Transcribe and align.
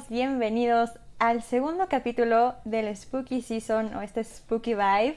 todos, 0.00 0.08
bienvenidos 0.08 0.90
al 1.18 1.42
segundo 1.42 1.88
capítulo 1.88 2.54
del 2.64 2.94
Spooky 2.94 3.42
Season 3.42 3.94
o 3.94 4.02
este 4.02 4.22
Spooky 4.22 4.74
Vibe. 4.74 5.16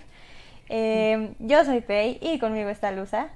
Eh, 0.69 1.35
yo 1.39 1.63
soy 1.63 1.81
Pei 1.81 2.17
y 2.21 2.39
conmigo 2.39 2.69
está 2.69 2.91
Luza. 2.91 3.29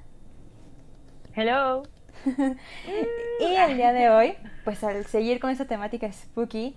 Hello. 1.35 1.83
y 3.39 3.55
el 3.55 3.77
día 3.77 3.93
de 3.93 4.09
hoy, 4.09 4.33
pues 4.63 4.83
al 4.83 5.05
seguir 5.05 5.39
con 5.39 5.51
esta 5.51 5.65
temática 5.65 6.11
spooky, 6.11 6.75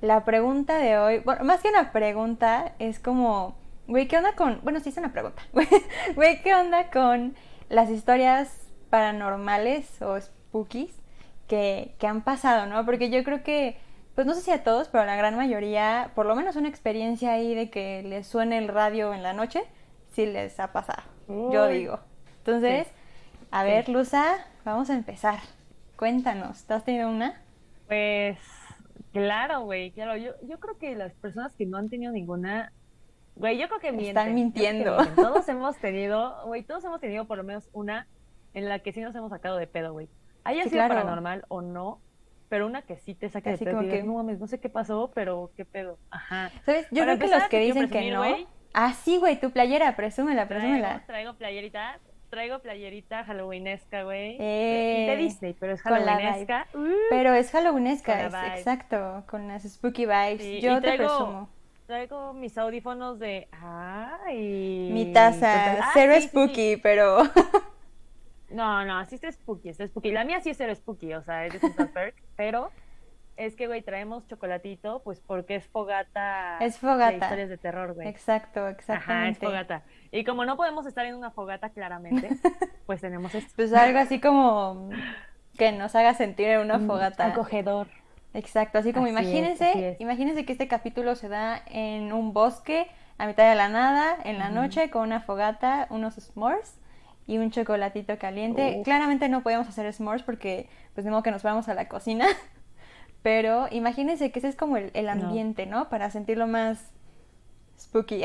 la 0.00 0.24
pregunta 0.24 0.78
de 0.78 0.98
hoy, 0.98 1.18
bueno, 1.20 1.44
más 1.44 1.62
que 1.62 1.68
una 1.68 1.90
pregunta, 1.90 2.74
es 2.78 2.98
como, 2.98 3.56
güey, 3.86 4.06
¿qué 4.06 4.18
onda 4.18 4.34
con, 4.34 4.60
bueno, 4.62 4.80
sí 4.80 4.90
es 4.90 4.96
una 4.98 5.12
pregunta, 5.12 5.42
güey, 6.14 6.42
¿qué 6.42 6.54
onda 6.54 6.90
con 6.90 7.34
las 7.68 7.90
historias 7.90 8.68
paranormales 8.90 10.02
o 10.02 10.20
spookies 10.20 10.94
que, 11.48 11.94
que 11.98 12.06
han 12.06 12.22
pasado, 12.22 12.66
¿no? 12.66 12.84
Porque 12.84 13.10
yo 13.10 13.24
creo 13.24 13.42
que, 13.42 13.78
pues 14.18 14.26
no 14.26 14.34
sé 14.34 14.40
si 14.40 14.50
a 14.50 14.64
todos, 14.64 14.88
pero 14.88 15.04
a 15.04 15.06
la 15.06 15.14
gran 15.14 15.36
mayoría, 15.36 16.10
por 16.16 16.26
lo 16.26 16.34
menos 16.34 16.56
una 16.56 16.68
experiencia 16.68 17.34
ahí 17.34 17.54
de 17.54 17.70
que 17.70 18.02
les 18.02 18.26
suene 18.26 18.58
el 18.58 18.66
radio 18.66 19.14
en 19.14 19.22
la 19.22 19.32
noche, 19.32 19.62
sí 20.08 20.26
les 20.26 20.58
ha 20.58 20.72
pasado, 20.72 21.04
yo 21.28 21.68
digo. 21.68 22.00
Entonces, 22.38 22.88
a 23.52 23.62
ver, 23.62 23.88
Luza, 23.88 24.38
vamos 24.64 24.90
a 24.90 24.94
empezar. 24.94 25.38
Cuéntanos, 25.94 26.64
¿te 26.64 26.74
has 26.74 26.84
tenido 26.84 27.08
una? 27.08 27.40
Pues, 27.86 28.40
claro, 29.12 29.60
güey, 29.60 29.92
claro. 29.92 30.16
Yo, 30.16 30.32
yo 30.42 30.58
creo 30.58 30.76
que 30.78 30.96
las 30.96 31.14
personas 31.14 31.54
que 31.54 31.64
no 31.66 31.78
han 31.78 31.88
tenido 31.88 32.10
ninguna, 32.10 32.72
güey, 33.36 33.56
yo 33.56 33.68
creo 33.68 33.78
que 33.78 33.92
mienten. 33.92 34.18
Están 34.18 34.34
mintiendo. 34.34 34.96
Todos 35.14 35.48
hemos 35.48 35.76
tenido, 35.76 36.44
güey, 36.44 36.64
todos 36.64 36.82
hemos 36.82 37.00
tenido 37.00 37.28
por 37.28 37.36
lo 37.36 37.44
menos 37.44 37.68
una 37.72 38.08
en 38.52 38.68
la 38.68 38.80
que 38.80 38.92
sí 38.92 39.00
nos 39.00 39.14
hemos 39.14 39.30
sacado 39.30 39.58
de 39.58 39.68
pedo, 39.68 39.92
güey. 39.92 40.08
Haya 40.42 40.64
sido 40.64 40.88
paranormal 40.88 41.44
o 41.46 41.62
no, 41.62 42.00
pero 42.48 42.66
una 42.66 42.82
que 42.82 42.96
sí 42.96 43.14
te 43.14 43.28
saca 43.28 43.50
de 43.50 43.58
pedo. 43.58 43.78
Como 43.78 43.88
que... 43.88 44.02
no 44.02 44.22
no 44.22 44.46
sé 44.46 44.58
qué 44.60 44.68
pasó, 44.68 45.10
pero 45.14 45.50
qué 45.56 45.64
pedo. 45.64 45.98
Ajá. 46.10 46.50
¿Sabes? 46.64 46.86
Yo 46.90 47.04
creo 47.04 47.18
que 47.18 47.28
los 47.28 47.44
que 47.44 47.60
dicen 47.60 47.90
que 47.90 48.10
no. 48.10 48.24
Ah, 48.74 48.92
sí, 48.92 49.16
güey, 49.16 49.40
tu 49.40 49.50
playera, 49.50 49.96
presúmela, 49.96 50.46
presúmela. 50.46 50.88
Traigo, 50.88 51.06
traigo 51.06 51.34
playerita, 51.34 51.98
traigo 52.30 52.58
playerita 52.60 53.24
halloweenesca, 53.24 54.02
güey. 54.04 54.36
Eh, 54.38 55.06
de 55.08 55.16
Disney, 55.16 55.54
pero 55.58 55.72
es 55.72 55.82
halloweenesca. 55.82 56.66
pero 57.10 57.34
es 57.34 57.50
halloweenesca, 57.50 58.26
es, 58.26 58.58
exacto, 58.58 59.24
con 59.26 59.48
las 59.48 59.62
spooky 59.62 60.06
vibes. 60.06 60.62
Yo 60.62 60.80
te 60.80 60.96
presumo. 60.96 61.48
Traigo 61.86 62.34
mis 62.34 62.58
audífonos 62.58 63.18
de. 63.18 63.48
¡Ay! 63.50 64.90
Mi 64.92 65.10
taza. 65.10 65.72
Ah, 65.82 65.90
cero 65.94 66.14
spooky, 66.20 66.76
pero. 66.76 67.22
no, 68.50 68.84
no, 68.84 69.04
sí 69.06 69.16
está 69.16 69.30
spooky, 69.30 69.68
está 69.68 69.86
spooky. 69.86 70.10
La 70.10 70.24
mía 70.24 70.40
sí 70.40 70.50
es 70.50 70.56
cero 70.56 70.74
spooky, 70.74 71.14
o 71.14 71.22
sea, 71.22 71.46
es 71.46 71.60
de 71.60 71.60
Perk, 71.94 72.14
pero 72.36 72.70
es 73.36 73.54
que, 73.54 73.66
güey, 73.66 73.82
traemos 73.82 74.26
chocolatito, 74.26 75.00
pues 75.04 75.20
porque 75.20 75.56
es 75.56 75.66
fogata. 75.68 76.58
Es 76.58 76.78
fogata. 76.78 77.10
De 77.10 77.16
historias 77.16 77.48
de 77.48 77.58
terror, 77.58 77.94
güey. 77.94 78.08
Exacto, 78.08 78.66
exactamente. 78.68 79.12
Ajá, 79.12 79.28
es 79.28 79.38
fogata. 79.38 79.82
Y 80.10 80.24
como 80.24 80.44
no 80.44 80.56
podemos 80.56 80.86
estar 80.86 81.06
en 81.06 81.14
una 81.14 81.30
fogata 81.30 81.70
claramente, 81.70 82.30
pues 82.86 83.00
tenemos 83.00 83.34
esto. 83.34 83.52
Pues 83.54 83.72
algo 83.72 83.98
así 83.98 84.20
como 84.20 84.90
que 85.56 85.72
nos 85.72 85.94
haga 85.94 86.14
sentir 86.14 86.48
en 86.48 86.60
una 86.60 86.80
fogata. 86.80 87.26
Acogedor. 87.26 87.88
Exacto, 88.34 88.78
así 88.78 88.92
como 88.92 89.06
imagínense, 89.06 89.96
imagínense 90.00 90.44
que 90.44 90.52
este 90.52 90.68
capítulo 90.68 91.14
se 91.14 91.28
da 91.28 91.62
en 91.66 92.12
un 92.12 92.34
bosque 92.34 92.86
a 93.16 93.26
mitad 93.26 93.48
de 93.48 93.56
la 93.56 93.68
nada, 93.68 94.16
en 94.24 94.38
la 94.38 94.50
noche, 94.50 94.90
con 94.90 95.02
una 95.02 95.20
fogata, 95.20 95.86
unos 95.90 96.14
s'mores 96.14 96.78
y 97.28 97.36
un 97.36 97.50
chocolatito 97.50 98.18
caliente. 98.18 98.80
Claramente 98.82 99.28
no 99.28 99.42
podemos 99.42 99.68
hacer 99.68 99.92
s'mores 99.92 100.22
porque 100.22 100.66
pues 100.94 101.04
de 101.04 101.10
modo 101.10 101.22
que 101.22 101.30
nos 101.30 101.44
vamos 101.44 101.68
a 101.68 101.74
la 101.74 101.86
cocina. 101.86 102.26
Pero 103.22 103.68
imagínense 103.70 104.32
que 104.32 104.38
ese 104.38 104.48
es 104.48 104.56
como 104.56 104.78
el, 104.78 105.08
ambiente, 105.08 105.66
¿no? 105.66 105.90
Para 105.90 106.10
sentirlo 106.10 106.46
más 106.46 106.90
spooky. 107.78 108.22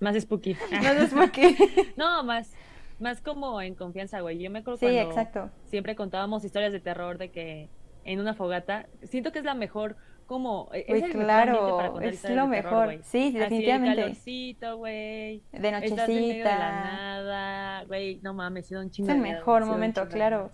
Más 0.00 0.20
spooky. 0.20 0.56
más 0.72 1.10
spooky. 1.10 1.56
no, 1.96 2.24
más, 2.24 2.50
más 2.98 3.20
como 3.20 3.62
en 3.62 3.76
confianza, 3.76 4.20
güey. 4.20 4.38
Yo 4.38 4.50
me 4.50 4.58
acuerdo 4.58 4.78
sí, 4.80 4.98
exacto. 4.98 5.50
siempre 5.66 5.94
contábamos 5.94 6.44
historias 6.44 6.72
de 6.72 6.80
terror 6.80 7.18
de 7.18 7.30
que 7.30 7.68
en 8.04 8.18
una 8.18 8.34
fogata, 8.34 8.86
siento 9.04 9.30
que 9.30 9.38
es 9.38 9.44
la 9.44 9.54
mejor 9.54 9.96
como 10.32 10.70
e, 10.72 10.86
es 10.88 11.10
claro, 11.10 12.00
es 12.00 12.24
lo 12.30 12.46
mejor. 12.46 13.00
sí, 13.02 13.32
definitivamente. 13.32 14.02
Así, 14.04 14.56
güey. 14.78 15.42
De 15.52 15.70
nochecita. 15.70 16.06
de 16.06 16.42
la 16.42 16.72
nada, 16.72 17.84
güey, 17.84 18.18
no 18.22 18.32
mames, 18.32 18.66
sido 18.66 18.80
un 18.80 18.90
chingo. 18.90 19.10
Es 19.10 19.14
el 19.14 19.20
mejor 19.20 19.66
momento, 19.66 20.08
claro. 20.08 20.50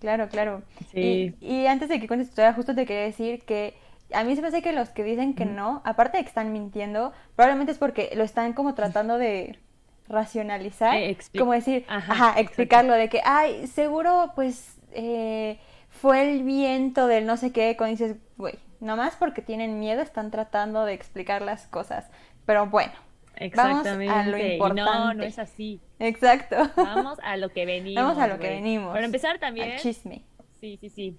Claro, 0.00 0.28
claro. 0.28 0.62
Sí. 0.92 1.36
Y, 1.40 1.66
antes 1.66 1.88
de 1.88 2.00
que 2.00 2.08
cuentes 2.08 2.28
tu 2.28 2.32
historia, 2.32 2.54
justo 2.54 2.74
te 2.74 2.86
quería 2.86 3.04
decir 3.04 3.44
que 3.44 3.74
a 4.12 4.24
mí 4.24 4.34
se 4.34 4.42
me 4.42 4.48
hace 4.48 4.62
que 4.62 4.72
los 4.72 4.88
que 4.88 5.04
dicen 5.04 5.34
que 5.34 5.44
no, 5.44 5.80
aparte 5.84 6.16
de 6.16 6.24
que 6.24 6.28
están 6.28 6.52
mintiendo, 6.52 7.12
probablemente 7.36 7.70
es 7.70 7.78
porque 7.78 8.10
lo 8.16 8.24
están 8.24 8.52
como 8.54 8.74
tratando 8.74 9.16
de 9.16 9.60
racionalizar, 10.08 10.96
eh, 10.96 11.16
como 11.38 11.52
decir, 11.52 11.84
ajá, 11.86 12.34
explicarlo 12.40 12.94
de 12.94 13.08
que, 13.08 13.20
ay, 13.24 13.68
seguro 13.68 14.32
pues 14.34 14.76
eh, 14.92 15.60
fue 15.88 16.32
el 16.32 16.42
viento 16.42 17.06
del 17.06 17.26
no 17.26 17.36
sé 17.36 17.52
qué, 17.52 17.76
cuando 17.76 17.96
dices, 17.96 18.16
güey, 18.36 18.54
nomás 18.80 19.16
porque 19.16 19.42
tienen 19.42 19.78
miedo 19.78 20.02
están 20.02 20.30
tratando 20.30 20.84
de 20.84 20.94
explicar 20.94 21.42
las 21.42 21.66
cosas, 21.66 22.10
pero 22.46 22.66
bueno, 22.66 22.92
Exactamente. 23.36 24.12
Vamos 24.12 24.26
a 24.26 24.30
lo 24.30 24.38
importante. 24.38 24.82
no, 24.82 25.14
no 25.14 25.22
es 25.22 25.38
así. 25.38 25.80
Exacto. 25.98 26.56
Vamos 26.76 27.18
a 27.22 27.38
lo 27.38 27.48
que 27.48 27.64
venimos. 27.64 27.94
Vamos 28.04 28.18
a 28.18 28.26
lo 28.26 28.38
que 28.38 28.48
venimos. 28.48 28.92
Para 28.92 29.06
empezar 29.06 29.38
también. 29.38 29.70
El 29.70 29.78
chisme. 29.78 30.22
Sí, 30.60 30.76
sí, 30.78 30.90
sí. 30.90 31.18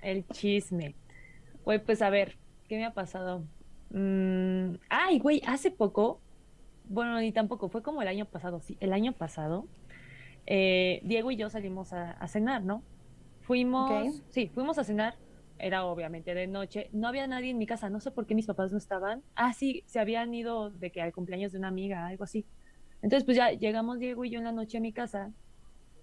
El 0.00 0.26
chisme. 0.28 0.94
Güey, 1.64 1.80
pues 1.80 2.02
a 2.02 2.10
ver, 2.10 2.36
¿qué 2.68 2.76
me 2.76 2.84
ha 2.84 2.94
pasado? 2.94 3.42
Mm, 3.90 4.76
ay, 4.88 5.18
güey, 5.18 5.42
hace 5.46 5.72
poco, 5.72 6.20
bueno, 6.84 7.18
ni 7.18 7.32
tampoco, 7.32 7.68
fue 7.68 7.82
como 7.82 8.02
el 8.02 8.08
año 8.08 8.26
pasado, 8.26 8.60
sí, 8.60 8.76
el 8.80 8.92
año 8.92 9.12
pasado, 9.12 9.66
eh, 10.46 11.00
Diego 11.02 11.30
y 11.30 11.36
yo 11.36 11.50
salimos 11.50 11.92
a, 11.92 12.26
cenar, 12.28 12.62
¿no? 12.62 12.82
Fuimos, 13.42 14.22
sí, 14.30 14.48
fuimos 14.54 14.78
a 14.78 14.84
cenar 14.84 15.14
era 15.58 15.84
obviamente 15.84 16.34
de 16.34 16.46
noche, 16.46 16.90
no 16.92 17.08
había 17.08 17.26
nadie 17.26 17.50
en 17.50 17.58
mi 17.58 17.66
casa, 17.66 17.90
no 17.90 18.00
sé 18.00 18.10
por 18.10 18.26
qué 18.26 18.34
mis 18.34 18.46
papás 18.46 18.72
no 18.72 18.78
estaban. 18.78 19.22
Ah, 19.34 19.52
sí, 19.52 19.82
se 19.86 19.98
habían 19.98 20.32
ido 20.34 20.70
de 20.70 20.90
que 20.90 21.02
al 21.02 21.12
cumpleaños 21.12 21.52
de 21.52 21.58
una 21.58 21.68
amiga, 21.68 22.06
algo 22.06 22.24
así. 22.24 22.46
Entonces, 23.02 23.24
pues 23.24 23.36
ya 23.36 23.52
llegamos 23.52 23.98
Diego 23.98 24.24
y 24.24 24.30
yo 24.30 24.38
en 24.38 24.44
la 24.44 24.52
noche 24.52 24.78
a 24.78 24.80
mi 24.80 24.92
casa 24.92 25.32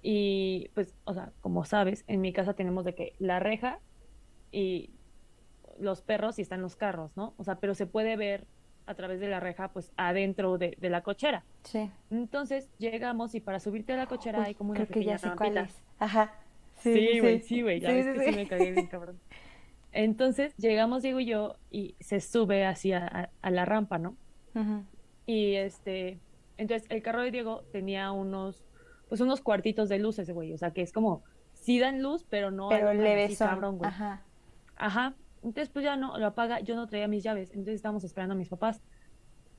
y 0.01 0.69
pues, 0.73 0.95
o 1.05 1.13
sea, 1.13 1.31
como 1.41 1.65
sabes, 1.65 2.03
en 2.07 2.21
mi 2.21 2.33
casa 2.33 2.53
tenemos 2.53 2.85
de 2.85 2.93
que 2.93 3.13
la 3.19 3.39
reja 3.39 3.79
y 4.51 4.91
los 5.79 6.01
perros 6.01 6.39
y 6.39 6.41
están 6.41 6.61
los 6.61 6.75
carros, 6.75 7.15
¿no? 7.15 7.33
O 7.37 7.43
sea, 7.43 7.55
pero 7.55 7.73
se 7.73 7.87
puede 7.87 8.15
ver 8.15 8.45
a 8.85 8.95
través 8.95 9.19
de 9.21 9.29
la 9.29 9.39
reja, 9.39 9.69
pues 9.69 9.93
adentro 9.95 10.57
de, 10.57 10.75
la 10.81 11.01
cochera. 11.01 11.45
Sí. 11.63 11.89
Entonces 12.11 12.69
llegamos 12.77 13.33
y 13.33 13.39
para 13.39 13.59
subirte 13.59 13.93
a 13.93 13.97
la 13.97 14.07
cochera 14.07 14.43
hay 14.43 14.55
como 14.55 14.71
una 14.71 14.85
creo 14.85 14.89
que 14.89 15.05
ya 15.05 15.17
sé 15.17 15.31
cuál 15.37 15.69
Ajá. 15.99 16.33
Sí, 16.83 17.19
güey, 17.19 17.39
sí, 17.41 17.61
güey, 17.61 17.79
ya 17.79 17.91
ves 17.91 18.05
que 18.05 18.31
sí 18.31 18.35
me 18.35 18.47
cagué 18.47 18.71
bien 18.71 18.87
cabrón. 18.87 19.19
Entonces 19.93 20.55
llegamos 20.57 21.03
Diego 21.03 21.19
y 21.19 21.25
yo 21.25 21.55
y 21.69 21.95
se 21.99 22.19
sube 22.19 22.65
hacia 22.65 23.29
a, 23.41 23.51
la 23.51 23.63
rampa, 23.65 23.99
¿no? 23.99 24.17
Y 25.25 25.53
este, 25.53 26.19
entonces 26.57 26.87
el 26.89 27.01
carro 27.01 27.21
de 27.21 27.31
Diego 27.31 27.63
tenía 27.71 28.11
unos, 28.11 28.65
pues 29.07 29.21
unos 29.21 29.41
cuartitos 29.41 29.89
de 29.89 29.99
luces, 29.99 30.29
güey, 30.31 30.51
o 30.53 30.57
sea 30.57 30.71
que 30.71 30.81
es 30.81 30.91
como, 30.91 31.23
sí 31.53 31.79
dan 31.79 32.01
luz, 32.01 32.25
pero 32.27 32.51
no 32.51 32.69
pero 32.69 32.93
leve 32.93 33.35
cabrón, 33.37 33.77
güey. 33.77 33.87
Ajá. 33.87 34.23
Ajá. 34.75 35.13
Entonces 35.43 35.69
pues 35.69 35.85
ya 35.85 35.95
no, 35.95 36.17
lo 36.17 36.25
apaga, 36.25 36.59
yo 36.59 36.75
no 36.75 36.87
traía 36.87 37.07
mis 37.07 37.23
llaves, 37.23 37.51
entonces 37.51 37.75
estábamos 37.75 38.03
esperando 38.03 38.33
a 38.33 38.37
mis 38.37 38.49
papás. 38.49 38.81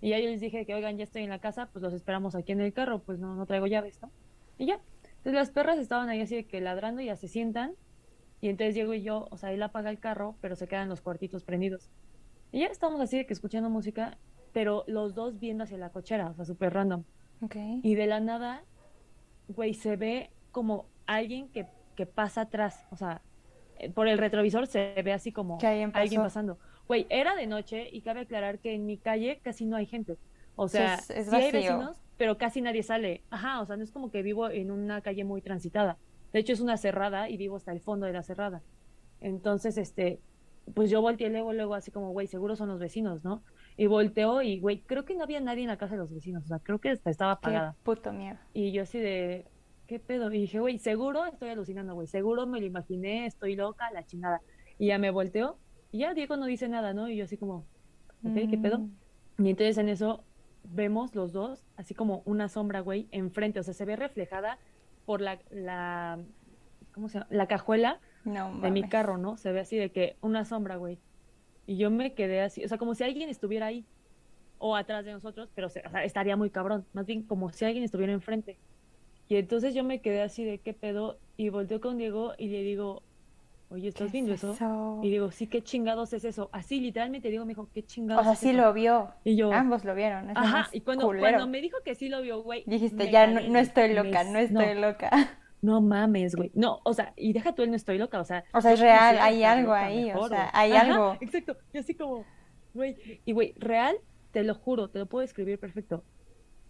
Y 0.01 0.11
ya 0.11 0.19
yo 0.19 0.29
les 0.29 0.41
dije 0.41 0.67
que, 0.67 0.75
oigan, 0.75 0.99
ya 0.99 1.05
estoy 1.05 1.23
en 1.23 1.31
la 1.31 1.39
casa, 1.39 1.71
pues 1.73 1.83
los 1.83 1.95
esperamos 1.95 2.35
aquí 2.35 2.53
en 2.53 2.61
el 2.61 2.73
carro, 2.73 2.99
pues 2.99 3.19
no, 3.19 3.37
no 3.37 3.47
traigo 3.47 3.67
llaves, 3.67 4.03
¿no? 4.03 4.11
Y 4.59 4.67
ya. 4.67 4.81
Entonces 5.25 5.35
las 5.35 5.51
perras 5.51 5.79
estaban 5.79 6.09
ahí 6.11 6.21
así 6.21 6.37
de 6.37 6.47
que 6.47 6.61
ladrando 6.61 7.01
y 7.01 7.07
ya 7.07 7.17
se 7.17 7.29
sientan 7.29 7.75
y 8.45 8.51
entonces 8.51 8.75
Diego 8.75 8.93
y 8.93 9.03
yo, 9.03 9.27
o 9.31 9.39
sea, 9.39 9.53
él 9.53 9.63
apaga 9.63 9.89
el 9.89 9.99
carro, 9.99 10.37
pero 10.43 10.55
se 10.55 10.69
quedan 10.69 10.91
los 10.91 11.01
cuartitos 11.01 11.45
prendidos. 11.45 11.89
Y 12.53 12.61
ya 12.61 12.67
estamos 12.67 13.01
así 13.01 13.17
de 13.17 13.25
que 13.25 13.33
escuchando 13.33 13.71
música, 13.71 14.19
pero 14.53 14.85
los 14.87 15.15
dos 15.15 15.41
viendo 15.41 15.65
hacia 15.65 15.79
la 15.79 15.89
cochera, 15.89 16.29
o 16.29 16.35
sea, 16.35 16.45
súper 16.45 16.75
random. 16.75 17.05
Okay. 17.41 17.81
Y 17.83 17.95
de 17.95 18.07
la 18.07 18.21
nada, 18.21 18.63
güey, 19.49 19.73
se 19.73 19.97
ve 19.97 20.31
como 20.53 20.91
alguien 21.07 21.49
que, 21.49 21.67
que 21.97 22.05
pasa 22.05 22.43
atrás, 22.43 22.87
o 22.91 22.97
sea, 22.97 23.23
eh, 23.79 23.89
por 23.89 24.09
el 24.09 24.19
retrovisor 24.19 24.67
se 24.67 24.95
ve 25.03 25.15
así 25.15 25.33
como 25.33 25.59
alguien, 25.63 25.91
pasando. 25.91 26.59
Güey, 26.87 27.07
era 27.09 27.35
de 27.35 27.47
noche 27.47 27.89
y 27.91 28.03
cabe 28.03 28.21
aclarar 28.21 28.59
que 28.59 28.75
en 28.75 28.85
mi 28.85 28.99
calle 28.99 29.41
casi 29.43 29.65
no 29.65 29.77
hay 29.77 29.87
gente. 29.87 30.19
O 30.57 30.69
sea, 30.69 30.99
sí, 30.99 31.13
hay 31.33 31.53
vecinos, 31.53 31.97
pero 32.17 32.39
casi 32.39 32.61
nadie 32.61 32.83
sale. 32.83 33.23
Ajá, 33.31 33.61
o 33.61 33.67
sea, 33.67 33.77
no 33.77 33.83
es 33.85 33.91
como 33.91 34.11
que 34.11 34.23
vivo 34.23 34.49
en 34.49 34.71
una 34.71 35.01
calle 35.01 35.25
muy 35.25 35.43
transitada. 35.43 35.99
De 36.33 36.41
hecho, 36.41 36.53
es 36.53 36.61
una 36.61 36.77
cerrada 36.77 37.29
y 37.29 37.37
vivo 37.37 37.57
hasta 37.57 37.73
el 37.73 37.81
fondo 37.81 38.07
de 38.07 38.13
la 38.13 38.23
cerrada. 38.23 38.63
Entonces, 39.21 39.79
este, 39.79 40.21
pues 40.75 40.91
yo 40.91 41.03
volteé 41.03 41.31
luego, 41.31 41.53
luego 41.53 41.75
así 41.75 41.91
como, 41.91 42.11
güey, 42.11 42.27
seguro 42.27 42.57
son 42.57 42.69
los 42.69 42.79
vecinos, 42.79 43.25
¿no? 43.25 43.43
Y 43.77 43.87
volteó 43.87 44.43
y, 44.43 44.61
güey, 44.61 44.81
creo 44.81 45.05
que 45.05 45.15
no 45.15 45.25
había 45.25 45.41
nadie 45.41 45.63
en 45.63 45.69
la 45.69 45.77
casa 45.77 45.95
de 45.95 46.01
los 46.01 46.13
vecinos, 46.13 46.45
o 46.45 46.47
sea, 46.47 46.59
creo 46.59 46.79
que 46.79 46.93
estaba 46.93 47.33
apagada. 47.33 47.73
Qué 47.73 47.85
puto 47.85 48.13
miedo. 48.13 48.39
Y 48.53 48.73
yo 48.73 48.83
así 48.83 48.99
de, 48.99 49.47
¿qué 49.87 49.99
pedo? 49.99 50.33
Y 50.33 50.41
dije, 50.41 50.61
güey, 50.61 50.79
seguro 50.79 51.27
estoy 51.27 51.51
alucinando, 51.51 51.95
güey, 51.95 52.07
seguro 52.07 52.47
me 52.47 52.61
lo 52.61 52.67
imaginé, 52.67 53.27
estoy 53.27 53.57
loca, 53.57 53.91
la 53.93 54.05
chingada. 54.05 54.41
Y 54.79 54.89
ya 54.89 54.99
me 54.99 55.11
volteó 55.11 55.57
Y 55.93 55.99
ya 55.99 56.15
Diego 56.15 56.37
no 56.37 56.47
dice 56.47 56.69
nada, 56.69 56.95
¿no? 56.95 57.09
Y 57.09 57.17
yo 57.17 57.25
así 57.25 57.37
como, 57.37 57.67
ok, 58.25 58.51
¿qué 58.51 58.59
pedo? 58.59 58.79
Mm. 58.79 59.47
Y 59.47 59.51
entonces 59.51 59.79
en 59.79 59.89
eso 59.89 60.25
vemos 60.65 61.15
los 61.15 61.33
dos, 61.33 61.65
así 61.77 61.95
como 61.95 62.23
una 62.27 62.49
sombra, 62.49 62.81
güey, 62.81 63.09
enfrente. 63.13 63.61
O 63.61 63.63
sea, 63.63 63.75
se 63.75 63.85
ve 63.85 63.97
reflejada 63.97 64.59
por 65.05 65.21
la, 65.21 65.41
la 65.51 66.19
¿cómo 66.93 67.09
se 67.09 67.15
llama? 67.19 67.27
La 67.31 67.47
cajuela 67.49 68.01
No, 68.25 68.59
de 68.61 68.71
mi 68.71 68.83
carro, 68.89 69.19
¿no? 69.19 69.37
Se 69.37 69.53
ve 69.53 69.61
así 69.61 69.77
de 69.77 69.93
que 69.93 70.17
una 70.21 70.45
sombra, 70.45 70.77
güey. 70.77 70.99
Y 71.67 71.77
yo 71.79 71.91
me 71.91 72.15
quedé 72.15 72.41
así, 72.43 72.65
o 72.65 72.69
sea, 72.69 72.79
como 72.79 72.95
si 72.95 73.05
alguien 73.05 73.29
estuviera 73.29 73.67
ahí 73.67 73.87
o 74.59 74.77
atrás 74.77 75.05
de 75.05 75.13
nosotros, 75.13 75.51
pero 75.55 75.69
se- 75.69 75.83
o 75.87 75.91
sea, 75.91 76.05
estaría 76.05 76.37
muy 76.37 76.51
cabrón. 76.51 76.87
Más 76.93 77.07
bien 77.07 77.23
como 77.23 77.51
si 77.51 77.65
alguien 77.65 77.85
estuviera 77.85 78.13
enfrente. 78.13 78.59
Y 79.29 79.37
entonces 79.37 79.75
yo 79.75 79.85
me 79.85 80.01
quedé 80.03 80.23
así 80.23 80.45
de 80.45 80.59
qué 80.61 80.75
pedo 80.75 81.19
y 81.37 81.49
volteo 81.49 81.81
con 81.81 81.97
Diego 81.99 82.35
y 82.39 82.49
le 82.49 82.63
digo, 82.63 83.03
oye, 83.75 83.89
¿estás 83.89 84.07
¿Qué 84.07 84.13
viendo 84.13 84.33
es 84.33 84.43
eso? 84.43 84.53
eso? 84.53 85.01
Y 85.03 85.11
digo, 85.11 85.31
sí, 85.31 85.47
¿qué 85.47 85.63
chingados 85.63 86.13
es 86.13 86.25
eso? 86.25 86.49
Así, 86.53 86.81
literalmente 86.81 87.29
Diego 87.29 87.45
me 87.45 87.51
dijo, 87.51 87.69
¿qué 87.73 87.81
O 87.81 87.83
chingados 87.83 88.25
sea, 88.25 88.33
es 88.33 88.39
sí 88.39 88.51
eso? 88.51 88.59
lo 88.59 88.73
vio. 88.73 89.11
Y 89.25 89.37
yo, 89.37 89.53
Ambos 89.53 89.85
lo 89.85 89.95
vieron. 89.95 90.31
es 90.31 90.37
ajá, 90.37 90.69
y 90.73 90.81
cuando, 90.81 91.07
cuando 91.09 91.47
me 91.47 91.61
dijo 91.61 91.79
que 91.85 91.95
sí 91.95 92.09
lo 92.09 92.23
vio, 92.23 92.43
güey. 92.43 92.65
Dijiste, 92.67 93.11
ya 93.11 93.27
no, 93.27 93.41
no 93.41 93.59
estoy 93.59 93.93
loca, 93.95 94.25
no 94.25 94.39
estoy 94.39 94.75
loca. 94.75 95.11
No 95.63 95.81
mames, 95.81 96.37
güey. 96.37 96.51
No, 96.55 96.81
o 96.85 96.93
sea, 96.93 97.15
y 97.17 97.33
deja 97.33 97.55
tú 97.55 97.63
el 97.63 97.71
no 97.71 97.77
estoy 97.77 97.97
loca, 97.99 98.21
o 98.21 98.25
sea. 98.25 98.45
O 98.53 98.61
sea, 98.61 98.73
es 98.73 98.81
real, 98.81 99.19
hay 99.19 99.45
algo 99.45 99.69
loca 99.69 99.87
ahí, 99.87 100.13
o 100.13 100.29
sea, 100.29 100.51
hay 100.53 100.73
Ajá, 100.73 100.93
algo. 100.93 101.17
Exacto, 101.21 101.57
y 101.73 101.79
así 101.79 101.95
como, 101.95 102.25
güey, 102.75 102.97
y 103.25 103.33
güey, 103.33 103.55
real, 103.57 103.97
te 104.31 104.43
lo 104.45 104.55
juro, 104.55 104.91
te 104.91 104.99
lo 104.99 105.07
puedo 105.07 105.23
describir 105.23 105.59
perfecto. 105.59 106.05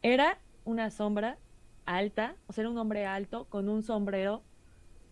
Era 0.03 0.39
una 0.65 0.91
sombra 0.91 1.39
alta, 1.87 2.37
o 2.47 2.53
sea, 2.53 2.63
era 2.63 2.71
un 2.71 2.79
hombre 2.79 3.05
alto 3.07 3.47
con 3.49 3.69
un 3.69 3.83
sombrero 3.83 4.45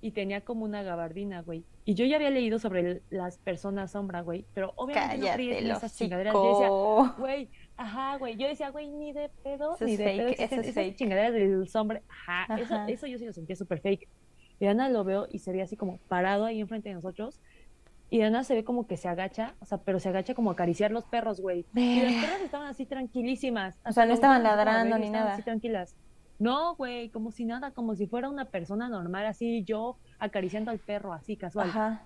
y 0.02 0.10
tenía 0.10 0.42
como 0.42 0.64
una 0.66 0.82
gabardina, 0.82 1.40
güey. 1.40 1.64
Y 1.86 1.94
yo 1.94 2.04
ya 2.04 2.16
había 2.16 2.28
leído 2.28 2.58
sobre 2.58 2.80
el- 2.80 3.02
las 3.08 3.38
personas 3.38 3.92
sombra, 3.92 4.20
güey, 4.20 4.44
pero 4.52 4.72
obviamente 4.76 5.16
no 5.26 5.32
creí 5.32 5.52
en 5.52 5.70
esas 5.70 5.96
chingaderas. 5.96 6.34
Yo 6.34 6.48
decía. 6.50 7.14
Güey, 7.18 7.48
ajá, 7.76 8.16
güey. 8.18 8.36
Yo 8.36 8.46
decía, 8.48 8.68
güey, 8.70 8.88
ni 8.90 9.12
de 9.12 9.30
pedo, 9.42 9.74
Eso 9.76 9.84
ni 9.86 9.96
de 9.96 10.04
fake, 10.04 10.16
pedo. 10.18 10.28
eso 10.28 10.42
existen 10.42 10.60
esas 10.60 10.74
fake. 10.74 10.96
chingaderas 10.96 11.32
del 11.32 11.68
sombre. 11.68 12.02
Ajá, 12.08 12.54
Eso, 12.60 12.74
Ajá. 12.74 12.88
eso 12.90 13.06
yo 13.06 13.18
sí 13.18 13.24
lo 13.24 13.32
sentía 13.32 13.56
súper 13.56 13.80
fake. 13.80 14.08
Y 14.60 14.66
Ana 14.66 14.88
lo 14.90 15.02
veo 15.04 15.26
y 15.30 15.38
se 15.38 15.50
ve 15.52 15.62
así 15.62 15.76
como 15.76 15.98
parado 16.08 16.44
ahí 16.44 16.60
enfrente 16.60 16.88
de 16.88 16.96
nosotros. 16.96 17.40
Y 18.10 18.20
Ana 18.22 18.44
se 18.44 18.54
ve 18.54 18.62
como 18.62 18.86
que 18.86 18.96
se 18.98 19.08
agacha, 19.08 19.54
o 19.60 19.64
sea, 19.64 19.78
pero 19.78 19.98
se 19.98 20.08
agacha 20.10 20.34
como 20.34 20.50
a 20.50 20.52
acariciar 20.52 20.90
los 20.90 21.04
perros, 21.04 21.40
güey. 21.40 21.64
Y 21.74 22.02
las 22.02 22.12
perras 22.24 22.40
estaban 22.42 22.68
así 22.68 22.84
tranquilísimas. 22.86 23.78
O 23.86 23.92
sea, 23.92 24.04
no 24.04 24.12
estaban 24.12 24.42
ladrando 24.42 24.98
ni 24.98 25.06
estaban 25.06 25.24
nada. 25.24 25.34
Así 25.34 25.42
tranquilas. 25.42 25.96
No, 26.42 26.74
güey, 26.74 27.08
como 27.10 27.30
si 27.30 27.44
nada, 27.44 27.70
como 27.70 27.94
si 27.94 28.06
fuera 28.08 28.28
una 28.28 28.46
persona 28.46 28.88
normal, 28.88 29.26
así 29.26 29.62
yo 29.62 29.96
acariciando 30.18 30.70
al 30.72 30.78
perro, 30.80 31.12
así 31.12 31.36
casual. 31.36 31.68
Ajá, 31.68 32.02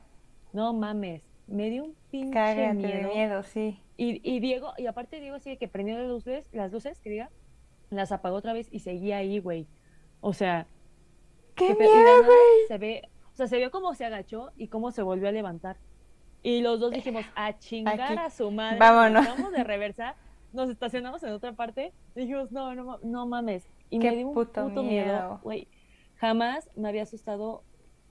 No 0.53 0.75
mames, 0.75 1.23
me 1.47 1.71
dio 1.71 1.85
un 1.85 1.95
pinche 2.11 2.73
miedo. 2.75 3.09
de 3.09 3.15
miedo, 3.15 3.43
sí. 3.43 3.81
Y, 3.97 4.21
y 4.23 4.41
Diego, 4.41 4.75
y 4.77 4.87
aparte 4.89 5.21
Diego 5.21 5.37
así 5.37 5.57
que 5.57 5.69
prendió 5.69 5.97
las 5.99 6.07
luces, 6.09 6.47
las 6.53 6.71
luces, 6.71 7.01
que 7.01 7.09
diga, 7.09 7.31
las 7.89 8.13
apagó 8.13 8.37
otra 8.37 8.53
vez 8.53 8.69
y 8.71 8.81
seguía 8.81 9.17
ahí, 9.19 9.39
güey. 9.39 9.67
O 10.21 10.35
sea, 10.35 10.67
¡Qué 11.55 11.75
miedo, 11.75 12.25
güey! 12.25 12.69
se 12.69 12.77
ve, 12.79 13.09
o 13.33 13.37
sea, 13.37 13.47
se 13.47 13.57
vio 13.57 13.71
cómo 13.71 13.95
se 13.95 14.05
agachó 14.05 14.51
y 14.57 14.69
cómo 14.69 14.91
se 14.91 15.01
volvió 15.03 15.29
a 15.29 15.33
levantar. 15.33 15.79
Y 16.43 16.61
los 16.61 16.79
dos 16.79 16.91
dijimos, 16.91 17.25
a 17.35 17.59
chingar 17.59 18.01
Aquí. 18.01 18.19
a 18.19 18.29
su 18.29 18.51
madre. 18.51 18.79
Vámonos. 18.79 19.25
Nos 19.27 19.37
vamos 19.39 19.53
de 19.53 19.65
reversa, 19.65 20.15
nos 20.53 20.69
estacionamos 20.69 21.23
en 21.23 21.33
otra 21.33 21.55
parte, 21.55 21.93
y 22.15 22.21
dijimos, 22.21 22.53
no, 22.53 22.75
no, 22.75 22.99
no 23.03 23.27
mames. 23.27 23.67
Y 23.91 23.99
Qué 23.99 24.11
me 24.11 24.17
dio 24.17 24.29
un 24.29 24.35
puto 24.35 24.69
puto, 24.69 24.83
miedo. 24.83 25.41
güey. 25.43 25.69
Jamás 26.17 26.69
me 26.77 26.89
había 26.89 27.03
asustado 27.03 27.63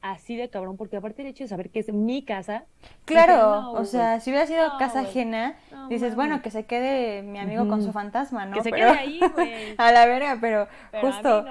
así 0.01 0.35
de 0.35 0.49
cabrón, 0.49 0.77
porque 0.77 0.97
aparte 0.97 1.23
el 1.23 1.29
hecho 1.29 1.43
de 1.43 1.47
saber 1.47 1.71
que 1.71 1.79
es 1.79 1.91
mi 1.91 2.23
casa. 2.23 2.65
Claro, 3.05 3.61
no, 3.61 3.71
o 3.73 3.85
sea, 3.85 4.19
si 4.19 4.29
hubiera 4.29 4.45
sido 4.45 4.67
No, 4.67 4.77
casa 4.77 4.99
ajena, 5.01 5.55
No 5.71 5.87
dices, 5.89 6.15
bueno, 6.15 6.41
que 6.43 6.51
se 6.51 6.65
quede 6.65 7.23
mi 7.23 7.39
amigo 7.39 7.67
con 7.67 7.81
su 7.83 7.91
fantasma, 7.91 8.45
¿no? 8.45 8.55
Que 8.55 8.61
se 8.63 8.69
Pero- 8.69 8.91
quede 8.91 8.99
ahí, 8.99 9.19
güey. 9.33 9.51
a 9.77 9.91
la 9.91 10.05
verga, 10.05 10.37
pero, 10.39 10.67
justo, 11.01 11.45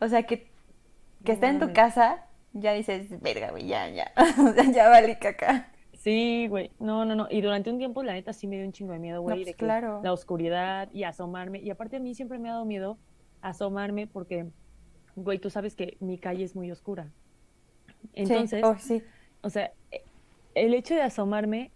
o 0.00 0.08
sea, 0.08 0.24
que, 0.24 0.48
que 1.24 1.30
está 1.32 1.48
en 1.48 1.60
tu 1.60 1.72
casa, 1.72 2.26
ya 2.52 2.72
dices, 2.72 3.20
verga, 3.22 3.50
güey, 3.52 3.66
ya, 3.68 3.88
ya, 3.88 4.10
o 4.44 4.52
sea, 4.54 4.64
ya 4.72 4.88
valí 4.88 5.14
caca. 5.14 5.68
Sí, 5.92 6.46
güey. 6.48 6.70
No, 6.80 7.04
no, 7.04 7.14
no. 7.14 7.28
Y 7.30 7.42
durante 7.42 7.70
un 7.70 7.76
tiempo, 7.78 8.02
la 8.02 8.14
neta, 8.14 8.32
sí 8.32 8.46
me 8.48 8.56
dio 8.56 8.64
un 8.64 8.72
chingo 8.72 8.92
de 8.94 8.98
miedo, 8.98 9.20
güey. 9.20 9.44
pues, 9.44 9.54
claro. 9.54 10.00
La 10.02 10.12
oscuridad 10.14 10.88
y 10.94 11.04
asomarme. 11.04 11.58
Y 11.60 11.68
aparte, 11.70 11.96
a 11.96 12.00
mí 12.00 12.14
siempre 12.14 12.38
me 12.38 12.48
ha 12.48 12.52
dado 12.54 12.64
miedo 12.64 12.96
asomarme 13.42 14.06
porque, 14.06 14.46
güey, 15.16 15.38
tú 15.38 15.50
sabes 15.50 15.74
que 15.74 15.96
mi 16.00 16.18
calle 16.18 16.44
es 16.44 16.54
muy 16.54 16.70
oscura. 16.70 17.10
Entonces, 18.14 18.60
sí, 18.60 18.64
oh, 18.64 18.76
sí. 18.78 19.02
o 19.42 19.50
sea, 19.50 19.72
e- 19.90 20.02
el 20.54 20.74
hecho 20.74 20.94
de 20.94 21.02
asomarme, 21.02 21.70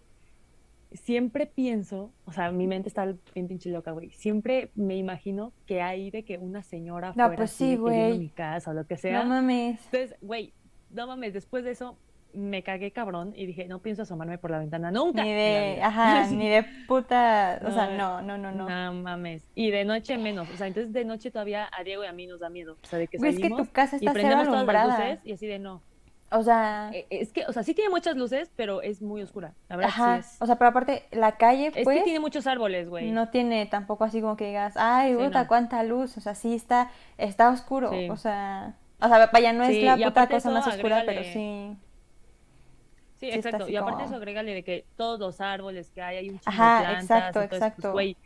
siempre 0.91 1.45
pienso, 1.45 2.11
o 2.25 2.31
sea, 2.31 2.51
mi 2.51 2.67
mente 2.67 2.89
está 2.89 3.13
bien 3.33 3.47
pinche 3.47 3.69
loca, 3.69 3.91
güey. 3.91 4.11
Siempre 4.11 4.71
me 4.75 4.95
imagino 4.95 5.53
que 5.65 5.81
hay 5.81 6.11
de 6.11 6.23
que 6.23 6.37
una 6.37 6.63
señora 6.63 7.13
No, 7.15 7.25
afuera 7.25 7.35
pues 7.37 7.51
sí, 7.51 7.77
mi 7.77 8.29
casa 8.29 8.71
o 8.71 8.73
lo 8.73 8.85
que 8.85 8.97
sea. 8.97 9.23
No 9.23 9.29
mames. 9.29 9.79
Entonces, 9.85 10.15
güey, 10.21 10.53
no 10.91 11.07
mames, 11.07 11.33
después 11.33 11.63
de 11.63 11.71
eso 11.71 11.97
me 12.35 12.63
cagué 12.63 12.91
cabrón 12.91 13.33
y 13.35 13.45
dije, 13.45 13.65
no 13.67 13.79
pienso 13.79 14.01
asomarme 14.03 14.37
por 14.37 14.51
la 14.51 14.59
ventana 14.59 14.91
nunca. 14.91 15.23
Ni 15.23 15.33
de, 15.33 15.79
ajá, 15.81 16.27
ni 16.31 16.49
de 16.49 16.65
puta, 16.87 17.59
o 17.65 17.71
sea, 17.71 17.87
No, 17.87 18.21
no, 18.21 18.37
no, 18.37 18.51
no, 18.51 18.67
no. 18.69 18.93
Mames. 19.01 19.43
Y 19.55 19.71
de 19.71 19.85
noche 19.85 20.17
menos. 20.17 20.49
O 20.53 20.57
sea, 20.57 20.67
entonces 20.67 20.93
de 20.93 21.05
noche 21.05 21.31
todavía 21.31 21.69
a 21.71 21.83
Diego 21.83 22.03
y 22.03 22.07
a 22.07 22.13
mí 22.13 22.27
nos 22.27 22.39
da 22.39 22.49
miedo. 22.49 22.77
O 22.83 22.87
sea, 22.87 22.99
de 22.99 23.07
que 23.07 23.17
Güey, 23.17 23.31
es 23.31 23.37
que 23.37 23.43
salimos 23.43 23.67
tu 23.67 23.73
casa 23.73 23.95
y 23.95 23.99
está 24.05 24.11
cero 24.13 24.13
prendemos 24.13 24.47
todas 24.47 24.65
las 24.67 24.99
luces 24.99 25.19
y 25.23 25.31
así 25.33 25.47
de 25.47 25.59
no. 25.59 25.81
O 26.31 26.41
sea, 26.43 26.89
Eh, 26.91 27.05
Es 27.11 27.31
que, 27.31 27.45
o 27.45 27.53
sea, 27.53 27.61
sí 27.63 27.73
tiene 27.75 27.89
muchas 27.91 28.17
luces, 28.17 28.51
pero 28.55 28.81
es 28.81 29.01
muy 29.01 29.21
oscura. 29.21 29.53
La 29.69 29.75
verdad 29.77 29.91
ajá, 29.95 30.21
sí 30.23 30.27
es. 30.33 30.41
o 30.41 30.45
sea, 30.47 30.55
pero 30.57 30.69
aparte, 30.69 31.05
la 31.11 31.33
calle, 31.37 31.71
Es 31.73 31.83
pues, 31.83 31.99
que 31.99 32.03
tiene 32.03 32.19
muchos 32.19 32.47
árboles, 32.47 32.89
güey. 32.89 33.11
no 33.11 33.29
tiene 33.29 33.67
tampoco 33.67 34.03
así 34.03 34.21
como 34.21 34.35
que 34.35 34.47
digas, 34.47 34.73
ay, 34.75 35.11
Sí, 35.15 35.23
puta, 35.23 35.43
no. 35.43 35.47
cuánta 35.47 35.83
luz, 35.83 36.17
o 36.17 36.21
sea, 36.21 36.33
sí 36.35 36.55
está, 36.55 36.89
está 37.17 37.49
oscuro, 37.51 37.91
Sí. 37.91 38.09
o 38.09 38.17
sea, 38.17 38.73
o 38.99 39.07
sea, 39.07 39.29
vaya, 39.31 39.53
no 39.53 39.63
es 39.63 39.75
Sí, 39.75 39.81
la 39.83 39.97
y 39.99 40.03
puta 40.03 40.27
cosa 40.27 40.49
más 40.49 40.65
oscura, 40.67 41.03
pero 41.05 41.23
sí, 41.23 41.77
Sí, 43.27 43.31
sí 43.31 43.37
está 43.37 43.49
exacto. 43.49 43.69
Y 43.69 43.75
aparte 43.75 43.95
como- 43.97 44.05
eso 44.07 44.15
agrégale 44.15 44.53
de 44.53 44.63
que 44.63 44.85
todos 44.95 45.19
los 45.19 45.41
árboles 45.41 45.89
que 45.91 46.01
hay, 46.01 46.17
hay 46.17 46.29
un 46.29 46.39
chingo 46.39 46.51
Ajá, 46.55 46.77
de 46.77 46.83
plantas. 46.85 47.03
exacto, 47.03 47.41
entonces, 47.41 47.57
exacto. 47.57 47.81
Pues, 47.81 47.93
güey, 47.93 48.17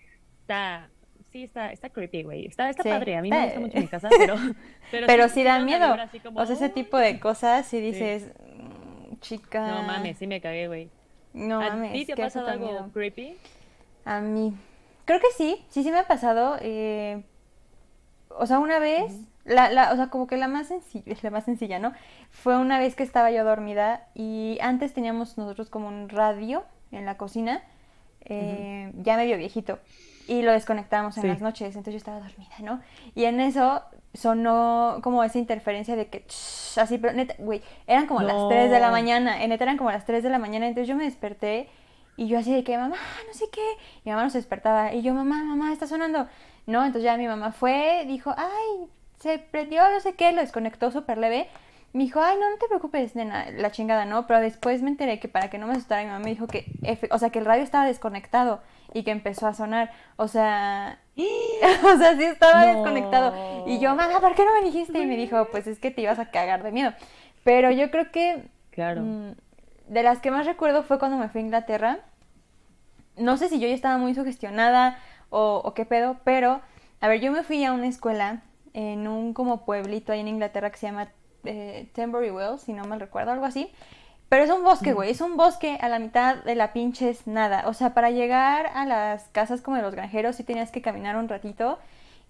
está... 0.42 0.90
Sí, 1.32 1.44
está, 1.44 1.72
está 1.72 1.90
creepy, 1.90 2.24
güey. 2.24 2.48
Está, 2.48 2.70
está 2.72 2.82
Sí, 2.82 2.90
padre. 2.90 3.16
A 3.16 3.22
mí 3.22 3.30
me 3.30 3.44
gusta 3.46 3.60
mucho 3.60 3.78
mi 3.78 3.88
casa, 3.90 4.10
pero... 4.18 4.36
Pero, 4.90 5.06
pero 5.08 5.30
sí 5.30 5.44
da 5.44 5.60
miedo, 5.60 5.96
como, 6.24 6.40
o 6.42 6.46
sea, 6.46 6.56
ese 6.56 6.70
tipo 6.70 6.98
de 6.98 7.20
cosas, 7.20 7.68
sí 7.68 7.80
dices, 7.80 8.32
"Mm, 8.58 9.20
chica, 9.20 9.68
No 9.68 9.84
mames, 9.84 10.18
sí 10.18 10.26
me 10.26 10.42
cagué, 10.42 10.68
güey. 10.68 10.90
no 11.34 11.62
¿A 11.62 11.70
mames, 11.70 11.92
ti 11.94 12.06
te 12.06 12.14
ha 12.14 12.16
pasado 12.16 12.48
algo 12.48 12.66
miedo". 12.66 12.90
creepy? 12.94 13.38
A 14.06 14.22
mí. 14.22 14.56
Creo 15.06 15.20
que 15.20 15.28
sí, 15.38 15.64
sí, 15.70 15.84
sí 15.84 15.92
me 15.92 16.00
ha 16.00 16.08
pasado. 16.08 16.58
eh, 16.62 17.24
o 18.30 18.46
sea, 18.48 18.58
una 18.60 18.80
vez, 18.80 19.14
la, 19.50 19.70
la, 19.70 19.92
o 19.92 19.96
sea, 19.96 20.08
como 20.10 20.28
que 20.28 20.38
la 20.38 20.48
más 20.48 20.68
sencilla, 20.68 21.16
la 21.22 21.30
más 21.32 21.44
sencilla, 21.46 21.80
¿no? 21.80 21.92
Fue 22.32 22.58
una 22.58 22.80
vez 22.80 22.96
que 22.96 23.04
estaba 23.04 23.32
yo 23.32 23.44
dormida 23.44 24.08
y 24.16 24.58
antes 24.62 24.94
teníamos 24.94 25.38
nosotros 25.38 25.70
como 25.70 25.88
un 25.90 26.08
radio 26.10 26.64
en 26.92 27.06
la 27.06 27.18
cocina, 27.18 27.62
eh, 28.22 28.92
ya 28.96 29.18
medio 29.18 29.38
viejito, 29.38 29.80
y 30.28 30.42
lo 30.44 30.52
desconectábamos 30.52 31.18
en 31.18 31.24
Sí. 31.24 31.28
las 31.30 31.42
noches, 31.42 31.68
entonces 31.76 31.94
yo 31.94 31.98
estaba 31.98 32.20
dormida, 32.20 32.56
¿no? 32.62 32.82
Y 33.16 33.26
en 33.26 33.40
eso 33.40 33.82
sonó 34.14 35.00
como 35.02 35.24
esa 35.24 35.38
interferencia 35.40 35.96
de 35.96 36.08
que, 36.08 36.26
"Shh", 36.28 36.78
así, 36.80 36.98
pero 36.98 37.14
neta, 37.14 37.36
güey, 37.40 37.62
eran 37.88 38.06
como 38.08 38.22
las 38.22 38.48
3 38.48 38.70
de 38.72 38.80
la 38.80 38.92
mañana, 38.92 39.44
en 39.44 39.50
neta 39.50 39.64
eran 39.64 39.78
como 39.78 39.92
las 39.92 40.06
3 40.06 40.24
de 40.24 40.30
la 40.30 40.40
mañana, 40.40 40.68
entonces 40.68 40.88
yo 40.88 40.96
me 40.96 41.04
desperté 41.06 41.70
y 42.18 42.28
yo 42.28 42.38
así 42.38 42.54
de 42.54 42.64
que, 42.64 42.78
mamá, 42.78 42.98
no 43.28 43.34
sé 43.34 43.46
qué. 43.52 43.62
Mi 44.04 44.12
mamá 44.12 44.24
no 44.26 44.30
se 44.30 44.40
despertaba. 44.40 44.94
Y 44.94 45.02
yo, 45.02 45.14
mamá, 45.14 45.42
mamá, 45.46 45.72
está 45.72 45.88
sonando. 45.88 46.28
No, 46.68 46.80
entonces 46.84 47.04
ya 47.04 47.16
mi 47.16 47.28
mamá 47.28 47.54
fue, 47.54 48.04
dijo, 48.08 48.34
ay, 48.38 48.90
se 49.20 49.40
prendió, 49.40 49.82
no 49.90 50.00
sé 50.00 50.14
qué, 50.14 50.32
lo 50.32 50.42
desconectó 50.42 50.92
súper 50.92 51.18
leve. 51.18 51.48
Me 51.92 52.04
dijo, 52.04 52.22
ay, 52.22 52.38
no, 52.40 52.50
no 52.52 52.58
te 52.58 52.68
preocupes, 52.68 53.16
nena, 53.16 53.48
la 53.52 53.72
chingada, 53.72 54.06
¿no? 54.06 54.28
Pero 54.28 54.40
después 54.42 54.82
me 54.84 54.90
enteré 54.90 55.20
que 55.20 55.28
para 55.28 55.50
que 55.50 55.58
no 55.58 55.66
me 55.66 55.74
asustara, 55.74 56.04
mi 56.04 56.08
mamá 56.10 56.20
me 56.20 56.30
dijo 56.30 56.46
que, 56.46 56.66
o 57.10 57.18
sea, 57.18 57.32
que 57.32 57.40
el 57.40 57.46
radio 57.46 57.64
estaba 57.64 57.86
desconectado 57.86 58.62
y 58.94 59.04
que 59.04 59.10
empezó 59.12 59.48
a 59.48 59.54
sonar. 59.56 59.92
O 60.16 60.28
sea, 60.28 61.00
o 61.18 61.98
sea, 61.98 62.16
sí 62.16 62.24
estaba 62.24 62.66
No. 62.66 62.74
desconectado. 62.74 63.64
Y 63.66 63.80
yo, 63.80 63.96
mamá, 63.96 64.20
¿por 64.20 64.36
qué 64.36 64.46
no 64.46 64.54
me 64.54 64.62
dijiste? 64.66 65.00
Y 65.00 65.06
me 65.08 65.16
dijo, 65.18 65.48
pues 65.52 65.66
es 65.68 65.80
que 65.80 65.90
te 65.90 66.02
ibas 66.02 66.20
a 66.20 66.30
cagar 66.30 66.62
de 66.62 66.72
miedo. 66.72 66.94
Pero 67.44 67.72
yo 67.72 67.90
creo 67.90 68.12
que 68.12 68.44
Claro. 68.72 69.02
Mm, 69.02 69.32
de 69.88 70.04
las 70.04 70.20
que 70.20 70.30
más 70.32 70.46
recuerdo 70.46 70.84
fue 70.84 71.00
cuando 71.00 71.18
me 71.18 71.28
fui 71.30 71.42
a 71.42 71.44
Inglaterra. 71.46 72.00
No 73.18 73.36
sé 73.38 73.50
si 73.50 73.60
yo 73.60 73.68
ya 73.68 73.74
estaba 73.74 73.98
muy 73.98 74.14
sugestionada 74.14 75.00
o, 75.32 75.62
o 75.66 75.74
qué 75.74 75.86
pedo, 75.86 76.18
pero 76.24 76.62
a 77.02 77.08
ver, 77.08 77.20
yo 77.20 77.32
me 77.32 77.44
fui 77.44 77.64
a 77.66 77.74
una 77.74 77.88
escuela 77.88 78.42
en 78.74 79.08
un 79.08 79.34
como 79.34 79.66
pueblito 79.66 80.12
ahí 80.12 80.20
en 80.20 80.28
Inglaterra 80.28 80.70
que 80.70 80.78
se 80.78 80.88
llama 80.88 81.10
eh, 81.44 81.90
Wells, 81.96 82.62
si 82.62 82.74
no 82.74 82.84
mal 82.86 83.00
recuerdo, 83.00 83.32
algo 83.32 83.46
así. 83.46 83.72
Pero 84.30 84.44
es 84.44 84.52
un 84.52 84.64
bosque, 84.64 84.94
güey, 84.94 85.10
es 85.10 85.22
un 85.22 85.38
bosque 85.38 85.80
a 85.82 85.90
la 85.90 85.98
mitad 85.98 86.44
de 86.44 86.54
la 86.54 86.72
pinches 86.72 87.26
nada. 87.26 87.68
O 87.68 87.74
sea, 87.74 87.96
para 87.96 88.12
llegar 88.12 88.68
a 88.76 88.86
las 88.86 89.24
casas 89.30 89.62
como 89.62 89.78
de 89.78 89.82
los 89.82 89.96
granjeros 89.96 90.36
sí 90.36 90.44
tenías 90.44 90.72
que 90.72 90.84
caminar 90.84 91.16
un 91.18 91.28
ratito. 91.28 91.80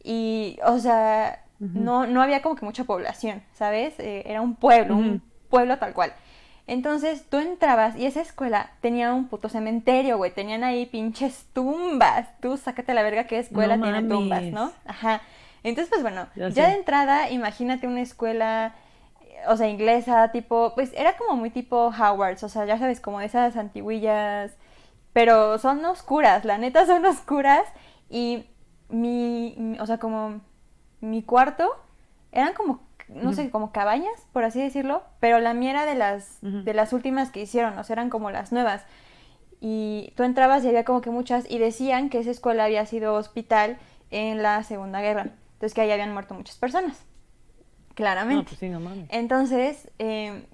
Y, 0.01 0.59
o 0.65 0.79
sea, 0.79 1.43
no, 1.59 2.07
no 2.07 2.21
había 2.21 2.41
como 2.41 2.55
que 2.55 2.65
mucha 2.65 2.85
población, 2.85 3.43
¿sabes? 3.53 3.99
Eh, 3.99 4.23
era 4.25 4.39
un 4.39 4.55
pueblo, 4.55 4.95
un 4.95 5.21
pueblo 5.49 5.77
tal 5.77 5.93
cual. 5.93 6.13
Entonces 6.67 7.25
tú 7.27 7.37
entrabas 7.37 7.97
y 7.97 8.05
esa 8.05 8.21
escuela 8.21 8.69
tenía 8.79 9.11
un 9.13 9.27
puto 9.27 9.49
cementerio, 9.49 10.17
güey. 10.17 10.31
Tenían 10.31 10.63
ahí 10.63 10.85
pinches 10.85 11.47
tumbas. 11.51 12.27
Tú 12.39 12.57
sácate 12.57 12.93
la 12.93 13.01
verga 13.01 13.25
qué 13.25 13.39
escuela 13.39 13.75
No 13.75 13.83
tiene 13.83 14.07
tumbas. 14.07 14.43
¿no? 14.43 14.71
Ajá. 14.85 15.21
Entonces, 15.63 15.89
pues 15.89 16.01
bueno, 16.01 16.27
Ya 16.63 16.69
de 16.69 16.75
entrada, 16.75 17.29
imagínate 17.29 17.87
una 17.87 18.01
escuela, 18.01 18.75
eh, 19.21 19.41
o 19.47 19.57
sea, 19.57 19.67
inglesa, 19.67 20.31
tipo, 20.31 20.73
pues 20.75 20.91
era 20.95 21.17
como 21.17 21.35
muy 21.35 21.49
tipo 21.49 21.87
Howard's, 21.89 22.43
o 22.43 22.49
sea, 22.49 22.65
ya 22.65 22.77
sabes, 22.77 22.99
como 23.01 23.19
de 23.19 23.25
esas 23.25 23.55
antiguillas, 23.57 24.55
pero 25.13 25.57
son 25.59 25.83
oscuras, 25.85 26.45
la 26.45 26.57
neta 26.57 26.85
son 26.85 27.05
oscuras. 27.05 27.65
Y 28.09 28.45
mi, 28.89 29.77
o 29.79 29.85
sea, 29.85 29.97
como 29.97 30.41
mi 31.01 31.23
cuarto 31.23 31.69
eran 32.31 32.53
como, 32.53 32.81
no 33.07 33.33
sé, 33.33 33.49
como 33.49 33.71
cabañas, 33.71 34.27
por 34.33 34.43
así 34.43 34.61
decirlo, 34.61 35.03
pero 35.19 35.39
la 35.39 35.53
mía 35.53 35.71
era 35.71 35.85
de 35.85 35.95
las, 35.95 36.37
de 36.41 36.73
las 36.73 36.93
últimas 36.93 37.31
que 37.31 37.41
hicieron, 37.41 37.77
o 37.77 37.83
sea, 37.83 37.95
eran 37.95 38.09
como 38.09 38.31
las 38.31 38.51
nuevas. 38.51 38.85
Y 39.61 40.13
tú 40.15 40.23
entrabas 40.23 40.63
y 40.63 40.69
había 40.69 40.85
como 40.85 41.01
que 41.01 41.09
muchas, 41.09 41.49
y 41.49 41.57
decían 41.57 42.09
que 42.09 42.19
esa 42.19 42.31
escuela 42.31 42.63
había 42.65 42.85
sido 42.85 43.15
hospital 43.15 43.77
en 44.09 44.41
la 44.41 44.63
Segunda 44.63 45.01
Guerra, 45.01 45.27
entonces 45.59 45.73
que 45.73 45.81
ahí 45.81 45.91
habían 45.91 46.13
muerto 46.13 46.33
muchas 46.33 46.57
personas, 46.57 47.05
No, 47.87 47.95
claramente. 47.95 48.45
pues 48.45 48.59
sí, 48.59 48.69
no 48.69 48.79
mames. 48.79 49.09
Entonces, 49.09 49.89
eh, 49.99 50.45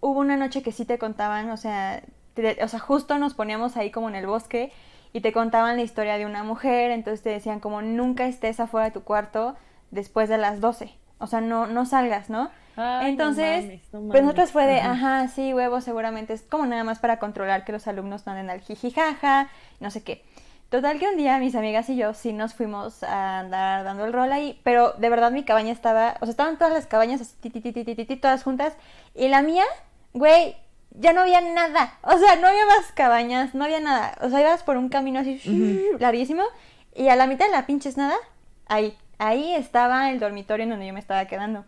hubo 0.00 0.20
una 0.20 0.36
noche 0.36 0.62
que 0.62 0.72
sí 0.72 0.84
te 0.84 0.98
contaban, 0.98 1.50
o 1.50 1.56
sea, 1.56 2.02
te- 2.34 2.62
o 2.62 2.68
sea, 2.68 2.80
justo 2.80 3.18
nos 3.18 3.34
poníamos 3.34 3.76
ahí 3.76 3.90
como 3.90 4.08
en 4.08 4.14
el 4.16 4.26
bosque 4.26 4.72
y 5.12 5.20
te 5.20 5.32
contaban 5.32 5.76
la 5.76 5.82
historia 5.82 6.18
de 6.18 6.26
una 6.26 6.42
mujer, 6.44 6.90
entonces 6.90 7.22
te 7.22 7.30
decían 7.30 7.60
como 7.60 7.82
nunca 7.82 8.26
estés 8.26 8.60
afuera 8.60 8.86
de 8.86 8.92
tu 8.92 9.02
cuarto 9.02 9.56
después 9.90 10.28
de 10.28 10.38
las 10.38 10.60
12, 10.60 10.92
o 11.18 11.26
sea, 11.26 11.40
no, 11.40 11.66
no 11.66 11.86
salgas, 11.86 12.30
¿no? 12.30 12.50
Ay, 12.76 13.04
no 13.04 13.08
entonces, 13.08 13.64
mames, 13.64 13.82
no 13.92 14.00
pues 14.10 14.22
nosotros 14.22 14.50
mames. 14.50 14.52
fue 14.52 14.66
de, 14.66 14.80
Ajá. 14.80 14.92
ajá, 15.20 15.28
sí, 15.28 15.54
huevo, 15.54 15.80
seguramente 15.80 16.32
es 16.32 16.42
como 16.42 16.66
nada 16.66 16.84
más 16.84 16.98
para 16.98 17.18
controlar 17.18 17.64
que 17.64 17.72
los 17.72 17.86
alumnos 17.88 18.26
no 18.26 18.32
anden 18.32 18.50
al 18.50 18.60
jijijaja, 18.60 19.48
no 19.80 19.90
sé 19.90 20.02
qué. 20.04 20.24
Total 20.70 20.98
que 20.98 21.08
un 21.08 21.16
día 21.16 21.38
mis 21.38 21.54
amigas 21.54 21.88
y 21.88 21.96
yo 21.96 22.12
sí 22.12 22.34
nos 22.34 22.52
fuimos 22.52 23.02
a 23.02 23.38
andar 23.40 23.84
dando 23.84 24.04
el 24.04 24.12
rol 24.12 24.30
ahí, 24.32 24.60
pero 24.64 24.92
de 24.92 25.08
verdad 25.08 25.30
mi 25.30 25.42
cabaña 25.42 25.72
estaba, 25.72 26.16
o 26.20 26.26
sea, 26.26 26.30
estaban 26.30 26.58
todas 26.58 26.74
las 26.74 26.86
cabañas 26.86 27.22
así, 27.22 27.34
ti, 27.40 27.60
ti, 27.60 27.72
ti, 27.72 28.16
todas 28.16 28.42
juntas, 28.42 28.74
y 29.14 29.28
la 29.28 29.40
mía, 29.40 29.64
güey, 30.12 30.56
ya 30.90 31.14
no 31.14 31.22
había 31.22 31.40
nada, 31.40 31.98
o 32.02 32.18
sea, 32.18 32.36
no 32.36 32.48
había 32.48 32.66
más 32.66 32.92
cabañas, 32.92 33.54
no 33.54 33.64
había 33.64 33.80
nada, 33.80 34.14
o 34.20 34.28
sea, 34.28 34.42
ibas 34.42 34.62
por 34.62 34.76
un 34.76 34.90
camino 34.90 35.20
así 35.20 35.40
larguísimo, 36.00 36.42
y 36.94 37.08
a 37.08 37.16
la 37.16 37.26
mitad 37.26 37.46
de 37.46 37.52
la 37.52 37.64
pinches 37.64 37.96
nada, 37.96 38.16
ahí, 38.66 38.94
ahí 39.16 39.54
estaba 39.54 40.10
el 40.10 40.20
dormitorio 40.20 40.64
en 40.64 40.70
donde 40.70 40.86
yo 40.86 40.92
me 40.92 41.00
estaba 41.00 41.24
quedando. 41.24 41.64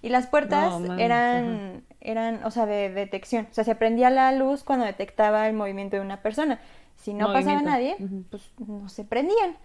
Y 0.00 0.10
las 0.10 0.26
puertas 0.26 0.80
No, 0.80 0.98
eran, 0.98 1.82
eran, 2.02 2.44
o 2.44 2.50
sea, 2.50 2.66
de 2.66 2.90
detección. 2.90 3.48
O 3.50 3.54
sea, 3.54 3.64
se 3.64 3.74
prendía 3.74 4.10
la 4.10 4.32
luz 4.32 4.62
cuando 4.62 4.84
detectaba 4.84 5.48
el 5.48 5.54
movimiento 5.54 5.96
de 5.96 6.02
una 6.02 6.20
persona. 6.20 6.60
Si 7.04 7.12
no 7.12 7.34
pasaba 7.34 7.60
nadie, 7.60 7.98
pues 8.30 8.50
no 8.66 8.88
se 8.88 9.04
prendían. 9.04 9.58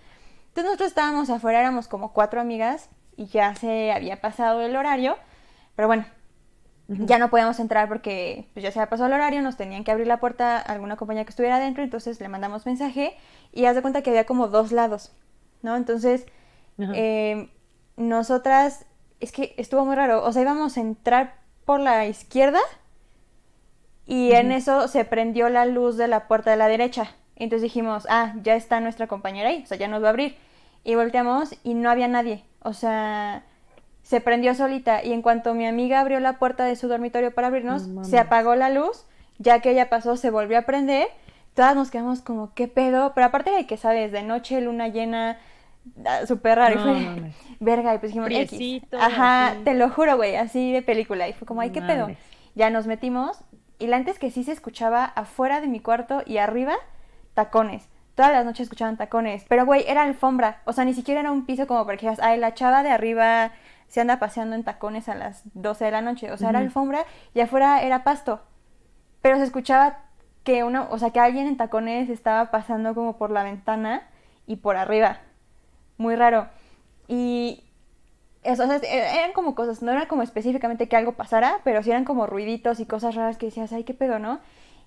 Entonces 0.50 0.66
nosotros 0.66 0.90
estábamos 0.90 1.30
afuera, 1.30 1.62
éramos 1.62 1.88
como 1.88 2.12
cuatro 2.12 2.42
amigas 2.42 2.90
y 3.16 3.28
ya 3.28 3.56
se 3.56 3.94
había 3.94 4.20
pasado 4.20 4.60
el 4.62 4.76
horario. 4.76 5.16
Pero 5.78 5.88
bueno, 5.88 6.06
ya 6.90 7.18
no 7.18 7.30
podíamos 7.30 7.62
entrar 7.62 7.88
porque 7.88 8.50
pues, 8.52 8.62
ya 8.62 8.72
se 8.74 8.80
había 8.80 8.90
pasado 8.90 9.08
el 9.08 9.14
horario, 9.14 9.42
nos 9.42 9.56
tenían 9.56 9.86
que 9.86 9.92
abrir 9.92 10.06
la 10.06 10.20
puerta 10.20 10.58
a 10.58 10.60
alguna 10.64 10.98
compañía 10.98 11.24
que 11.24 11.30
estuviera 11.30 11.56
adentro, 11.56 11.82
entonces 11.82 12.20
le 12.20 12.28
mandamos 12.28 12.66
mensaje 12.66 13.16
y 13.54 13.64
haz 13.64 13.76
de 13.76 13.82
cuenta 13.82 14.02
que 14.02 14.10
había 14.10 14.26
como 14.26 14.50
dos 14.50 14.74
lados, 14.74 15.14
¿no? 15.62 15.78
Entonces, 15.78 16.26
eh, 16.78 17.50
nosotras, 17.96 18.86
es 19.22 19.32
que 19.32 19.56
estuvo 19.56 19.86
muy 19.86 19.96
raro, 19.96 20.26
o 20.26 20.34
sea, 20.34 20.42
íbamos 20.42 20.76
a 20.76 20.82
entrar 20.82 21.36
por 21.64 21.80
la 21.80 22.06
izquierda 22.06 22.60
y 24.06 24.34
en 24.34 24.52
eso 24.52 24.90
se 24.90 25.06
prendió 25.06 25.48
la 25.48 25.66
luz 25.66 25.96
de 25.96 26.10
la 26.10 26.28
puerta 26.28 26.52
de 26.52 26.58
la 26.58 26.68
derecha. 26.68 27.16
Entonces 27.40 27.64
dijimos, 27.64 28.06
ah, 28.10 28.34
ya 28.44 28.56
está 28.56 28.80
nuestra 28.80 29.08
compañera 29.08 29.50
ahí, 29.50 29.64
o 29.64 29.66
sea, 29.66 29.78
ya 29.78 29.88
nos 29.88 30.04
va 30.04 30.08
a 30.08 30.10
abrir. 30.12 30.36
Y 30.84 30.96
volteamos 30.96 31.56
y 31.64 31.74
no 31.74 31.90
había 31.90 32.08
nadie, 32.08 32.44
o 32.62 32.74
sea, 32.74 33.44
se 34.04 34.22
prendió 34.22 34.56
solita 34.56 35.04
y 35.04 35.14
en 35.14 35.22
cuanto 35.22 35.54
mi 35.54 35.68
amiga 35.68 36.00
abrió 36.00 36.20
la 36.20 36.40
puerta 36.40 36.66
de 36.66 36.76
su 36.76 36.88
dormitorio 36.88 37.34
para 37.34 37.48
abrirnos, 37.48 37.88
No 37.88 38.04
se 38.04 38.18
apagó 38.18 38.56
la 38.56 38.70
luz, 38.70 39.06
ya 39.40 39.60
que 39.62 39.72
ella 39.72 39.90
pasó, 39.90 40.16
se 40.18 40.30
volvió 40.30 40.58
a 40.58 40.64
prender, 40.64 41.08
todas 41.54 41.76
nos 41.76 41.92
quedamos 41.92 42.22
como, 42.22 42.54
¿qué 42.54 42.68
pedo? 42.68 43.14
Pero 43.14 43.28
aparte 43.28 43.52
de 43.52 43.68
que, 43.68 43.78
¿sabes? 43.78 44.12
De 44.12 44.24
noche, 44.24 44.62
luna 44.62 44.88
llena, 44.88 45.38
ah, 46.06 46.26
súper 46.26 46.58
raro, 46.58 46.76
No, 46.76 46.96
y 46.98 47.04
fue, 47.04 47.06
mames. 47.06 47.36
verga, 47.60 47.94
y 47.96 47.98
pues 48.00 48.12
dijimos, 48.12 48.30
X. 48.32 48.48
Friecito, 48.50 48.98
Ajá, 48.98 49.50
así. 49.50 49.60
te 49.64 49.74
lo 49.74 49.90
juro, 49.90 50.16
güey, 50.16 50.36
así 50.38 50.72
de 50.72 50.82
película, 50.82 51.28
y 51.28 51.34
fue 51.34 51.46
como, 51.46 51.62
ay, 51.62 51.72
¿qué 51.72 51.82
pedo? 51.82 52.04
Mames. 52.04 52.18
Ya 52.56 52.70
nos 52.70 52.88
metimos, 52.88 53.44
y 53.78 53.88
la 53.88 53.98
antes 53.98 54.18
que 54.18 54.32
sí 54.32 54.44
se 54.44 54.52
escuchaba 54.54 55.06
afuera 55.06 55.62
de 55.62 55.68
mi 55.68 55.80
cuarto 55.82 56.24
y 56.26 56.38
arriba, 56.38 56.74
tacones. 57.44 57.88
Todas 58.16 58.34
las 58.34 58.44
noches 58.44 58.64
escuchaban 58.66 58.98
tacones, 58.98 59.46
pero 59.48 59.66
güey, 59.66 59.86
era 59.88 60.02
alfombra, 60.04 60.62
o 60.66 60.74
sea, 60.74 60.84
ni 60.84 60.94
siquiera 60.94 61.22
era 61.22 61.32
un 61.32 61.46
piso 61.46 61.68
como 61.68 61.86
para 61.86 61.98
que 61.98 62.06
dijeras, 62.06 62.20
ay, 62.26 62.38
la 62.38 62.54
chava 62.54 62.84
de 62.84 62.90
arriba 62.90 63.52
se 63.88 64.02
anda 64.02 64.20
paseando 64.20 64.56
en 64.58 64.64
tacones 64.66 65.08
a 65.08 65.16
las 65.16 65.42
12 65.54 65.86
de 65.86 65.92
la 65.92 66.02
noche, 66.02 66.30
o 66.32 66.36
sea, 66.38 66.50
era 66.50 66.60
alfombra 66.60 67.06
y 67.34 67.40
afuera 67.40 67.82
era 67.82 68.04
pasto, 68.04 68.42
pero 69.22 69.38
se 69.38 69.44
escuchaba 69.44 70.00
que 70.44 70.66
uno, 70.66 70.88
o 70.92 70.98
sea, 71.00 71.12
que 71.12 71.20
alguien 71.22 71.48
en 71.48 71.56
tacones 71.56 72.10
estaba 72.10 72.52
pasando 72.52 72.94
como 72.94 73.18
por 73.18 73.32
la 73.32 73.44
ventana 73.44 74.04
y 74.48 74.58
por 74.58 74.76
arriba, 74.76 75.20
muy 75.98 76.16
raro. 76.18 76.48
Y 77.08 77.64
eso, 78.44 78.64
o 78.64 78.68
sea, 78.68 78.78
e- 78.78 79.18
eran 79.20 79.32
como 79.32 79.56
cosas, 79.56 79.82
no 79.82 79.92
era 79.92 80.08
como 80.08 80.24
específicamente 80.24 80.88
que 80.90 80.96
algo 80.98 81.14
pasara, 81.14 81.60
pero 81.64 81.84
sí 81.84 81.90
eran 81.92 82.04
como 82.06 82.28
ruiditos 82.28 82.80
y 82.82 82.86
cosas 82.86 83.16
raras 83.16 83.38
que 83.38 83.46
decías, 83.48 83.72
ay, 83.72 83.84
qué 83.86 83.94
pedo, 83.94 84.20
¿no? 84.20 84.40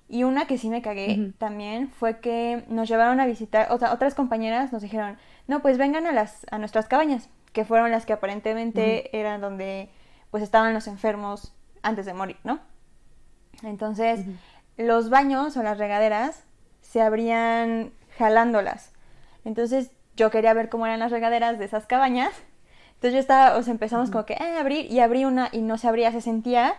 Y 0.08 0.24
una 0.24 0.46
que 0.46 0.58
sí 0.58 0.68
me 0.68 0.82
cagué 0.82 1.32
también 1.38 1.88
fue 1.90 2.20
que 2.20 2.64
nos 2.68 2.88
llevaron 2.88 3.18
a 3.20 3.26
visitar, 3.26 3.68
o 3.70 3.78
sea, 3.78 3.92
otras 3.92 4.14
compañeras 4.14 4.72
nos 4.72 4.82
dijeron, 4.82 5.16
no, 5.46 5.62
pues 5.62 5.78
vengan 5.78 6.06
a 6.06 6.12
las 6.12 6.46
a 6.50 6.58
nuestras 6.58 6.86
cabañas, 6.86 7.30
que 7.52 7.64
fueron 7.64 7.90
las 7.90 8.04
que 8.04 8.12
aparentemente 8.12 9.16
eran 9.18 9.40
donde 9.40 9.90
pues 10.30 10.42
estaban 10.42 10.74
los 10.74 10.86
enfermos 10.86 11.54
antes 11.82 12.06
de 12.06 12.14
morir, 12.14 12.36
¿no? 12.44 12.60
Entonces, 13.62 14.24
los 14.76 15.10
baños 15.10 15.56
o 15.56 15.62
las 15.62 15.78
regaderas 15.78 16.44
se 16.80 17.00
abrían 17.00 17.92
jalándolas. 18.18 18.92
Entonces, 19.44 19.90
yo 20.16 20.30
quería 20.30 20.54
ver 20.54 20.68
cómo 20.68 20.86
eran 20.86 21.00
las 21.00 21.10
regaderas 21.10 21.58
de 21.58 21.64
esas 21.64 21.86
cabañas. 21.86 22.32
Entonces 22.94 23.14
yo 23.14 23.20
estaba, 23.20 23.56
o 23.56 23.62
sea, 23.62 23.72
empezamos 23.72 24.10
como 24.10 24.24
que, 24.24 24.34
eh, 24.34 24.58
abrir, 24.58 24.90
y 24.90 25.00
abrí 25.00 25.24
una 25.24 25.48
y 25.50 25.60
no 25.60 25.76
se 25.76 25.88
abría, 25.88 26.12
se 26.12 26.20
sentía 26.20 26.76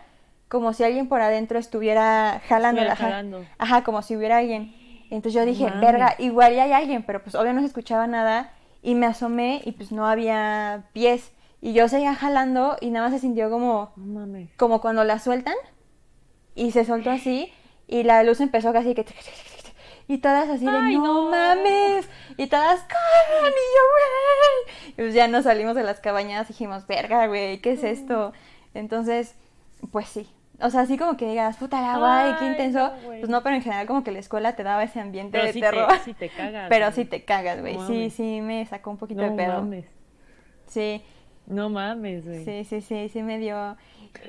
como 0.54 0.72
si 0.72 0.84
alguien 0.84 1.10
por 1.10 1.20
adentro 1.20 1.58
estuviera 1.58 2.40
jalándola. 2.48 2.96
Jalando. 2.96 3.44
Ajá, 3.58 3.84
como 3.84 4.04
si 4.04 4.16
hubiera 4.16 4.38
alguien. 4.38 4.72
Entonces 5.10 5.34
yo 5.34 5.48
dije, 5.48 5.68
verga, 5.82 6.14
igual 6.20 6.54
ya 6.54 6.66
hay 6.66 6.74
alguien, 6.74 7.02
pero 7.02 7.24
pues 7.24 7.34
obvio 7.34 7.54
no 7.54 7.62
se 7.62 7.66
escuchaba 7.66 8.06
nada. 8.06 8.54
Y 8.84 8.94
me 8.94 9.08
asomé 9.08 9.64
y 9.66 9.72
pues 9.72 9.92
no 9.92 10.08
había 10.08 10.84
pies. 10.94 11.32
Y 11.60 11.74
yo 11.74 11.90
seguía 11.90 12.14
jalando 12.14 12.78
y 12.82 12.92
nada 12.92 13.08
más 13.08 13.16
se 13.16 13.22
sintió 13.22 13.50
como, 13.50 13.94
mames. 13.96 14.52
como 14.56 14.80
cuando 14.80 15.04
la 15.04 15.18
sueltan. 15.18 15.56
Y 16.54 16.70
se 16.70 16.86
soltó 16.86 17.10
así. 17.10 17.52
Y 17.88 18.04
la 18.04 18.22
luz 18.22 18.40
empezó 18.40 18.72
casi 18.74 18.94
que... 18.94 19.08
Y 20.08 20.20
todas 20.20 20.50
así 20.50 20.66
de, 20.66 20.72
Ay, 20.72 20.98
no, 20.98 21.24
no. 21.24 21.32
mames. 21.32 22.08
Y 22.38 22.46
todas, 22.46 22.82
corran. 22.82 23.52
Y 23.52 23.66
yo, 23.76 23.84
güey. 23.90 24.90
Y 24.90 24.94
pues 24.98 25.14
ya 25.16 25.28
nos 25.28 25.46
salimos 25.46 25.76
de 25.76 25.82
las 25.82 26.00
cabañas 26.00 26.48
y 26.48 26.54
dijimos, 26.54 26.86
verga, 26.86 27.26
güey, 27.26 27.60
¿qué 27.60 27.72
es 27.72 27.84
esto? 27.84 28.34
Entonces, 28.76 29.34
pues 29.92 30.08
sí. 30.10 30.30
O 30.64 30.70
sea, 30.70 30.82
así 30.82 30.98
como 30.98 31.18
que 31.18 31.28
digas, 31.28 31.58
puta 31.58 31.82
la 31.82 31.98
guay, 31.98 32.36
qué 32.40 32.48
intenso. 32.48 32.80
no, 32.90 33.02
pues 33.04 33.30
no, 33.30 33.44
pero 33.44 33.56
en 33.56 33.62
general 33.62 33.86
como 33.88 34.04
que 34.04 34.12
la 34.12 34.20
escuela 34.20 34.56
te 34.56 34.64
daba 34.64 34.84
ese 34.84 35.00
ambiente 35.00 35.32
Pero 35.34 35.46
de 35.48 35.54
sí 35.54 35.60
terror. 35.60 35.88
te, 35.90 36.00
sí 36.00 36.14
te 36.14 36.30
cagas. 36.30 36.70
pero 36.70 36.86
güey. 36.86 36.96
sí 36.96 37.06
te 37.06 37.24
cagas, 37.26 37.60
güey. 37.62 37.76
No 37.76 37.88
sí, 37.88 37.94
mames. 37.94 38.14
sí, 38.14 38.42
me 38.42 38.66
sacó 38.66 38.92
un 38.92 38.98
poquito 38.98 39.22
No 39.22 39.30
de 39.32 39.36
pedo. 39.36 39.62
mames. 39.62 39.86
Sí, 40.68 41.02
No 41.46 41.70
mames, 41.70 42.26
güey. 42.26 42.46
sí, 42.46 42.64
sí, 42.64 42.82
sí, 42.82 43.10
sí 43.10 43.24
me 43.24 43.38
dio... 43.40 43.76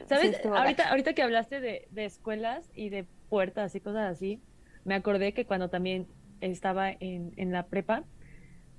¿Sabes? 0.08 0.40
ahorita, 0.44 0.88
ahorita 0.88 1.12
que 1.12 1.22
hablaste 1.22 1.60
de, 1.60 1.86
de 1.90 2.04
escuelas 2.06 2.70
y 2.74 2.88
de 2.88 3.04
puertas 3.28 3.74
y 3.74 3.80
cosas 3.80 4.10
así, 4.10 4.40
me 4.84 4.94
acordé 4.94 5.32
que 5.34 5.46
cuando 5.46 5.68
también 5.70 6.08
estaba 6.40 6.90
en, 6.90 7.32
en 7.36 7.52
la 7.52 7.66
prepa, 7.66 8.04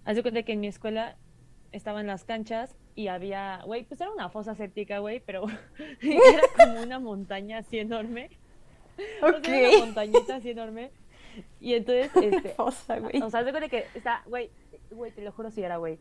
hace 0.03 0.21
cuenta 0.23 0.43
que 0.43 0.53
en 0.53 0.59
mi 0.59 0.67
escuela 0.67 1.15
estaban 1.71 2.07
las 2.07 2.23
canchas 2.25 2.75
y 2.95 3.07
había, 3.09 3.61
güey, 3.65 3.83
pues 3.83 3.99
era 4.01 4.11
una 4.11 4.29
fosa 4.29 4.55
séptica, 4.55 4.99
güey, 4.99 5.19
pero 5.19 5.45
era 6.01 6.41
como 6.57 6.81
una 6.81 6.99
montaña 6.99 7.59
así 7.59 7.77
enorme. 7.79 8.29
O 9.21 9.41
sea, 9.43 9.59
una 9.69 9.77
montañita 9.85 10.35
así 10.37 10.51
enorme. 10.51 10.91
Y 11.59 11.73
entonces, 11.73 12.09
este, 12.21 12.49
Fosa, 12.49 12.99
güey. 12.99 13.21
o 13.21 13.29
sea, 13.29 13.43
de 13.43 13.51
cuenta 13.51 13.67
que 13.69 13.85
está, 13.93 14.23
güey, 14.25 14.49
güey, 14.91 15.11
te 15.11 15.21
lo 15.21 15.31
juro 15.33 15.51
si 15.51 15.61
era, 15.61 15.77
güey. 15.77 15.99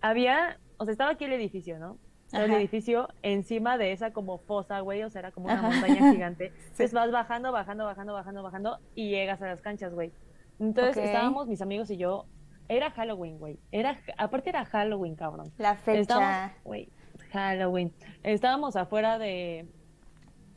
Había, 0.00 0.58
o 0.78 0.84
sea, 0.84 0.92
estaba 0.92 1.10
aquí 1.10 1.24
el 1.26 1.32
edificio, 1.34 1.78
¿no? 1.78 1.98
Estaba 2.24 2.44
el 2.44 2.50
Ajá. 2.52 2.60
edificio 2.60 3.08
encima 3.22 3.76
de 3.76 3.92
esa 3.92 4.12
como 4.12 4.38
fosa, 4.38 4.80
güey, 4.80 5.02
o 5.02 5.10
sea, 5.10 5.18
era 5.18 5.32
como 5.32 5.46
una 5.46 5.54
Ajá. 5.58 5.68
montaña 5.68 6.10
gigante. 6.12 6.52
Entonces 6.62 6.92
vas 6.94 7.10
bajando, 7.10 7.52
bajando, 7.52 7.84
bajando, 7.84 8.14
bajando, 8.14 8.42
bajando 8.42 8.78
y 8.94 9.10
llegas 9.10 9.42
a 9.42 9.46
las 9.48 9.60
canchas, 9.60 9.92
güey. 9.92 10.12
Entonces 10.58 10.96
Ok. 10.96 11.04
estábamos 11.04 11.48
mis 11.48 11.60
amigos 11.60 11.90
y 11.90 11.96
yo, 11.98 12.24
era 12.70 12.90
Halloween, 12.92 13.38
güey. 13.38 13.58
Era, 13.72 13.98
aparte 14.16 14.50
era 14.50 14.64
Halloween, 14.64 15.16
cabrón. 15.16 15.52
La 15.58 15.74
fecha. 15.76 16.54
Güey, 16.64 16.88
Halloween. 17.32 17.92
Estábamos 18.22 18.76
afuera 18.76 19.18
de, 19.18 19.66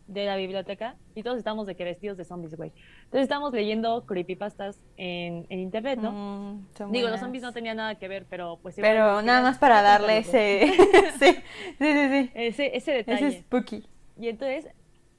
de 0.07 0.25
la 0.25 0.35
biblioteca 0.35 0.95
y 1.15 1.23
todos 1.23 1.37
estábamos 1.37 1.65
de 1.67 1.75
que 1.75 1.83
vestidos 1.83 2.17
de 2.17 2.23
zombies, 2.25 2.55
güey. 2.55 2.71
Entonces 3.05 3.23
estábamos 3.23 3.53
leyendo 3.53 4.05
creepypastas 4.05 4.83
en, 4.97 5.45
en 5.49 5.59
internet, 5.59 5.99
¿no? 5.99 6.11
Mm, 6.11 6.91
Digo, 6.91 7.09
los 7.09 7.19
zombies 7.19 7.43
no 7.43 7.51
tenían 7.51 7.77
nada 7.77 7.95
que 7.95 8.07
ver, 8.07 8.25
pero 8.29 8.59
pues... 8.61 8.75
Pero 8.75 9.09
igual, 9.09 9.25
nada 9.25 9.39
era- 9.39 9.49
más 9.49 9.57
para 9.57 9.81
darle 9.81 10.19
ese. 10.19 10.67
sí, 11.19 11.25
sí, 11.25 11.33
sí, 11.79 12.09
sí. 12.09 12.31
Ese, 12.35 12.77
ese 12.77 12.91
detalle. 12.91 13.27
Ese 13.27 13.39
spooky. 13.39 13.87
Y 14.19 14.27
entonces, 14.29 14.67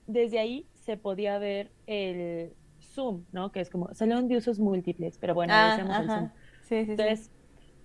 desde 0.06 0.38
ahí 0.38 0.66
se 0.74 0.96
podía 0.96 1.38
ver 1.38 1.70
el 1.86 2.52
Zoom, 2.80 3.24
¿no? 3.32 3.50
Que 3.50 3.60
es 3.60 3.70
como 3.70 3.92
salón 3.94 4.28
de 4.28 4.36
usos 4.36 4.58
múltiples, 4.60 5.18
pero 5.18 5.34
bueno, 5.34 5.52
Ah, 5.56 5.76
decíamos 5.76 5.98
el 6.00 6.06
Zoom. 6.06 6.30
Sí, 6.64 6.76
sí, 6.80 6.84
sí. 6.86 6.90
Entonces, 6.92 7.30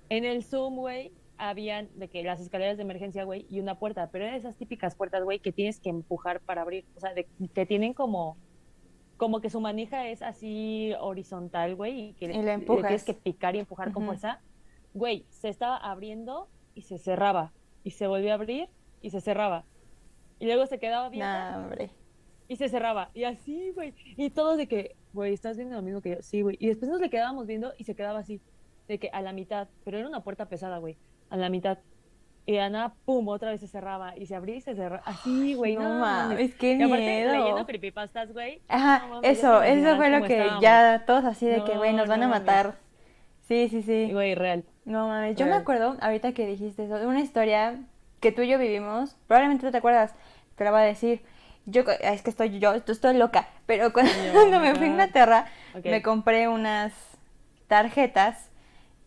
en 0.09 0.25
el 0.25 0.43
Zoom, 0.43 0.75
güey, 0.77 1.11
habían 1.37 1.89
de 1.97 2.09
que 2.09 2.23
las 2.23 2.39
escaleras 2.41 2.77
de 2.77 2.83
emergencia, 2.83 3.23
güey, 3.23 3.45
y 3.49 3.59
una 3.59 3.79
puerta, 3.79 4.09
pero 4.11 4.25
eran 4.25 4.35
esas 4.35 4.57
típicas 4.57 4.95
puertas, 4.95 5.23
güey, 5.23 5.39
que 5.39 5.51
tienes 5.53 5.79
que 5.79 5.89
empujar 5.89 6.41
para 6.41 6.61
abrir, 6.63 6.85
o 6.95 6.99
sea, 6.99 7.13
de- 7.13 7.27
que 7.53 7.65
tienen 7.65 7.93
como 7.93 8.37
como 9.17 9.41
que 9.41 9.49
su 9.49 9.59
manija 9.59 10.07
es 10.07 10.21
así 10.21 10.93
horizontal, 10.97 11.75
güey, 11.75 11.99
y 12.11 12.13
que 12.13 12.25
Y 12.25 12.27
le- 12.41 12.57
tienes 12.59 13.03
que 13.03 13.13
picar 13.13 13.53
y 13.53 13.59
empujar 13.59 13.91
con 13.91 14.03
Ujú. 14.03 14.11
fuerza. 14.11 14.41
Güey, 14.93 15.25
se 15.29 15.49
estaba 15.49 15.75
abriendo 15.75 16.47
y 16.73 16.83
se 16.83 16.97
cerraba, 16.99 17.51
y 17.83 17.91
se 17.91 18.07
volvió 18.07 18.31
a 18.31 18.35
abrir 18.35 18.69
y 19.01 19.09
se 19.09 19.19
cerraba. 19.19 19.65
Y 20.39 20.45
luego 20.45 20.65
se 20.67 20.79
quedaba 20.79 21.07
abierta 21.07 21.67
Nah, 21.67 21.85
y 22.47 22.55
se 22.55 22.69
cerraba. 22.69 23.11
Y 23.13 23.25
así, 23.25 23.71
güey. 23.71 23.93
Y 24.15 24.29
todos 24.29 24.55
de 24.55 24.69
que, 24.69 24.95
güey, 25.11 25.33
¿estás 25.33 25.57
viendo 25.57 25.75
lo 25.75 25.81
mismo 25.81 26.01
que 26.01 26.11
yo? 26.11 26.17
Sí, 26.21 26.41
güey. 26.41 26.55
Y 26.57 26.67
después 26.67 26.89
nos 26.89 27.01
le 27.01 27.09
quedábamos 27.09 27.45
viendo 27.45 27.73
y 27.77 27.83
se 27.83 27.95
quedaba 27.95 28.19
así, 28.19 28.41
de 28.89 28.99
que 28.99 29.09
a 29.13 29.21
la 29.21 29.31
mitad, 29.31 29.69
pero 29.85 29.97
era 29.97 30.07
una 30.09 30.19
puerta 30.21 30.45
pesada, 30.47 30.79
güey, 30.79 30.97
a 31.29 31.37
la 31.37 31.47
mitad. 31.49 31.77
Y 32.45 32.53
de 32.53 32.67
nada, 32.69 32.95
pum, 33.05 33.27
otra 33.27 33.51
vez 33.51 33.59
se 33.61 33.67
cerraba. 33.67 34.17
Y 34.17 34.25
se 34.25 34.35
abría 34.35 34.55
y 34.55 34.61
se 34.61 34.73
cerraba. 34.75 35.03
Así, 35.05 35.53
güey. 35.53 35.75
No, 35.75 35.83
No, 35.83 35.99
mames, 35.99 36.39
Y 36.59 36.81
aparte, 36.81 36.85
miedo. 37.05 37.31
leyendo 37.31 37.65
creepypastas, 37.67 38.33
güey. 38.33 38.59
Ajá, 38.67 38.99
no 39.07 39.15
mames, 39.15 39.37
eso, 39.37 39.61
eso 39.61 39.95
fue 39.97 40.09
lo 40.09 40.25
que 40.25 40.33
estábamos. 40.39 40.61
ya 40.63 41.03
todos 41.05 41.25
así 41.25 41.45
de 41.45 41.63
que, 41.63 41.77
güey, 41.77 41.91
No, 41.91 41.99
nos 41.99 42.07
van 42.09 42.19
no 42.21 42.25
a 42.25 42.29
mames. 42.29 42.41
matar. 42.47 42.75
Sí, 43.47 43.67
sí, 43.69 43.83
sí. 43.83 44.09
Güey, 44.11 44.33
real. 44.33 44.63
No 44.85 45.07
mames, 45.07 45.35
yo 45.37 45.45
me 45.45 45.53
acuerdo, 45.53 45.95
ahorita 46.01 46.31
que 46.33 46.47
dijiste 46.47 46.85
eso, 46.85 46.97
de 46.97 47.05
una 47.05 47.19
historia 47.21 47.79
que 48.19 48.31
tú 48.31 48.41
y 48.41 48.47
yo 48.49 48.57
vivimos, 48.57 49.15
probablemente 49.27 49.67
tú 49.67 49.71
te 49.71 49.77
acuerdas, 49.77 50.15
te 50.55 50.63
la 50.63 50.71
voy 50.71 50.81
a 50.81 50.83
decir. 50.85 51.21
Yo, 51.67 51.83
es 52.01 52.23
que 52.23 52.31
estoy 52.31 52.57
yo, 52.57 52.73
estoy 52.73 53.15
loca, 53.15 53.47
pero 53.67 53.93
cuando, 53.93 54.11
Yo, 54.11 54.31
cuando 54.33 54.59
me 54.59 54.73
fui 54.73 54.85
a. 54.87 54.89
Inglaterra, 54.89 55.45
me 55.83 56.01
compré 56.01 56.47
unas 56.47 56.93
tarjetas 57.67 58.48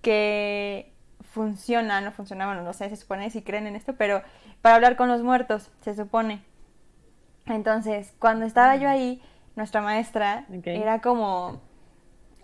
que 0.02 0.92
funcionan, 1.32 2.04
no 2.04 2.12
funcionaban, 2.12 2.64
no 2.64 2.72
sé, 2.74 2.88
se 2.90 2.96
supone 2.96 3.30
si 3.30 3.42
creen 3.42 3.66
en 3.66 3.76
esto, 3.76 3.94
pero 3.96 4.22
para 4.62 4.76
hablar 4.76 4.96
con 4.96 5.08
los 5.08 5.22
muertos, 5.22 5.70
se 5.82 5.94
supone. 5.94 6.42
Entonces, 7.46 8.14
cuando 8.18 8.44
estaba 8.46 8.76
yo 8.76 8.88
ahí, 8.88 9.20
nuestra 9.56 9.80
maestra 9.82 10.46
era 10.80 11.00
como, 11.00 11.60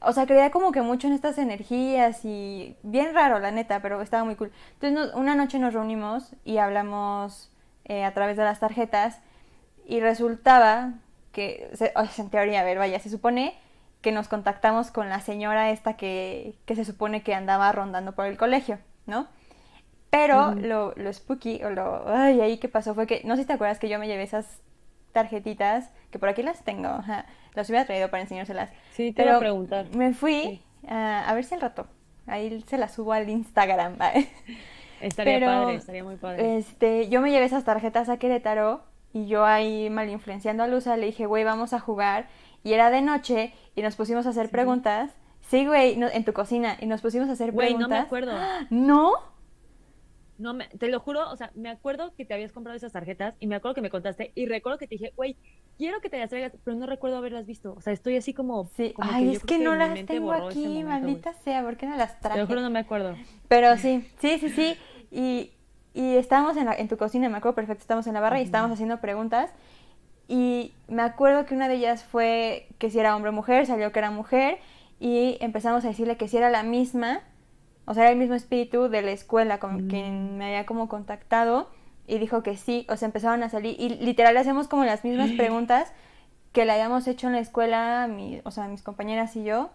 o 0.02 0.12
sea, 0.12 0.26
creía 0.26 0.50
como 0.50 0.72
que 0.72 0.82
mucho 0.82 1.06
en 1.08 1.14
estas 1.14 1.38
energías 1.38 2.24
y 2.24 2.76
bien 2.82 3.14
raro, 3.14 3.38
la 3.40 3.50
neta, 3.52 3.80
pero 3.82 4.00
estaba 4.02 4.24
muy 4.24 4.36
cool. 4.36 4.52
Entonces, 4.80 5.14
una 5.14 5.34
noche 5.34 5.58
nos 5.58 5.74
reunimos 5.74 6.34
y 6.44 6.58
hablamos 6.58 7.50
eh, 7.84 8.04
a 8.04 8.14
través 8.14 8.36
de 8.36 8.44
las 8.44 8.60
tarjetas 8.60 9.20
y 9.86 10.00
resultaba 10.00 10.94
que, 11.32 11.70
se- 11.74 11.92
o 11.96 12.06
sea, 12.06 12.24
en 12.24 12.30
teoría, 12.30 12.60
a 12.60 12.64
ver, 12.64 12.78
vaya, 12.78 13.00
se 13.00 13.10
supone 13.10 13.54
que 14.00 14.12
nos 14.12 14.28
contactamos 14.28 14.90
con 14.90 15.08
la 15.08 15.20
señora 15.20 15.70
esta 15.70 15.94
que, 15.96 16.54
que 16.66 16.74
se 16.76 16.84
supone 16.84 17.22
que 17.22 17.34
andaba 17.34 17.70
rondando 17.72 18.12
por 18.14 18.26
el 18.26 18.36
colegio, 18.36 18.78
¿no? 19.06 19.26
Pero 20.10 20.52
lo, 20.54 20.94
lo 20.96 21.12
spooky, 21.12 21.62
o 21.64 21.70
lo, 21.70 22.08
ay, 22.08 22.40
ahí 22.40 22.58
qué 22.58 22.68
pasó 22.68 22.94
fue 22.94 23.06
que, 23.06 23.20
no 23.24 23.36
sé 23.36 23.42
si 23.42 23.46
te 23.48 23.52
acuerdas 23.54 23.78
que 23.78 23.88
yo 23.90 23.98
me 23.98 24.06
llevé 24.06 24.22
esas 24.22 24.60
tarjetitas, 25.12 25.90
que 26.10 26.18
por 26.18 26.28
aquí 26.28 26.42
las 26.42 26.62
tengo, 26.64 26.88
ajá, 26.88 27.26
las 27.54 27.68
hubiera 27.68 27.84
traído 27.84 28.08
para 28.10 28.22
enseñárselas. 28.22 28.70
Sí, 28.92 29.12
te 29.12 29.22
Pero 29.22 29.30
iba 29.30 29.36
a 29.36 29.40
preguntar. 29.40 29.86
me 29.94 30.14
fui, 30.14 30.42
Sí. 30.42 30.62
a 30.88 31.30
ver 31.34 31.44
si 31.44 31.54
al 31.56 31.60
rato, 31.60 31.86
ahí 32.26 32.62
se 32.68 32.78
las 32.78 32.94
subo 32.94 33.12
al 33.12 33.28
Instagram, 33.28 33.96
¿vale? 33.98 34.28
Estaría 35.00 35.34
Pero, 35.40 35.46
padre, 35.46 35.74
estaría 35.76 36.04
muy 36.04 36.16
padre. 36.16 36.56
Este, 36.56 37.08
yo 37.08 37.20
me 37.20 37.30
llevé 37.30 37.44
esas 37.46 37.64
tarjetas 37.64 38.08
a 38.08 38.16
Querétaro 38.16 38.82
y 39.12 39.26
yo 39.26 39.44
ahí 39.44 39.90
mal 39.90 40.08
influenciando 40.08 40.62
a 40.62 40.66
Luza 40.68 40.96
le 40.96 41.06
dije, 41.06 41.26
güey, 41.26 41.44
vamos 41.44 41.72
a 41.72 41.80
jugar. 41.80 42.26
Y 42.68 42.74
era 42.74 42.90
de 42.90 43.00
noche 43.00 43.54
y 43.74 43.80
nos 43.80 43.96
pusimos 43.96 44.26
a 44.26 44.30
hacer 44.30 44.46
Sí. 44.46 44.52
preguntas. 44.52 45.10
Sí, 45.48 45.64
güey, 45.64 45.96
no- 45.96 46.08
en 46.08 46.24
tu 46.24 46.34
cocina 46.34 46.76
y 46.78 46.84
nos 46.86 47.00
pusimos 47.00 47.30
a 47.30 47.32
hacer 47.32 47.52
Güey, 47.52 47.72
no 47.72 47.88
preguntas. 47.88 47.98
me 48.00 48.04
acuerdo. 48.06 48.32
¿No? 48.68 49.12
No, 50.36 50.52
me, 50.54 50.68
te 50.68 50.88
lo 50.88 51.00
juro, 51.00 51.28
o 51.30 51.36
sea, 51.36 51.50
me 51.54 51.68
acuerdo 51.70 52.12
que 52.14 52.24
te 52.24 52.32
habías 52.34 52.52
comprado 52.52 52.76
esas 52.76 52.92
tarjetas 52.92 53.34
y 53.40 53.46
me 53.48 53.56
acuerdo 53.56 53.74
que 53.74 53.80
me 53.80 53.90
contaste 53.90 54.30
y 54.36 54.46
recuerdo 54.46 54.78
que 54.78 54.86
te 54.86 54.94
dije, 54.96 55.12
güey, 55.16 55.36
quiero 55.78 56.00
que 56.00 56.10
te 56.10 56.18
las 56.18 56.28
traigas, 56.30 56.52
pero 56.62 56.76
no 56.76 56.84
recuerdo 56.86 57.16
haberlas 57.16 57.44
visto. 57.46 57.74
O 57.76 57.80
sea, 57.80 57.92
estoy 57.92 58.16
así 58.16 58.34
como. 58.34 58.68
Sí. 58.76 58.92
como 58.94 59.10
Ay, 59.10 59.34
es 59.34 59.42
que 59.42 59.58
no 59.58 59.74
las 59.74 60.04
tengo 60.06 60.30
aquí, 60.32 60.64
momento, 60.66 60.88
maldita 60.90 61.32
sea, 61.42 61.62
¿por 61.64 61.76
qué 61.76 61.86
no 61.86 61.96
las 61.96 62.16
Te 62.16 62.22
traje? 62.22 62.40
lo 62.40 62.46
juro, 62.46 62.60
no 62.60 62.70
me 62.70 62.78
acuerdo. 62.80 63.16
Pero 63.48 63.76
sí, 63.78 64.06
sí, 64.20 64.38
sí, 64.38 64.50
sí. 64.50 64.76
Y, 65.10 65.52
y 65.92 66.16
estábamos 66.16 66.56
en, 66.58 66.66
la- 66.66 66.74
en 66.74 66.86
tu 66.86 66.96
cocina, 66.98 67.28
me 67.30 67.38
acuerdo 67.38 67.56
perfecto, 67.56 67.80
estábamos 67.80 68.06
en 68.06 68.14
la 68.14 68.20
barra 68.20 68.38
y 68.40 68.44
estábamos 68.44 68.74
haciendo 68.74 69.00
preguntas. 69.00 69.50
Y 70.28 70.72
me 70.88 71.02
acuerdo 71.02 71.46
que 71.46 71.54
una 71.54 71.68
de 71.68 71.74
ellas 71.74 72.04
fue 72.04 72.68
que 72.78 72.90
si 72.90 73.00
era 73.00 73.16
hombre 73.16 73.30
o 73.30 73.32
mujer, 73.32 73.66
salió 73.66 73.90
que 73.92 73.98
era 73.98 74.10
mujer. 74.10 74.58
Y 75.00 75.38
empezamos 75.40 75.84
a 75.84 75.88
decirle 75.88 76.16
que 76.16 76.28
si 76.28 76.36
era 76.36 76.50
la 76.50 76.62
misma, 76.62 77.20
o 77.86 77.94
sea, 77.94 78.02
era 78.04 78.12
el 78.12 78.18
mismo 78.18 78.34
espíritu 78.34 78.88
de 78.88 79.02
la 79.02 79.10
escuela 79.12 79.58
con 79.58 79.86
Mm. 79.86 79.88
quien 79.88 80.36
me 80.38 80.46
había 80.46 80.66
como 80.66 80.88
contactado. 80.88 81.70
Y 82.06 82.18
dijo 82.18 82.42
que 82.42 82.56
sí, 82.56 82.86
o 82.88 82.96
sea, 82.96 83.06
empezaron 83.06 83.42
a 83.42 83.48
salir. 83.48 83.74
Y 83.80 83.88
literal 83.90 84.36
hacemos 84.36 84.68
como 84.68 84.84
las 84.84 85.04
mismas 85.04 85.30
preguntas 85.36 85.92
que 86.52 86.64
le 86.64 86.72
habíamos 86.72 87.06
hecho 87.08 87.26
en 87.28 87.34
la 87.34 87.40
escuela, 87.40 88.06
mi- 88.08 88.40
o 88.44 88.50
sea, 88.50 88.68
mis 88.68 88.82
compañeras 88.82 89.34
y 89.36 89.44
yo 89.44 89.70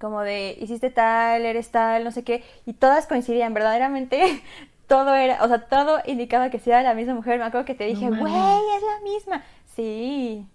como 0.00 0.20
de 0.22 0.56
hiciste 0.60 0.90
tal, 0.90 1.46
eres 1.46 1.70
tal, 1.70 2.04
no 2.04 2.10
sé 2.10 2.24
qué, 2.24 2.42
y 2.66 2.72
todas 2.74 3.06
coincidían, 3.06 3.54
verdaderamente 3.54 4.42
todo 4.86 5.14
era, 5.14 5.42
o 5.44 5.48
sea, 5.48 5.66
todo 5.66 6.00
indicaba 6.06 6.50
que 6.50 6.58
sí 6.58 6.70
era 6.70 6.82
la 6.82 6.94
misma 6.94 7.14
mujer. 7.14 7.38
Me 7.38 7.44
acuerdo 7.44 7.64
que 7.64 7.74
te 7.74 7.84
dije, 7.84 8.08
güey, 8.08 8.20
es 8.32 8.82
la 8.82 9.00
misma. 9.02 9.42
Sí, 9.66 10.46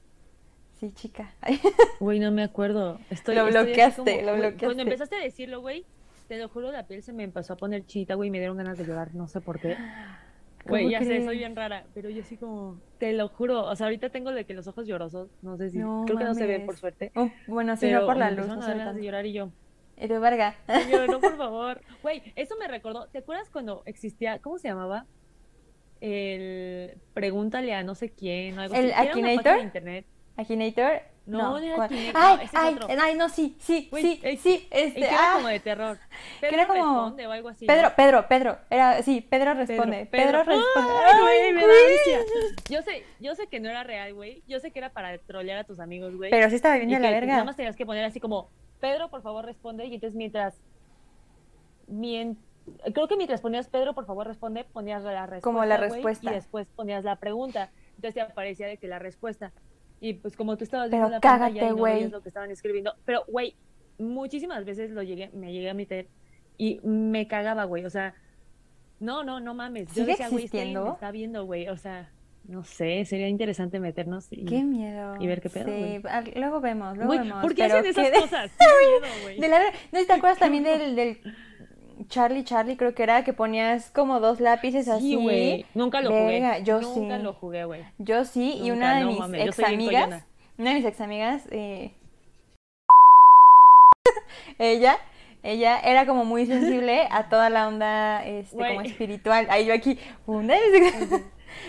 sí, 0.80 0.92
chica. 0.94 1.34
Güey, 2.00 2.20
no 2.20 2.32
me 2.32 2.44
acuerdo. 2.44 3.00
Estoy, 3.10 3.36
Lo 3.36 3.48
estoy 3.48 3.63
bloqueaste, 3.65 4.02
como- 4.20 4.26
lo 4.32 4.34
bloqueaste. 4.38 4.65
Cuando 4.65 4.84
empezaste 4.84 5.15
a 5.15 5.20
decirlo, 5.20 5.62
güey, 5.62 5.86
te 6.28 6.38
lo 6.38 6.48
juro, 6.50 6.72
la 6.72 6.88
piel 6.88 7.04
se 7.04 7.12
me 7.13 7.24
empezó 7.24 7.54
a 7.54 7.58
poner 7.58 7.86
chita, 7.86 8.13
güey, 8.15 8.28
y 8.28 8.32
me 8.32 8.38
dieron 8.39 8.58
ganas 8.58 8.78
de 8.78 8.86
llorar, 8.86 9.13
no 9.15 9.28
sé 9.28 9.42
por 9.42 9.60
qué. 9.60 9.76
Güey, 10.65 10.84
¿Cómo 10.84 10.92
ya 10.92 11.00
sé, 11.02 11.24
soy 11.24 11.38
bien 11.38 11.56
rara, 11.56 11.86
pero 11.94 12.10
yo 12.10 12.22
sí 12.22 12.36
como, 12.36 12.78
te 12.98 13.13
lo 13.13 13.30
juro, 13.30 13.63
o 13.63 13.76
sea, 13.78 13.86
ahorita 13.88 14.10
tengo 14.10 14.32
de 14.34 14.44
que 14.44 14.54
los 14.54 14.68
ojos 14.68 14.86
llorosos, 14.86 15.30
no 15.42 15.56
sé 15.56 15.70
si, 15.70 15.78
No 15.78 16.04
creo 16.06 16.18
que 16.18 16.24
no 16.26 16.34
se 16.36 16.46
ven 16.46 16.65
por 16.65 16.76
suerte, 16.76 17.13
Un- 17.15 17.32
bueno, 17.48 17.76
sí, 17.78 17.86
pero 17.88 18.02
no 18.02 18.06
por 18.06 18.18
la 18.18 18.26
me 18.30 18.32
luz, 18.36 18.46
empezaron 18.50 18.78
no 18.78 18.78
ganas 18.84 18.96
de 18.98 19.04
llorar 19.04 19.26
y 19.26 19.32
yo, 19.32 19.50
Y 20.00 20.08
tú, 20.08 20.20
verga. 20.20 20.56
Señor, 20.68 21.10
no, 21.10 21.20
por 21.20 21.36
favor. 21.38 21.82
Güey, 22.02 22.22
eso 22.36 22.56
me 22.58 22.68
recordó. 22.68 23.08
¿Te 23.08 23.18
acuerdas 23.20 23.50
cuando 23.50 23.84
existía, 23.86 24.40
¿cómo 24.40 24.58
se 24.58 24.70
llamaba? 24.70 25.06
El 26.02 26.98
pregúntale 27.14 27.74
a 27.74 27.84
no 27.84 27.94
sé 27.96 28.10
quién 28.12 28.58
o 28.58 28.62
algo 28.62 28.76
¿El 28.76 28.94
así. 28.94 29.10
Akinator? 29.10 29.58
de 29.58 29.64
internet. 29.64 30.06
Akinator. 30.38 31.02
No, 31.26 31.38
No, 31.52 31.58
era. 31.60 31.84
Akinator, 31.84 32.22
Ay, 32.22 32.36
no, 32.38 32.42
ese 32.42 32.46
es 32.46 32.52
ay, 32.56 32.74
otro. 32.76 32.88
ay, 33.02 33.16
no, 33.16 33.30
sí, 33.30 33.56
sí, 33.60 33.90
sí, 33.94 34.22
sí, 34.42 34.68
este, 34.72 35.00
era 35.06 35.18
ah, 35.20 35.34
como 35.36 35.50
de 35.50 35.60
terror. 35.60 35.98
Pedro 36.42 36.54
era 36.56 36.68
como- 36.68 36.84
responde 37.04 37.28
o 37.28 37.32
algo 37.32 37.50
así. 37.50 37.66
Pedro, 37.68 37.90
¿no? 37.90 37.96
Pedro, 37.96 38.28
Pedro, 38.30 38.58
era, 38.70 39.04
sí, 39.04 39.22
Pedro 39.22 39.54
responde, 39.54 40.06
Pedro, 40.08 40.44
responde. 40.44 40.66
Ay, 41.06 41.22
güey, 41.22 41.54
me 41.54 41.62
da. 41.62 41.74
Yo 42.70 42.82
sé, 42.82 43.04
yo 43.20 43.36
sé 43.36 43.48
que 43.48 43.60
no 43.60 43.70
era 43.70 43.84
real, 43.84 44.14
güey. 44.16 44.42
Yo 44.48 44.60
sé 44.60 44.72
que 44.72 44.80
era 44.80 44.90
para 44.92 45.18
trolear 45.20 45.60
a 45.60 45.64
tus 45.66 45.80
amigos, 45.80 46.16
güey. 46.16 46.32
Pero 46.32 46.50
sí 46.50 46.56
estaba 46.56 46.78
bien 46.78 46.90
de 46.90 47.00
la 47.00 47.10
que 47.10 47.14
verga. 47.14 47.34
Nada 47.34 47.44
más 47.44 47.58
tenías 47.58 47.76
que 47.76 47.86
poner 47.86 48.06
así 48.06 48.20
como, 48.20 48.50
Pedro, 48.80 49.10
por 49.10 49.22
favor, 49.22 49.46
responde. 49.46 49.86
Y 49.86 49.96
entonces 49.96 50.15
mientras. 50.15 50.62
mien- 51.88 52.38
creo 52.94 53.08
que 53.08 53.15
mientras 53.18 53.42
ponías 53.42 53.68
Pedro, 53.68 53.94
por 53.94 54.06
favor, 54.06 54.28
responde, 54.28 54.63
ponías 54.63 55.04
la 55.04 55.26
respuesta. 55.26 55.44
Como 55.44 55.65
la 55.65 55.78
respuesta. 55.78 56.32
y 56.32 56.34
después 56.36 56.68
ponías 56.76 57.04
la 57.04 57.15
pregunta. 57.18 57.72
Entonces 57.96 58.13
te 58.13 58.22
aparecía 58.22 58.68
de 58.68 58.78
que 58.78 58.88
la 58.88 59.00
respuesta. 59.00 59.52
Y 60.00 60.13
pues 60.13 60.38
como 60.38 60.56
tú 60.56 60.63
estabas 60.63 60.89
Pero 60.89 61.02
viendo 61.04 61.15
la 61.18 61.20
cágate, 61.20 61.56
pantalla 61.56 61.65
y 61.74 61.76
no 61.76 61.84
veías 61.84 62.12
lo 62.12 62.22
que 62.22 62.30
estaban 62.30 62.52
escribiendo. 62.52 62.94
Pero, 63.06 63.24
güey, 63.28 63.56
muchísimas 63.98 64.63
veces 64.65 64.92
lo 64.92 65.04
llegué, 65.04 65.30
me 65.34 65.52
llegué 65.52 65.70
a 65.70 65.74
meter 65.74 66.08
y 66.58 66.80
me 66.84 67.28
cagaba, 67.28 67.65
güey. 67.65 67.86
O 67.86 67.89
sea, 67.89 68.13
no, 69.00 69.24
no, 69.24 69.39
no 69.39 69.54
mames. 69.54 69.88
Yo 69.89 69.94
¿Sigue 69.96 70.12
decía, 70.12 70.30
güey, 70.30 70.46
está 70.46 71.12
viendo, 71.12 71.46
güey. 71.46 71.68
O 71.70 71.76
sea, 71.76 72.10
no 72.50 72.64
sé, 72.64 73.06
sería 73.06 73.28
interesante 73.28 73.80
meternos 73.80 74.28
y... 74.32 74.44
Qué 74.44 74.64
miedo. 74.64 75.16
y 75.20 75.28
ver 75.28 75.40
qué 75.40 75.52
pedo, 75.52 75.68
Sí, 75.68 76.02
luego 76.36 76.60
vemos, 76.60 76.98
luego 76.98 77.12
vemos. 77.12 77.42
¿por 77.44 77.54
qué 77.54 77.68
pero 77.68 77.78
hacen 77.78 77.92
esas 77.92 78.22
cosas? 78.22 78.52
Qué 78.58 78.66
miedo, 79.28 79.42
de 79.42 79.48
la 79.48 79.60
¿No 79.92 80.06
te 80.06 80.14
acuerdas 80.14 80.40
también 80.40 80.64
del, 80.64 80.96
del 80.96 81.20
Charlie 82.08 82.44
Charlie, 82.44 82.76
creo 82.76 82.96
que 82.96 83.04
era, 83.04 83.24
que 83.24 83.34
ponías 83.34 83.92
como 83.92 84.20
dos 84.20 84.40
lápices 84.40 84.88
así? 84.88 85.12
Sí, 85.12 85.16
güey. 85.16 85.66
Nunca 85.76 86.02
lo 86.02 86.10
jugué. 86.10 86.62
Yo 86.64 86.82
Nunca 86.82 87.18
sí. 87.18 87.24
lo 87.24 87.34
jugué, 87.34 87.66
güey. 87.66 87.84
Yo 88.00 88.26
sí, 88.26 88.60
y 88.64 88.72
una 88.72 88.96
de 88.96 89.02
no 89.02 89.08
mis 89.10 89.20
mames, 89.20 89.42
yo 89.42 89.48
ex 89.50 89.60
amigas, 89.60 90.26
una 90.58 90.70
de 90.72 90.76
mis 90.76 90.86
ex 90.86 91.02
amigas, 91.02 91.44
eh, 91.52 91.94
ella, 94.58 94.98
ella 95.44 95.80
era 95.82 96.08
como 96.08 96.26
muy 96.26 96.48
sensible 96.48 97.08
a 97.12 97.30
toda 97.30 97.52
la 97.52 97.68
onda 97.68 98.26
este, 98.26 98.58
como 98.58 98.82
espiritual. 98.82 99.46
Ahí 99.52 99.68
yo 99.68 99.74
aquí, 99.76 100.00
una 100.26 100.56
de 100.56 100.80
mis 100.80 101.22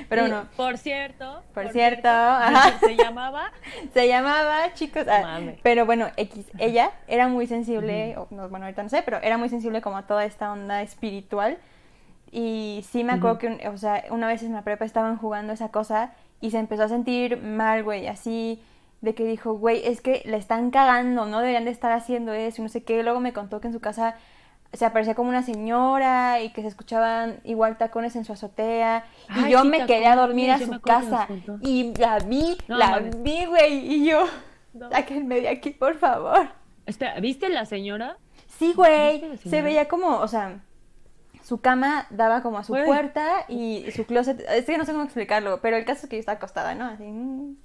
Pero 0.08 0.26
Y, 0.26 0.30
no. 0.30 0.44
Por 0.56 0.78
cierto. 0.78 1.42
Por 1.54 1.70
cierto, 1.70 2.08
ajá. 2.08 2.78
Se 2.80 2.96
llamaba. 2.96 3.52
Se 3.94 4.08
llamaba, 4.08 4.72
chicos. 4.74 5.06
ah, 5.08 5.40
pero 5.62 5.86
bueno, 5.86 6.08
X, 6.16 6.46
ella 6.58 6.90
era 7.08 7.28
muy 7.28 7.46
sensible, 7.46 8.16
o 8.16 8.26
no, 8.30 8.48
bueno, 8.48 8.66
ahorita 8.66 8.82
no 8.82 8.88
sé, 8.88 9.02
pero 9.02 9.18
era 9.22 9.38
muy 9.38 9.48
sensible 9.48 9.80
como 9.80 9.98
a 9.98 10.06
toda 10.06 10.24
esta 10.24 10.52
onda 10.52 10.82
espiritual. 10.82 11.58
Y 12.32 12.84
sí 12.88 13.02
me 13.02 13.14
acuerdo 13.14 13.38
que, 13.38 13.68
o 13.68 13.76
sea, 13.76 14.04
una 14.10 14.28
vez 14.28 14.42
en 14.42 14.52
la 14.52 14.62
prepa 14.62 14.84
estaban 14.84 15.16
jugando 15.16 15.52
esa 15.52 15.70
cosa 15.70 16.12
y 16.40 16.52
se 16.52 16.58
empezó 16.58 16.84
a 16.84 16.88
sentir 16.88 17.36
mal, 17.42 17.82
güey, 17.82 18.06
así 18.06 18.62
de 19.00 19.14
que 19.14 19.24
dijo, 19.24 19.54
güey, 19.54 19.86
es 19.86 20.00
que 20.00 20.22
le 20.26 20.36
están 20.36 20.70
cagando, 20.70 21.26
no 21.26 21.40
deberían 21.40 21.64
de 21.64 21.70
estar 21.70 21.92
haciendo 21.92 22.32
eso, 22.32 22.60
y 22.60 22.64
no 22.64 22.68
sé 22.68 22.82
qué. 22.82 23.02
Luego 23.02 23.20
me 23.20 23.32
contó 23.32 23.60
que 23.60 23.68
en 23.68 23.72
su 23.72 23.80
casa 23.80 24.16
se 24.72 24.84
aparecía 24.84 25.14
como 25.14 25.28
una 25.30 25.42
señora 25.42 26.40
y 26.40 26.52
que 26.52 26.62
se 26.62 26.68
escuchaban 26.68 27.40
igual 27.44 27.76
tacones 27.76 28.14
en 28.16 28.24
su 28.24 28.32
azotea. 28.32 29.04
Y 29.36 29.50
yo 29.50 29.62
sí, 29.62 29.68
me 29.68 29.86
quedé 29.86 30.06
a 30.06 30.16
dormir 30.16 30.50
a 30.52 30.58
su 30.58 30.80
casa 30.80 31.26
y 31.60 31.92
la 31.98 32.18
vi, 32.20 32.56
No, 32.68 32.76
la 32.78 32.98
vi, 32.98 33.46
güey, 33.46 33.78
y 33.94 34.08
yo, 34.08 34.24
No. 34.72 34.90
sáquenme 34.90 35.40
de 35.40 35.48
aquí, 35.48 35.70
por 35.70 35.96
favor. 35.96 36.48
Espera, 36.86 37.18
¿viste 37.20 37.48
la 37.48 37.66
señora? 37.66 38.16
Sí, 38.46 38.72
güey, 38.74 39.20
¿Viste 39.20 39.44
la 39.46 39.50
se 39.50 39.62
veía 39.62 39.88
como, 39.88 40.18
o 40.18 40.28
sea, 40.28 40.60
su 41.42 41.60
cama 41.60 42.06
daba 42.10 42.42
como 42.42 42.58
a 42.58 42.64
su 42.64 42.72
Güey. 42.72 42.84
puerta 42.84 43.44
y 43.48 43.86
su 43.94 44.04
closet, 44.06 44.40
es 44.50 44.66
que 44.66 44.78
no 44.78 44.84
sé 44.84 44.92
cómo 44.92 45.04
explicarlo, 45.04 45.60
pero 45.60 45.76
el 45.76 45.84
caso 45.84 46.02
es 46.04 46.10
que 46.10 46.16
yo 46.16 46.20
estaba 46.20 46.36
acostada, 46.36 46.74
¿no? 46.74 46.84
Así, 46.86 47.04
mm. 47.04 47.56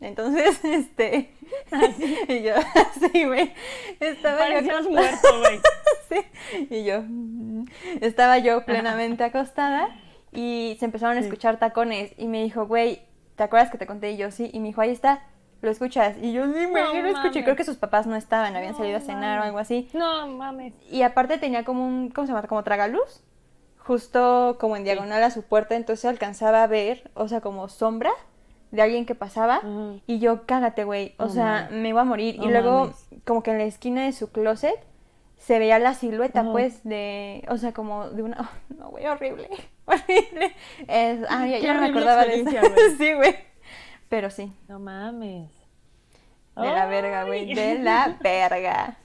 Entonces, 0.00 0.60
este, 0.64 1.32
y 2.28 2.42
yo, 2.42 2.54
sí, 3.12 3.24
güey, 3.24 3.52
estaba 4.00 4.38
yo 4.48 4.54
Parecías 4.54 4.74
acostada. 4.86 4.90
muerto, 5.10 5.40
güey. 5.40 5.60
Sí, 6.08 6.66
y 6.70 6.84
yo, 6.84 7.02
mm, 7.06 7.64
estaba 8.00 8.38
yo 8.38 8.64
plenamente 8.64 9.24
acostada 9.24 9.88
y 10.32 10.76
se 10.78 10.84
empezaron 10.84 11.16
a 11.16 11.20
Sí. 11.20 11.26
escuchar 11.26 11.58
tacones 11.58 12.12
y 12.18 12.26
me 12.26 12.42
dijo, 12.42 12.66
güey, 12.66 13.02
¿te 13.36 13.42
acuerdas 13.44 13.70
que 13.70 13.78
te 13.78 13.86
conté? 13.86 14.12
Y 14.12 14.16
yo, 14.16 14.30
sí, 14.30 14.50
y 14.52 14.60
me 14.60 14.68
dijo, 14.68 14.80
ahí 14.80 14.90
está, 14.90 15.22
¿lo 15.62 15.70
escuchas? 15.70 16.16
Y 16.20 16.32
yo, 16.32 16.44
sí, 16.46 16.64
güey, 16.66 16.82
No 16.84 16.94
yo 16.94 17.02
lo 17.02 17.08
escuché, 17.08 17.42
creo 17.44 17.56
que 17.56 17.64
sus 17.64 17.76
papás 17.76 18.06
no 18.06 18.16
estaban, 18.16 18.54
habían 18.56 18.72
No 18.72 18.78
salido 18.78 18.98
a 18.98 19.00
cenar 19.00 19.38
o 19.38 19.40
mames. 19.40 19.46
algo 19.46 19.58
así. 19.58 19.88
No 19.94 20.26
mames. 20.28 20.74
Y 20.90 21.02
aparte 21.02 21.38
tenía 21.38 21.64
como 21.64 21.86
un, 21.86 22.10
¿cómo 22.10 22.26
se 22.26 22.32
llama? 22.34 22.46
Como 22.48 22.62
tragaluz, 22.64 23.22
justo 23.78 24.56
como 24.60 24.76
en 24.76 24.84
diagonal 24.84 25.22
a 25.22 25.30
su 25.30 25.42
puerta, 25.42 25.74
entonces 25.76 26.04
alcanzaba 26.06 26.62
a 26.62 26.66
ver, 26.66 27.10
o 27.14 27.28
sea, 27.28 27.40
como 27.40 27.68
sombra 27.68 28.10
de 28.74 28.82
alguien 28.82 29.06
que 29.06 29.14
pasaba. 29.14 29.60
Y 30.06 30.18
yo, 30.18 30.46
cágate, 30.46 30.82
güey, 30.82 31.14
o 31.18 31.28
sea, 31.28 31.68
me 31.70 31.90
iba 31.90 32.00
a 32.00 32.04
morir. 32.04 32.34
Y 32.42 32.48
luego, 32.48 32.80
mames. 32.80 33.06
como 33.24 33.42
que 33.42 33.52
en 33.52 33.58
la 33.58 33.64
esquina 33.64 34.04
de 34.04 34.12
su 34.12 34.32
closet, 34.32 34.74
se 35.38 35.58
veía 35.60 35.78
la 35.78 35.94
silueta, 35.94 36.42
pues, 36.50 36.82
de, 36.82 37.44
o 37.48 37.56
sea, 37.56 37.72
como 37.72 38.10
de 38.10 38.22
una, 38.22 38.50
no, 38.76 38.90
güey, 38.90 39.06
horrible, 39.06 39.48
horrible. 39.84 40.56
Es, 40.88 41.20
ay, 41.28 41.62
ya, 41.62 41.74
no 41.74 41.82
me 41.82 41.88
acordaba 41.88 42.24
de 42.24 42.40
eso. 42.40 42.50
sí, 42.98 43.12
güey. 43.12 43.36
Pero 44.08 44.30
sí, 44.30 44.52
No 44.68 44.80
mames. 44.80 45.50
de 46.56 46.66
la 46.66 46.86
verga, 46.86 47.24
güey, 47.24 47.54
de 47.54 47.78
la 47.78 48.16
verga. 48.20 48.96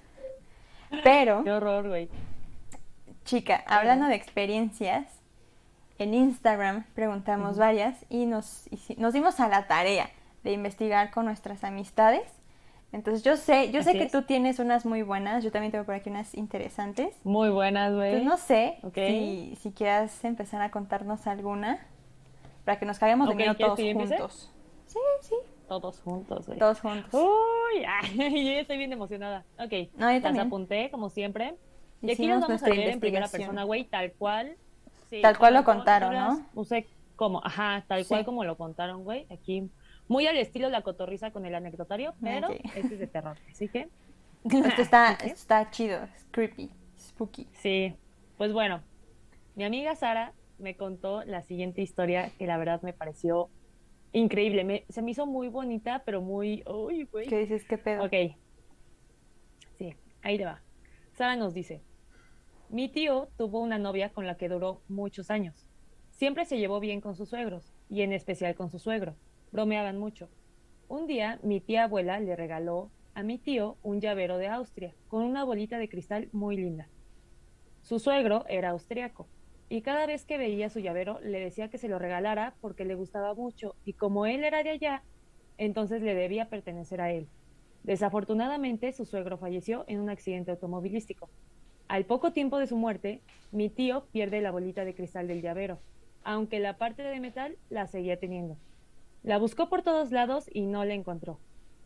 Pero... 1.03 1.43
Qué 1.43 1.51
horror, 1.51 1.88
güey. 1.88 2.10
Chica, 3.23 3.63
hablando 3.67 4.08
de 4.08 4.15
experiencias, 4.15 5.05
en 5.99 6.13
Instagram 6.13 6.85
preguntamos 6.95 7.57
varias 7.57 8.05
y 8.09 8.25
nos, 8.25 8.69
nos 8.97 9.13
dimos 9.13 9.39
a 9.39 9.47
la 9.47 9.67
tarea 9.67 10.09
de 10.43 10.51
investigar 10.53 11.12
con 11.12 11.25
nuestras 11.25 11.63
amistades. 11.63 12.23
Entonces 12.91 13.23
yo 13.23 13.38
sé, 13.38 13.71
yo 13.71 13.83
sé 13.83 13.91
Así 13.91 13.99
que 13.99 14.05
es. 14.05 14.12
tú 14.12 14.23
tienes 14.23 14.57
unas 14.57 14.83
muy 14.85 15.03
buenas, 15.03 15.43
yo 15.43 15.51
también 15.51 15.71
tengo 15.71 15.85
por 15.85 15.93
aquí 15.93 16.09
unas 16.09 16.33
interesantes. 16.33 17.15
Muy 17.23 17.49
buenas, 17.49 17.93
güey. 17.93 18.23
No 18.23 18.38
sé 18.38 18.79
Ok. 18.83 18.95
si, 18.95 19.55
si 19.62 19.71
quieras 19.71 20.23
empezar 20.25 20.62
a 20.62 20.71
contarnos 20.71 21.27
alguna 21.27 21.85
para 22.65 22.79
que 22.79 22.85
nos 22.85 22.97
caigamos 22.97 23.29
de 23.29 23.35
miedo 23.35 23.55
¿quieres 23.55 23.75
todos 23.75 23.79
empiece? 23.79 24.17
juntos. 24.17 24.51
Sí, 24.88 24.99
sí, 25.21 25.35
Todos 25.67 25.99
juntos, 26.01 26.47
güey. 26.47 26.57
todos 26.57 26.81
juntos. 26.81 27.13
Uy, 27.13 27.83
ay, 27.88 28.17
yo 28.17 28.51
ya 28.53 28.59
estoy 28.62 28.77
bien 28.77 28.91
emocionada. 28.91 29.45
Ok, 29.59 29.71
No, 29.95 30.07
yo 30.07 30.13
las 30.13 30.23
también. 30.23 30.47
apunté 30.47 30.89
como 30.89 31.09
siempre. 31.12 31.55
Y 32.01 32.05
aquí 32.07 32.13
Hicimos 32.23 32.39
las 32.39 32.47
vamos 32.47 32.63
a 32.63 32.69
leer 32.69 32.89
en 32.89 32.99
primera 32.99 33.27
persona, 33.27 33.63
güey, 33.65 33.83
tal 33.83 34.13
cual. 34.13 34.55
Sí, 35.09 35.21
Tal 35.21 35.37
cual 35.37 35.53
lo 35.55 35.63
contaron, 35.63 36.13
¿no? 36.13 36.47
Puse 36.53 36.87
como, 37.15 37.41
ajá, 37.43 37.83
tal 37.87 38.05
cual 38.07 38.21
Sí. 38.21 38.25
como 38.25 38.43
lo 38.43 38.57
contaron, 38.57 39.03
güey. 39.03 39.25
Aquí, 39.31 39.69
muy 40.07 40.27
al 40.27 40.37
estilo 40.37 40.69
la 40.69 40.81
cotorriza 40.81 41.31
con 41.31 41.45
el 41.45 41.55
anecdotario, 41.55 42.13
pero 42.21 42.49
este 42.75 42.93
es 42.93 42.99
de 42.99 43.07
terror. 43.07 43.37
Así 43.51 43.67
que, 43.67 43.89
Esto 44.43 44.81
está, 44.81 45.13
está 45.23 45.69
chido, 45.71 46.03
es 46.15 46.25
creepy, 46.31 46.71
spooky. 46.97 47.47
Sí, 47.53 47.93
pues 48.37 48.53
bueno, 48.53 48.81
mi 49.55 49.63
amiga 49.65 49.95
Sara 49.95 50.33
me 50.59 50.75
contó 50.77 51.23
la 51.23 51.41
siguiente 51.41 51.81
historia 51.81 52.31
que 52.37 52.45
la 52.47 52.57
verdad 52.57 52.81
me 52.81 52.93
pareció 52.93 53.49
increíble. 54.13 54.63
Me- 54.63 54.85
se 54.89 55.01
me 55.01 55.11
hizo 55.11 55.25
muy 55.25 55.47
bonita, 55.49 56.03
pero 56.05 56.21
muy. 56.21 56.63
Uy, 56.67 57.03
güey. 57.11 57.27
¿Qué 57.27 57.39
dices? 57.39 57.65
¿Qué 57.65 57.77
pedo? 57.77 58.03
Ok. 58.05 58.13
Sí, 59.77 59.95
ahí 60.21 60.37
te 60.37 60.45
va. 60.45 60.61
Sara 61.17 61.35
nos 61.35 61.53
dice, 61.53 61.81
mi 62.69 62.88
tío 62.88 63.29
tuvo 63.36 63.62
una 63.62 63.79
novia 63.79 64.10
con 64.10 64.27
la 64.27 64.38
que 64.38 64.47
duró 64.47 64.82
muchos 64.88 65.32
años. 65.32 65.65
Siempre 66.12 66.45
se 66.45 66.60
llevó 66.60 66.79
bien 66.79 67.01
con 67.01 67.15
sus 67.15 67.29
suegros, 67.29 67.73
y 67.89 68.01
en 68.01 68.13
especial 68.13 68.53
con 68.53 68.69
su 68.69 68.77
suegro. 68.77 69.15
Bromeaban 69.51 69.97
mucho. 69.97 70.29
Un 70.88 71.08
día 71.08 71.39
mi 71.41 71.62
tía 71.62 71.86
abuela 71.86 72.19
le 72.19 72.36
regaló 72.36 72.91
a 73.15 73.23
mi 73.23 73.39
tío 73.39 73.77
un 73.82 74.01
llavero 74.01 74.38
de 74.38 74.47
Austria, 74.47 74.93
con 75.08 75.23
una 75.23 75.43
bolita 75.43 75.79
de 75.79 75.89
cristal 75.89 76.29
muy 76.32 76.58
linda. 76.58 76.88
Su 77.82 77.97
suegro 77.97 78.45
era 78.47 78.69
austriaco, 78.69 79.27
y 79.67 79.82
cada 79.82 80.05
vez 80.05 80.25
que 80.25 80.38
veía 80.38 80.69
su 80.69 80.79
llavero 80.79 81.19
le 81.21 81.39
decía 81.39 81.69
que 81.69 81.79
se 81.79 81.88
lo 81.88 81.97
regalara 81.97 82.53
porque 82.62 82.86
le 82.86 82.95
gustaba 82.95 83.34
mucho, 83.34 83.75
y 83.84 83.93
como 83.93 84.27
él 84.27 84.43
era 84.43 84.62
de 84.62 84.69
allá, 84.69 85.03
entonces 85.58 86.03
le 86.03 86.13
debía 86.13 86.49
pertenecer 86.49 87.01
a 87.01 87.12
él. 87.12 87.27
Desafortunadamente, 87.84 88.93
su 88.93 89.05
suegro 89.05 89.38
falleció 89.38 89.86
en 89.88 89.99
un 89.99 90.10
accidente 90.10 90.51
automovilístico. 90.51 91.29
Al 91.89 92.06
poco 92.06 92.34
tiempo 92.34 92.60
de 92.60 92.67
su 92.67 92.78
muerte, 92.78 93.19
mi 93.52 93.67
tío 93.67 94.06
pierde 94.12 94.41
la 94.41 94.52
bolita 94.52 94.86
de 94.86 94.93
cristal 94.93 95.28
del 95.28 95.41
llavero, 95.41 95.80
aunque 96.23 96.60
la 96.60 96.78
parte 96.78 97.02
de 97.02 97.19
metal 97.19 97.58
la 97.71 97.88
seguía 97.88 98.19
teniendo. 98.19 98.58
La 99.23 99.39
buscó 99.39 99.69
por 99.69 99.82
todos 99.82 100.12
lados 100.12 100.47
y 100.54 100.67
no 100.67 100.86
la 100.86 100.93
encontró. 100.93 101.39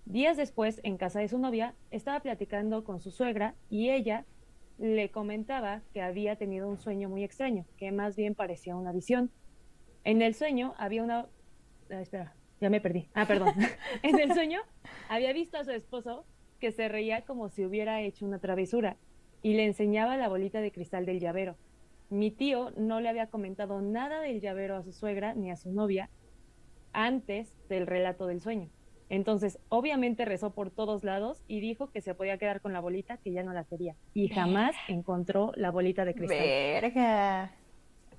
Días 0.04 0.36
después, 0.36 0.82
en 0.84 0.98
casa 0.98 1.22
de 1.22 1.30
su 1.30 1.40
novia, 1.40 1.74
estaba 1.90 2.20
platicando 2.20 2.84
con 2.84 3.00
su 3.00 3.12
suegra 3.12 3.56
y 3.70 3.92
ella 3.92 4.26
le 4.78 5.10
comentaba 5.10 5.84
que 5.94 6.02
había 6.02 6.36
tenido 6.36 6.68
un 6.68 6.80
sueño 6.80 7.08
muy 7.08 7.24
extraño, 7.24 7.66
que 7.78 7.94
más 7.94 8.18
bien 8.18 8.36
parecía 8.36 8.76
una 8.76 8.92
visión. 8.92 9.32
En 10.04 10.22
el 10.22 10.36
sueño 10.36 10.74
había 10.78 11.02
una... 11.02 11.30
ah, 11.90 12.02
espera, 12.02 12.36
ya 12.60 12.70
me 12.70 12.82
perdí. 12.82 13.08
Ah, 13.14 13.26
perdón. 13.26 13.54
en 14.04 14.20
el 14.20 14.34
sueño 14.34 14.60
había 15.08 15.32
visto 15.32 15.58
a 15.58 15.64
su 15.64 15.72
esposo 15.72 16.26
que 16.60 16.74
se 16.74 16.90
reía 16.90 17.22
como 17.22 17.48
si 17.48 17.64
hubiera 17.64 18.02
hecho 18.02 18.26
una 18.26 18.40
travesura 18.40 18.98
y 19.44 19.54
le 19.54 19.66
enseñaba 19.66 20.18
la 20.18 20.30
bolita 20.30 20.62
de 20.62 20.72
cristal 20.72 21.06
del 21.06 21.20
llavero. 21.20 21.56
Mi 22.10 22.32
tío 22.32 22.72
no 22.78 23.00
le 23.00 23.10
había 23.10 23.28
comentado 23.28 23.82
nada 23.82 24.22
del 24.22 24.42
llavero 24.42 24.76
a 24.76 24.84
su 24.84 24.92
suegra 24.92 25.36
ni 25.36 25.52
a 25.52 25.56
su 25.56 25.72
novia 25.72 26.10
antes 26.94 27.54
del 27.70 27.86
relato 27.86 28.26
del 28.26 28.42
sueño. 28.42 28.70
Entonces, 29.10 29.60
obviamente 29.70 30.26
rezó 30.26 30.52
por 30.52 30.72
todos 30.72 31.04
lados 31.04 31.44
y 31.48 31.60
dijo 31.60 31.92
que 31.92 32.02
se 32.02 32.16
podía 32.16 32.38
quedar 32.38 32.62
con 32.62 32.74
la 32.74 32.80
bolita, 32.80 33.18
que 33.18 33.32
ya 33.32 33.44
no 33.44 33.54
la 33.54 33.64
quería. 33.64 33.96
Y 34.14 34.30
jamás 34.30 34.76
encontró 34.88 35.52
la 35.56 35.70
bolita 35.70 36.06
de 36.06 36.16
cristal. 36.16 36.40
Verga. 36.40 37.52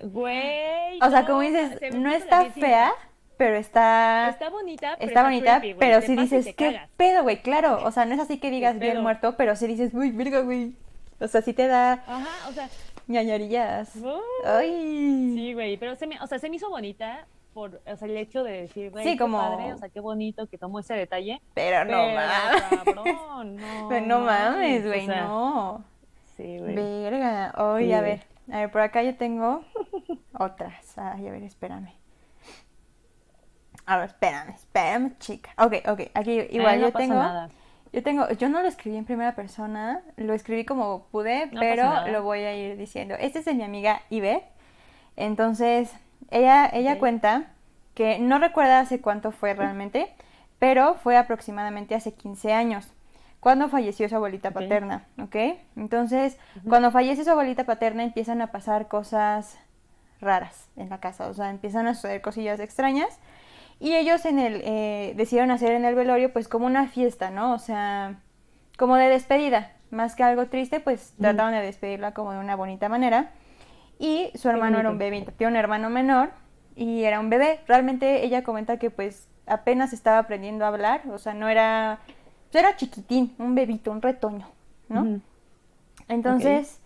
Güey. 0.01 0.99
O 1.01 1.09
sea, 1.09 1.21
no, 1.21 1.27
como 1.27 1.41
dices, 1.41 1.79
se 1.79 1.91
no 1.91 2.11
está 2.11 2.45
fea, 2.51 2.91
pero 3.37 3.55
está... 3.55 4.29
Está 4.29 4.49
bonita, 4.49 4.95
pero 4.97 5.07
Está 5.09 5.23
bonita, 5.23 5.59
creepy, 5.59 5.79
pero 5.79 5.99
Te 6.01 6.07
sí 6.07 6.15
dices, 6.15 6.45
¿qué 6.55 6.73
cagas. 6.73 6.89
pedo, 6.97 7.23
güey? 7.23 7.41
Claro, 7.41 7.83
o 7.83 7.91
sea, 7.91 8.05
no 8.05 8.13
es 8.13 8.19
así 8.19 8.39
que 8.39 8.51
digas 8.51 8.77
bien 8.79 9.01
muerto, 9.01 9.35
pero 9.37 9.55
sí 9.55 9.67
dices, 9.67 9.93
uy, 9.93 10.11
verga, 10.11 10.41
güey. 10.41 10.75
O 11.19 11.27
sea, 11.27 11.41
sí 11.41 11.53
te 11.53 11.67
da 11.67 11.93
Ajá, 11.93 12.49
o 12.49 12.51
sea, 12.51 12.69
ñañarillas. 13.07 13.95
uh, 13.97 14.19
Ay. 14.45 15.33
sí, 15.35 15.53
güey, 15.53 15.77
pero 15.77 15.95
se 15.95 16.07
me, 16.07 16.19
o 16.21 16.27
sea, 16.27 16.39
se 16.39 16.49
me 16.49 16.57
hizo 16.57 16.69
bonita 16.69 17.25
por, 17.53 17.81
o 17.85 17.95
sea, 17.95 18.07
el 18.07 18.17
hecho 18.17 18.43
de 18.43 18.61
decir, 18.63 18.91
güey, 18.91 19.03
Sí, 19.05 19.11
qué 19.13 19.17
como- 19.17 19.37
padre, 19.37 19.73
o 19.73 19.77
sea, 19.77 19.87
qué 19.89 19.99
bonito 20.01 20.47
que 20.47 20.57
tomó 20.57 20.79
ese 20.79 20.93
detalle. 20.95 21.41
Pero 21.53 21.85
no 21.85 21.97
mames. 22.09 22.61
cabrón, 22.83 23.55
no, 23.57 23.87
Pero 23.89 24.05
no 24.05 24.19
mames, 24.19 24.83
o 24.83 24.87
güey, 24.89 25.05
sea, 25.05 25.21
no. 25.23 25.83
Sí, 26.35 26.57
güey. 26.59 26.75
Verga. 26.75 27.53
Oye, 27.57 27.85
Sí, 27.87 27.93
a 27.93 28.01
ver. 28.01 28.23
A 28.51 28.57
ver, 28.57 28.71
por 28.71 28.81
acá 28.81 29.01
yo 29.03 29.15
tengo 29.15 29.63
otras. 30.37 30.97
Ay, 30.97 31.27
a 31.27 31.31
ver, 31.31 31.43
espérame. 31.43 31.93
A 33.87 33.97
ver, 33.97 34.07
espérame, 34.09 34.49
espérame, 34.55 35.17
chica. 35.19 35.51
Ok, 35.57 35.75
ok, 35.87 36.01
aquí 36.13 36.31
igual 36.51 36.73
Ay, 36.75 36.79
no 36.81 36.87
yo 36.87 36.91
pasa 36.93 37.03
tengo. 37.05 37.15
nada. 37.19 37.49
Yo 37.95 38.03
tengo, 38.03 38.29
yo 38.31 38.49
no 38.49 38.61
lo 38.61 38.67
escribí 38.67 38.97
en 38.97 39.05
primera 39.05 39.35
persona, 39.35 40.01
lo 40.17 40.33
escribí 40.33 40.65
como 40.65 41.05
pude, 41.13 41.45
No 41.45 41.61
pero 41.61 42.05
lo 42.09 42.23
voy 42.23 42.39
a 42.39 42.53
ir 42.53 42.75
diciendo. 42.75 43.15
Este 43.17 43.39
es 43.39 43.45
de 43.45 43.53
mi 43.53 43.63
amiga 43.63 44.01
Ibe. 44.09 44.43
Entonces, 45.15 45.93
ella, 46.29 46.69
ella 46.73 46.99
cuenta 46.99 47.53
que 47.93 48.19
no 48.19 48.37
recuerda 48.37 48.81
hace 48.81 48.99
cuánto 48.99 49.31
fue 49.31 49.53
realmente, 49.53 50.13
pero 50.59 50.95
fue 50.95 51.15
aproximadamente 51.15 51.95
hace 51.95 52.13
15 52.13 52.51
años, 52.51 52.91
cuando 53.39 53.69
falleció 53.69 54.09
su 54.09 54.15
abuelita 54.15 54.51
paterna, 54.51 55.05
¿ok? 55.17 55.57
Entonces, 55.77 56.37
cuando 56.67 56.91
fallece 56.91 57.23
su 57.23 57.29
abuelita 57.29 57.63
paterna 57.63 58.03
empiezan 58.03 58.41
a 58.41 58.51
pasar 58.51 58.89
cosas 58.89 59.57
raras 60.19 60.67
en 60.75 60.89
la 60.89 60.99
casa, 60.99 61.29
o 61.29 61.33
sea, 61.33 61.49
empiezan 61.49 61.87
a 61.87 61.95
suceder 61.95 62.21
cosillas 62.21 62.59
extrañas. 62.59 63.19
Y 63.79 63.93
ellos 63.95 64.25
en 64.25 64.39
el, 64.39 64.61
eh, 64.63 65.13
decidieron 65.15 65.51
hacer 65.51 65.71
en 65.71 65.85
el 65.85 65.95
velorio 65.95 66.31
pues 66.31 66.47
como 66.47 66.65
una 66.65 66.87
fiesta, 66.87 67.29
¿no? 67.29 67.53
O 67.53 67.59
sea, 67.59 68.19
como 68.77 68.95
de 68.95 69.09
despedida, 69.09 69.73
más 69.91 70.15
que 70.15 70.23
algo 70.23 70.47
triste, 70.47 70.79
pues 70.79 71.13
trataron 71.19 71.53
de 71.53 71.61
despedirla 71.61 72.13
como 72.13 72.31
de 72.31 72.39
una 72.39 72.55
bonita 72.55 72.89
manera. 72.89 73.31
Y 73.99 74.31
su 74.35 74.49
hermano 74.49 74.79
era 74.79 74.89
un 74.89 74.97
bebé, 74.97 75.25
tiene 75.37 75.51
un 75.51 75.57
hermano 75.57 75.89
menor 75.89 76.31
y 76.75 77.03
era 77.03 77.19
un 77.19 77.29
bebé. 77.29 77.61
Realmente 77.67 78.25
ella 78.25 78.43
comenta 78.43 78.77
que 78.77 78.89
pues 78.89 79.27
apenas 79.45 79.93
estaba 79.93 80.19
aprendiendo 80.19 80.65
a 80.65 80.69
hablar, 80.69 81.03
o 81.09 81.17
sea, 81.17 81.33
no 81.33 81.47
era, 81.47 81.99
era 82.51 82.75
chiquitín, 82.75 83.35
un 83.37 83.55
bebito, 83.55 83.91
un 83.91 84.01
retoño, 84.01 84.47
¿no? 84.89 85.21
Entonces, 86.07 86.79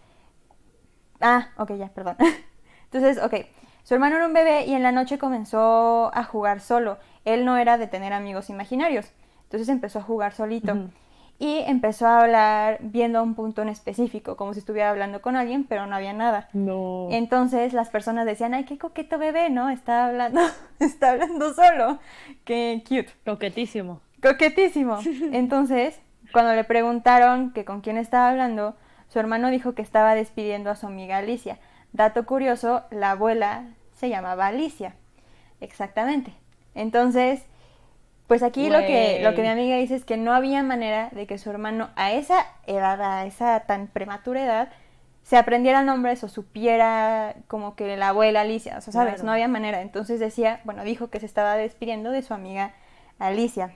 ah, 1.21 1.49
ok, 1.58 1.73
ya, 1.78 1.88
perdón. 1.89 2.17
Entonces, 2.91 3.23
ok, 3.23 3.45
su 3.84 3.94
hermano 3.94 4.18
era 4.18 4.28
un 4.28 4.34
bebé 4.34 4.65
y 4.65 4.74
en 4.74 4.84
la 4.84 4.92
noche 4.92 5.18
comenzó 5.18 6.12
a 6.13 6.24
jugar 6.24 6.62
solo. 6.62 6.98
Él 7.26 7.46
no 7.46 7.58
era 7.58 7.78
de 7.78 7.88
tener 7.88 8.13
amigos 8.13 8.50
imaginarios, 8.50 9.12
entonces 9.44 9.70
empezó 9.70 10.00
a 10.00 10.04
jugar 10.04 10.34
solito. 10.34 10.89
Y 11.42 11.60
empezó 11.60 12.06
a 12.06 12.20
hablar 12.20 12.80
viendo 12.82 13.24
un 13.24 13.34
punto 13.34 13.62
en 13.62 13.70
específico, 13.70 14.36
como 14.36 14.54
si 14.54 14.60
estuviera 14.60 14.89
hablando 14.89 15.22
con 15.22 15.38
alguien, 15.38 15.63
pero 15.63 15.88
no 15.88 15.96
había 15.96 16.12
nada. 16.12 16.50
No. 16.52 17.08
Entonces 17.12 17.72
las 17.72 17.89
personas 17.89 18.26
decían, 18.26 18.54
ay, 18.54 18.65
qué 18.65 18.78
coqueto 18.78 19.18
bebé, 19.18 19.50
¿no? 19.50 19.70
Está 19.70 20.08
hablando, 20.08 20.42
está 20.80 21.12
hablando 21.12 21.54
solo. 21.54 22.00
Qué 22.44 22.84
cute. 22.84 23.10
Coquetísimo. 23.26 24.02
Coquetísimo. 24.22 25.00
Entonces, 25.32 26.02
cuando 26.34 26.54
le 26.54 26.65
preguntaron 26.65 27.54
que 27.54 27.63
con 27.63 27.80
quién 27.80 27.98
estaba 27.98 28.30
hablando, 28.30 28.76
su 29.08 29.18
hermano 29.18 29.50
dijo 29.50 29.74
que 29.74 29.82
estaba 29.82 30.15
despidiendo 30.15 30.70
a 30.70 30.76
su 30.76 30.88
amiga 30.88 31.18
Alicia. 31.18 31.58
Dato 31.93 32.25
curioso, 32.25 32.84
la 32.91 33.12
abuela 33.12 33.65
se 33.95 34.10
llamaba 34.10 34.47
Alicia. 34.47 34.95
Exactamente. 35.62 36.34
Entonces, 36.75 37.41
pues 38.28 38.43
aquí 38.43 38.69
lo 38.69 38.80
que, 38.80 39.19
lo 39.23 39.34
que 39.34 39.41
mi 39.41 39.47
amiga 39.47 39.75
dice 39.78 39.95
es 39.95 40.06
que 40.06 40.15
no 40.15 40.34
había 40.34 40.62
manera 40.62 41.10
de 41.12 41.25
que 41.25 41.38
su 41.38 41.49
hermano 41.49 41.89
a 41.95 42.12
esa 42.12 42.45
edad, 42.67 43.02
a 43.02 43.25
esa 43.25 43.62
tan 43.62 43.88
prematura 43.88 44.43
edad, 44.43 44.69
se 45.23 45.38
aprendiera 45.38 45.84
nombres 45.84 46.23
o 46.23 46.28
supiera 46.28 47.36
como 47.47 47.75
que 47.75 47.97
la 47.97 48.10
abuela 48.10 48.41
Alicia, 48.41 48.78
o 48.78 48.82
sea, 48.82 48.93
¿sabes? 48.93 49.23
No 49.23 49.32
había 49.32 49.47
manera. 49.47 49.82
Entonces 49.82 50.19
decía, 50.19 50.62
bueno, 50.63 50.84
dijo 50.84 51.10
que 51.10 51.19
se 51.19 51.25
estaba 51.25 51.56
despidiendo 51.56 52.12
de 52.12 52.21
su 52.21 52.34
amiga 52.34 52.73
Alicia. 53.19 53.75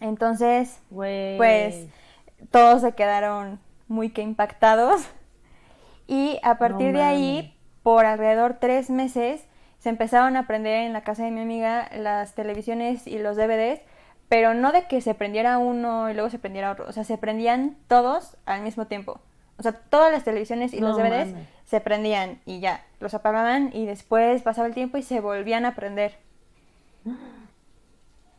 Entonces, 0.00 0.80
pues 0.88 1.86
todos 2.50 2.82
se 2.82 2.92
quedaron 2.92 3.60
muy 3.88 4.10
que 4.10 4.22
impactados. 4.22 5.02
Y 6.08 6.40
a 6.42 6.58
partir 6.58 6.94
de 6.94 7.02
ahí, 7.02 7.54
por 7.84 8.06
alrededor 8.06 8.56
tres 8.58 8.90
meses, 8.90 9.46
se 9.78 9.90
empezaron 9.90 10.36
a 10.36 10.46
prender 10.46 10.82
en 10.86 10.92
la 10.92 11.02
casa 11.02 11.24
de 11.24 11.30
mi 11.30 11.42
amiga 11.42 11.88
las 11.94 12.34
televisiones 12.34 13.06
y 13.06 13.18
los 13.18 13.36
DVDs, 13.36 13.80
pero 14.28 14.54
no 14.54 14.72
de 14.72 14.86
que 14.86 15.00
se 15.00 15.14
prendiera 15.14 15.58
uno 15.58 16.10
y 16.10 16.14
luego 16.14 16.30
se 16.30 16.38
prendiera 16.38 16.72
otro, 16.72 16.86
o 16.88 16.92
sea, 16.92 17.04
se 17.04 17.18
prendían 17.18 17.76
todos 17.86 18.36
al 18.46 18.62
mismo 18.62 18.86
tiempo. 18.86 19.20
O 19.58 19.62
sea, 19.62 19.72
todas 19.72 20.10
las 20.10 20.24
televisiones 20.24 20.72
y 20.72 20.80
los 20.80 20.96
DVDs 20.96 21.34
se 21.64 21.80
prendían 21.80 22.40
y 22.46 22.60
ya, 22.60 22.84
los 23.00 23.14
apagaban 23.14 23.70
y 23.72 23.86
después 23.86 24.42
pasaba 24.42 24.66
el 24.66 24.74
tiempo 24.74 24.98
y 24.98 25.02
se 25.02 25.20
volvían 25.20 25.64
a 25.64 25.74
prender. 25.74 26.16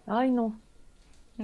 Ay, 0.08 0.32
no. 0.32 0.58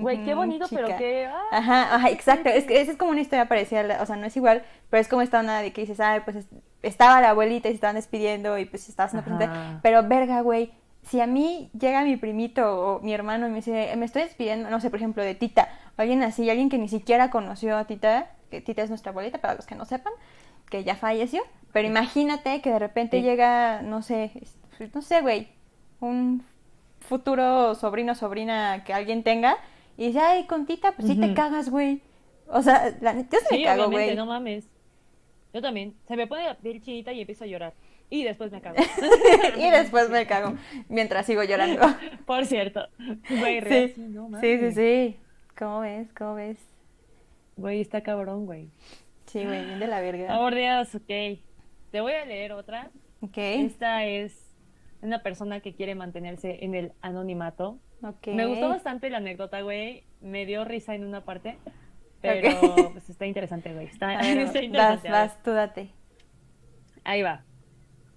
Güey, 0.02 0.26
qué 0.26 0.36
bonito, 0.36 0.68
pero 0.70 0.88
qué... 0.98 1.26
Ah, 1.26 1.42
ajá, 1.52 1.96
ajá, 1.96 2.10
exacto. 2.10 2.50
Es 2.50 2.66
que 2.66 2.82
esa 2.82 2.92
es 2.92 2.98
como 2.98 3.12
una 3.12 3.22
historia 3.22 3.48
parecida, 3.48 4.02
o 4.02 4.06
sea, 4.06 4.18
no 4.18 4.26
es 4.26 4.36
igual, 4.36 4.64
pero 4.90 5.00
es 5.00 5.08
como 5.08 5.22
esta 5.22 5.40
onda 5.40 5.60
de 5.60 5.72
que 5.72 5.82
dices, 5.82 6.02
ay, 6.02 6.20
pues 6.20 6.46
estaba 6.82 7.22
la 7.22 7.30
abuelita 7.30 7.70
y 7.70 7.72
se 7.72 7.76
estaban 7.76 7.96
despidiendo 7.96 8.58
y 8.58 8.66
pues 8.66 8.90
estaba 8.90 9.08
haciendo 9.08 9.26
presente. 9.26 9.58
Pero 9.82 10.04
verga, 10.04 10.42
güey, 10.42 10.74
si 11.04 11.22
a 11.22 11.28
mí 11.28 11.70
llega 11.80 12.04
mi 12.04 12.18
primito 12.18 12.98
o 12.98 13.00
mi 13.02 13.14
hermano 13.14 13.48
y 13.48 13.52
me 13.52 13.58
dice, 13.58 13.96
me 13.96 14.06
estoy 14.06 14.24
despidiendo, 14.24 14.70
no 14.70 14.82
sé, 14.82 14.90
por 14.90 15.00
ejemplo, 15.00 15.24
de 15.24 15.34
Tita, 15.34 15.70
o 15.98 16.02
alguien 16.02 16.22
así, 16.24 16.50
alguien 16.50 16.70
que 16.70 16.78
ni 16.78 16.90
siquiera 16.90 17.30
conoció 17.30 17.78
a 17.78 17.86
Tita, 17.86 18.32
que 18.52 18.60
Tita 18.60 18.84
es 18.84 18.90
nuestra 18.90 19.12
abuelita, 19.12 19.38
para 19.38 19.56
los 19.56 19.66
que 19.66 19.76
no 19.76 19.86
sepan, 19.86 20.12
que 20.70 20.84
ya 20.84 20.96
falleció, 20.96 21.42
pero 21.72 21.88
imagínate 21.88 22.62
que 22.62 22.72
de 22.72 22.80
repente 22.80 23.22
llega, 23.22 23.82
no 23.82 24.02
sé, 24.02 24.32
no 24.94 25.02
sé, 25.02 25.22
güey, 25.22 25.48
un 26.02 26.44
futuro 27.00 27.76
sobrino 27.76 28.12
o 28.12 28.16
sobrina 28.16 28.84
que 28.84 28.94
alguien 28.94 29.24
tenga 29.24 29.58
y 29.98 30.08
dice, 30.08 30.20
ay, 30.20 30.46
con 30.46 30.66
Tita, 30.66 30.92
pues 30.94 31.08
sí 31.08 31.20
te 31.20 31.34
cagas, 31.34 31.70
güey. 31.70 32.02
O 32.48 32.62
sea, 32.62 32.96
la, 33.02 33.14
yo 33.14 33.40
se 33.48 33.58
me 33.58 33.64
cago, 33.64 33.90
güey. 33.90 34.16
no 34.16 34.26
mames. 34.26 34.68
Yo 35.54 35.62
también. 35.62 35.96
Se 36.08 36.16
me 36.16 36.28
pone 36.28 36.44
la 36.44 36.56
piel 36.56 36.82
chinita 36.82 37.14
y 37.14 37.22
empiezo 37.22 37.46
a 37.46 37.48
llorar. 37.48 37.74
Y 38.10 38.24
después 38.24 38.52
me 38.52 38.62
cago. 38.62 38.76
y 39.58 39.70
después 39.70 40.10
me 40.10 40.28
cago. 40.28 40.56
Mientras 40.90 41.26
sigo 41.26 41.44
llorando. 41.44 41.82
Por 42.26 42.46
cierto. 42.46 42.88
Güey, 43.30 43.62
sí. 43.62 43.94
sí, 44.42 44.58
sí, 44.60 44.72
sí. 44.72 45.18
¿Cómo 45.58 45.80
ves? 45.80 46.12
¿Cómo 46.14 46.36
ves? 46.36 46.58
Güey, 47.58 47.82
está 47.82 48.02
cabrón, 48.02 48.46
güey. 48.46 48.70
Sí, 49.28 49.44
güey, 49.44 49.66
bien 49.66 49.80
de 49.80 49.88
la 49.88 50.02
verga. 50.02 50.36
Amor 50.36 50.54
Dios, 50.54 50.94
ok. 50.94 51.40
Te 51.92 52.02
voy 52.02 52.12
a 52.12 52.26
leer 52.26 52.52
otra. 52.52 52.92
Ok. 53.22 53.38
Esta 53.38 54.06
es 54.06 54.54
una 55.02 55.24
persona 55.24 55.62
que 55.62 55.74
quiere 55.74 55.96
mantenerse 55.96 56.64
en 56.66 56.76
el 56.76 56.92
anonimato. 57.02 57.80
Me 58.28 58.46
gustó 58.46 58.70
bastante 58.70 59.10
la 59.10 59.18
anécdota, 59.18 59.62
güey. 59.62 60.04
Me 60.22 60.46
dio 60.46 60.66
risa 60.66 60.96
en 60.96 61.06
una 61.06 61.24
parte. 61.24 61.58
Pero 62.22 62.50
pues 62.92 63.10
está 63.10 63.26
interesante, 63.26 63.74
güey. 63.74 63.88
Está, 63.88 64.14
interesante. 64.30 64.78
Vas, 64.78 65.04
vas, 65.04 65.44
tú 65.44 65.52
date. 65.52 65.92
Ahí 67.04 67.22
va. 67.22 67.44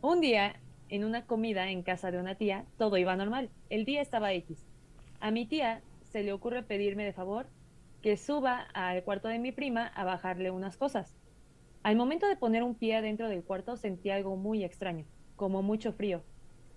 Un 0.00 0.20
día, 0.20 0.56
en 0.88 1.04
una 1.04 1.26
comida 1.26 1.70
en 1.70 1.82
casa 1.82 2.10
de 2.10 2.18
una 2.18 2.36
tía, 2.36 2.64
todo 2.78 2.96
iba 2.96 3.14
normal. 3.16 3.50
El 3.68 3.84
día 3.84 4.00
estaba 4.00 4.32
X. 4.32 4.66
A 5.20 5.30
mi 5.30 5.46
tía 5.46 5.82
se 6.04 6.22
le 6.22 6.32
ocurre 6.32 6.62
pedirme 6.62 7.04
de 7.04 7.12
favor 7.12 7.46
que 8.02 8.16
suba 8.16 8.60
al 8.74 9.02
cuarto 9.02 9.28
de 9.28 9.38
mi 9.38 9.52
prima 9.52 9.86
a 9.88 10.04
bajarle 10.04 10.50
unas 10.50 10.76
cosas. 10.76 11.16
Al 11.82 11.96
momento 11.96 12.28
de 12.28 12.36
poner 12.36 12.62
un 12.62 12.74
pie 12.74 12.96
adentro 12.96 13.28
del 13.28 13.44
cuarto 13.44 13.76
sentí 13.76 14.10
algo 14.10 14.36
muy 14.36 14.64
extraño, 14.64 15.04
como 15.36 15.62
mucho 15.62 15.92
frío. 15.92 16.22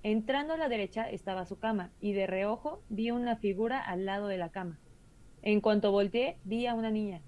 Entrando 0.04 0.54
a 0.54 0.58
la 0.58 0.68
derecha 0.68 1.08
estaba 1.08 1.46
su 1.46 1.60
cama 1.60 1.92
y 2.00 2.14
de 2.14 2.26
reojo 2.26 2.82
vi 2.90 3.12
una 3.12 3.36
figura 3.36 3.80
al 3.80 4.06
lado 4.06 4.28
de 4.28 4.38
la 4.38 4.50
cama. 4.50 4.80
En 5.44 5.62
cuanto 5.62 5.92
volteé 5.92 6.38
vi 6.44 6.66
a 6.66 6.74
una 6.74 6.90
niña, 6.90 7.22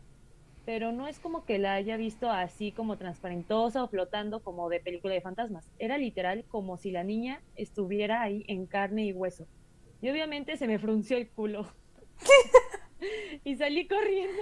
pero 0.65 0.91
no 0.91 1.07
es 1.07 1.19
como 1.19 1.45
que 1.45 1.59
la 1.59 1.75
haya 1.75 1.97
visto 1.97 2.31
así 2.31 2.71
como 2.71 2.97
transparentosa 2.97 3.83
o 3.83 3.87
flotando 3.87 4.41
como 4.41 4.69
de 4.69 4.79
película 4.79 5.13
de 5.13 5.21
fantasmas. 5.21 5.69
Era 5.77 5.99
literal 5.99 6.45
como 6.47 6.77
si 6.77 6.89
la 6.89 7.03
niña 7.03 7.43
estuviera 7.55 8.23
ahí 8.23 8.43
en 8.47 8.65
carne 8.65 9.05
y 9.05 9.13
hueso. 9.13 9.47
Y 10.01 10.09
obviamente 10.09 10.57
se 10.57 10.67
me 10.67 10.79
frunció 10.79 11.17
el 11.17 11.29
culo. 11.29 11.67
y 13.43 13.55
salí 13.55 13.87
corriendo. 13.87 14.41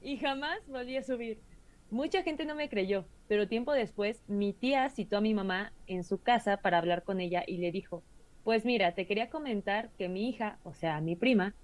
y 0.00 0.16
jamás 0.16 0.66
volví 0.68 0.96
a 0.96 1.02
subir. 1.02 1.47
Mucha 1.90 2.22
gente 2.22 2.44
no 2.44 2.54
me 2.54 2.68
creyó, 2.68 3.06
pero 3.28 3.48
tiempo 3.48 3.72
después 3.72 4.22
mi 4.28 4.52
tía 4.52 4.90
citó 4.90 5.16
a 5.16 5.22
mi 5.22 5.32
mamá 5.32 5.72
en 5.86 6.04
su 6.04 6.20
casa 6.20 6.58
para 6.58 6.78
hablar 6.78 7.02
con 7.02 7.20
ella 7.20 7.44
y 7.46 7.58
le 7.58 7.72
dijo, 7.72 8.02
pues 8.44 8.64
mira, 8.66 8.92
te 8.92 9.06
quería 9.06 9.30
comentar 9.30 9.90
que 9.96 10.08
mi 10.08 10.28
hija, 10.28 10.58
o 10.64 10.74
sea, 10.74 11.00
mi 11.00 11.16
prima, 11.16 11.54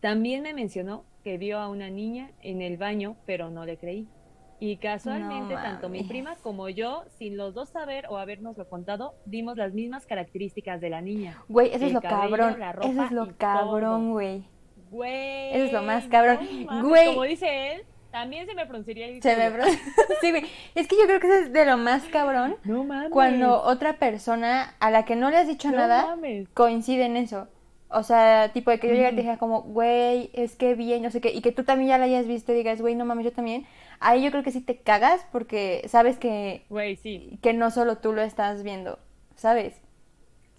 también 0.00 0.42
me 0.42 0.54
mencionó 0.54 1.04
que 1.24 1.36
vio 1.36 1.58
a 1.58 1.68
una 1.68 1.90
niña 1.90 2.30
en 2.40 2.62
el 2.62 2.78
baño, 2.78 3.16
pero 3.26 3.50
no 3.50 3.66
le 3.66 3.76
creí. 3.76 4.08
Y 4.58 4.78
casualmente, 4.78 5.54
tanto 5.54 5.90
mi 5.90 6.04
prima 6.04 6.36
como 6.36 6.70
yo, 6.70 7.04
sin 7.18 7.36
los 7.36 7.52
dos 7.52 7.68
saber 7.68 8.06
o 8.08 8.16
habernoslo 8.16 8.68
contado, 8.68 9.14
dimos 9.26 9.58
las 9.58 9.74
mismas 9.74 10.06
características 10.06 10.80
de 10.80 10.88
la 10.88 11.02
niña. 11.02 11.42
Güey, 11.48 11.74
eso 11.74 11.84
es 11.84 11.92
lo 11.92 12.00
cabrón. 12.00 12.56
Eso 12.82 13.04
es 13.04 13.10
lo 13.10 13.36
cabrón, 13.36 14.12
güey. 14.12 14.44
Güey. 14.90 15.52
Eso 15.52 15.64
es 15.64 15.72
lo 15.72 15.82
más 15.82 16.06
cabrón. 16.08 16.38
güey. 16.82 17.08
Como 17.08 17.24
dice 17.24 17.74
él, 17.74 17.82
también 18.16 18.46
se 18.46 18.54
me 18.54 18.64
pronunciaría 18.64 19.08
el 19.08 19.22
Se 19.22 19.36
me 19.36 19.50
Sí, 20.22 20.30
güey. 20.30 20.44
Es 20.74 20.88
que 20.88 20.96
yo 20.96 21.04
creo 21.06 21.20
que 21.20 21.26
eso 21.26 21.36
es 21.36 21.52
de 21.52 21.66
lo 21.66 21.76
más 21.76 22.02
cabrón. 22.04 22.56
No 22.64 22.82
mames. 22.82 23.10
Cuando 23.10 23.62
otra 23.62 23.98
persona 23.98 24.74
a 24.80 24.90
la 24.90 25.04
que 25.04 25.16
no 25.16 25.30
le 25.30 25.36
has 25.36 25.46
dicho 25.46 25.70
nada 25.70 26.16
coincide 26.54 27.04
en 27.04 27.18
eso. 27.18 27.46
O 27.90 28.02
sea, 28.02 28.52
tipo 28.54 28.70
de 28.70 28.80
que 28.80 28.88
yo 28.88 28.94
llegue 28.94 29.10
y 29.10 29.16
te 29.16 29.20
diga 29.20 29.36
como, 29.36 29.62
güey, 29.62 30.30
es 30.32 30.56
que 30.56 30.74
bien, 30.74 31.02
no 31.02 31.10
sé 31.10 31.20
qué, 31.20 31.30
y 31.30 31.40
que 31.42 31.52
tú 31.52 31.62
también 31.62 31.90
ya 31.90 31.98
la 31.98 32.06
hayas 32.06 32.26
visto 32.26 32.52
y 32.52 32.56
digas, 32.56 32.80
güey, 32.80 32.94
no 32.94 33.04
mames, 33.04 33.26
yo 33.26 33.32
también. 33.32 33.66
Ahí 34.00 34.24
yo 34.24 34.30
creo 34.30 34.42
que 34.42 34.50
sí 34.50 34.60
te 34.62 34.78
cagas 34.78 35.26
porque 35.30 35.84
sabes 35.86 36.18
que. 36.18 36.64
Güey, 36.70 36.96
sí. 36.96 37.38
Que 37.42 37.52
no 37.52 37.70
solo 37.70 37.98
tú 37.98 38.14
lo 38.14 38.22
estás 38.22 38.62
viendo, 38.62 38.98
¿sabes? 39.36 39.74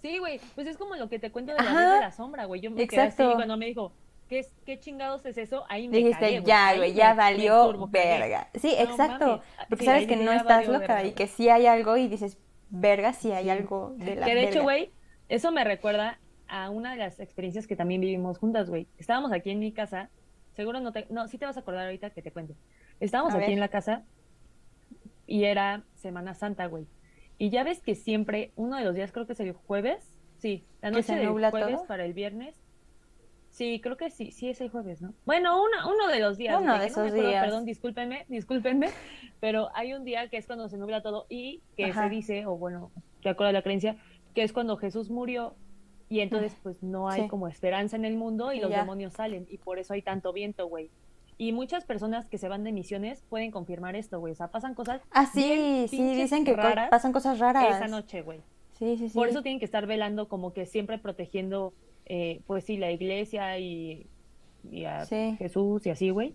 Sí, 0.00 0.18
güey. 0.18 0.40
Pues 0.54 0.68
es 0.68 0.76
como 0.76 0.94
lo 0.94 1.08
que 1.08 1.18
te 1.18 1.32
cuento 1.32 1.52
de 1.52 1.58
la 1.58 1.64
luz 1.64 1.94
de 1.94 2.00
la 2.00 2.12
sombra, 2.12 2.44
güey. 2.44 2.60
Yo 2.60 2.70
me 2.70 2.82
Exacto. 2.82 3.16
quedé 3.16 3.26
así 3.26 3.34
cuando 3.34 3.56
me 3.56 3.66
dijo, 3.66 3.92
¿Qué, 4.28 4.46
¿Qué 4.66 4.78
chingados 4.78 5.24
es 5.24 5.38
eso? 5.38 5.64
Ahí 5.68 5.88
me 5.88 5.98
Dijiste, 5.98 6.42
ya, 6.42 6.76
güey, 6.76 6.92
ya 6.92 7.14
valió 7.14 7.88
verga. 7.88 8.48
Sí, 8.54 8.74
exacto. 8.78 9.40
Porque 9.68 9.84
sabes 9.84 10.06
que 10.06 10.16
no 10.16 10.32
estás 10.32 10.68
loca 10.68 11.04
y 11.04 11.12
que 11.12 11.26
sí 11.26 11.48
hay 11.48 11.66
algo 11.66 11.96
y 11.96 12.08
dices, 12.08 12.38
verga, 12.68 13.12
sí 13.12 13.32
hay 13.32 13.48
algo 13.50 13.94
de 13.96 14.16
la 14.16 14.26
Que 14.26 14.34
de 14.34 14.44
hecho, 14.44 14.62
güey, 14.62 14.92
eso 15.28 15.50
me 15.50 15.64
recuerda 15.64 16.18
a 16.46 16.70
una 16.70 16.92
de 16.92 16.98
las 16.98 17.20
experiencias 17.20 17.66
que 17.66 17.76
también 17.76 18.00
vivimos 18.00 18.38
juntas, 18.38 18.68
güey. 18.68 18.86
Estábamos 18.98 19.32
aquí 19.32 19.50
en 19.50 19.58
mi 19.58 19.72
casa, 19.72 20.10
seguro 20.54 20.80
no 20.80 20.92
te... 20.92 21.06
No, 21.10 21.26
sí 21.28 21.38
te 21.38 21.46
vas 21.46 21.56
a 21.56 21.60
acordar 21.60 21.86
ahorita 21.86 22.10
que 22.10 22.22
te 22.22 22.30
cuente. 22.30 22.54
Estábamos 23.00 23.34
aquí 23.34 23.52
en 23.52 23.60
la 23.60 23.68
casa 23.68 24.04
y 25.26 25.44
era 25.44 25.84
Semana 25.94 26.34
Santa, 26.34 26.66
güey. 26.66 26.86
Y 27.38 27.50
ya 27.50 27.62
ves 27.64 27.80
que 27.80 27.94
siempre, 27.94 28.52
uno 28.56 28.76
de 28.76 28.84
los 28.84 28.94
días, 28.94 29.12
creo 29.12 29.26
que 29.26 29.34
es 29.34 29.40
el 29.40 29.52
jueves, 29.52 30.18
sí, 30.38 30.64
la 30.82 30.90
¿Que 30.90 30.96
noche 30.96 31.14
del 31.14 31.28
jueves 31.28 31.76
todo? 31.76 31.86
para 31.86 32.04
el 32.04 32.12
viernes. 32.12 32.56
Sí, 33.58 33.80
creo 33.82 33.96
que 33.96 34.08
sí, 34.10 34.30
sí 34.30 34.48
es 34.48 34.60
el 34.60 34.70
jueves, 34.70 35.02
¿no? 35.02 35.12
Bueno, 35.26 35.60
uno, 35.60 35.92
uno 35.92 36.06
de 36.06 36.20
los 36.20 36.38
días. 36.38 36.60
Uno 36.60 36.60
de 36.60 36.66
que 36.66 36.72
no 36.74 36.78
me 36.78 36.86
esos 36.86 36.98
acuerdo, 37.08 37.28
días. 37.28 37.44
Perdón, 37.44 37.64
discúlpenme, 37.64 38.24
discúlpenme, 38.28 38.88
pero 39.40 39.68
hay 39.74 39.94
un 39.94 40.04
día 40.04 40.28
que 40.28 40.36
es 40.36 40.46
cuando 40.46 40.68
se 40.68 40.78
nubla 40.78 41.02
todo 41.02 41.26
y 41.28 41.60
que 41.76 41.86
Ajá. 41.86 42.04
se 42.04 42.10
dice, 42.10 42.46
o 42.46 42.56
bueno, 42.56 42.92
de 43.24 43.30
acuerdo 43.30 43.48
a 43.50 43.52
la 43.52 43.62
creencia, 43.62 43.96
que 44.32 44.44
es 44.44 44.52
cuando 44.52 44.76
Jesús 44.76 45.10
murió 45.10 45.56
y 46.08 46.20
entonces 46.20 46.56
pues 46.62 46.82
no 46.84 47.08
hay 47.08 47.22
Sí. 47.22 47.28
como 47.28 47.48
esperanza 47.48 47.96
en 47.96 48.04
el 48.04 48.16
mundo 48.16 48.52
y 48.52 48.58
Y 48.58 48.60
los 48.60 48.70
ya. 48.70 48.78
demonios 48.80 49.14
salen 49.14 49.44
y 49.50 49.58
por 49.58 49.80
eso 49.80 49.92
hay 49.92 50.02
tanto 50.02 50.32
viento, 50.32 50.68
güey. 50.68 50.90
Y 51.36 51.50
muchas 51.52 51.84
personas 51.84 52.28
que 52.28 52.38
se 52.38 52.48
van 52.48 52.62
de 52.62 52.70
misiones 52.70 53.22
pueden 53.28 53.50
confirmar 53.50 53.96
esto, 53.96 54.20
güey. 54.20 54.32
O 54.32 54.36
sea, 54.36 54.48
pasan 54.52 54.74
cosas 54.74 55.00
Ah, 55.10 55.26
sí, 55.26 55.86
sí, 55.88 56.14
dicen 56.14 56.44
que 56.44 56.54
co- 56.54 56.62
pasan 56.90 57.12
cosas 57.12 57.40
raras. 57.40 57.74
esa 57.76 57.88
noche, 57.88 58.22
güey. 58.22 58.40
Sí, 58.78 58.96
sí, 58.96 59.08
sí. 59.08 59.14
Por 59.18 59.28
eso 59.28 59.42
tienen 59.42 59.58
que 59.58 59.64
estar 59.64 59.86
velando 59.86 60.28
como 60.28 60.52
que 60.52 60.64
siempre 60.66 60.98
protegiendo, 60.98 61.74
eh, 62.08 62.40
pues 62.46 62.64
sí, 62.64 62.76
la 62.76 62.90
iglesia 62.90 63.58
y, 63.58 64.06
y 64.70 64.84
a 64.84 65.04
Sí. 65.06 65.36
Jesús 65.38 65.86
y 65.86 65.90
así, 65.90 66.10
güey. 66.10 66.34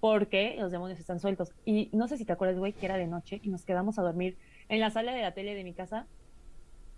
Porque 0.00 0.56
los 0.58 0.72
demonios 0.72 0.98
están 0.98 1.20
sueltos. 1.20 1.52
Y 1.64 1.88
no 1.92 2.08
sé 2.08 2.16
si 2.16 2.24
te 2.24 2.32
acuerdas, 2.32 2.58
güey, 2.58 2.72
que 2.72 2.86
era 2.86 2.96
de 2.96 3.06
noche 3.06 3.40
y 3.42 3.50
nos 3.50 3.64
quedamos 3.64 3.98
a 3.98 4.02
dormir 4.02 4.36
en 4.68 4.80
la 4.80 4.90
sala 4.90 5.12
de 5.14 5.22
la 5.22 5.32
tele 5.32 5.54
de 5.54 5.62
mi 5.64 5.74
casa, 5.74 6.06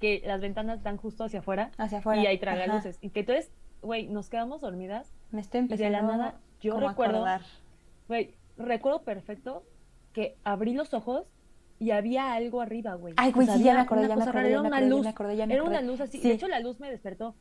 que 0.00 0.22
las 0.24 0.40
ventanas 0.40 0.82
dan 0.82 0.96
justo 0.96 1.24
hacia 1.24 1.40
afuera 1.40 1.70
Hacia 1.76 1.98
afuera. 1.98 2.22
y 2.22 2.26
hay 2.26 2.38
tragaluces. 2.38 2.98
Y 3.02 3.10
que 3.10 3.20
entonces, 3.20 3.50
güey, 3.82 4.06
nos 4.08 4.28
quedamos 4.30 4.60
dormidas 4.62 5.12
Me 5.30 5.40
estoy 5.40 5.60
y 5.60 5.66
de 5.68 5.74
empezando 5.74 5.98
la 5.98 6.16
nada 6.16 6.40
yo 6.60 6.80
recuerdo, 6.80 7.24
güey, 8.08 8.34
recuerdo 8.56 9.02
perfecto 9.02 9.64
que 10.14 10.36
abrí 10.44 10.72
los 10.72 10.94
ojos 10.94 11.26
y 11.78 11.90
había 11.90 12.32
algo 12.32 12.60
arriba, 12.62 12.94
güey. 12.94 13.12
Ay, 13.18 13.32
O 13.32 13.34
güey, 13.34 13.46
sea, 13.46 13.56
sí, 13.58 13.64
ya 13.64 13.74
me 13.74 13.80
acordé, 13.80 14.08
ya 14.08 14.16
me 14.16 14.22
acordé, 14.22 14.42
ya 14.44 14.48
era 14.48 14.62
me 14.62 14.68
acordé, 14.68 15.36
ya 15.36 15.44
acordé, 15.44 15.52
Era 15.52 15.62
una 15.62 15.82
luz 15.82 16.00
así, 16.00 16.18
Sí. 16.18 16.28
de 16.28 16.34
hecho 16.34 16.48
la 16.48 16.60
luz 16.60 16.80
me 16.80 16.88
despertó. 16.90 17.34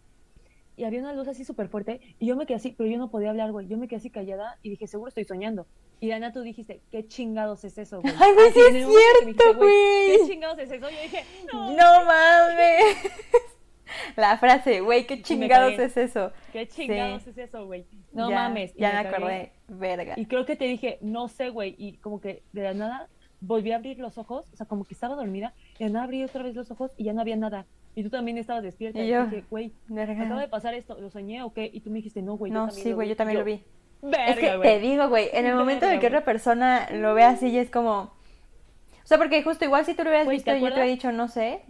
Y 0.75 0.85
había 0.85 0.99
una 1.01 1.13
luz 1.13 1.27
así 1.27 1.45
súper 1.45 1.67
fuerte 1.67 2.01
y 2.19 2.25
yo 2.25 2.35
me 2.35 2.45
quedé 2.45 2.55
así, 2.57 2.73
pero 2.77 2.89
yo 2.89 2.97
no 2.97 3.11
podía 3.11 3.29
hablar, 3.29 3.51
güey. 3.51 3.67
Yo 3.67 3.77
me 3.77 3.87
quedé 3.87 3.97
así 3.97 4.09
callada 4.09 4.57
y 4.63 4.69
dije, 4.71 4.87
seguro 4.87 5.09
estoy 5.09 5.23
soñando. 5.25 5.67
Y 5.99 6.09
Dana, 6.09 6.33
tú 6.33 6.41
dijiste, 6.41 6.81
¿qué 6.91 7.07
chingados 7.07 7.63
es 7.63 7.77
eso, 7.77 8.01
güey? 8.01 8.13
Ay, 8.19 8.33
güey, 8.33 8.51
sí 8.51 8.59
es 8.59 8.87
cierto, 8.87 9.57
güey. 9.57 9.71
¿Qué 10.17 10.27
chingados 10.27 10.59
es 10.59 10.71
eso? 10.71 10.89
Yo 10.89 11.01
dije, 11.01 11.23
no, 11.51 11.69
No 11.71 12.05
mames. 12.05 12.95
La 14.15 14.37
frase, 14.37 14.81
güey, 14.81 15.05
qué 15.05 15.21
chingados 15.21 15.73
es 15.73 15.95
eso. 15.97 16.31
¿qué 16.51 16.67
chingados 16.67 17.23
Sí. 17.23 17.29
es 17.29 17.37
eso, 17.37 17.65
güey? 17.65 17.85
No 18.11 18.29
Ya, 18.29 18.35
mames. 18.35 18.73
Y 18.75 18.79
Ya 18.79 18.91
me 18.93 19.07
acordé, 19.09 19.51
verga. 19.67 20.13
Y 20.17 20.25
creo 20.25 20.45
que 20.45 20.55
te 20.55 20.65
dije, 20.65 20.97
no 21.01 21.27
sé, 21.27 21.49
güey. 21.49 21.75
Y 21.77 21.97
como 21.97 22.19
que 22.19 22.43
de 22.53 22.63
la 22.63 22.73
nada 22.73 23.09
volví 23.39 23.71
a 23.71 23.75
abrir 23.75 23.99
los 23.99 24.17
ojos, 24.17 24.47
o 24.53 24.55
sea, 24.55 24.65
como 24.65 24.85
que 24.85 24.93
estaba 24.93 25.15
dormida, 25.15 25.53
y 25.77 25.83
de 25.83 25.89
nada 25.89 26.05
abrí 26.05 26.23
otra 26.23 26.43
vez 26.43 26.55
los 26.55 26.71
ojos 26.71 26.91
y 26.97 27.03
ya 27.03 27.13
no 27.13 27.21
había 27.21 27.35
nada. 27.35 27.65
Y 27.95 28.03
tú 28.03 28.09
también 28.09 28.37
estabas 28.37 28.63
despierta. 28.63 28.99
Y 28.99 29.03
Y 29.07 29.09
yo, 29.09 29.25
dije, 29.25 29.45
güey, 29.49 29.71
Verga. 29.87 30.23
acaba 30.23 30.41
de 30.41 30.47
pasar 30.47 30.73
esto, 30.73 30.99
¿lo 30.99 31.09
soñé 31.11 31.43
o 31.43 31.53
qué? 31.53 31.69
Y 31.71 31.81
tú 31.81 31.89
me 31.91 31.97
dijiste, 31.97 32.21
no, 32.21 32.35
güey, 32.37 32.51
yo 32.51 32.57
No, 32.59 32.65
también 32.67 32.83
sí, 32.83 32.89
lo 32.89 32.95
güey, 32.95 33.07
vi". 33.07 33.09
yo 33.11 33.15
también 33.17 33.37
Y 33.37 33.39
lo 33.39 33.45
vi. 33.45 33.63
Verga, 34.01 34.25
Es 34.27 34.39
que 34.39 34.57
güey. 34.57 34.69
te 34.69 34.79
digo, 34.79 35.09
güey, 35.09 35.29
en 35.33 35.45
el 35.45 35.55
momento 35.55 35.85
en 35.85 35.93
el 35.93 35.99
que 35.99 36.07
Verga, 36.07 36.17
otra 36.19 36.25
persona 36.25 36.89
lo 36.91 37.13
ve 37.13 37.23
así, 37.23 37.51
ya 37.51 37.61
es 37.61 37.69
como. 37.69 38.11
O 39.03 39.05
sea, 39.05 39.17
porque 39.17 39.43
justo 39.43 39.63
igual 39.65 39.85
si 39.85 39.93
tú 39.93 40.03
lo 40.03 40.09
hubieras 40.09 40.25
Güey, 40.25 40.37
visto 40.37 40.51
¿te 40.51 40.57
y 40.57 40.61
yo 40.61 40.67
te 40.67 40.73
hubiera 40.73 40.89
dicho, 40.89 41.11
no 41.11 41.27
sé, 41.27 41.61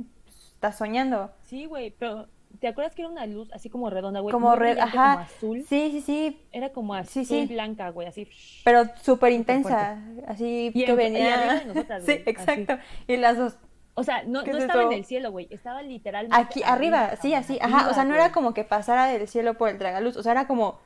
estás 0.53 0.77
soñando. 0.77 1.31
Sí, 1.43 1.65
güey, 1.65 1.91
pero 1.97 2.27
¿te 2.59 2.67
acuerdas 2.67 2.93
que 2.95 3.01
era 3.01 3.09
una 3.11 3.25
luz 3.25 3.51
así 3.53 3.69
como 3.69 3.89
redonda, 3.89 4.19
güey? 4.19 4.31
Como 4.31 4.55
red, 4.55 4.77
ajá. 4.77 5.13
Como 5.15 5.25
azul. 5.25 5.65
Sí, 5.67 5.89
sí, 5.91 6.01
sí, 6.01 6.41
Era 6.51 6.69
como 6.69 6.93
azul 6.93 7.25
Sí, 7.25 7.47
sí. 7.47 7.53
blanca, 7.53 7.89
güey, 7.89 8.07
así. 8.07 8.27
pero 8.63 8.85
súper 9.01 9.31
intensa. 9.33 9.99
Así 10.27 10.71
Y 10.73 10.85
que 10.85 10.91
en- 10.91 10.93
y 10.93 10.95
venía. 10.95 11.55
de 11.55 11.65
nosotras, 11.65 12.03
sí, 12.05 12.11
güey, 12.13 12.21
así. 12.21 12.29
exacto. 12.29 12.77
Y 13.07 13.17
las 13.17 13.37
dos. 13.37 13.57
O 13.95 14.03
sea, 14.03 14.23
no, 14.23 14.43
¿Qué 14.43 14.51
no 14.51 14.57
es 14.57 14.63
estaba 14.63 14.81
eso? 14.81 14.91
en 14.91 14.97
el 14.97 15.05
cielo, 15.05 15.31
güey, 15.31 15.47
estaba 15.51 15.81
literalmente 15.83 16.35
Aquí 16.41 16.61
arriba, 16.65 17.15
sí, 17.21 17.33
así. 17.35 17.59
Ajá, 17.61 17.89
o 17.89 17.93
sea, 17.93 18.05
no 18.05 18.15
era 18.15 18.31
como 18.31 18.53
que 18.53 18.63
pasara 18.63 19.05
del 19.07 19.27
cielo 19.27 19.53
por 19.55 19.69
el 19.69 19.77
tragaluz, 19.77 20.17
o 20.17 20.23
sea, 20.23 20.31
era 20.31 20.47
como 20.47 20.79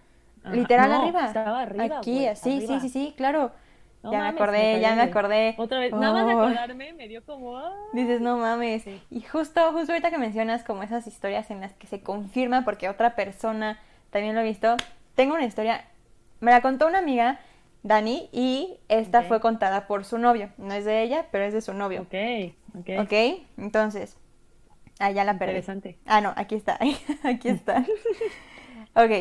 Ajá, 0.43 0.55
literal 0.55 0.89
no, 0.91 1.01
arriba. 1.03 1.25
estaba 1.25 1.61
arriba, 1.61 1.97
Aquí, 1.99 2.13
güey, 2.15 2.27
así, 2.27 2.57
arriba. 2.57 2.79
sí, 2.79 2.79
sí, 2.81 2.89
sí, 2.89 3.13
claro. 3.15 3.51
No 4.03 4.11
ya 4.11 4.19
me 4.19 4.23
mames, 4.25 4.41
acordé, 4.41 4.57
cagué, 4.57 4.79
ya 4.81 4.95
me 4.95 5.01
acordé. 5.01 5.55
Otra 5.57 5.79
vez, 5.79 5.91
nada 5.91 6.13
más 6.13 6.25
de 6.27 6.33
Oh. 6.35 6.39
acordarme 6.41 6.93
me 6.93 7.07
dio 7.07 7.25
como. 7.25 7.57
ah. 7.57 7.73
Dices, 7.93 8.21
no 8.21 8.37
mames. 8.37 8.83
Sí. 8.83 9.01
Y 9.09 9.21
justo, 9.21 9.61
justo 9.73 9.91
ahorita 9.91 10.11
que 10.11 10.17
mencionas 10.17 10.63
como 10.63 10.83
esas 10.83 11.07
historias 11.07 11.49
en 11.49 11.61
las 11.61 11.73
que 11.73 11.87
se 11.87 12.01
confirma 12.01 12.63
porque 12.63 12.89
otra 12.89 13.15
persona 13.15 13.79
también 14.11 14.35
lo 14.35 14.41
ha 14.41 14.43
visto, 14.43 14.75
tengo 15.15 15.33
una 15.33 15.45
historia, 15.45 15.83
me 16.41 16.51
la 16.51 16.61
contó 16.61 16.87
una 16.87 16.99
amiga, 16.99 17.39
Dani, 17.83 18.29
y 18.31 18.77
esta 18.87 19.19
Ok. 19.21 19.25
fue 19.27 19.39
contada 19.41 19.87
por 19.87 20.05
su 20.05 20.17
novio. 20.19 20.49
No 20.57 20.73
es 20.73 20.85
de 20.85 21.01
ella, 21.01 21.25
pero 21.31 21.43
es 21.45 21.53
de 21.53 21.61
su 21.61 21.73
novio. 21.73 22.01
Ok, 22.03 22.53
ok. 22.79 22.89
¿Ok? 23.03 23.13
Entonces, 23.57 24.17
ah, 24.99 25.11
ya 25.11 25.23
la 25.23 25.37
perdí. 25.37 25.51
Interesante. 25.53 25.97
Ah, 26.05 26.21
no, 26.21 26.33
aquí 26.35 26.55
está, 26.55 26.77
aquí 27.23 27.49
está. 27.49 27.85
Ok, 28.95 29.11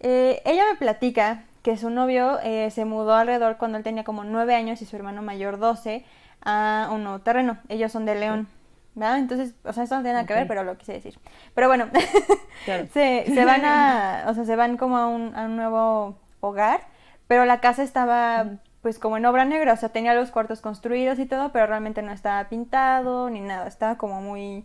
eh, 0.00 0.42
ella 0.44 0.64
me 0.70 0.76
platica 0.78 1.44
que 1.62 1.76
su 1.76 1.90
novio 1.90 2.38
eh, 2.42 2.70
se 2.72 2.84
mudó 2.84 3.14
alrededor 3.14 3.56
cuando 3.56 3.78
él 3.78 3.84
tenía 3.84 4.02
como 4.02 4.24
9 4.24 4.54
años 4.54 4.82
y 4.82 4.84
su 4.84 4.96
hermano 4.96 5.22
mayor 5.22 5.58
12 5.58 6.04
a 6.44 6.88
un 6.92 7.04
nuevo 7.04 7.20
terreno. 7.20 7.58
Ellos 7.68 7.92
son 7.92 8.04
de 8.04 8.16
León, 8.16 8.48
¿verdad? 8.94 9.18
Entonces, 9.18 9.54
o 9.64 9.72
sea, 9.72 9.84
esto 9.84 9.94
no 9.96 10.02
tiene 10.02 10.14
nada 10.14 10.26
que 10.26 10.34
ver, 10.34 10.48
pero 10.48 10.64
lo 10.64 10.76
quise 10.76 10.94
decir. 10.94 11.18
Pero 11.54 11.68
bueno, 11.68 11.88
Claro. 12.64 12.86
se, 12.92 13.24
se 13.26 13.44
van 13.44 13.64
a, 13.64 14.24
o 14.28 14.34
sea, 14.34 14.44
se 14.44 14.56
van 14.56 14.76
como 14.76 14.96
a 14.96 15.06
un, 15.06 15.34
a 15.36 15.44
un 15.44 15.54
nuevo 15.56 16.18
hogar, 16.40 16.80
pero 17.28 17.44
la 17.44 17.60
casa 17.60 17.82
estaba 17.84 18.46
pues 18.86 19.00
como 19.00 19.16
en 19.16 19.26
obra 19.26 19.44
negra, 19.44 19.72
o 19.72 19.76
sea, 19.76 19.88
tenía 19.88 20.14
los 20.14 20.30
cuartos 20.30 20.60
construidos 20.60 21.18
y 21.18 21.26
todo, 21.26 21.50
pero 21.50 21.66
realmente 21.66 22.02
no 22.02 22.12
estaba 22.12 22.48
pintado 22.48 23.28
ni 23.30 23.40
nada, 23.40 23.66
estaba 23.66 23.98
como 23.98 24.20
muy, 24.20 24.64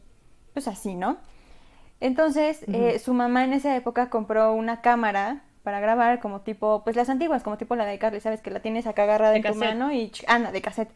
pues 0.53 0.67
así, 0.67 0.93
¿no? 0.93 1.17
Entonces, 1.99 2.63
eh, 2.67 2.99
su 2.99 3.15
mamá 3.15 3.43
en 3.45 3.53
esa 3.53 3.75
época 3.75 4.12
compró 4.12 4.53
una 4.53 4.81
cámara 4.81 5.41
para 5.63 5.79
grabar 5.79 6.19
como 6.19 6.41
tipo, 6.41 6.84
pues 6.84 6.95
las 6.95 7.10
antiguas, 7.10 7.41
como 7.41 7.57
tipo 7.57 7.75
la 7.75 7.86
de 7.86 7.97
Carly, 7.97 8.19
¿sabes? 8.19 8.41
Que 8.43 8.51
la 8.51 8.60
tienes 8.60 8.86
acá 8.86 9.05
agarrada 9.05 9.31
De 9.31 9.38
en 9.38 9.43
tu 9.43 9.55
mano 9.55 9.91
y, 9.91 10.12
ch- 10.12 10.23
ah, 10.27 10.38
de 10.51 10.62
cassette. 10.62 10.91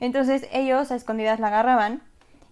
Entonces 0.00 0.48
ellos 0.52 0.90
a 0.90 0.96
escondidas 0.96 1.38
la 1.38 1.46
agarraban 1.46 2.02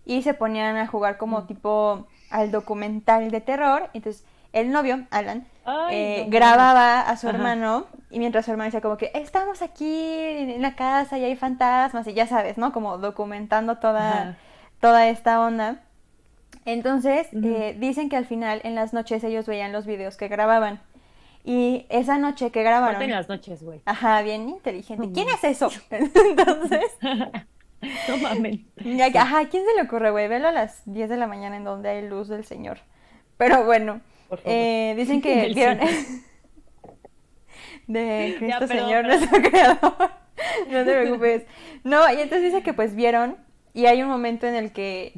y 0.07 0.23
se 0.23 0.33
ponían 0.35 0.77
a 0.77 0.87
jugar 0.87 1.19
como 1.19 1.43
tipo 1.43 2.07
al 2.31 2.53
documental 2.53 3.33
de 3.33 3.41
terror. 3.41 3.91
Entonces 3.95 4.25
el 4.53 4.71
novio, 4.71 5.07
Alan, 5.11 5.49
Ay, 5.65 5.97
eh, 5.97 6.25
no 6.27 6.31
grababa 6.31 7.01
a 7.01 7.17
su 7.17 7.27
Ajá. 7.27 7.37
hermano 7.37 7.87
y 8.15 8.19
mientras 8.21 8.45
su 8.45 8.53
hermano 8.53 8.67
decía 8.69 8.81
como 8.81 8.97
que 8.97 9.11
estamos 9.15 9.61
aquí 9.61 9.93
en 10.01 10.63
la 10.63 10.75
casa 10.77 11.19
y 11.19 11.25
hay 11.25 11.37
fantasmas 11.37 12.07
y 12.07 12.15
ya 12.15 12.27
sabes, 12.27 12.57
¿no? 12.59 12.73
Como 12.73 12.99
documentando 12.99 13.79
toda, 13.79 14.11
Ajá. 14.13 14.37
toda 14.81 15.09
esta 15.09 15.41
onda. 15.41 15.83
Entonces 16.65 17.27
eh, 17.33 17.77
dicen 17.79 18.09
que 18.09 18.17
al 18.17 18.25
final 18.25 18.61
en 18.65 18.75
las 18.75 18.93
noches 18.95 19.23
ellos 19.25 19.47
veían 19.47 19.73
los 19.73 19.85
videos 19.85 20.17
que 20.17 20.29
grababan. 20.29 20.81
Y 21.47 21.85
esa 21.91 22.17
noche 22.17 22.51
que 22.51 22.63
grabaron... 22.63 23.03
En 23.03 23.11
las 23.11 23.29
noches, 23.29 23.63
güey. 23.63 23.83
Ajá, 23.85 24.23
bien 24.23 24.49
inteligente. 24.49 25.11
¿Quién 25.13 25.29
es 25.29 25.45
eso? 25.45 25.69
Entonces, 25.91 26.91
no 28.09 28.17
mames. 28.17 28.61
ajá, 29.15 29.49
¿quién 29.51 29.63
se 29.67 29.75
le 29.77 29.83
ocurre, 29.83 30.11
güey? 30.11 30.27
Velo 30.29 30.49
a 30.49 30.53
las 30.53 30.81
10 30.87 31.11
de 31.11 31.17
la 31.19 31.27
mañana 31.27 31.57
en 31.57 31.65
donde 31.65 31.91
hay 31.91 32.09
luz 32.09 32.29
del 32.29 32.45
Señor. 32.45 32.79
Pero 33.37 33.65
bueno, 33.65 34.01
Por 34.29 34.39
favor. 34.39 34.53
eh, 34.57 34.95
dicen 34.97 35.21
que 35.21 35.49
vieron. 35.55 35.81
de 37.87 38.37
Cristo 38.39 38.67
perdón, 38.67 38.79
Señor, 38.79 39.05
nuestro 39.07 39.43
creador. 39.43 40.11
No 40.69 40.85
te 40.85 41.01
preocupes. 41.01 41.45
No, 41.85 42.11
y 42.11 42.21
entonces 42.21 42.43
dice 42.43 42.63
que 42.65 42.75
pues 42.75 42.97
vieron 42.97 43.37
y 43.73 43.87
hay 43.87 44.03
un 44.03 44.09
momento 44.09 44.49
en 44.49 44.57
el 44.57 44.73
que 44.73 45.15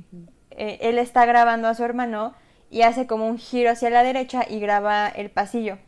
eh, 0.51 0.79
él 0.83 0.99
está 0.99 1.25
grabando 1.25 1.69
a 1.69 1.75
su 1.75 1.85
hermano 1.85 2.35
y 2.71 2.83
hace 2.83 3.07
como 3.07 3.27
un 3.27 3.39
giro 3.39 3.71
hacia 3.71 3.91
la 3.91 4.03
derecha 4.03 4.45
y 4.49 4.61
graba 4.61 5.09
el 5.09 5.31
pasillo. 5.31 5.79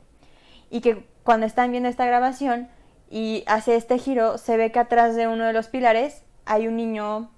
Y 0.70 0.80
que 0.80 1.04
cuando 1.24 1.46
están 1.46 1.70
viendo 1.70 1.88
esta 1.88 2.06
grabación 2.06 2.68
y 3.10 3.44
hace 3.46 3.76
este 3.76 3.98
giro, 3.98 4.38
se 4.38 4.56
ve 4.56 4.72
que 4.72 4.78
atrás 4.78 5.16
de 5.16 5.28
uno 5.28 5.44
de 5.44 5.52
los 5.52 5.68
pilares 5.68 6.22
hay 6.44 6.68
un 6.68 6.76
niño, 6.76 7.30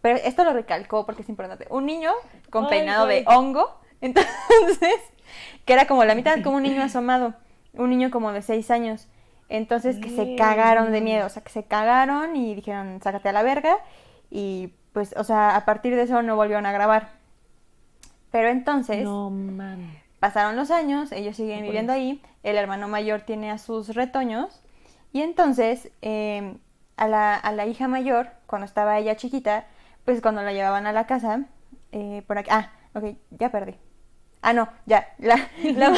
pero 0.00 0.18
esto 0.18 0.44
lo 0.44 0.52
recalcó 0.52 1.06
porque 1.06 1.22
es 1.22 1.28
importante, 1.28 1.66
un 1.70 1.86
niño 1.86 2.12
con 2.50 2.64
Ay, 2.64 2.70
peinado 2.70 3.06
de 3.06 3.24
hongo, 3.26 3.80
entonces, 4.00 4.94
que 5.64 5.72
era 5.72 5.86
como 5.86 6.04
la 6.04 6.14
mitad, 6.14 6.42
como 6.42 6.56
un 6.56 6.62
niño 6.62 6.82
asomado, 6.82 7.34
un 7.74 7.90
niño 7.90 8.10
como 8.10 8.32
de 8.32 8.42
seis 8.42 8.70
años. 8.70 9.08
Entonces 9.48 9.98
que 9.98 10.08
se 10.08 10.34
cagaron 10.36 10.92
de 10.92 11.00
miedo, 11.02 11.26
o 11.26 11.28
sea, 11.28 11.42
que 11.42 11.50
se 11.50 11.64
cagaron 11.64 12.36
y 12.36 12.54
dijeron, 12.54 13.00
sácate 13.02 13.28
a 13.28 13.32
la 13.32 13.42
verga. 13.42 13.76
Y 14.30 14.72
pues, 14.92 15.14
o 15.16 15.24
sea, 15.24 15.56
a 15.56 15.64
partir 15.64 15.94
de 15.94 16.02
eso 16.02 16.22
no 16.22 16.36
volvieron 16.36 16.64
a 16.66 16.72
grabar. 16.72 17.10
Pero 18.30 18.48
entonces, 18.48 19.04
No 19.04 19.30
pasaron 20.20 20.56
los 20.56 20.70
años, 20.70 21.12
ellos 21.12 21.36
siguen 21.36 21.60
No 21.60 21.66
viviendo 21.66 21.92
ahí, 21.92 22.22
el 22.42 22.56
hermano 22.56 22.88
mayor 22.88 23.22
tiene 23.22 23.50
a 23.50 23.58
sus 23.58 23.94
retoños. 23.94 24.62
Y 25.12 25.20
entonces, 25.20 25.90
eh, 26.00 26.56
a, 26.96 27.08
la, 27.08 27.34
a 27.34 27.52
la 27.52 27.66
hija 27.66 27.88
mayor, 27.88 28.30
cuando 28.46 28.64
estaba 28.64 28.98
ella 28.98 29.16
chiquita, 29.16 29.66
pues 30.04 30.22
cuando 30.22 30.42
la 30.42 30.52
llevaban 30.52 30.86
a 30.86 30.92
la 30.92 31.06
casa, 31.06 31.44
eh, 31.92 32.22
por 32.26 32.38
aquí, 32.38 32.48
ah, 32.50 32.70
ok, 32.94 33.16
ya 33.30 33.50
perdí. 33.50 33.74
Ah, 34.42 34.52
no, 34.52 34.68
ya, 34.86 35.08
la, 35.18 35.48
la, 35.62 35.94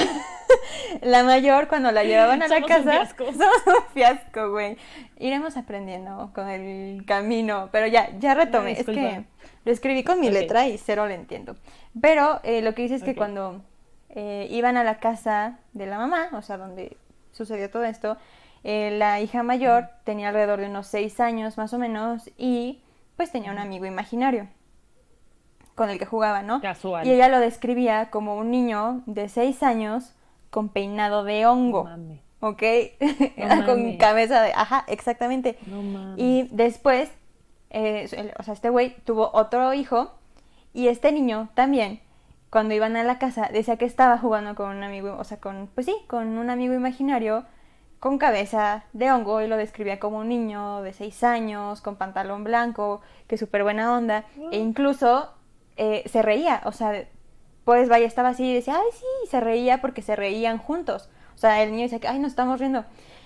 la 1.03 1.25
mayor, 1.25 1.67
cuando 1.67 1.91
la 1.93 2.05
llevaban 2.05 2.43
a 2.43 2.49
la 2.49 2.57
Somos 2.57 2.71
un 2.71 2.77
casa, 2.77 2.91
fiasco. 2.91 3.25
somos 3.33 3.63
un 3.67 3.93
fiasco, 3.95 4.51
güey. 4.51 4.77
Iremos 5.19 5.57
aprendiendo 5.57 6.31
con 6.35 6.49
el 6.49 7.05
camino, 7.07 7.71
pero 7.73 7.87
ya, 7.87 8.11
ya 8.19 8.35
retomé. 8.35 8.73
Es 8.73 8.85
que 8.85 9.25
lo 9.65 9.73
escribí 9.73 10.05
con 10.05 10.21
mi 10.21 10.31
letra 10.31 10.69
y 10.69 10.77
cero 10.77 11.07
lo 11.07 11.15
entiendo. 11.15 11.57
Pero 12.01 12.41
eh, 12.43 12.61
lo 12.61 12.75
que 12.75 12.83
dice 12.83 12.97
es 12.97 13.03
que 13.03 13.17
cuando 13.17 13.63
eh, 14.11 14.47
iban 14.51 14.77
a 14.77 14.85
la 14.85 14.99
casa 14.99 15.59
de 15.73 15.87
la 15.87 15.97
mamá, 15.97 16.29
o 16.33 16.43
sea, 16.43 16.59
donde 16.59 16.99
sucedió 17.33 17.71
todo 17.71 17.85
esto, 17.85 18.19
eh, 18.63 18.91
la 18.99 19.21
hija 19.21 19.43
mayor 19.43 19.89
tenía 20.05 20.29
alrededor 20.29 20.61
de 20.61 20.67
unos 20.67 20.87
seis 20.87 21.19
años 21.19 21.57
más 21.57 21.73
o 21.73 21.79
menos 21.79 22.31
y 22.37 22.81
pues 23.17 23.31
tenía 23.31 23.53
un 23.53 23.59
amigo 23.59 23.87
imaginario 23.87 24.49
con 25.75 25.91
el 25.91 25.99
que 25.99 26.07
jugaba, 26.07 26.43
¿no? 26.43 26.61
Casual. 26.61 27.07
Y 27.07 27.11
ella 27.13 27.29
lo 27.29 27.41
describía 27.41 28.11
como 28.11 28.37
un 28.37 28.51
niño 28.51 29.03
de 29.07 29.29
seis 29.29 29.63
años 29.63 30.15
con 30.51 30.69
peinado 30.69 31.25
de 31.25 31.43
No 31.43 31.53
hongo, 31.53 31.85
mames. 31.85 32.21
¿ok? 32.41 32.63
No 33.37 33.49
con 33.67 33.83
mames. 33.83 33.99
cabeza 33.99 34.43
de... 34.43 34.53
Ajá, 34.55 34.85
exactamente. 34.87 35.59
No 35.67 35.83
mames. 35.83 36.15
Y 36.17 36.49
después, 36.53 37.11
eh, 37.71 38.09
el- 38.13 38.33
o 38.39 38.43
sea, 38.43 38.55
este 38.55 38.69
güey 38.71 38.97
tuvo 39.05 39.31
otro 39.35 39.73
hijo 39.75 40.13
y 40.73 40.89
este 40.89 41.11
niño 41.13 41.49
también, 41.55 42.01
cuando 42.51 42.73
iban 42.75 42.97
a 42.97 43.03
la 43.03 43.19
casa, 43.19 43.49
decía 43.53 43.77
que 43.77 43.85
estaba 43.85 44.17
jugando 44.19 44.55
con 44.55 44.77
un 44.77 44.85
amigo, 44.85 45.17
o 45.19 45.25
sea, 45.25 45.39
con, 45.39 45.69
pues 45.75 45.87
sí, 45.87 45.97
con 46.07 46.39
un 46.39 46.51
amigo 46.51 46.73
imaginario 46.75 47.45
con 47.99 48.19
cabeza 48.19 48.85
de 48.93 49.11
hongo 49.11 49.41
y 49.41 49.47
lo 49.49 49.57
describía 49.57 49.99
como 49.99 50.19
un 50.19 50.29
niño 50.29 50.83
de 50.83 50.93
seis 50.93 51.25
años, 51.25 51.81
con 51.81 51.97
pantalón 51.97 52.45
blanco, 52.45 53.01
que 53.27 53.39
súper 53.39 53.63
buena 53.63 53.97
onda, 53.97 54.25
e 54.53 54.59
incluso 54.59 55.31
eh, 55.77 56.03
se 56.07 56.23
reía, 56.23 56.63
o 56.65 56.73
sea, 56.73 57.07
pues 57.65 57.89
vaya, 57.89 58.07
estaba 58.07 58.31
así 58.31 58.45
y 58.45 58.55
decía, 58.55 58.77
ay, 58.77 58.91
sí, 58.93 59.31
se 59.31 59.41
reía 59.41 59.81
porque 59.81 60.03
se 60.03 60.17
reían 60.17 60.59
juntos. 60.59 61.09
O 61.35 61.39
sea, 61.39 61.63
el 61.63 61.73
niño 61.73 61.89
decía 61.89 62.11
ay, 62.11 62.19
nos 62.19 62.31
estamos 62.31 62.61
riendo. 62.61 62.85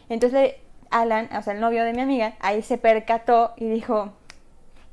Entonces, 0.08 0.54
Alan, 0.90 1.28
o 1.36 1.42
sea, 1.42 1.54
el 1.54 1.60
novio 1.60 1.84
de 1.84 1.92
mi 1.92 2.00
amiga, 2.00 2.34
ahí 2.40 2.62
se 2.62 2.78
percató 2.78 3.52
y 3.56 3.68
dijo, 3.68 4.12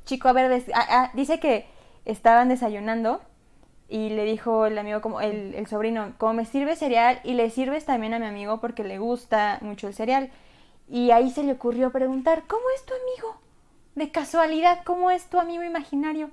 chico, 0.04 0.28
a 0.28 0.32
ver, 0.32 0.64
ah, 0.74 0.86
ah, 0.90 1.10
dice 1.14 1.40
que 1.40 1.66
estaban 2.04 2.48
desayunando 2.48 3.20
y 3.88 4.10
le 4.10 4.24
dijo 4.24 4.66
el 4.66 4.78
amigo, 4.78 5.00
como 5.00 5.20
el, 5.20 5.54
el 5.54 5.66
sobrino, 5.66 6.14
como 6.18 6.34
me 6.34 6.44
sirve 6.44 6.76
cereal 6.76 7.20
y 7.24 7.34
le 7.34 7.50
sirves 7.50 7.84
también 7.84 8.14
a 8.14 8.18
mi 8.18 8.26
amigo 8.26 8.60
porque 8.60 8.84
le 8.84 8.98
gusta 8.98 9.58
mucho 9.62 9.86
el 9.86 9.94
cereal. 9.94 10.30
Y 10.88 11.10
ahí 11.10 11.30
se 11.30 11.42
le 11.44 11.52
ocurrió 11.52 11.90
preguntar, 11.90 12.44
¿cómo 12.46 12.64
es 12.74 12.84
tu 12.84 12.94
amigo? 12.94 13.40
De 13.94 14.10
casualidad, 14.10 14.82
¿cómo 14.84 15.10
es 15.10 15.26
tu 15.26 15.38
amigo 15.38 15.62
imaginario? 15.62 16.30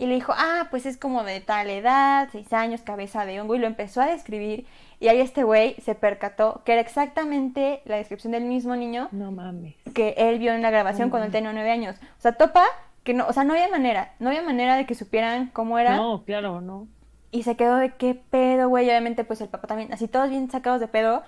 Y 0.00 0.06
le 0.06 0.14
dijo, 0.14 0.32
ah, 0.34 0.68
pues 0.70 0.86
es 0.86 0.96
como 0.96 1.24
de 1.24 1.42
tal 1.42 1.68
edad, 1.68 2.30
seis 2.32 2.50
años, 2.54 2.80
cabeza 2.80 3.26
de 3.26 3.38
hongo, 3.38 3.54
y 3.54 3.58
lo 3.58 3.66
empezó 3.66 4.00
a 4.00 4.06
describir. 4.06 4.66
Y 4.98 5.08
ahí 5.08 5.20
este 5.20 5.44
güey 5.44 5.74
se 5.84 5.94
percató 5.94 6.62
que 6.64 6.72
era 6.72 6.80
exactamente 6.80 7.82
la 7.84 7.96
descripción 7.96 8.32
del 8.32 8.44
mismo 8.44 8.76
niño 8.76 9.08
No 9.12 9.30
mames. 9.30 9.74
que 9.92 10.14
él 10.16 10.38
vio 10.38 10.54
en 10.54 10.62
la 10.62 10.70
grabación 10.70 11.10
cuando 11.10 11.26
él 11.26 11.32
tenía 11.32 11.52
nueve 11.52 11.70
años. 11.70 11.96
O 12.18 12.20
sea, 12.20 12.32
topa 12.32 12.64
que 13.04 13.12
no, 13.12 13.26
o 13.26 13.32
sea, 13.34 13.44
no 13.44 13.52
había 13.52 13.68
manera, 13.68 14.14
no 14.20 14.30
había 14.30 14.42
manera 14.42 14.76
de 14.76 14.86
que 14.86 14.94
supieran 14.94 15.50
cómo 15.52 15.78
era. 15.78 15.96
No, 15.96 16.22
claro, 16.24 16.62
no. 16.62 16.88
Y 17.30 17.42
se 17.42 17.56
quedó 17.56 17.76
de 17.76 17.90
qué 17.90 18.14
pedo, 18.14 18.70
güey. 18.70 18.88
Obviamente, 18.88 19.24
pues 19.24 19.42
el 19.42 19.48
papá 19.48 19.68
también, 19.68 19.92
así 19.92 20.08
todos 20.08 20.30
bien 20.30 20.50
sacados 20.50 20.80
de 20.80 20.88
pedo. 20.88 21.22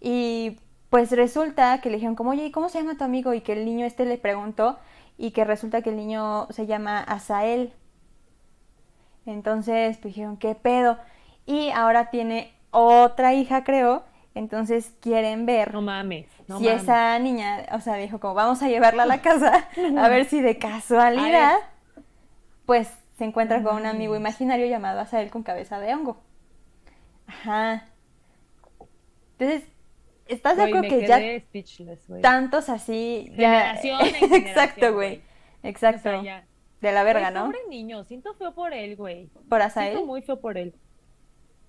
Y 0.00 0.58
pues 0.88 1.10
resulta 1.12 1.78
que 1.82 1.90
le 1.90 1.96
dijeron 1.96 2.14
como, 2.16 2.30
oye, 2.30 2.46
¿y 2.46 2.50
cómo 2.50 2.70
se 2.70 2.78
llama 2.78 2.96
tu 2.96 3.04
amigo? 3.04 3.34
Y 3.34 3.42
que 3.42 3.52
el 3.52 3.66
niño 3.66 3.84
este 3.84 4.06
le 4.06 4.16
preguntó 4.16 4.78
y 5.18 5.32
que 5.32 5.44
resulta 5.44 5.82
que 5.82 5.90
el 5.90 5.96
niño 5.96 6.46
se 6.50 6.66
llama 6.66 7.00
Asael. 7.02 7.72
Entonces, 9.26 9.96
pues 9.98 10.14
dijeron, 10.14 10.36
¿qué 10.36 10.54
pedo? 10.54 10.98
Y 11.46 11.70
ahora 11.70 12.10
tiene 12.10 12.52
otra 12.70 13.34
hija, 13.34 13.64
creo. 13.64 14.04
Entonces 14.34 14.92
quieren 15.00 15.46
ver 15.46 15.72
No 15.72 15.80
mames. 15.80 16.26
No 16.48 16.58
si 16.58 16.64
mames. 16.64 16.82
esa 16.82 17.18
niña, 17.20 17.66
o 17.72 17.80
sea, 17.80 17.94
dijo 17.94 18.18
como 18.18 18.34
vamos 18.34 18.62
a 18.62 18.68
llevarla 18.68 19.04
a 19.04 19.06
la 19.06 19.22
casa 19.22 19.68
a 19.96 20.08
ver 20.08 20.24
si 20.24 20.40
de 20.40 20.58
casualidad, 20.58 21.56
pues 22.66 22.90
se 23.16 23.24
encuentra 23.24 23.62
con 23.62 23.76
un 23.76 23.86
amigo 23.86 24.16
imaginario 24.16 24.66
llamado 24.66 25.00
Asael 25.00 25.30
con 25.30 25.44
cabeza 25.44 25.78
de 25.78 25.94
hongo. 25.94 26.20
Ajá. 27.28 27.84
Entonces, 29.38 29.68
¿estás 30.26 30.56
de 30.56 30.64
acuerdo 30.64 30.88
que 30.88 31.06
ya 31.06 31.20
tantos 32.20 32.68
así, 32.68 33.32
ya... 33.36 33.76
Generación 33.76 34.00
en 34.00 34.06
generación, 34.14 34.48
Exacto, 34.48 34.94
güey. 34.94 35.08
güey. 35.16 35.22
Exacto. 35.62 36.08
O 36.08 36.12
sea, 36.12 36.22
ya. 36.22 36.44
De 36.84 36.92
la 36.92 37.02
verga, 37.02 37.30
¿no? 37.30 37.46
Pobre 37.46 37.58
niño, 37.68 38.04
siento 38.04 38.34
feo 38.34 38.54
por 38.54 38.72
él, 38.72 38.96
güey. 38.96 39.26
Por 39.48 39.60
Siento 39.60 39.64
Asael. 39.64 40.04
muy 40.04 40.22
feo 40.22 40.40
por 40.40 40.56
él. 40.58 40.74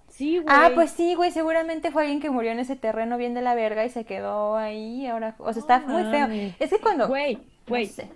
Sí, 0.09 0.35
güey. 0.37 0.45
Ah, 0.47 0.71
pues 0.75 0.91
sí, 0.91 1.15
güey, 1.15 1.31
seguramente 1.31 1.91
fue 1.91 2.03
alguien 2.03 2.21
que 2.21 2.29
murió 2.29 2.51
en 2.51 2.59
ese 2.59 2.75
terreno 2.75 3.17
bien 3.17 3.33
de 3.33 3.41
la 3.41 3.55
verga 3.55 3.83
y 3.85 3.89
se 3.89 4.05
quedó 4.05 4.55
ahí, 4.55 5.07
ahora, 5.07 5.35
o 5.39 5.51
sea, 5.51 5.59
está 5.61 5.79
muy 5.79 6.03
feo. 6.03 6.27
Es 6.59 6.69
que 6.69 6.79
cuando... 6.79 7.07
Güey, 7.07 7.35
no 7.35 7.41
güey, 7.67 7.87
sé. 7.87 8.09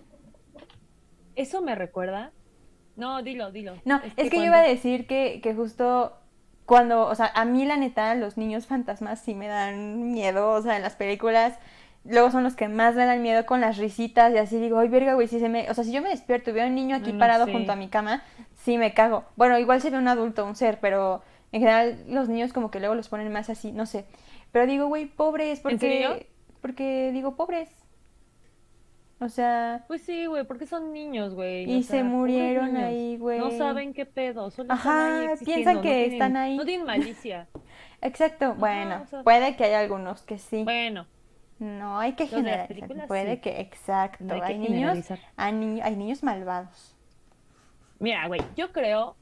eso 1.35 1.61
me 1.61 1.75
recuerda. 1.75 2.31
No, 2.95 3.21
dilo, 3.23 3.51
dilo. 3.51 3.75
No, 3.85 3.97
es, 3.97 4.13
que, 4.15 4.23
yo 4.23 4.29
cuando- 4.29 4.45
iba 4.45 4.59
a 4.59 4.63
decir 4.63 5.07
que, 5.07 5.39
que 5.41 5.53
justo 5.53 6.13
cuando, 6.65 7.07
o 7.07 7.15
sea, 7.15 7.31
a 7.33 7.45
mí 7.45 7.65
la 7.65 7.77
neta, 7.77 8.13
los 8.15 8.37
niños 8.37 8.67
fantasmas 8.67 9.21
sí 9.21 9.33
me 9.33 9.47
dan 9.47 10.11
miedo, 10.11 10.51
o 10.51 10.61
sea, 10.61 10.75
en 10.75 10.83
las 10.83 10.95
películas, 10.95 11.57
luego 12.05 12.31
son 12.31 12.43
los 12.43 12.55
que 12.55 12.67
más 12.67 12.95
me 12.95 13.05
dan 13.05 13.21
miedo 13.21 13.45
con 13.45 13.61
las 13.61 13.77
risitas 13.77 14.33
y 14.33 14.37
así 14.37 14.59
digo, 14.59 14.79
ay, 14.79 14.87
verga, 14.89 15.13
güey, 15.15 15.27
si 15.27 15.39
se 15.39 15.49
me, 15.49 15.69
o 15.69 15.73
sea, 15.73 15.83
si 15.83 15.91
yo 15.91 16.01
me 16.01 16.09
despierto 16.09 16.49
y 16.49 16.53
veo 16.53 16.63
a 16.63 16.67
un 16.67 16.75
niño 16.75 16.95
aquí 16.95 17.07
No, 17.07 17.13
no 17.13 17.19
parado 17.19 17.45
sé. 17.45 17.51
junto 17.51 17.71
a 17.71 17.75
mi 17.75 17.87
cama, 17.89 18.23
sí 18.55 18.77
me 18.77 18.93
cago. 18.93 19.25
Bueno, 19.35 19.57
igual 19.59 19.81
se 19.81 19.89
ve 19.89 19.97
un 19.97 20.07
adulto, 20.07 20.45
un 20.45 20.55
ser, 20.55 20.79
pero 20.79 21.21
en 21.51 21.61
general 21.61 22.03
los 22.07 22.29
niños 22.29 22.53
como 22.53 22.71
que 22.71 22.79
luego 22.79 22.95
los 22.95 23.09
ponen 23.09 23.31
más 23.31 23.49
así, 23.49 23.71
no 23.71 23.85
sé. 23.85 24.05
Pero 24.51 24.65
digo, 24.65 24.87
güey, 24.87 25.05
pobres, 25.05 25.59
porque, 25.59 25.77
serio? 25.79 26.17
porque 26.61 27.11
digo, 27.13 27.35
pobres. 27.35 27.69
O 29.21 29.27
sea, 29.27 29.83
Pues 29.87 30.01
sí, 30.03 30.27
güey, 30.27 30.45
porque 30.45 30.65
son 30.65 30.93
niños, 30.93 31.33
güey. 31.35 31.69
Y 31.69 31.79
o 31.79 31.83
se 31.83 31.89
sea, 31.89 32.03
murieron 32.05 32.77
ahí, 32.77 33.17
güey. 33.17 33.37
No 33.39 33.51
saben 33.51 33.93
qué 33.93 34.05
pedo, 34.05 34.49
solo 34.49 34.71
Ajá, 34.71 35.19
están 35.25 35.29
ahí 35.29 35.45
piensan 35.45 35.73
que 35.81 35.89
no 35.89 35.93
tienen- 35.93 36.11
están 36.13 36.37
ahí. 36.37 36.55
No 36.57 36.65
tienen 36.65 36.85
malicia. 36.87 37.47
exacto, 38.01 38.55
bueno, 38.55 39.01
o 39.03 39.07
sea- 39.07 39.23
puede 39.23 39.57
que 39.57 39.65
haya 39.65 39.81
algunos 39.81 40.21
que 40.21 40.37
sí. 40.39 40.63
Bueno, 40.63 41.05
No, 41.59 41.99
hay 41.99 42.13
que 42.13 42.25
generalizar. 42.27 43.07
Puede 43.07 43.35
sí. 43.35 43.41
que, 43.41 43.59
exacto. 43.61 44.23
No 44.23 44.35
hay 44.35 44.41
que 44.53 44.57
niños, 44.59 44.69
generalizar. 44.71 45.19
hay, 45.35 45.53
ni- 45.53 45.81
hay 45.81 45.95
niños 45.95 46.23
malvados. 46.23 46.95
mira, 47.99 48.25
güey, 48.27 48.41
yo 48.55 48.71
creo, 48.71 49.15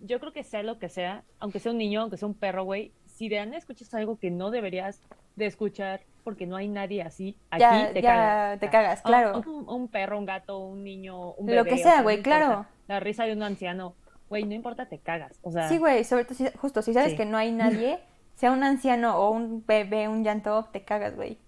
yo 0.00 0.18
creo 0.20 0.32
que 0.32 0.42
sea 0.44 0.62
lo 0.62 0.78
que 0.78 0.88
sea, 0.88 1.22
aunque 1.38 1.60
sea 1.60 1.72
un 1.72 1.78
niño, 1.78 2.00
aunque 2.02 2.16
sea 2.16 2.26
un 2.28 2.34
perro, 2.34 2.64
güey, 2.64 2.92
si 3.06 3.28
de 3.28 3.38
Ana 3.38 3.56
escuchas 3.56 3.92
algo 3.94 4.18
que 4.18 4.30
no 4.30 4.50
deberías 4.50 5.02
de 5.36 5.46
escuchar 5.46 6.00
porque 6.24 6.46
no 6.46 6.56
hay 6.56 6.66
nadie 6.68 7.02
así, 7.02 7.36
aquí 7.50 7.60
Ya- 7.60 7.92
te 7.92 8.02
ya 8.02 8.10
cagas. 8.12 8.60
te 8.60 8.70
cagas, 8.70 9.00
O- 9.00 9.08
claro. 9.08 9.40
Un, 9.68 9.88
perro, 9.88 10.18
un 10.18 10.26
gato, 10.26 10.58
un 10.58 10.82
niño, 10.84 11.32
un 11.34 11.46
Lo 11.46 11.62
bebé, 11.64 11.68
que 11.70 11.74
o 11.76 11.78
sea, 11.78 11.98
no 11.98 12.02
güey, 12.02 12.16
importa. 12.18 12.38
claro. 12.38 12.66
La 12.88 13.00
risa 13.00 13.24
de 13.24 13.32
un 13.34 13.42
anciano, 13.44 13.94
güey, 14.28 14.44
no 14.44 14.54
importa, 14.54 14.86
te 14.86 14.98
cagas. 14.98 15.38
O 15.42 15.52
sea, 15.52 15.68
Sí, 15.68 15.78
güey, 15.78 16.02
sobre 16.04 16.24
todo 16.24 16.34
si, 16.34 16.48
justo 16.58 16.82
si 16.82 16.92
sabes 16.92 17.12
Sí. 17.12 17.16
que 17.16 17.24
no 17.24 17.36
hay 17.38 17.52
nadie, 17.52 18.00
sea 18.34 18.50
un 18.50 18.62
anciano 18.64 19.16
o 19.16 19.30
un 19.30 19.64
bebé, 19.66 20.08
un 20.08 20.24
llanto, 20.24 20.64
te 20.72 20.82
cagas, 20.84 21.14
güey. 21.14 21.38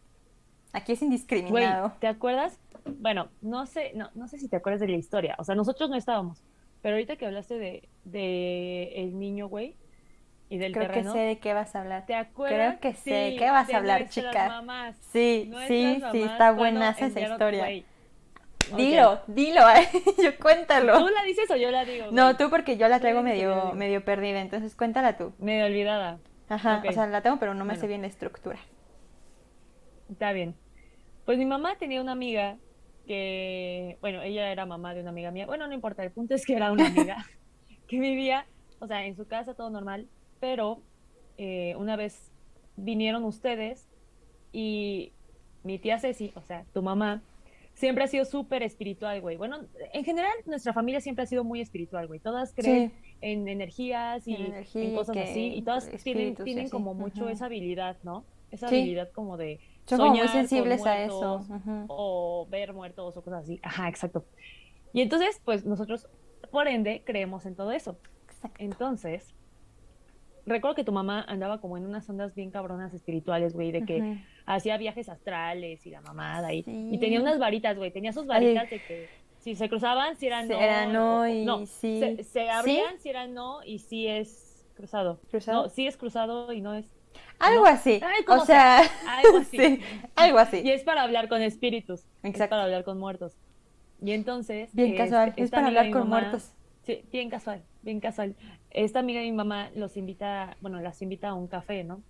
Aquí 0.73 0.93
es 0.93 1.01
Güey, 1.01 1.07
indiscriminado. 1.11 1.93
¿te 2.01 2.07
acuerdas? 2.07 2.59
Bueno, 2.99 3.29
no 3.43 3.67
sé, 3.67 3.93
no, 3.95 4.11
no 4.15 4.29
sé 4.29 4.39
si 4.39 4.49
te 4.49 4.57
acuerdas 4.57 4.81
de 4.81 4.89
la 4.89 4.97
historia. 4.97 5.35
O 5.39 5.45
sea, 5.45 5.55
nosotros 5.55 5.91
no 5.91 5.97
estábamos. 5.97 6.43
Pero 6.83 6.95
ahorita 6.95 7.17
que 7.17 7.27
hablaste 7.27 7.59
de, 7.59 7.89
de 8.05 8.93
el 8.97 9.19
niño, 9.19 9.49
güey, 9.49 9.77
y 10.49 10.59
del 10.59 10.73
Creo 10.73 10.91
que 10.91 11.05
sé 11.05 11.19
de 11.19 11.39
qué 11.39 11.53
vas 11.55 11.75
a 11.77 11.81
hablar. 11.81 12.07
¿te 12.07 12.15
acuerdas? 12.15 12.79
Creo 12.79 12.81
que 12.81 12.95
sé 12.99 13.11
de 13.13 13.31
Sí, 13.33 13.37
qué 13.37 13.51
vas 13.51 13.73
a 13.73 13.77
hablar, 13.77 14.09
chica. 14.09 14.49
mamás. 14.49 14.97
Sí, 15.13 15.47
Nuestras 15.49 15.69
sí, 15.69 16.03
sí, 16.13 16.23
está 16.23 16.53
buenaza 16.53 17.07
esa 17.07 17.21
enviaron- 17.21 17.33
historia. 17.33 17.61
güey. 17.65 17.85
Dilo, 18.77 19.21
dilo, 19.27 19.61
yo 20.23 20.37
cuéntalo. 20.41 20.99
¿Tú 20.99 21.09
la 21.09 21.25
dices 21.25 21.51
o 21.51 21.57
yo 21.57 21.71
la 21.71 21.85
digo? 21.85 22.07
No, 22.13 22.37
tú 22.37 22.51
porque 22.51 22.77
yo 22.77 22.87
la 22.89 23.01
traigo 23.01 23.21
medio, 23.23 23.73
medio 23.75 24.05
perdida, 24.05 24.41
entonces 24.41 24.77
cuéntala 24.77 25.17
tú. 25.17 25.33
Medio 25.39 25.67
olvidada. 25.67 26.19
Ajá, 26.49 26.83
o 26.89 26.93
sea, 26.93 27.07
la 27.07 27.21
tengo, 27.21 27.39
pero 27.39 27.55
no 27.55 27.65
me 27.65 27.71
Bueno. 27.71 27.81
sé 27.81 27.87
bien 27.89 28.03
la 28.03 28.07
estructura. 28.09 28.59
Está 30.11 30.33
bien. 30.33 30.55
Pues 31.31 31.39
mi 31.39 31.47
mamá 31.47 31.77
tenía 31.79 32.01
una 32.01 32.11
amiga 32.11 32.59
que, 33.07 33.99
bueno, 34.01 34.21
ella 34.21 34.51
era 34.51 34.67
mamá 34.67 34.95
de 34.95 35.03
una 35.03 35.11
amiga 35.11 35.31
mía. 35.31 35.47
Bueno, 35.47 35.69
no 35.69 35.75
importa, 35.75 36.03
el 36.03 36.11
punto 36.11 36.35
es 36.35 36.45
que 36.45 36.57
era 36.57 36.73
una 36.73 36.89
amiga 36.89 37.25
que 37.87 38.01
vivía, 38.01 38.47
o 38.81 38.89
sea, 38.89 39.07
en 39.07 39.15
su 39.15 39.29
casa 39.29 39.55
todo 39.55 39.71
normal, 39.71 40.09
pero 40.41 40.83
eh, 41.39 41.77
una 41.79 41.95
vez 41.95 42.33
vinieron 42.75 43.23
ustedes 43.23 43.87
y 44.53 45.13
mi 45.63 45.79
tía 45.79 46.01
Ceci, 46.01 46.33
o 46.35 46.43
sea, 46.43 46.65
tu 46.75 46.83
mamá, 46.83 47.23
siempre 47.75 48.03
ha 48.03 48.09
sido 48.09 48.25
súper 48.25 48.65
espiritual, 48.65 49.21
güey. 49.21 49.37
Bueno, 49.37 49.61
en 49.93 50.05
general 50.05 50.33
nuestra 50.47 50.73
familia 50.73 51.01
siempre 51.01 51.23
ha 51.23 51.27
sido 51.27 51.45
muy 51.45 51.61
espiritual, 51.61 52.09
güey. 52.09 52.19
Todas 52.19 52.53
creen 52.55 52.93
en 53.21 53.47
energías 53.47 54.27
y 54.27 54.35
En 54.35 54.47
energía 54.47 54.95
cosas 54.97 55.17
así, 55.17 55.55
y 55.55 55.63
todas 55.63 55.85
tienen, 56.03 56.23
espíritus 56.23 56.45
tienen 56.45 56.69
como 56.71 56.93
mucho 56.93 57.29
esa 57.29 57.47
habilidad, 57.47 57.99
¿no? 58.03 58.25
Esa 58.51 58.69
Sí. 58.69 58.77
habilidad 58.77 59.11
como 59.13 59.37
de 59.37 59.61
Son 59.87 59.99
como 59.99 60.11
muy 60.11 60.21
con 60.21 60.29
sensibles 60.29 60.85
a 60.87 61.03
eso. 61.03 61.47
o 61.89 62.47
ver 62.51 62.73
muertos 62.73 63.17
o 63.17 63.23
cosas 63.23 63.45
así. 63.45 63.61
Ajá, 63.63 63.89
exacto. 63.89 64.25
Y 64.93 65.03
entonces, 65.03 65.41
pues 65.45 65.65
nosotros, 65.65 66.09
por 66.51 66.67
ende, 66.69 67.03
creemos 67.05 67.47
en 67.47 67.55
todo 67.55 67.71
eso. 67.73 67.97
Exacto. 68.29 68.57
Entonces, 68.59 69.35
recuerdo 70.47 70.75
que 70.75 70.85
tu 70.85 70.93
mamá 70.93 71.25
andaba 71.29 71.61
como 71.61 71.77
en 71.77 71.87
unas 71.87 72.09
ondas 72.09 72.35
bien 72.35 72.51
cabronas 72.51 72.93
espirituales, 72.95 73.55
güey, 73.55 73.71
de 73.73 73.85
que 73.85 74.19
hacía 74.47 74.77
viajes 74.79 75.09
astrales 75.09 75.87
y 75.87 75.91
la 75.91 76.01
mamada 76.01 76.53
y, 76.53 76.63
Sí. 76.65 76.89
y 76.93 76.99
tenía 76.99 77.21
unas 77.21 77.39
varitas, 77.39 77.77
güey, 77.77 77.93
tenía 77.93 78.13
sus 78.13 78.27
varitas 78.27 78.69
de 78.71 78.81
que 78.83 79.09
si 79.39 79.55
se 79.55 79.69
cruzaban, 79.69 80.17
si 80.17 80.27
eran 80.27 80.47
Si 80.49 80.53
no, 80.53 80.61
era 80.61 80.87
no 80.87 81.29
y 81.29 81.45
no, 81.45 81.67
sí. 81.67 82.01
se, 82.01 82.25
se 82.25 82.43
¿Sí? 82.43 82.49
abrían 82.49 82.99
si 82.99 83.09
eran 83.11 83.33
no 83.33 83.63
y 83.65 83.79
si 83.79 84.07
es 84.09 84.67
cruzado. 84.75 85.21
¿Cruzado? 85.31 85.63
No, 85.65 85.69
sí 85.69 85.87
es 85.87 85.97
cruzado 85.97 86.53
y 86.53 86.61
no 86.61 86.75
es. 86.75 86.87
Algo 87.41 87.65
¿no? 87.65 87.71
así. 87.71 88.01
Ay, 88.03 88.23
O 88.23 88.25
como 88.27 88.45
sea, 88.45 88.79
Algo 89.09 89.39
así. 89.41 89.57
sí, 89.59 89.81
algo 90.15 90.39
Y 90.39 90.41
así. 90.43 90.71
es 90.71 90.83
para 90.85 91.03
hablar 91.03 91.29
con 91.29 91.43
espíritus. 91.43 92.01
Es 92.01 92.07
Exacto. 92.31 92.51
para 92.51 92.65
hablar 92.65 92.85
con 92.85 92.99
muertos. 92.99 93.37
Y 94.03 94.13
entonces. 94.13 94.71
Bien 94.75 94.89
este, 94.91 94.99
casual. 94.99 95.33
Es 95.37 95.51
para 95.51 95.67
hablar 95.69 95.91
con 95.91 96.03
mamá- 96.09 96.21
muertos. 96.21 96.53
Sí, 96.83 97.05
bien 97.13 97.29
casual, 97.29 97.63
bien 97.83 98.01
casual. 98.01 98.35
Esta 98.71 99.01
amiga 99.01 99.21
de 99.21 99.27
mi 99.27 99.33
mamá 99.37 99.71
los 99.75 99.97
invita, 99.97 100.57
bueno, 100.61 100.81
las 100.81 101.03
invita 101.03 101.29
a 101.29 101.35
un 101.35 101.47
café, 101.47 101.85
¿no? 101.85 102.03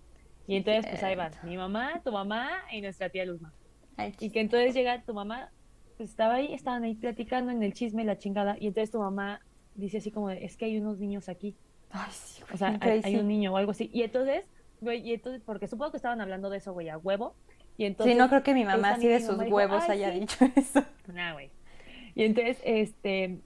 Y 0.47 0.55
entonces, 0.55 0.85
pues 0.89 1.03
ahí 1.03 1.15
van, 1.15 1.31
mi 1.43 1.57
mamá, 1.57 2.01
tu 2.03 2.11
mamá 2.11 2.49
y 2.71 2.81
nuestra 2.81 3.09
tía 3.09 3.25
Luzma. 3.25 3.53
Ay, 3.97 4.13
Y 4.19 4.29
que 4.29 4.39
entonces 4.39 4.73
llega 4.73 5.01
tu 5.03 5.13
mamá, 5.13 5.49
pues 5.97 6.09
estaba 6.09 6.35
ahí, 6.35 6.53
estaban 6.53 6.83
ahí 6.83 6.95
platicando 6.95 7.51
en 7.51 7.61
el 7.63 7.73
chisme, 7.73 8.03
la 8.05 8.17
chingada, 8.17 8.55
y 8.59 8.67
entonces 8.67 8.91
tu 8.91 8.99
mamá 8.99 9.41
dice 9.75 9.97
así 9.97 10.09
como 10.11 10.29
de, 10.29 10.43
es 10.45 10.55
que 10.57 10.65
hay 10.65 10.77
unos 10.77 10.97
niños 10.99 11.29
aquí, 11.29 11.55
Ay, 11.91 12.09
sí, 12.11 12.41
o 12.53 12.57
sea, 12.57 12.77
hay, 12.81 13.01
hay 13.03 13.15
un 13.17 13.27
niño 13.27 13.53
o 13.53 13.57
algo 13.57 13.71
así. 13.71 13.89
Y 13.93 14.03
entonces, 14.03 14.45
güey, 14.81 15.07
y 15.07 15.13
entonces, 15.13 15.41
porque 15.45 15.67
supongo 15.67 15.91
que 15.91 15.97
estaban 15.97 16.19
hablando 16.21 16.49
de 16.49 16.57
eso, 16.57 16.73
güey, 16.73 16.89
a 16.89 16.97
huevo. 16.97 17.35
Y 17.77 17.85
entonces, 17.85 18.13
Sí, 18.13 18.19
no 18.19 18.27
creo 18.29 18.43
que 18.43 18.53
mi 18.53 18.65
mamá 18.65 18.91
así 18.91 19.07
de 19.07 19.19
sus 19.21 19.39
dijo, 19.39 19.55
huevos 19.55 19.83
"Ay, 19.87 19.91
haya 20.03 20.13
sí". 20.13 20.19
dicho 20.19 20.37
eso. 20.55 20.83
Nah, 21.13 21.33
güey. 21.33 21.49
Y 22.15 22.23
entonces, 22.25 22.59
este, 22.65 23.39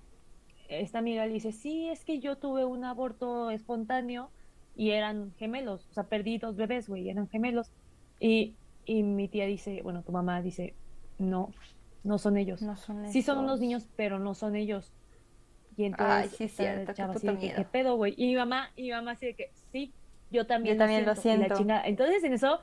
esta 0.70 1.00
amiga 1.00 1.26
le 1.28 1.34
dice, 1.34 1.52
sí, 1.52 1.90
es 1.90 2.04
que 2.04 2.20
yo 2.20 2.38
tuve 2.38 2.66
un 2.66 2.84
aborto 2.84 3.52
espontáneo 3.52 4.32
y 4.76 4.92
eran 4.92 5.34
gemelos, 5.38 5.88
o 5.92 5.94
sea, 5.94 6.06
perdí 6.06 6.38
dos 6.38 6.56
bebés, 6.56 6.90
güey, 6.90 7.10
eran 7.10 7.30
gemelos. 7.30 7.72
Y, 8.20 8.56
y 8.86 9.04
mi 9.04 9.28
tía 9.28 9.46
dice, 9.46 9.82
bueno, 9.84 10.02
tu 10.04 10.12
mamá 10.12 10.42
dice, 10.42 10.74
no, 11.18 11.52
no 12.04 12.18
son 12.18 12.38
ellos. 12.38 12.62
No 12.62 12.76
son 12.76 13.12
sí 13.12 13.22
son 13.22 13.40
unos 13.40 13.60
niños, 13.60 13.88
pero 13.96 14.20
no 14.20 14.34
son 14.34 14.56
ellos. 14.56 14.92
Y 15.78 15.84
entonces, 15.84 16.16
Ay, 16.16 16.30
sí, 16.30 16.48
cierto, 16.48 16.88
qué 16.88 16.94
chava 16.94 17.14
así 17.14 17.28
de 17.28 17.38
que. 17.38 17.54
¿qué 17.54 17.66
pedo, 17.66 17.96
güey? 17.98 18.14
Y 18.18 18.28
mi 18.28 18.36
mamá, 18.36 18.72
y 18.76 18.84
mi 18.84 18.92
mamá 18.92 19.12
así 19.12 19.26
de 19.28 19.34
que, 19.36 19.52
sí, 19.72 19.94
yo 20.32 20.46
también, 20.46 20.76
Yo 20.76 20.80
también 20.80 21.06
lo 21.06 21.16
siento. 21.16 21.56
Entonces, 21.86 22.24
en 22.24 22.34
eso, 22.34 22.60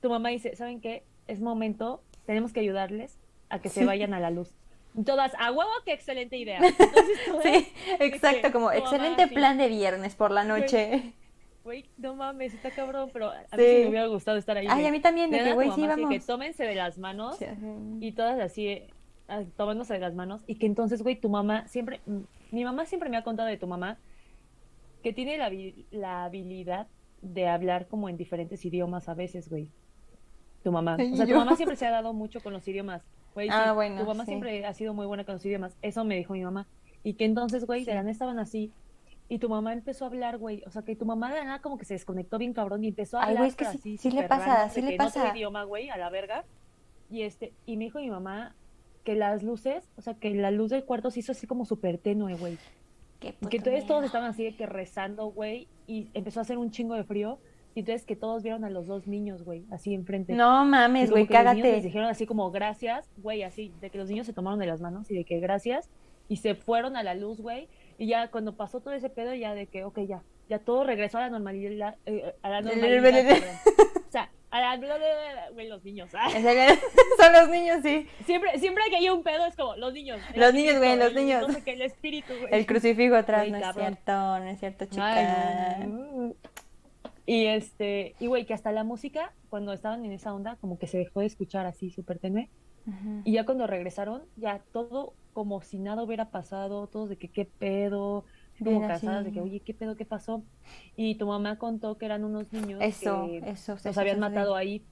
tu 0.00 0.08
mamá 0.10 0.30
dice, 0.30 0.56
¿saben 0.56 0.80
qué? 0.80 1.04
Es 1.26 1.40
momento, 1.40 2.02
tenemos 2.26 2.52
que 2.52 2.60
ayudarles 2.60 3.18
a 3.48 3.60
que 3.60 3.68
se 3.68 3.84
vayan 3.84 4.14
a 4.14 4.20
la 4.20 4.30
luz. 4.30 4.54
Todas, 5.04 5.32
a 5.38 5.50
huevo, 5.50 5.70
qué 5.84 5.92
excelente 5.92 6.36
idea. 6.36 6.58
Entonces, 6.62 7.18
todas, 7.26 7.42
Sí, 7.42 7.72
exacto, 8.00 8.52
como 8.52 8.66
mamá 8.66 8.76
excelente 8.78 9.26
plan 9.26 9.58
de 9.58 9.68
viernes 9.68 10.14
por 10.14 10.30
la 10.30 10.44
noche. 10.44 11.12
güey, 11.64 11.84
no 11.96 12.14
mames, 12.14 12.54
está 12.54 12.70
cabrón, 12.70 13.10
pero 13.12 13.30
a 13.30 13.56
mí 13.56 13.62
Sí. 13.64 13.80
me 13.82 13.88
hubiera 13.88 14.06
gustado 14.06 14.36
estar 14.38 14.56
ahí. 14.56 14.66
Ay, 14.68 14.86
a 14.86 14.90
mí 14.92 15.00
también, 15.00 15.30
de 15.30 15.42
que, 15.42 15.52
güey, 15.52 15.70
sí, 15.72 15.86
vamos. 15.86 16.10
que 16.10 16.20
tómense 16.20 16.64
de 16.64 16.74
las 16.74 16.98
manos 16.98 17.38
y 18.00 18.12
todas 18.12 18.38
así 18.40 18.82
ah, 19.28 19.42
tomándose 19.56 19.94
de 19.94 20.00
las 20.00 20.14
manos 20.14 20.42
y 20.46 20.56
que 20.56 20.66
entonces, 20.66 21.02
güey, 21.02 21.16
tu 21.16 21.28
mamá 21.28 21.66
siempre, 21.66 22.00
mi 22.50 22.64
mamá 22.64 22.86
siempre 22.86 23.08
me 23.08 23.16
ha 23.16 23.24
contado 23.24 23.48
de 23.48 23.56
tu 23.56 23.66
mamá 23.66 23.98
que 25.04 25.12
tiene 25.12 25.38
la, 25.38 25.50
la 25.92 26.24
habilidad 26.24 26.88
de 27.22 27.46
hablar 27.46 27.86
como 27.86 28.08
en 28.08 28.16
diferentes 28.16 28.64
idiomas 28.64 29.08
a 29.08 29.14
veces, 29.14 29.48
güey. 29.48 29.68
Tu 30.64 30.72
mamá. 30.72 30.96
O 31.12 31.16
sea, 31.16 31.26
tu 31.26 31.34
mamá 31.34 31.54
siempre 31.56 31.76
se 31.76 31.86
ha 31.86 31.90
dado 31.90 32.12
mucho 32.12 32.40
con 32.40 32.52
los 32.52 32.66
idiomas. 32.66 33.02
Güey, 33.34 33.48
Ah, 33.52 33.66
sí, 33.68 33.74
bueno, 33.74 34.00
tu 34.00 34.06
mamá 34.06 34.24
sí. 34.24 34.30
siempre 34.30 34.64
ha 34.64 34.72
sido 34.74 34.94
muy 34.94 35.06
buena 35.06 35.24
con 35.24 35.34
los 35.34 35.44
idiomas. 35.46 35.76
Eso 35.82 36.04
me 36.04 36.16
dijo 36.16 36.32
mi 36.32 36.42
mamá. 36.42 36.66
Y 37.02 37.14
que 37.14 37.24
entonces, 37.26 37.66
güey, 37.66 37.84
de 37.84 37.92
la 37.94 38.00
nada 38.00 38.10
estaban 38.10 38.38
así. 38.38 38.72
Y 39.28 39.38
tu 39.38 39.48
mamá 39.48 39.72
empezó 39.72 40.04
a 40.04 40.08
hablar, 40.08 40.38
güey. 40.38 40.62
O 40.66 40.70
sea, 40.70 40.82
que 40.82 40.96
tu 40.96 41.04
mamá 41.04 41.30
de 41.32 41.38
la 41.40 41.44
nada 41.44 41.58
como 41.60 41.76
que 41.78 41.84
se 41.84 41.94
desconectó 41.94 42.38
bien 42.38 42.52
cabrón 42.54 42.82
y 42.84 42.88
empezó 42.88 43.18
a 43.18 43.22
Ay, 43.24 43.28
hablar. 43.28 43.38
güey, 43.42 43.48
es 43.50 43.56
que 43.56 43.64
sí- 43.66 43.76
así 43.78 43.96
sí 43.98 44.10
le 44.10 44.26
pasa, 44.26 44.68
sí 44.70 44.80
le 44.82 44.96
pasa. 44.96 45.30
idioma, 45.36 45.64
güey, 45.64 45.90
a 45.90 45.96
la 45.96 46.08
verga. 46.10 46.44
Y 47.10 47.22
este, 47.22 47.52
y 47.66 47.76
me 47.76 47.84
dijo 47.84 47.98
mi 48.00 48.10
mamá 48.10 48.54
que 49.02 49.14
las 49.14 49.42
luces, 49.42 49.90
o 49.96 50.00
sea, 50.00 50.14
que 50.14 50.30
la 50.34 50.50
luz 50.50 50.70
del 50.70 50.84
cuarto 50.84 51.10
se 51.10 51.20
hizo 51.20 51.32
así 51.32 51.46
como 51.46 51.66
súper 51.66 51.98
tenue, 51.98 52.34
güey. 52.36 52.56
Qué 53.20 53.28
Y 53.28 53.32
puto 53.32 53.48
que 53.48 53.56
entonces 53.58 53.86
todos 53.86 54.04
estaban 54.04 54.30
así 54.30 54.44
de 54.44 54.56
que 54.56 54.66
rezando, 54.66 55.26
güey, 55.26 55.68
y 55.86 56.08
empezó 56.14 56.40
a 56.40 56.42
hacer 56.42 56.58
un 56.58 56.70
chingo 56.70 56.94
de 56.94 57.04
frío. 57.04 57.38
Y 57.76 57.80
entonces 57.80 58.06
que 58.06 58.14
todos 58.14 58.44
vieron 58.44 58.64
a 58.64 58.70
los 58.70 58.86
dos 58.86 59.08
niños, 59.08 59.42
güey, 59.42 59.64
así 59.72 59.94
enfrente. 59.94 60.32
No 60.34 60.64
mames, 60.64 61.10
güey, 61.10 61.26
que 61.26 61.34
los 61.34 61.42
niños 61.42 61.56
les 61.56 61.64
cágate. 61.64 61.86
dijeron 61.86 62.08
así 62.08 62.24
como 62.24 62.50
gracias, 62.52 63.10
güey, 63.16 63.42
así, 63.42 63.72
de 63.80 63.90
que 63.90 63.98
los 63.98 64.08
niños 64.08 64.26
se 64.26 64.32
tomaron 64.32 64.60
de 64.60 64.66
las 64.66 64.80
manos 64.80 65.10
y 65.10 65.14
de 65.14 65.24
que 65.24 65.40
gracias, 65.40 65.90
y 66.28 66.36
se 66.36 66.54
fueron 66.54 66.96
a 66.96 67.02
la 67.02 67.14
luz, 67.14 67.40
güey, 67.40 67.68
y 67.98 68.06
ya 68.06 68.30
cuando 68.30 68.56
pasó 68.56 68.78
todo 68.80 68.94
ese 68.94 69.10
pedo, 69.10 69.34
ya 69.34 69.54
de 69.54 69.66
que, 69.66 69.82
ok, 69.82 69.98
ya, 70.06 70.22
ya 70.48 70.60
todo 70.60 70.84
regresó 70.84 71.18
a 71.18 71.22
la 71.22 71.30
normalidad, 71.30 71.96
eh, 72.06 72.34
a 72.42 72.48
la 72.48 72.60
normalidad, 72.60 73.42
o 74.06 74.10
sea, 74.10 74.30
güey, 75.52 75.68
los 75.68 75.84
niños, 75.84 76.10
ah. 76.14 76.28
Son 77.18 77.32
los 77.32 77.48
niños, 77.48 77.80
sí. 77.82 78.08
siempre, 78.24 78.58
siempre 78.58 78.84
que 78.90 78.96
hay 78.96 79.08
un 79.08 79.22
pedo 79.22 79.46
es 79.46 79.56
como, 79.56 79.76
los 79.76 79.92
niños. 79.92 80.20
Los 80.34 80.54
niños, 80.54 80.78
güey, 80.78 80.96
los 80.96 81.12
niños. 81.12 81.48
No 81.48 81.54
sé 81.54 81.62
qué, 81.62 81.72
el 81.72 81.82
espíritu, 81.82 82.32
güey. 82.40 82.54
El 82.54 82.66
crucifijo 82.66 83.14
atrás, 83.16 83.48
no 83.48 83.56
es 83.56 83.62
cabrón. 83.62 83.86
cierto, 83.86 84.12
no 84.12 84.44
es 84.44 84.60
cierto, 84.60 84.84
chica. 84.86 85.76
Ay, 85.76 85.86
no. 85.86 86.34
Y 87.26 87.46
este, 87.46 88.14
y 88.20 88.26
güey, 88.26 88.44
que 88.44 88.54
hasta 88.54 88.70
la 88.70 88.84
música, 88.84 89.32
cuando 89.48 89.72
estaban 89.72 90.04
en 90.04 90.12
esa 90.12 90.34
onda, 90.34 90.56
como 90.60 90.78
que 90.78 90.86
se 90.86 90.98
dejó 90.98 91.20
de 91.20 91.26
escuchar 91.26 91.66
así 91.66 91.90
súper 91.90 92.18
tenue. 92.18 92.50
Y 93.24 93.32
ya 93.32 93.46
cuando 93.46 93.66
regresaron, 93.66 94.24
ya 94.36 94.60
todo 94.72 95.14
como 95.32 95.62
si 95.62 95.78
nada 95.78 96.02
hubiera 96.02 96.30
pasado, 96.30 96.86
todos 96.86 97.08
de 97.08 97.16
que 97.16 97.28
qué 97.28 97.46
pedo, 97.46 98.26
como 98.58 98.70
Bien 98.78 98.88
cansadas 98.88 99.16
así. 99.20 99.26
de 99.26 99.32
que, 99.32 99.40
oye, 99.40 99.60
qué 99.60 99.74
pedo, 99.74 99.96
qué 99.96 100.04
pasó. 100.04 100.42
Y 100.96 101.16
tu 101.16 101.26
mamá 101.26 101.58
contó 101.58 101.98
que 101.98 102.06
eran 102.06 102.24
unos 102.24 102.52
niños 102.52 102.80
Eso, 102.82 103.26
que 103.26 103.38
eso, 103.50 103.76
los 103.84 103.98
habían 103.98 104.16
sí. 104.16 104.20
matado 104.20 104.54
ahí. 104.54 104.82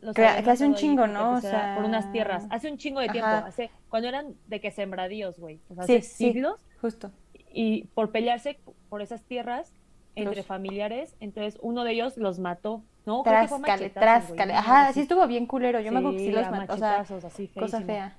Los 0.00 0.14
Que- 0.14 0.26
habían 0.26 0.44
que 0.44 0.50
hace 0.50 0.66
un 0.66 0.74
ahí 0.74 0.80
chingo, 0.80 1.02
porque, 1.02 1.12
¿no? 1.14 1.32
pues, 1.32 1.44
O 1.44 1.48
era 1.48 1.74
por 1.76 1.84
unas 1.84 2.04
sea, 2.04 2.12
tierras. 2.12 2.46
Hace 2.50 2.70
un 2.70 2.78
chingo 2.78 3.00
de 3.00 3.08
tiempo, 3.10 3.28
hace, 3.30 3.70
cuando 3.88 4.08
eran 4.08 4.34
de 4.48 4.60
que 4.60 4.70
sembradíos, 4.70 5.38
güey. 5.38 5.60
O 5.68 5.74
sea, 5.74 5.84
Sí, 5.84 5.96
hace 5.96 6.02
sí. 6.08 6.24
siglos 6.32 6.60
Justo. 6.80 7.12
y 7.52 7.84
por 7.94 8.10
pelearse 8.10 8.58
por 8.88 9.02
esas 9.02 9.22
tierras 9.22 9.72
entre 10.16 10.36
Los- 10.36 10.46
familiares, 10.46 11.14
entonces 11.20 11.58
uno 11.62 11.84
de 11.84 11.92
ellos 11.92 12.16
los 12.16 12.38
mató, 12.38 12.82
¿no? 13.06 13.22
Tráscale, 13.22 13.90
tráscale. 13.90 14.54
Ajá, 14.54 14.84
sí 14.86 14.90
así. 14.90 15.00
estuvo 15.02 15.26
bien 15.26 15.46
culero. 15.46 15.80
Yo 15.80 15.92
me 15.92 15.98
acuerdo 15.98 16.16
que 16.16 16.24
sí 16.24 16.30
Sí, 16.30 16.32
los 16.32 16.50
mató. 16.50 16.74
O 16.74 16.76
sea, 16.78 17.00
así 17.00 17.48
cosa 17.48 17.80
fea. 17.82 18.16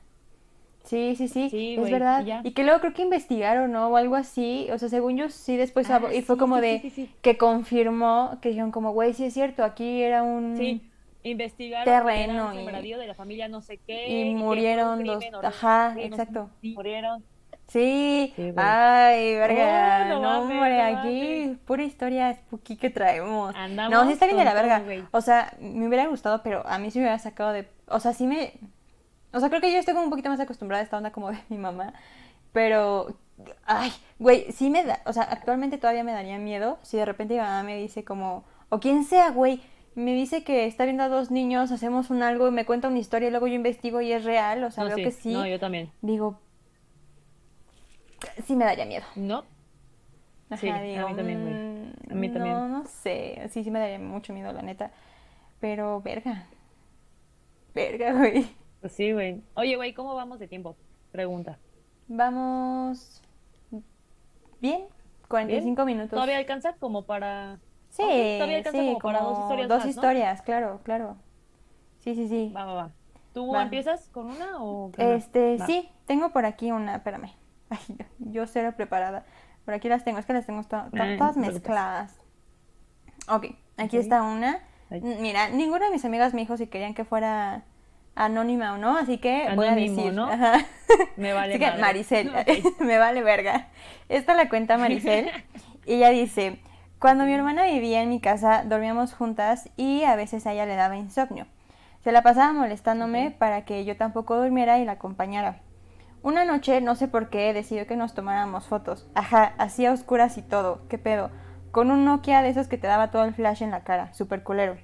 Sí, 0.84 1.16
sí, 1.16 1.28
sí, 1.28 1.50
Sí, 1.50 1.76
es 1.76 1.92
verdad. 1.92 2.22
y 2.24 2.26
ya. 2.26 2.42
Y 2.44 2.52
que 2.52 2.64
luego 2.64 2.80
creo 2.82 2.94
que 2.94 3.02
investigaron, 3.04 3.72
¿no? 3.72 3.88
O 3.90 3.98
algo 3.98 4.16
así. 4.16 4.68
O 4.72 4.78
sea, 4.78 4.90
según 4.90 5.16
yo 5.18 5.30
sí 5.30 5.56
después 5.58 5.90
Ah, 5.90 6.02
y 6.14 6.22
fue 6.22 6.36
sí, 6.36 6.40
como 6.40 6.56
sí, 6.56 6.62
de 6.62 6.80
sí, 6.82 6.90
sí, 6.90 7.08
sí. 7.08 7.16
que 7.22 7.38
confirmó 7.38 8.38
que 8.42 8.50
dijeron 8.50 8.72
como, 8.72 8.92
güey, 8.92 9.14
sí 9.14 9.26
es 9.26 9.34
cierto, 9.34 9.64
aquí 9.64 10.02
era 10.02 10.24
un 10.24 10.56
Sí, 10.58 10.82
investigaron 11.24 11.86
terreno 11.86 12.54
y- 12.54 12.92
de 12.92 13.08
la 13.08 13.14
familia 13.14 13.48
no 13.48 13.62
sé 13.62 13.78
qué. 13.86 14.10
y 14.10 14.36
murieron 14.36 15.00
crimen 15.00 15.36
horrible, 15.36 15.48
ajá, 15.48 15.94
no 15.96 16.02
exacto. 16.02 16.50
murieron. 16.64 17.24
Sí, 17.68 18.34
ay, 18.58 19.36
verga, 19.36 20.04
Oh, 20.04 20.08
no 20.10 20.16
no, 20.22 20.42
mames, 20.42 20.56
hombre, 20.58 20.82
aquí 20.82 21.58
pura 21.66 21.84
historia 21.84 22.34
spooky 22.34 22.76
que 22.76 22.90
traemos. 22.90 23.56
Andamos 23.56 23.92
no, 23.94 24.06
sí 24.08 24.14
está 24.14 24.26
bien 24.26 24.38
de 24.40 24.44
la 24.46 24.54
verga. 24.54 24.80
güey. 24.80 25.04
O 25.12 25.22
sea, 25.22 25.54
me 25.62 25.88
hubiera 25.88 26.08
gustado, 26.08 26.42
pero 26.44 26.68
a 26.68 26.80
mí 26.80 26.92
sí 26.92 27.00
me 27.00 27.06
hubiera 27.06 27.20
sacado 27.20 27.54
de, 27.54 27.68
o 27.88 28.00
sea, 28.02 28.12
sí 28.14 28.28
me, 28.28 28.54
o 29.34 29.40
sea, 29.40 29.50
creo 29.50 29.62
que 29.62 29.72
yo 29.72 29.80
estoy 29.80 29.94
como 29.94 30.06
un 30.06 30.10
poquito 30.12 30.30
más 30.30 30.40
acostumbrada 30.40 30.82
a 30.82 30.84
esta 30.86 30.98
onda 30.98 31.12
como 31.12 31.32
de 31.32 31.40
mi 31.50 31.58
mamá, 31.58 31.94
pero, 32.54 33.16
ay, 33.66 33.92
güey, 34.20 34.52
sí 34.52 34.70
me 34.70 34.84
da, 34.84 35.02
o 35.06 35.14
sea, 35.14 35.24
actualmente 35.24 35.78
todavía 35.78 36.04
me 36.04 36.12
daría 36.14 36.38
miedo 36.40 36.80
si 36.84 36.98
de 36.98 37.06
repente 37.06 37.36
mi 37.36 37.40
mamá 37.42 37.64
me 37.64 37.78
dice 37.78 38.04
como, 38.04 38.44
o 38.70 38.80
quien 38.80 39.04
sea, 39.06 39.32
güey, 39.32 39.62
me 39.96 40.14
dice 40.14 40.44
que 40.44 40.66
está 40.68 40.86
viendo 40.86 41.04
a 41.04 41.10
dos 41.10 41.32
niños, 41.32 41.72
hacemos 41.72 42.10
un 42.10 42.24
algo 42.24 42.48
y 42.48 42.52
me 42.52 42.66
cuenta 42.66 42.88
una 42.90 43.00
historia 43.00 43.28
y 43.28 43.32
luego 43.32 43.48
yo 43.48 43.56
investigo 43.56 44.02
y 44.02 44.12
es 44.14 44.24
real, 44.26 44.64
o 44.64 44.72
sea, 44.72 44.84
No, 44.84 44.90
veo 44.90 44.98
sí, 44.98 45.04
que 45.04 45.12
sí. 45.12 45.34
No, 45.34 45.46
yo 45.48 45.60
también. 45.60 45.92
Digo, 46.02 46.40
sí 48.46 48.56
me 48.56 48.66
daría 48.66 48.86
miedo. 48.86 49.06
No, 49.16 49.44
Sí, 50.56 50.68
Ajá, 50.68 50.80
a 50.80 50.82
digo, 50.82 51.10
mí 51.10 51.16
también, 51.16 51.42
güey. 51.42 51.54
mm, 51.54 52.12
A 52.12 52.16
mí 52.16 52.30
también. 52.30 52.56
No, 52.56 52.68
no 52.68 52.86
sé. 52.86 53.48
Sí, 53.52 53.64
sí 53.64 53.72
me 53.72 53.80
daría 53.80 54.00
mucho 54.00 54.34
miedo, 54.34 54.52
la 54.52 54.62
neta. 54.62 54.92
Pero, 55.62 56.02
verga. 56.02 56.48
Verga, 57.74 58.14
güey. 58.14 58.46
Pues 58.82 58.94
sí, 58.94 59.12
güey. 59.14 59.42
Oye, 59.56 59.76
güey, 59.76 59.94
¿cómo 59.94 60.16
vamos 60.16 60.40
de 60.40 60.48
tiempo? 60.48 60.76
Pregunta. 61.12 61.58
Vamos. 62.08 63.22
Bien. 64.60 64.86
45 65.28 65.86
minutos. 65.86 66.10
¿Todavía 66.12 66.38
alcanza 66.38 66.74
como 66.74 67.04
para...? 67.06 67.60
Sí, 67.90 68.04
Ok, 68.04 68.10
todavía 68.38 68.58
alcanza 68.58 68.80
sí, 68.80 68.88
como 68.88 69.00
para 69.00 69.22
dos 69.22 69.40
historias 69.40 69.68
Dos 69.70 69.78
más, 69.78 69.86
¿no? 69.86 69.90
historias, 69.92 70.42
claro, 70.42 70.80
claro. 70.84 71.18
Sí, 72.00 72.16
sí, 72.16 72.28
sí. 72.28 72.52
Va, 72.56 72.66
va, 72.66 72.74
va. 72.74 72.92
¿Tú 73.34 73.52
Va. 73.52 73.64
empiezas 73.64 74.08
con 74.10 74.28
una 74.28 74.62
o...? 74.64 74.92
Este, 74.98 75.58
sí, 75.66 75.90
tengo 76.06 76.32
por 76.32 76.46
aquí 76.46 76.72
una, 76.72 76.96
espérame. 76.96 77.32
Ay, 77.70 77.80
yo, 77.90 78.06
yo 78.20 78.48
cero 78.48 78.74
preparada. 78.76 79.26
Por 79.66 79.74
aquí 79.74 79.88
las 79.90 80.04
tengo, 80.04 80.20
es 80.20 80.26
que 80.26 80.34
las 80.34 80.46
tengo 80.46 80.64
to- 80.64 80.86
todas 81.18 81.38
mezcladas. 81.38 82.18
Ok, 83.30 83.48
aquí 83.78 83.98
está 83.98 84.24
una. 84.24 84.60
Mira, 84.90 85.50
ninguna 85.50 85.86
de 85.86 85.92
mis 85.92 86.04
amigas 86.04 86.34
me 86.34 86.42
dijo 86.42 86.58
si 86.58 86.68
querían 86.68 86.94
que 86.94 87.06
fuera 87.06 87.64
anónima 88.16 88.74
o 88.74 88.78
no, 88.78 88.98
así 88.98 89.18
que 89.18 89.50
voy 89.56 89.68
a 89.68 89.76
decir. 89.76 90.14
¿no? 90.14 90.26
Ajá. 90.26 90.66
Me 91.18 91.34
vale 91.34 91.56
Así 91.56 91.64
que. 91.64 91.82
Maricel, 91.82 92.32
me 92.80 92.98
vale 92.98 93.22
verga. 93.22 93.70
Esta 94.10 94.34
la 94.34 94.50
cuenta 94.50 94.78
Maricel 94.78 95.30
y 95.86 95.94
ella 95.94 96.10
dice, 96.10 96.60
Cuando 97.00 97.26
mi 97.26 97.34
hermana 97.34 97.66
vivía 97.66 98.02
en 98.02 98.10
mi 98.10 98.20
casa, 98.20 98.64
dormíamos 98.66 99.14
juntas 99.14 99.70
y 99.78 100.04
a 100.04 100.16
veces 100.16 100.46
a 100.46 100.54
ella 100.54 100.66
le 100.66 100.76
daba 100.76 100.98
insomnio. 100.98 101.48
Se 102.04 102.12
la 102.12 102.24
pasaba 102.24 102.52
molestándome 102.52 103.32
para 103.32 103.64
que 103.64 103.86
yo 103.86 103.96
tampoco 103.96 104.36
durmiera 104.36 104.80
y 104.80 104.86
la 104.86 104.94
acompañara. 104.94 105.62
Una 106.24 106.46
noche, 106.46 106.82
no 106.82 106.96
sé 106.96 107.08
por 107.08 107.30
qué, 107.30 107.54
decidió 107.54 107.88
que 107.88 107.96
nos 107.96 108.14
tomáramos 108.14 108.68
fotos. 108.68 109.08
Ajá, 109.16 109.54
hacía 109.58 109.92
oscuras 109.92 110.38
y 110.38 110.44
todo. 110.44 110.88
¿Qué 110.88 110.98
pedo? 110.98 111.32
Con 111.72 111.90
un 111.90 112.06
Nokia 112.06 112.42
de 112.42 112.50
esos 112.50 112.68
que 112.68 112.78
te 112.78 112.88
daba 112.88 113.12
todo 113.12 113.24
el 113.24 113.34
flash 113.34 113.64
en 113.64 113.72
la 113.72 113.84
cara. 113.84 114.14
Super 114.14 114.44
culero. 114.44 114.78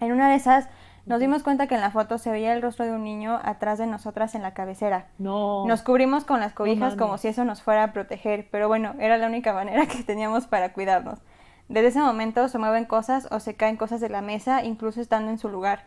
En 0.00 0.12
una 0.12 0.28
de 0.28 0.36
esas, 0.36 0.68
nos 1.06 1.20
dimos 1.20 1.44
cuenta 1.44 1.68
que 1.68 1.76
en 1.76 1.80
la 1.80 1.92
foto 1.92 2.18
se 2.18 2.30
veía 2.30 2.52
el 2.52 2.62
rostro 2.62 2.84
de 2.84 2.90
un 2.90 3.04
niño 3.04 3.38
atrás 3.44 3.78
de 3.78 3.86
nosotras 3.86 4.34
en 4.34 4.42
la 4.42 4.54
cabecera. 4.54 5.06
No. 5.18 5.64
Nos 5.66 5.82
cubrimos 5.82 6.24
con 6.24 6.40
las 6.40 6.52
cobijas 6.52 6.96
como 6.96 7.16
si 7.16 7.28
eso 7.28 7.44
nos 7.44 7.62
fuera 7.62 7.84
a 7.84 7.92
proteger, 7.92 8.48
pero 8.50 8.66
bueno, 8.66 8.94
era 8.98 9.16
la 9.16 9.28
única 9.28 9.52
manera 9.52 9.86
que 9.86 10.02
teníamos 10.02 10.48
para 10.48 10.72
cuidarnos. 10.72 11.20
Desde 11.68 11.88
ese 11.88 12.00
momento 12.00 12.48
se 12.48 12.58
mueven 12.58 12.84
cosas 12.84 13.28
o 13.30 13.38
se 13.38 13.54
caen 13.54 13.76
cosas 13.76 14.00
de 14.00 14.08
la 14.08 14.20
mesa, 14.20 14.64
incluso 14.64 15.00
estando 15.00 15.30
en 15.30 15.38
su 15.38 15.48
lugar. 15.48 15.84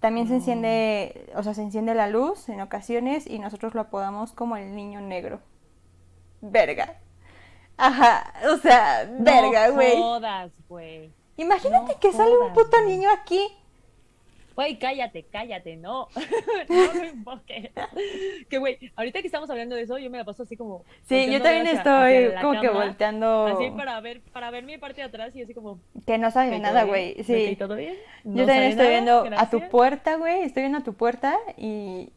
También 0.00 0.26
se 0.28 0.34
enciende, 0.34 1.30
o 1.34 1.42
sea, 1.42 1.54
se 1.54 1.62
enciende 1.62 1.94
la 1.94 2.08
luz 2.08 2.48
en 2.48 2.60
ocasiones 2.60 3.26
y 3.26 3.38
nosotros 3.38 3.74
lo 3.74 3.82
apodamos 3.82 4.32
como 4.32 4.56
el 4.56 4.74
niño 4.74 5.00
negro. 5.00 5.40
Verga. 6.40 6.96
Ajá, 7.76 8.32
o 8.52 8.56
sea, 8.56 9.08
verga, 9.20 9.68
No 9.68 10.20
güey. 10.66 11.12
Imagínate 11.36 11.92
no 11.92 12.00
que 12.00 12.12
sale 12.12 12.36
un 12.36 12.52
puto 12.52 12.80
niño 12.84 13.08
aquí. 13.10 13.40
Güey, 14.58 14.76
cállate, 14.76 15.24
cállate, 15.30 15.76
no. 15.76 16.08
no 16.68 16.92
lo 16.94 17.04
invoques. 17.04 17.70
Que 18.50 18.58
güey, 18.58 18.76
ahorita 18.96 19.20
que 19.20 19.26
estamos 19.28 19.48
hablando 19.50 19.76
de 19.76 19.82
eso, 19.82 19.98
yo 19.98 20.10
me 20.10 20.18
la 20.18 20.24
paso 20.24 20.42
así 20.42 20.56
como. 20.56 20.84
Sí, 21.04 21.30
yo 21.30 21.40
también 21.40 21.64
hacia- 21.68 21.78
estoy 21.78 22.24
hacia 22.34 22.40
como 22.40 22.60
que 22.60 22.66
cámara, 22.66 22.86
volteando. 22.86 23.46
Así 23.46 23.70
para 23.70 24.00
ver, 24.00 24.20
para 24.32 24.50
ver 24.50 24.64
mi 24.64 24.76
parte 24.76 25.00
de 25.00 25.06
atrás 25.06 25.36
y 25.36 25.42
así 25.42 25.54
como. 25.54 25.78
Que 26.04 26.18
no 26.18 26.32
sabe 26.32 26.56
"Ok, 26.56 26.60
nada, 26.60 26.80
¿todo 26.80 26.88
güey. 26.88 27.22
Sí. 27.22 27.54
¿Todo 27.56 27.76
bien? 27.76 27.94
Yo 28.24 28.30
No 28.32 28.46
también 28.46 28.46
sabe 28.56 28.66
estoy 28.70 28.84
nada, 28.86 28.90
viendo 28.90 29.18
a 29.20 29.22
tu 29.22 29.28
gracias". 29.58 29.70
puerta, 29.70 30.16
güey. 30.16 30.42
Estoy 30.42 30.62
viendo 30.64 30.78
a 30.78 30.82
tu 30.82 30.94
puerta 30.94 31.36
y. 31.56 32.12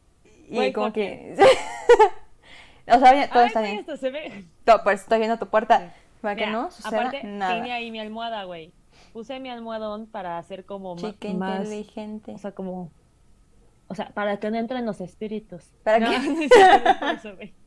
Y 0.49 0.55
Güey, 0.55 0.73
como 0.73 0.91
que. 0.91 1.35
o 2.87 2.99
sea, 2.99 3.29
todo 3.29 3.41
Ay, 3.43 3.47
está 3.49 3.61
bien. 3.61 3.77
esto 3.81 3.97
se 3.97 4.09
ve. 4.09 4.45
Todo, 4.65 4.81
pues 4.83 5.01
estoy 5.01 5.19
viendo 5.19 5.37
tu 5.37 5.45
puerta. 5.47 5.79
Sí. 5.79 5.85
Para 6.21 6.35
que 6.35 6.47
Mira, 6.47 6.57
no 6.57 6.71
suceda 6.71 7.01
aparte, 7.01 7.21
nada. 7.23 7.53
tenía 7.55 7.75
ahí 7.75 7.91
mi 7.91 7.99
almohada, 7.99 8.43
güey. 8.45 8.71
Puse 9.13 9.39
mi 9.39 9.49
almohadón 9.49 10.07
para 10.07 10.37
hacer 10.37 10.65
como 10.65 10.95
Chica 10.95 11.29
más. 11.33 11.59
inteligente. 11.65 12.33
O 12.33 12.37
sea, 12.37 12.51
como. 12.53 12.91
O 13.87 13.95
sea, 13.95 14.09
para 14.11 14.39
que 14.39 14.49
no 14.51 14.57
entren 14.57 14.85
los 14.85 15.01
espíritus. 15.01 15.63
¿Para 15.83 15.99
no, 15.99 16.09
qué? 16.11 17.51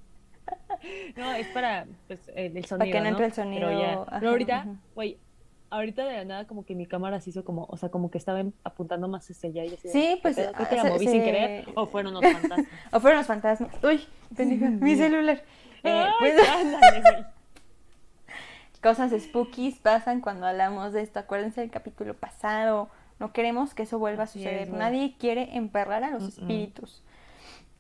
No, 1.16 1.32
es 1.32 1.47
para 1.49 1.86
pues, 2.07 2.20
el, 2.34 2.64
sonido. 2.66 2.92
que 2.92 3.01
no 3.01 3.07
entre 3.09 3.26
el 3.26 3.32
Pero, 3.32 3.45
sonido, 3.45 3.70
ya. 3.72 3.92
ajá, 3.95 4.16
Pero 4.18 4.30
ahorita, 4.32 4.66
güey, 4.95 5.18
ahorita 5.70 6.05
de 6.05 6.16
la 6.16 6.24
nada 6.24 6.47
como 6.47 6.64
que 6.66 6.74
mi 6.74 6.84
cámara 6.86 7.20
se 7.20 7.30
hizo 7.30 7.45
como, 7.45 7.64
o 7.70 7.76
sea, 7.78 7.88
como 7.88 8.11
que 8.11 8.18
estaba 8.18 8.40
em- 8.40 8.53
apuntando 8.64 9.09
más 9.09 9.30
hacia 9.30 9.49
allá 9.49 9.64
y 9.64 9.68
yo 9.70 9.74
así 9.76 9.88
de, 9.88 9.92
Sí, 9.92 10.01
¿qué 10.01 10.18
pues? 10.20 10.34
Creo 10.36 10.68
que 10.68 10.76
la 10.76 10.82
se- 10.82 10.90
moví 10.90 11.07
sin 11.07 11.22
querer 11.24 11.66
o 11.74 11.86
fueron 11.86 12.12
los 12.14 12.22
fantasmas. 12.32 12.66
O 12.92 13.01
fueron 13.01 13.18
los 13.18 13.26
fantasmas. 13.26 13.70
Uy, 13.82 14.01
pendeja, 14.36 14.68
mi 14.70 14.97
celular. 14.97 15.42
Eh, 15.82 15.90
Ay, 15.90 16.12
pues, 16.18 16.49
ándale, 16.49 17.01
güey. 17.01 17.24
Cosas 18.85 19.11
spookies 19.20 19.78
pasan 19.80 20.20
cuando 20.20 20.47
hablamos 20.47 20.93
de 20.93 21.01
esto. 21.03 21.18
Acuérdense 21.18 21.62
del 21.62 21.70
capítulo 21.70 22.14
pasado. 22.14 22.89
No 23.18 23.32
queremos 23.32 23.74
que 23.74 23.85
eso 23.85 23.99
vuelva 23.99 24.24
a 24.24 24.26
suceder. 24.26 24.70
Nadie 24.70 25.16
quiere 25.18 25.57
emperrar 25.57 26.05
a 26.05 26.11
los 26.11 26.22
espíritus. 26.24 27.03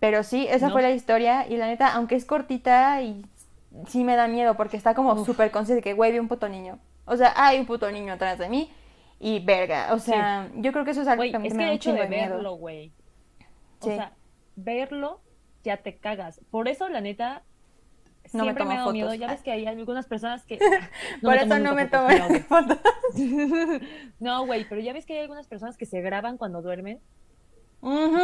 Pero 0.00 0.22
sí, 0.22 0.46
esa 0.48 0.68
No. 0.68 0.72
fue 0.72 0.82
la 0.82 0.90
historia. 0.90 1.46
Y 1.46 1.56
la 1.58 1.66
neta, 1.66 1.94
aunque 1.94 2.14
es 2.16 2.24
cortita 2.24 3.02
y 3.02 3.24
sí 3.86 4.02
me 4.02 4.16
da 4.16 4.26
miedo 4.28 4.56
porque 4.56 4.76
está 4.76 4.94
como 4.94 5.24
súper 5.24 5.50
consciente 5.50 5.80
de 5.80 5.82
que, 5.82 5.92
güey, 5.94 6.10
vi 6.12 6.18
un 6.18 6.28
puto 6.28 6.48
niño. 6.48 6.78
O 7.04 7.16
sea, 7.16 7.34
hay 7.36 7.60
un 7.60 7.66
puto 7.66 7.90
niño 7.90 8.14
atrás 8.14 8.38
de 8.38 8.48
mí 8.48 8.72
y 9.20 9.40
verga. 9.40 9.92
O 9.92 9.98
sea, 9.98 10.48
yo 10.56 10.72
creo 10.72 10.84
que 10.84 10.92
eso 10.92 11.02
es 11.02 11.08
algo 11.08 11.22
que 11.22 11.38
mí 11.38 11.48
es 11.48 11.54
me 11.54 11.58
que 11.58 11.64
da 11.64 11.70
el 11.70 11.76
hecho 11.76 11.92
de 11.92 12.06
verlo, 12.06 12.54
güey. 12.54 12.92
O 13.80 13.84
sea, 13.86 14.12
verlo 14.56 15.20
ya 15.62 15.76
te 15.78 15.96
cagas. 15.96 16.40
Por 16.50 16.68
eso, 16.68 16.88
la 16.88 17.00
neta, 17.00 17.42
No 18.34 18.44
me 18.44 18.50
siempre 18.50 18.64
me, 18.64 18.70
tomo 18.70 18.72
ha 18.72 18.76
dado 18.80 18.92
miedo. 18.92 19.14
Ya 19.14 19.28
ves 19.28 19.42
que 19.42 19.52
hay 19.52 19.66
algunas 19.66 20.06
personas 20.06 20.44
que... 20.44 20.58
Por 21.22 21.36
eso 21.36 21.58
no 21.58 21.74
me 21.74 21.86
tomo 21.86 22.08
fotos. 22.48 22.78
No, 24.18 24.44
güey, 24.46 24.66
pero 24.68 24.80
ya 24.80 24.92
ves 24.92 25.06
que 25.06 25.14
hay 25.14 25.20
algunas 25.20 25.46
personas 25.46 25.76
que 25.76 25.86
se 25.86 26.00
graban 26.00 26.36
cuando 26.36 26.60
duermen 26.62 27.00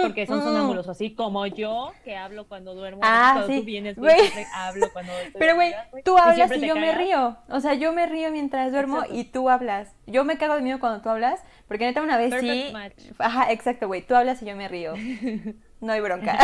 porque 0.02 0.26
son 0.26 0.42
sonámbulos, 0.42 0.88
así 0.88 1.14
como 1.14 1.46
yo, 1.46 1.92
que 2.02 2.16
hablo 2.16 2.48
cuando 2.48 2.74
duermo. 2.74 3.02
Ah, 3.04 3.44
sí. 3.46 3.58
tú 3.58 3.64
vienes, 3.66 3.98
güey, 3.98 4.16
hablo 4.54 4.90
cuando 4.92 5.12
Pero, 5.38 5.54
güey, 5.54 5.74
tú 6.02 6.16
hablas 6.16 6.50
y 6.56 6.66
yo 6.66 6.76
me 6.76 6.94
río. 6.94 7.36
O 7.48 7.60
sea, 7.60 7.74
yo 7.74 7.92
me 7.92 8.06
río 8.06 8.30
mientras 8.30 8.72
duermo 8.72 8.98
Exacto. 8.98 9.18
y 9.18 9.24
tú 9.24 9.50
hablas. 9.50 9.94
Yo 10.06 10.24
me 10.24 10.38
cago 10.38 10.54
de 10.54 10.62
miedo 10.62 10.80
cuando 10.80 11.02
tú 11.02 11.10
hablas, 11.10 11.42
porque 11.68 11.84
neta 11.84 12.00
una 12.00 12.16
vez 12.16 12.30
Perfect 12.30 12.66
sí. 12.68 12.72
match. 12.72 13.02
Ajá, 13.18 13.52
exacto, 13.52 13.86
güey. 13.86 14.00
Tú 14.00 14.14
hablas 14.14 14.40
y 14.42 14.46
yo 14.46 14.56
me 14.56 14.68
río. 14.68 14.94
No 15.80 15.94
hay 15.94 16.00
bronca. 16.02 16.36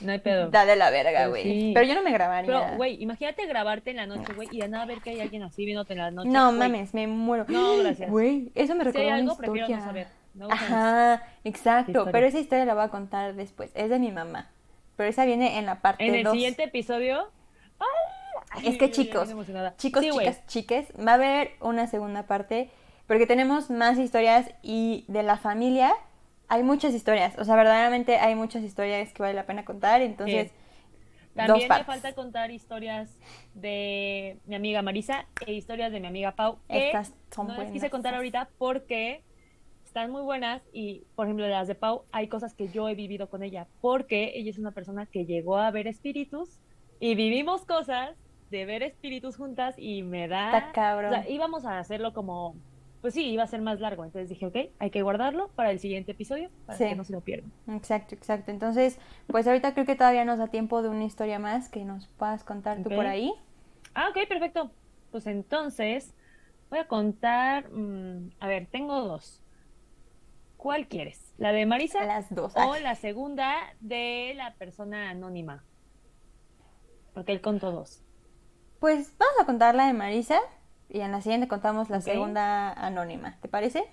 No 0.00 0.12
hay 0.12 0.18
pedo. 0.18 0.48
Da 0.50 0.64
de 0.64 0.76
la 0.76 0.90
verga, 0.90 1.18
Pero 1.18 1.30
güey. 1.30 1.42
sí. 1.42 1.70
Pero 1.74 1.86
yo 1.86 1.94
no 1.94 2.02
me 2.02 2.12
grabaría. 2.12 2.46
Pero, 2.62 2.76
güey, 2.76 3.02
imagínate 3.02 3.46
grabarte 3.46 3.90
en 3.90 3.96
la 3.96 4.06
noche, 4.06 4.32
güey, 4.34 4.48
y 4.52 4.60
de 4.60 4.68
nada 4.68 4.84
ver 4.86 5.00
que 5.00 5.10
hay 5.10 5.20
alguien 5.20 5.42
así 5.42 5.64
viéndote 5.64 5.92
en 5.94 5.98
la 5.98 6.10
noche. 6.10 6.28
no 6.28 6.52
mames, 6.52 6.94
me 6.94 7.06
muero. 7.06 7.44
No, 7.48 7.76
gracias. 7.78 8.10
Güey, 8.10 8.52
eso 8.54 8.74
me 8.74 8.80
Si 8.84 8.84
recordó 8.86 9.00
hay 9.06 9.06
una 9.08 9.16
algo, 9.32 9.36
prefiero 9.36 9.66
historia. 9.66 9.76
no 9.78 9.84
saber. 9.84 10.06
Gusta 10.34 10.54
Ajá, 10.54 11.22
exacto. 11.44 11.90
historia. 11.90 12.12
Pero 12.12 12.26
esa 12.26 12.38
historia 12.38 12.64
la 12.64 12.74
voy 12.74 12.84
a 12.84 12.88
contar 12.88 13.34
después. 13.34 13.70
Es 13.74 13.90
de 13.90 13.98
mi 13.98 14.12
mamá. 14.12 14.50
Pero 14.96 15.08
esa 15.08 15.24
viene 15.24 15.58
en 15.58 15.66
la 15.66 15.80
parte 15.80 16.06
En 16.06 16.14
el 16.14 16.22
2. 16.24 16.32
siguiente 16.32 16.62
episodio. 16.64 17.28
¡ay! 17.80 18.66
Es 18.68 18.78
que 18.78 18.86
Ay, 18.86 18.90
chicos, 18.92 19.28
chicos, 19.76 20.02
Sí, 20.02 20.10
chicas, 20.10 20.46
chiques, 20.46 20.92
va 20.98 21.12
a 21.12 21.14
haber 21.14 21.50
una 21.60 21.86
segunda 21.86 22.22
parte 22.24 22.70
porque 23.06 23.26
tenemos 23.26 23.70
más 23.70 23.98
historias 23.98 24.50
y 24.62 25.04
de 25.08 25.22
la 25.22 25.36
familia 25.36 25.92
hay 26.48 26.62
muchas 26.62 26.94
historias. 26.94 27.38
O 27.38 27.44
sea, 27.44 27.56
verdaderamente 27.56 28.16
hay 28.16 28.34
muchas 28.34 28.62
historias 28.62 29.12
que 29.12 29.22
vale 29.22 29.34
la 29.34 29.46
pena 29.46 29.64
contar. 29.64 30.00
Entonces, 30.00 30.50
dos 31.34 31.46
También 31.46 31.68
me 31.68 31.84
falta 31.84 32.12
contar 32.14 32.50
historias 32.50 33.18
de 33.54 34.38
mi 34.46 34.54
amiga 34.54 34.82
Marisa 34.82 35.26
e 35.46 35.52
historias 35.52 35.92
de 35.92 36.00
mi 36.00 36.06
amiga 36.06 36.32
Pau. 36.32 36.58
Que 36.68 36.86
Estas 36.86 37.14
son 37.30 37.48
no 37.48 37.52
les 37.54 37.66
quise 37.66 37.72
buenas. 37.72 37.90
contar 37.90 38.14
ahorita 38.14 38.48
porque 38.58 39.22
están 39.84 40.10
muy 40.10 40.22
buenas 40.22 40.62
y, 40.72 41.04
por 41.14 41.26
ejemplo, 41.26 41.44
de 41.44 41.50
las 41.50 41.68
de 41.68 41.74
Pau, 41.74 42.04
hay 42.12 42.28
cosas 42.28 42.54
que 42.54 42.68
yo 42.68 42.88
he 42.88 42.94
vivido 42.94 43.28
con 43.28 43.42
ella 43.42 43.66
porque 43.80 44.32
ella 44.34 44.50
es 44.50 44.58
una 44.58 44.72
persona 44.72 45.06
que 45.06 45.26
llegó 45.26 45.58
a 45.58 45.70
ver 45.70 45.86
espíritus 45.86 46.60
y 47.00 47.14
vivimos 47.14 47.64
cosas 47.64 48.16
de 48.50 48.64
ver 48.64 48.82
espíritus 48.82 49.36
juntas 49.36 49.74
y 49.78 50.02
me 50.02 50.28
da... 50.28 50.46
Está 50.46 50.72
cabrón. 50.72 51.12
O 51.12 51.14
sea, 51.14 51.28
íbamos 51.28 51.64
a 51.66 51.78
hacerlo 51.78 52.12
como... 52.12 52.56
Pues 53.00 53.14
sí, 53.14 53.26
iba 53.30 53.44
a 53.44 53.46
ser 53.46 53.60
más 53.62 53.78
largo. 53.80 54.04
Entonces 54.04 54.28
dije, 54.28 54.46
ok, 54.46 54.56
hay 54.78 54.90
que 54.90 55.02
guardarlo 55.02 55.48
para 55.54 55.70
el 55.70 55.78
siguiente 55.78 56.12
episodio 56.12 56.50
para 56.66 56.76
Sí. 56.78 56.84
que 56.84 56.96
no 56.96 57.04
se 57.04 57.12
lo 57.12 57.20
pierdan. 57.20 57.52
Exacto, 57.68 58.14
exacto. 58.14 58.50
Entonces, 58.50 58.98
pues 59.28 59.46
ahorita 59.46 59.72
creo 59.74 59.86
que 59.86 59.94
todavía 59.94 60.24
nos 60.24 60.38
da 60.38 60.48
tiempo 60.48 60.82
de 60.82 60.88
una 60.88 61.04
historia 61.04 61.38
más 61.38 61.68
que 61.68 61.84
nos 61.84 62.08
puedas 62.08 62.42
contar 62.42 62.82
tú 62.82 62.90
por 62.90 63.06
ahí. 63.06 63.32
Ah, 63.94 64.08
ok, 64.10 64.28
perfecto. 64.28 64.70
Pues 65.12 65.26
entonces, 65.26 66.12
voy 66.70 66.80
a 66.80 66.88
contar. 66.88 67.70
mm, 67.70 68.30
a 68.40 68.48
ver, 68.48 68.66
tengo 68.66 69.00
dos. 69.02 69.42
¿Cuál 70.56 70.88
quieres? 70.88 71.32
¿La 71.38 71.52
de 71.52 71.66
Marisa 71.66 72.04
Las 72.04 72.34
dos. 72.34 72.52
o 72.56 72.72
Ay, 72.72 72.82
la 72.82 72.96
segunda 72.96 73.54
de 73.78 74.32
la 74.36 74.54
persona 74.54 75.10
anónima? 75.10 75.62
Porque 77.14 77.30
él 77.30 77.40
contó 77.40 77.70
dos. 77.70 78.02
Pues 78.80 79.16
vamos 79.18 79.34
a 79.40 79.46
contar 79.46 79.74
la 79.76 79.86
de 79.86 79.92
Marisa 79.92 80.40
y 80.88 81.00
en 81.00 81.12
la 81.12 81.20
siguiente 81.20 81.48
contamos 81.48 81.90
la 81.90 82.00
segunda 82.00 82.72
anónima. 82.72 83.38
¿Te 83.40 83.48
parece? 83.48 83.84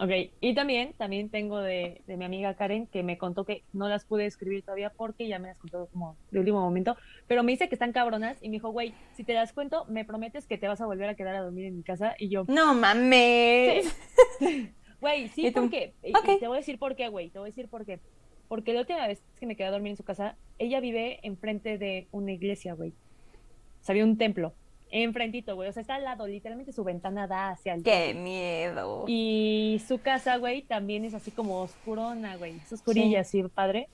Ok, 0.00 0.10
y 0.40 0.54
también, 0.54 0.92
también 0.94 1.28
tengo 1.28 1.60
de, 1.60 2.02
de 2.06 2.16
mi 2.16 2.24
amiga 2.24 2.54
Karen 2.54 2.88
que 2.88 3.04
me 3.04 3.16
contó 3.16 3.44
que 3.44 3.62
no 3.72 3.88
las 3.88 4.04
pude 4.04 4.26
escribir 4.26 4.64
todavía 4.64 4.90
porque 4.90 5.28
ya 5.28 5.38
me 5.38 5.48
las 5.48 5.58
contó 5.58 5.86
como 5.92 6.16
de 6.32 6.40
último 6.40 6.60
momento, 6.60 6.96
pero 7.28 7.44
me 7.44 7.52
dice 7.52 7.68
que 7.68 7.76
están 7.76 7.92
cabronas 7.92 8.42
y 8.42 8.48
me 8.48 8.54
dijo, 8.54 8.70
güey, 8.70 8.92
si 9.12 9.22
te 9.22 9.34
las 9.34 9.52
cuento, 9.52 9.84
me 9.84 10.04
prometes 10.04 10.46
que 10.46 10.58
te 10.58 10.66
vas 10.66 10.80
a 10.80 10.86
volver 10.86 11.08
a 11.08 11.14
quedar 11.14 11.36
a 11.36 11.42
dormir 11.42 11.66
en 11.66 11.76
mi 11.76 11.84
casa 11.84 12.16
y 12.18 12.28
yo, 12.28 12.44
No 12.48 12.74
mames. 12.74 13.96
Güey, 15.00 15.28
sí, 15.28 15.48
¿Y 15.48 15.52
tú? 15.52 15.60
porque. 15.60 15.92
te 16.00 16.48
voy 16.48 16.56
a 16.56 16.60
decir 16.60 16.78
por 16.78 16.96
qué, 16.96 17.08
güey. 17.08 17.28
Te 17.28 17.38
voy 17.38 17.48
a 17.48 17.50
decir 17.50 17.68
por 17.68 17.84
qué. 17.84 18.00
Porque 18.48 18.72
la 18.72 18.80
última 18.80 19.06
vez 19.06 19.22
que 19.38 19.44
me 19.44 19.54
quedé 19.54 19.66
a 19.66 19.70
dormir 19.70 19.90
en 19.90 19.96
su 19.98 20.02
casa, 20.02 20.38
ella 20.58 20.80
vive 20.80 21.20
enfrente 21.22 21.76
de 21.76 22.08
una 22.10 22.32
iglesia, 22.32 22.72
güey. 22.72 22.90
O 22.90 23.84
sea, 23.84 23.92
había 23.92 24.04
un 24.04 24.16
templo. 24.16 24.54
Enfrentito, 24.96 25.56
güey. 25.56 25.68
O 25.68 25.72
sea, 25.72 25.80
está 25.80 25.96
al 25.96 26.04
lado. 26.04 26.28
Literalmente 26.28 26.72
su 26.72 26.84
ventana 26.84 27.26
da 27.26 27.50
hacia 27.50 27.74
el. 27.74 27.82
Qué 27.82 28.14
miedo. 28.14 29.04
Y 29.08 29.82
su 29.88 30.00
casa, 30.00 30.36
güey, 30.36 30.62
también 30.62 31.04
es 31.04 31.14
así 31.14 31.32
como 31.32 31.62
oscurona, 31.62 32.36
güey. 32.36 32.58
Es 32.58 32.72
oscurilla, 32.72 33.22
así, 33.22 33.42
padre. 33.42 33.88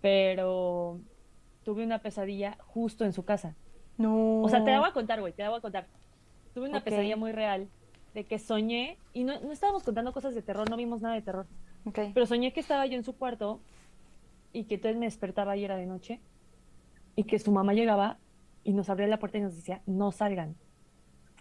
Pero 0.00 0.98
tuve 1.62 1.84
una 1.84 2.00
pesadilla 2.00 2.58
justo 2.66 3.04
en 3.04 3.12
su 3.12 3.24
casa. 3.24 3.54
No. 3.96 4.42
O 4.42 4.48
sea, 4.48 4.64
te 4.64 4.72
la 4.72 4.80
voy 4.80 4.88
a 4.88 4.92
contar, 4.92 5.20
güey, 5.20 5.32
te 5.32 5.44
la 5.44 5.50
voy 5.50 5.58
a 5.58 5.62
contar. 5.62 5.86
Tuve 6.52 6.68
una 6.68 6.82
pesadilla 6.82 7.16
muy 7.16 7.30
real 7.30 7.68
de 8.14 8.24
que 8.24 8.40
soñé, 8.40 8.98
y 9.12 9.22
no, 9.22 9.38
no 9.38 9.52
estábamos 9.52 9.84
contando 9.84 10.12
cosas 10.12 10.34
de 10.34 10.42
terror, 10.42 10.68
no 10.68 10.76
vimos 10.76 11.00
nada 11.00 11.14
de 11.14 11.22
terror, 11.22 11.46
Ok. 11.84 11.98
pero 12.14 12.26
soñé 12.26 12.52
que 12.52 12.58
estaba 12.58 12.86
yo 12.86 12.96
en 12.96 13.04
su 13.04 13.14
cuarto 13.16 13.60
y 14.52 14.64
que 14.64 14.76
entonces 14.76 14.98
me 14.98 15.06
despertaba 15.06 15.56
y 15.56 15.64
era 15.64 15.76
de 15.76 15.86
noche 15.86 16.20
y 17.14 17.24
que 17.24 17.38
su 17.38 17.52
mamá 17.52 17.74
llegaba 17.74 18.18
y 18.64 18.72
nos 18.72 18.90
abría 18.90 19.06
la 19.06 19.18
puerta 19.18 19.38
y 19.38 19.42
nos 19.42 19.56
decía, 19.56 19.82
no 19.86 20.12
salgan. 20.12 20.56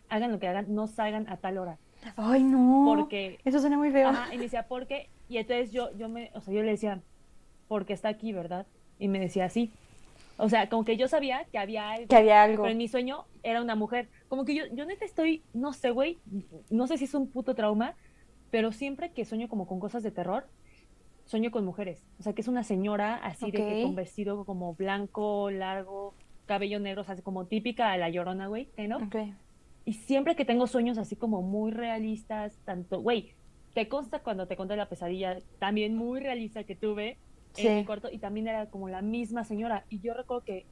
hagan 0.10 0.32
lo 0.32 0.40
que 0.40 0.48
hagan, 0.48 0.74
no 0.74 0.88
salgan 0.88 1.28
a 1.30 1.36
tal 1.38 1.58
hora. 1.58 1.78
Ay, 2.16 2.42
no. 2.44 2.84
Porque- 2.86 3.40
Eso 3.44 3.60
suena 3.60 3.78
muy 3.78 3.92
feo. 3.92 4.08
Ajá, 4.10 4.34
y 4.34 4.38
me 4.38 4.44
decía, 4.44 4.68
¿por 4.68 4.88
qué? 4.88 5.10
Y 5.28 5.38
entonces 5.38 5.72
yo, 5.74 5.92
yo 5.98 6.08
me, 6.08 6.32
o 6.34 6.40
sea, 6.42 6.54
yo 6.54 6.62
le 6.64 6.72
decía, 6.72 7.02
porque 7.68 7.92
está 7.92 8.08
aquí, 8.08 8.32
¿verdad? 8.32 8.66
Y 9.00 9.10
me 9.10 9.20
decía, 9.20 9.50
sí. 9.50 9.72
O 10.38 10.48
sea, 10.48 10.70
como 10.70 10.86
que 10.86 10.96
yo 10.96 11.08
sabía 11.10 11.44
que 11.52 11.58
había 11.58 11.90
algo, 11.92 12.08
Que 12.08 12.16
había 12.16 12.42
algo. 12.44 12.64
pero 12.64 12.72
en 12.72 12.78
mi 12.78 12.88
sueño 12.88 13.26
era 13.44 13.62
una 13.62 13.76
mujer. 13.76 14.08
Como 14.30 14.46
que 14.46 14.56
yo, 14.56 14.64
yo 14.72 14.86
neta 14.86 15.04
estoy, 15.04 15.44
no 15.54 15.74
sé, 15.74 15.92
güey, 15.92 16.20
no 16.70 16.88
sé 16.88 16.98
si 16.98 17.04
es 17.06 17.14
un 17.14 17.28
puto 17.30 17.54
trauma, 17.56 17.96
pero 18.52 18.72
siempre 18.72 19.12
que 19.12 19.26
sueño 19.26 19.50
como 19.50 19.68
con 19.68 19.80
cosas 19.82 20.04
de 20.04 20.12
terror, 20.12 20.48
sueño 21.26 21.52
con 21.52 21.66
mujeres. 21.66 22.06
O 22.20 22.24
sea, 22.24 22.32
que 22.34 22.40
es 22.42 22.48
una 22.48 22.64
señora 22.64 23.16
así 23.16 23.52
de 23.52 23.58
que 23.58 23.84
con 23.84 23.96
vestido 23.96 24.46
como 24.46 24.74
blanco, 24.76 25.50
largo, 25.52 26.14
cabello 26.48 26.80
negro, 26.80 27.02
o 27.02 27.06
sea, 27.06 27.16
como 27.18 27.46
típica 27.46 27.92
de 27.92 28.00
la 28.00 28.10
llorona, 28.10 28.48
güey, 28.48 28.70
¿no? 28.88 28.98
Ok. 28.98 29.16
Y 29.86 29.94
siempre 29.94 30.36
que 30.36 30.44
tengo 30.46 30.66
sueños 30.68 30.98
así 30.98 31.16
como 31.16 31.42
muy 31.44 31.72
realistas, 31.72 32.58
tanto, 32.66 33.00
güey, 33.02 33.34
te 33.74 33.88
consta 33.88 34.20
cuando 34.20 34.48
te 34.48 34.56
conté 34.56 34.76
la 34.76 34.90
pesadilla, 34.90 35.38
también 35.60 35.96
muy 35.96 36.20
realista 36.20 36.64
que 36.64 36.76
tuve 36.76 37.18
Sí. 37.54 37.68
en 37.68 37.76
mi 37.78 37.86
cuarto, 37.86 38.10
y 38.12 38.18
también 38.18 38.48
era 38.48 38.66
como 38.68 38.90
la 38.90 39.02
misma 39.02 39.44
señora. 39.44 39.86
Y 39.90 40.00
yo 40.00 40.14
recuerdo 40.14 40.44
que 40.44 40.66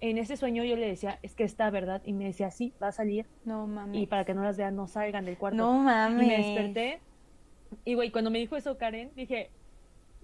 en 0.00 0.18
ese 0.18 0.36
sueño 0.36 0.64
yo 0.64 0.76
le 0.76 0.86
decía, 0.88 1.18
es 1.22 1.34
que 1.34 1.44
está 1.44 1.70
verdad, 1.70 2.02
y 2.04 2.12
me 2.12 2.24
decía, 2.24 2.50
sí, 2.50 2.72
va 2.82 2.88
a 2.88 2.92
salir, 2.92 3.26
No 3.44 3.66
mames. 3.66 4.02
y 4.02 4.06
para 4.06 4.24
que 4.24 4.34
no 4.34 4.42
las 4.42 4.56
vean, 4.56 4.74
no 4.76 4.88
salgan 4.88 5.24
del 5.24 5.38
cuarto. 5.38 5.56
No 5.56 5.74
mames. 5.74 6.24
Y 6.24 6.26
me 6.28 6.36
desperté, 6.38 7.00
y 7.84 7.94
güey, 7.94 8.10
cuando 8.10 8.30
me 8.30 8.38
dijo 8.40 8.56
eso 8.56 8.76
Karen, 8.76 9.10
dije, 9.14 9.50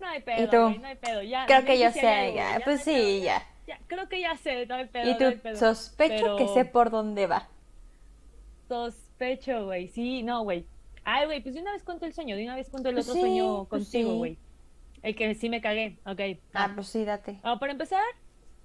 no 0.01 0.07
hay 0.07 0.19
¿Y 0.19 0.23
pedo, 0.23 0.65
güey, 0.67 0.79
no 0.79 0.87
hay 0.89 0.97
pedo, 0.97 1.23
ya. 1.23 1.47
Creo 1.47 1.61
ya 1.61 1.67
que 1.67 1.79
yo 1.79 1.91
sé, 1.93 2.33
ya. 2.35 2.61
Pues 2.65 2.85
no 2.87 2.93
hay 2.93 2.99
pedo, 2.99 3.07
sí, 3.09 3.21
ya. 3.23 3.43
Ya, 3.69 3.79
creo 3.87 4.09
que 4.09 4.21
ya 4.21 4.37
sé, 4.37 4.67
no 4.67 4.75
hay 4.75 4.87
pedo, 4.87 5.05
Y 5.11 5.15
no 5.15 5.27
hay 5.29 5.37
tú 5.37 5.43
pedo. 5.43 5.57
sospecho 5.57 6.37
que 6.37 6.49
sé 6.49 6.65
por 6.65 6.91
dónde 6.91 7.27
va. 7.27 7.49
Sospecho, 8.69 9.67
güey. 9.67 9.89
Sí, 9.89 10.23
no, 10.23 10.43
güey. 10.43 10.67
Ay, 11.05 11.27
güey, 11.27 11.43
pues 11.43 11.55
de 11.55 11.61
una 11.63 11.73
vez 11.73 11.83
cuento 11.85 12.05
el 12.07 12.13
sueño, 12.13 12.37
de 12.37 12.45
una 12.45 12.57
vez 12.57 12.69
cuento 12.69 12.89
el 12.89 12.97
Pues 12.97 13.07
otro 13.09 13.15
sí, 13.15 13.21
sueño 13.21 13.65
pues 13.65 13.85
contigo, 13.85 14.11
sí. 14.13 14.17
güey. 14.17 14.39
El 15.03 15.15
que 15.15 15.35
sí 15.35 15.49
me 15.49 15.61
cagué, 15.61 15.99
ok. 16.05 16.21
Ah, 16.53 16.73
pues 16.75 16.89
sí, 16.89 17.05
date. 17.05 17.39
Ah, 17.45 17.59
para 17.59 17.73
empezar, 17.73 18.03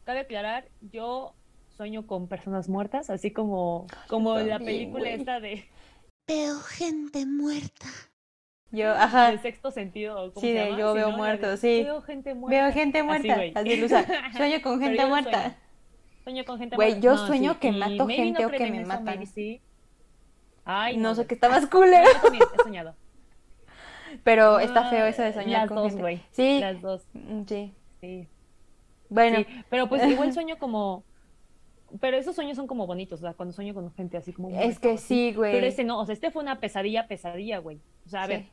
cabe 0.03 0.19
aclarar, 0.21 0.67
yo 0.81 1.35
sueño 1.77 2.05
con 2.07 2.27
personas 2.27 2.67
muertas, 2.69 3.09
así 3.09 3.31
como, 3.31 3.87
como 4.07 4.37
la 4.39 4.59
película 4.59 5.09
esta 5.09 5.39
de, 5.39 5.65
Veo 6.27 6.59
gente 6.61 7.25
muerta. 7.25 7.85
Yo, 8.73 8.91
ajá. 8.91 9.31
de 9.31 9.37
sexto 9.37 9.69
sentido. 9.71 10.15
¿cómo 10.33 10.41
Sí, 10.41 10.47
se 10.51 10.53
de 10.59 10.65
llama? 10.65 10.79
yo 10.79 10.93
veo 10.95 11.11
muertos, 11.11 11.59
sí. 11.59 11.83
Veo 11.83 12.01
gente 12.01 12.33
muerta. 12.33 12.63
Veo 12.63 12.73
gente 12.73 13.03
muerta. 13.03 13.35
güey. 13.35 13.51
Así. 13.55 13.87
Sueño 14.37 14.61
con 14.61 14.79
gente 14.81 15.01
yo 15.01 15.07
muerta. 15.07 15.41
sueño. 15.41 15.55
Sueño 16.23 16.45
con 16.45 16.57
gente 16.59 16.75
Güey, 16.75 16.89
muerta. 16.93 17.05
yo 17.05 17.11
No, 17.15 17.27
sueño 17.27 17.53
sí, 17.53 17.59
que 17.59 17.71
mato 17.71 18.07
gente 18.07 18.41
no 18.41 18.47
o 18.47 18.51
que 18.51 18.71
me 18.71 18.77
eso, 18.79 18.87
matan. 18.87 19.05
maybe 19.05 19.25
sí. 19.27 19.61
Ay, 20.65 20.97
No 20.97 21.09
sé 21.13 21.21
güey. 21.21 21.27
qué 21.27 21.33
está 21.35 21.49
más 21.49 21.67
culero. 21.67 22.03
yo 22.13 22.21
también 22.21 22.43
he 22.59 22.63
soñado. 22.63 22.95
Pero 24.23 24.59
está 24.59 24.89
feo 24.89 25.05
eso 25.05 25.21
de 25.23 25.33
soñar 25.33 25.61
Las 25.61 25.67
con 25.67 25.75
dos, 25.77 25.87
gente. 25.87 26.01
güey. 26.01 26.21
Sí. 26.31 26.59
Las 26.59 26.81
dos, 26.81 27.05
Mm, 27.13 27.43
Sí. 27.47 27.73
sí. 28.01 28.27
Bueno, 29.09 29.37
Sí, 29.39 29.47
pero 29.69 29.87
pues 29.87 30.03
igual 30.07 30.33
sueño 30.33 30.57
como... 30.57 31.03
Pero 32.01 32.17
esos 32.17 32.35
sueños 32.35 32.55
son 32.57 32.65
como 32.65 32.87
bonitos, 32.87 33.19
o 33.19 33.21
sea, 33.23 33.33
cuando 33.35 33.53
sueño 33.53 33.75
con 33.75 33.93
gente 33.93 34.17
así 34.17 34.33
como... 34.33 34.49
es 34.49 34.79
que 34.79 34.93
así. 34.93 35.29
sí, 35.29 35.33
güey. 35.35 35.51
Pero 35.51 35.67
este 35.67 35.83
no, 35.83 35.99
o 35.99 36.05
sea, 36.07 36.13
este 36.13 36.31
fue 36.31 36.41
una 36.41 36.59
pesadilla, 36.59 37.07
pesadilla, 37.07 37.59
güey. 37.59 37.79
O 38.05 38.09
sea, 38.09 38.23
a 38.23 38.25
Sí. 38.25 38.31
ver, 38.33 38.45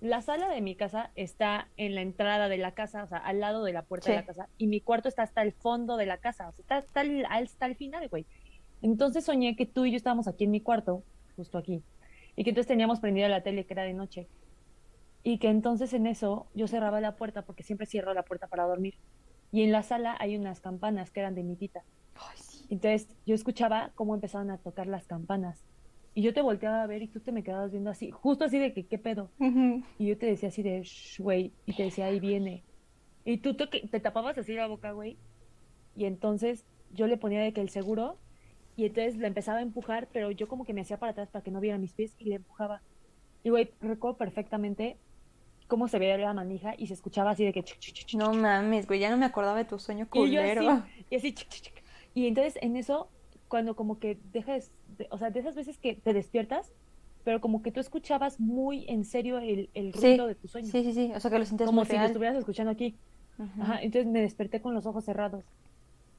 la 0.00 0.22
sala 0.22 0.48
de 0.48 0.60
mi 0.60 0.76
casa 0.76 1.10
está 1.14 1.68
en 1.76 1.94
la 1.94 2.02
entrada 2.02 2.48
de 2.48 2.58
la 2.58 2.72
casa, 2.72 3.04
o 3.04 3.08
sea, 3.08 3.18
al 3.18 3.40
lado 3.40 3.64
de 3.64 3.72
la 3.72 3.82
puerta 3.82 4.10
de 4.10 4.16
la 4.16 4.26
casa, 4.26 4.48
y 4.58 4.66
mi 4.66 4.80
cuarto 4.80 5.08
está 5.08 5.22
hasta 5.22 5.42
el 5.42 5.52
fondo 5.52 5.96
de 5.96 6.06
la 6.06 6.18
casa, 6.18 6.48
o 6.48 6.52
sea, 6.52 6.62
está 6.62 6.76
hasta 6.78 7.00
el, 7.02 7.24
hasta 7.26 7.66
el 7.66 7.76
final, 7.76 8.08
güey. 8.08 8.26
Entonces 8.82 9.24
soñé 9.24 9.56
que 9.56 9.66
tú 9.66 9.84
y 9.84 9.92
yo 9.92 9.96
estábamos 9.96 10.28
aquí 10.28 10.44
en 10.44 10.50
mi 10.50 10.60
cuarto, 10.60 11.02
justo 11.36 11.58
aquí, 11.58 11.82
y 12.36 12.44
que 12.44 12.50
entonces 12.50 12.68
teníamos 12.68 13.00
prendida 13.00 13.28
la 13.28 13.42
tele, 13.42 13.64
que 13.64 13.72
era 13.74 13.84
de 13.84 13.94
noche, 13.94 14.28
y 15.22 15.38
que 15.38 15.48
entonces 15.48 15.92
en 15.92 16.06
eso 16.06 16.46
yo 16.54 16.68
cerraba 16.68 17.00
la 17.00 17.16
puerta, 17.16 17.42
porque 17.42 17.62
siempre 17.62 17.86
cierro 17.86 18.14
la 18.14 18.22
puerta 18.22 18.46
para 18.46 18.64
dormir, 18.64 18.94
y 19.52 19.62
en 19.62 19.72
la 19.72 19.82
sala 19.82 20.16
hay 20.18 20.36
unas 20.36 20.60
campanas 20.60 21.10
que 21.10 21.20
eran 21.20 21.34
de 21.34 21.42
mi 21.42 21.56
tita. 21.56 21.82
Entonces 22.68 23.08
yo 23.24 23.34
escuchaba 23.34 23.92
cómo 23.94 24.14
empezaban 24.14 24.50
a 24.50 24.58
tocar 24.58 24.86
las 24.88 25.06
campanas. 25.06 25.62
Y 26.16 26.22
yo 26.22 26.32
te 26.32 26.40
volteaba 26.40 26.82
a 26.82 26.86
ver 26.86 27.02
y 27.02 27.08
tú 27.08 27.20
te 27.20 27.30
me 27.30 27.42
quedabas 27.44 27.70
viendo 27.70 27.90
así, 27.90 28.10
justo 28.10 28.46
así 28.46 28.58
de 28.58 28.72
que, 28.72 28.86
¿qué 28.86 28.96
pedo? 28.98 29.30
Y 29.98 30.06
yo 30.06 30.16
te 30.16 30.24
decía 30.24 30.48
así 30.48 30.62
de, 30.62 30.82
"Shh, 30.82 31.20
güey, 31.20 31.52
y 31.66 31.74
te 31.74 31.82
decía, 31.84 32.06
ahí 32.06 32.20
viene. 32.20 32.64
Y 33.24 33.36
tú 33.36 33.54
te, 33.54 33.66
te 33.66 34.00
tapabas 34.00 34.38
así 34.38 34.54
la 34.54 34.66
boca, 34.66 34.92
güey. 34.92 35.18
Y 35.94 36.06
entonces 36.06 36.64
yo 36.90 37.06
le 37.06 37.18
ponía 37.18 37.40
de 37.42 37.52
que 37.52 37.60
el 37.60 37.68
seguro, 37.68 38.16
y 38.76 38.86
entonces 38.86 39.16
le 39.16 39.26
empezaba 39.26 39.58
a 39.58 39.62
empujar, 39.62 40.08
pero 40.10 40.30
yo 40.30 40.48
como 40.48 40.64
que 40.64 40.72
me 40.72 40.80
hacía 40.80 40.98
para 40.98 41.12
atrás 41.12 41.28
para 41.30 41.42
que 41.44 41.50
no 41.50 41.60
viera 41.60 41.76
mis 41.76 41.92
pies 41.92 42.14
y 42.18 42.24
le 42.30 42.36
empujaba. 42.36 42.80
Y, 43.44 43.50
güey, 43.50 43.70
recuerdo 43.80 44.16
perfectamente 44.16 44.96
cómo 45.68 45.86
se 45.88 45.98
veía 45.98 46.16
la 46.16 46.32
manija 46.32 46.74
y 46.78 46.86
se 46.86 46.94
escuchaba 46.94 47.30
así 47.32 47.44
de 47.44 47.52
que... 47.52 47.62
chuc, 47.62 47.78
chuc, 47.78 47.94
chuc, 47.94 48.18
No 48.18 48.32
mames, 48.32 48.86
güey, 48.86 49.00
ya 49.00 49.10
no 49.10 49.18
me 49.18 49.26
acordaba 49.26 49.58
de 49.58 49.64
tu 49.66 49.78
sueño 49.78 50.04
y 50.04 50.30
yo 50.30 50.40
culero. 50.40 50.70
así, 50.70 51.04
y 51.10 51.16
así, 51.16 51.32
chic, 51.34 51.48
chic. 51.48 51.82
Y 52.14 52.26
entonces 52.26 52.56
en 52.62 52.76
eso, 52.76 53.10
cuando 53.48 53.76
como 53.76 53.98
que 53.98 54.18
dejas, 54.32 54.70
de- 54.70 54.75
o 55.10 55.18
sea, 55.18 55.30
de 55.30 55.40
esas 55.40 55.54
veces 55.54 55.78
que 55.78 55.94
te 55.94 56.12
despiertas, 56.12 56.72
pero 57.24 57.40
como 57.40 57.62
que 57.62 57.72
tú 57.72 57.80
escuchabas 57.80 58.38
muy 58.40 58.84
en 58.88 59.04
serio 59.04 59.38
el, 59.38 59.70
el 59.74 59.92
Sí, 59.94 60.08
ruido 60.08 60.26
de 60.26 60.34
tu 60.36 60.48
sueño. 60.48 60.68
Sí, 60.68 60.84
sí, 60.84 60.92
sí. 60.92 61.12
O 61.14 61.20
sea, 61.20 61.30
que 61.30 61.38
lo 61.38 61.44
sentías 61.44 61.66
como 61.68 61.84
si 61.84 61.92
lo 61.92 61.98
real. 61.98 62.06
estuvieras 62.06 62.38
escuchando 62.38 62.70
aquí. 62.72 62.96
Ujú. 63.38 63.62
Ajá, 63.62 63.82
entonces 63.82 64.10
me 64.10 64.20
desperté 64.20 64.60
con 64.60 64.74
los 64.74 64.86
ojos 64.86 65.04
cerrados. 65.04 65.44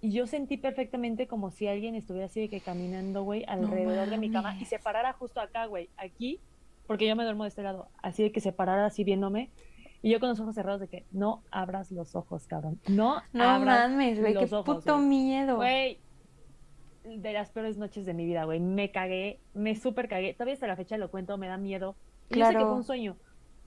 Y 0.01 0.11
yo 0.11 0.27
sentí 0.27 0.57
perfectamente 0.57 1.27
como 1.27 1.49
si 1.49 1.67
alguien 1.67 1.95
estuviera 1.95 2.25
así 2.27 2.41
de 2.41 2.49
que 2.49 2.59
caminando, 2.61 3.23
güey, 3.23 3.43
alrededor 3.47 4.09
de 4.09 4.17
mi 4.17 4.29
cama 4.29 4.55
y 4.59 4.65
se 4.65 4.77
parara 4.77 5.13
justo 5.13 5.39
acá, 5.39 5.65
güey, 5.65 5.89
aquí, 5.97 6.39
porque 6.85 7.07
yo 7.07 7.15
me 7.15 7.23
duermo 7.23 7.43
de 7.43 7.49
este 7.49 7.63
lado, 7.63 7.87
así 8.03 8.21
de 8.21 8.31
que 8.31 8.39
se 8.39 8.51
parara 8.51 8.85
así 8.85 9.03
viéndome. 9.03 9.49
Y 10.03 10.11
yo 10.11 10.19
con 10.19 10.29
los 10.29 10.39
ojos 10.39 10.53
cerrados 10.53 10.79
de 10.81 10.87
que 10.87 11.05
no 11.11 11.41
abras 11.49 11.91
los 11.91 12.15
ojos, 12.15 12.45
cabrón. 12.45 12.79
No, 12.87 13.23
No 13.33 13.43
abras 13.43 13.89
mames, 13.89 14.19
güey, 14.19 14.35
qué 14.35 14.45
ojos, 14.45 14.63
puto 14.63 14.95
güey. 14.97 15.07
miedo. 15.07 15.55
Güey, 15.55 15.99
de 17.07 17.33
las 17.33 17.49
peores 17.51 17.77
noches 17.77 18.05
de 18.05 18.13
mi 18.13 18.25
vida, 18.25 18.43
güey. 18.45 18.59
Me 18.59 18.91
cagué, 18.91 19.39
me 19.53 19.75
súper 19.75 20.07
cagué. 20.07 20.33
Todavía 20.33 20.53
hasta 20.53 20.67
la 20.67 20.75
fecha 20.75 20.97
lo 20.97 21.09
cuento, 21.09 21.37
me 21.37 21.47
da 21.47 21.57
miedo. 21.57 21.95
Y 22.29 22.35
Yo 22.35 22.45
sé 22.45 22.51
que 22.51 22.53
Claro. 22.55 22.67
fue 22.67 22.77
un 22.77 22.83
sueño, 22.83 23.17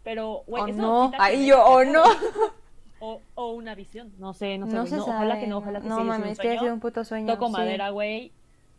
pero, 0.03 0.45
güey, 0.47 0.63
o 0.63 0.67
eso 0.69 0.83
no, 0.83 1.11
me 1.11 1.47
yo, 1.47 1.65
o 1.65 1.79
haya 1.79 1.93
no. 1.93 2.03
O, 3.03 3.23
o 3.35 3.53
una 3.53 3.75
visión, 3.75 4.13
no 4.19 4.35
sé, 4.35 4.59
no 4.59 4.67
sé, 4.67 4.75
No 4.77 4.87
se 4.87 4.97
No, 4.97 5.05
sabe. 5.07 5.17
ojalá 5.17 5.41
que 5.41 5.47
no, 5.47 5.59
ojalá 5.59 5.81
que 5.81 5.89
no 5.89 5.95
sí 5.97 6.01
un 6.03 6.07
mames, 6.09 6.39
que 6.39 6.59
sido 6.59 6.75
un 6.75 6.81
puto 6.81 7.03
sueño. 7.05 7.33
Toco 7.33 7.47
sí. 7.47 7.53
madera, 7.53 7.91
güey. 7.91 8.33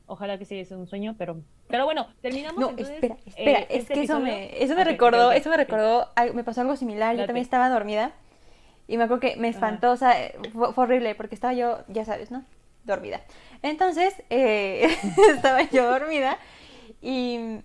Ojalá 0.05 0.37
que 0.37 0.45
sí 0.45 0.63
sido 0.65 0.79
un 0.79 0.87
sueño, 0.87 1.15
pero... 1.17 1.41
Pero 1.67 1.85
bueno, 1.85 2.05
terminamos 2.21 2.59
No, 2.59 2.69
entonces, 2.69 2.95
espera, 2.95 3.15
espera, 3.25 3.59
eh, 3.61 3.67
es 3.69 3.77
este 3.83 3.93
que 3.93 4.03
eso 4.03 4.17
episodio. 4.17 4.25
me, 4.25 4.63
eso 4.63 4.75
me 4.75 4.81
Ok, 4.81 4.87
ok, 4.87 4.91
recordó, 4.91 5.27
ok, 5.29 5.33
eso 5.35 5.49
me 5.49 5.57
recordó, 5.57 6.09
me 6.33 6.43
pasó 6.43 6.61
algo 6.61 6.75
similar, 6.75 7.13
yo 7.15 7.19
Date. 7.21 7.27
también 7.27 7.43
estaba 7.45 7.69
dormida 7.69 8.11
y 8.87 8.97
me 8.97 9.05
acuerdo 9.05 9.21
que 9.21 9.37
me 9.37 9.47
Ajá. 9.47 9.57
espantó, 9.57 9.91
o 9.91 9.97
sea, 9.97 10.21
eh, 10.21 10.35
fue, 10.53 10.73
fue 10.73 10.83
horrible 10.83 11.15
porque 11.15 11.33
estaba 11.33 11.53
yo, 11.53 11.79
ya 11.87 12.03
sabes, 12.05 12.29
¿no? 12.29 12.43
Dormida. 12.83 13.21
Entonces, 13.61 14.13
eh, 14.29 14.87
estaba 15.35 15.61
yo 15.69 15.89
dormida 15.91 16.37
y, 17.01 17.59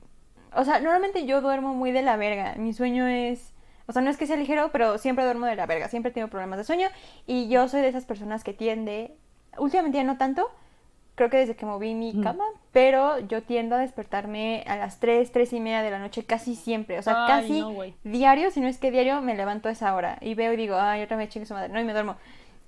o 0.55 0.64
sea, 0.64 0.79
normalmente 0.81 1.27
yo 1.27 1.41
duermo 1.41 1.75
muy 1.75 1.91
de 1.93 2.03
la 2.03 2.17
verga, 2.17 2.55
mi 2.57 2.73
sueño 2.73 3.07
es, 3.07 3.53
o 3.87 3.93
sea, 3.93 4.03
no 4.03 4.11
es 4.11 4.17
que 4.17 4.27
sea 4.27 4.37
ligero, 4.37 4.71
pero 4.73 4.99
siempre 4.99 5.25
duermo 5.25 5.47
de 5.47 5.57
la 5.57 5.67
verga, 5.67 5.89
siempre 5.89 6.11
tengo 6.12 6.29
problemas 6.29 6.59
de 6.59 6.64
sueño 6.64 6.89
y 7.27 7.49
yo 7.49 7.69
soy 7.69 7.81
de 7.83 7.89
esas 7.89 8.05
personas 8.05 8.45
que 8.45 8.53
tiende, 8.53 9.14
últimamente 9.59 9.99
ya 9.99 10.05
no 10.05 10.19
tanto, 10.19 10.51
creo 11.14 11.31
que 11.31 11.39
desde 11.39 11.57
que 11.57 11.64
moví 11.64 11.95
mi 11.95 12.12
Mm. 12.12 12.23
cama, 12.23 12.45
pero 12.73 13.19
yo 13.21 13.43
tiendo 13.43 13.75
a 13.75 13.79
despertarme 13.79 14.64
a 14.67 14.77
las 14.77 15.01
3, 15.01 15.33
3 15.33 15.51
y 15.55 15.61
media 15.61 15.81
de 15.83 15.91
la 15.91 15.99
noche 15.99 16.25
casi 16.25 16.55
siempre, 16.55 16.99
o 16.99 17.03
sea, 17.03 17.25
Ay, 17.27 17.27
casi 17.43 17.61
no, 17.61 17.75
diario, 18.05 18.51
si 18.51 18.61
no 18.61 18.69
es 18.69 18.77
que 18.77 18.91
diario 18.91 19.23
me 19.23 19.35
levanto 19.35 19.71
a 19.71 19.73
esa 19.73 19.95
hora 19.95 20.19
y 20.21 20.35
veo 20.35 20.53
y 20.53 20.57
digo, 20.57 20.77
ay, 20.77 21.03
otra 21.03 21.17
vez 21.17 21.31
chingue 21.31 21.47
su 21.47 21.55
madre, 21.55 21.71
no, 21.73 21.81
y 21.81 21.85
me 21.85 21.93
duermo. 21.93 22.17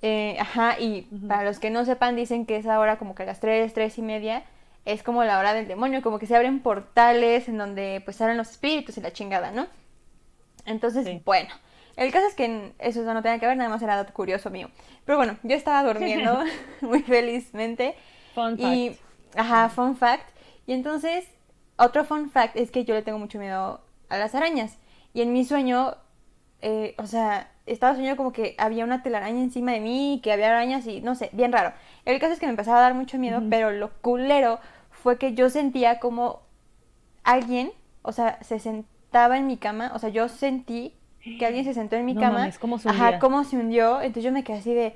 Eh, 0.01 0.37
ajá, 0.39 0.79
y 0.79 1.01
para 1.27 1.43
los 1.43 1.59
que 1.59 1.69
no 1.69 1.83
sepan, 1.85 2.15
dicen 2.15 2.45
que 2.45 2.55
esa 2.55 2.79
hora 2.79 2.97
como 2.97 3.15
que 3.15 3.23
a 3.23 3.25
las 3.25 3.39
3, 3.41 3.73
3 3.73 3.97
y 3.97 4.01
media 4.01 4.43
es 4.85 5.03
como 5.03 5.23
la 5.25 5.37
hora 5.39 5.53
del 5.53 5.67
demonio, 5.67 6.01
como 6.01 6.19
que 6.19 6.25
se 6.25 6.35
abren 6.35 6.61
portales 6.61 7.49
en 7.49 7.57
donde 7.57 8.01
pues 8.05 8.17
salen 8.17 8.37
los 8.37 8.49
espíritus 8.51 8.97
y 8.97 9.01
la 9.01 9.11
chingada, 9.11 9.51
¿no? 9.51 9.67
Entonces, 10.65 11.05
Sí. 11.05 11.21
bueno, 11.25 11.49
el 11.95 12.11
caso 12.11 12.27
es 12.27 12.35
que 12.35 12.73
eso 12.79 13.01
no 13.13 13.21
tenía 13.21 13.39
que 13.39 13.47
ver, 13.47 13.57
nada 13.57 13.69
más 13.69 13.81
era 13.81 13.95
dato 13.97 14.13
curioso 14.13 14.49
mío. 14.49 14.69
Pero 15.05 15.17
bueno, 15.17 15.37
yo 15.43 15.55
estaba 15.55 15.83
durmiendo 15.83 16.39
muy 16.81 17.01
felizmente 17.01 17.95
Fun 18.33 18.55
y, 18.59 18.91
fact. 18.91 19.39
ajá, 19.39 19.69
fun 19.69 19.95
fact. 19.97 20.29
Y 20.65 20.73
entonces, 20.73 21.25
otro 21.77 22.05
fun 22.05 22.29
fact 22.29 22.55
es 22.55 22.71
que 22.71 22.85
yo 22.85 22.93
le 22.93 23.01
tengo 23.01 23.19
mucho 23.19 23.37
miedo 23.39 23.81
a 24.07 24.17
las 24.17 24.33
arañas. 24.35 24.77
Y 25.13 25.21
en 25.21 25.33
mi 25.33 25.43
sueño, 25.43 25.95
eh, 26.61 26.93
o 26.97 27.07
sea, 27.07 27.51
estaba 27.71 27.95
soñando 27.95 28.17
como 28.17 28.31
que 28.33 28.55
había 28.57 28.83
una 28.83 29.03
telaraña 29.03 29.41
encima 29.41 29.71
de 29.73 29.79
mí, 29.79 30.19
que 30.23 30.31
había 30.31 30.49
arañas 30.49 30.85
y 30.87 31.01
no 31.01 31.15
sé, 31.15 31.29
bien 31.33 31.51
raro. 31.51 31.73
El 32.05 32.19
caso 32.19 32.33
es 32.33 32.39
que 32.39 32.45
me 32.45 32.51
empezaba 32.51 32.79
a 32.79 32.81
dar 32.81 32.93
mucho 32.93 33.17
miedo, 33.17 33.41
pero 33.49 33.71
lo 33.71 33.91
culero 34.01 34.59
fue 34.91 35.17
que 35.17 35.33
yo 35.33 35.49
sentía 35.49 35.99
como 35.99 36.41
alguien, 37.23 37.71
o 38.01 38.11
sea, 38.11 38.37
se 38.43 38.59
sentaba 38.59 39.37
en 39.37 39.47
mi 39.47 39.57
cama, 39.57 39.91
o 39.93 39.99
sea, 39.99 40.09
yo 40.09 40.27
sentí 40.29 40.93
que 41.37 41.45
alguien 41.45 41.65
se 41.65 41.73
sentó 41.73 41.95
en 41.95 42.05
mi 42.05 42.13
No 42.13 42.21
cama. 42.21 42.39
mames, 42.39 42.59
¿cómo 42.59 42.79
se 42.79 42.89
Ajá, 42.89 43.19
cómo 43.19 43.43
se 43.43 43.57
hundió. 43.57 44.01
Entonces 44.01 44.23
yo 44.23 44.31
me 44.31 44.43
quedé 44.43 44.57
así 44.57 44.73
de. 44.73 44.95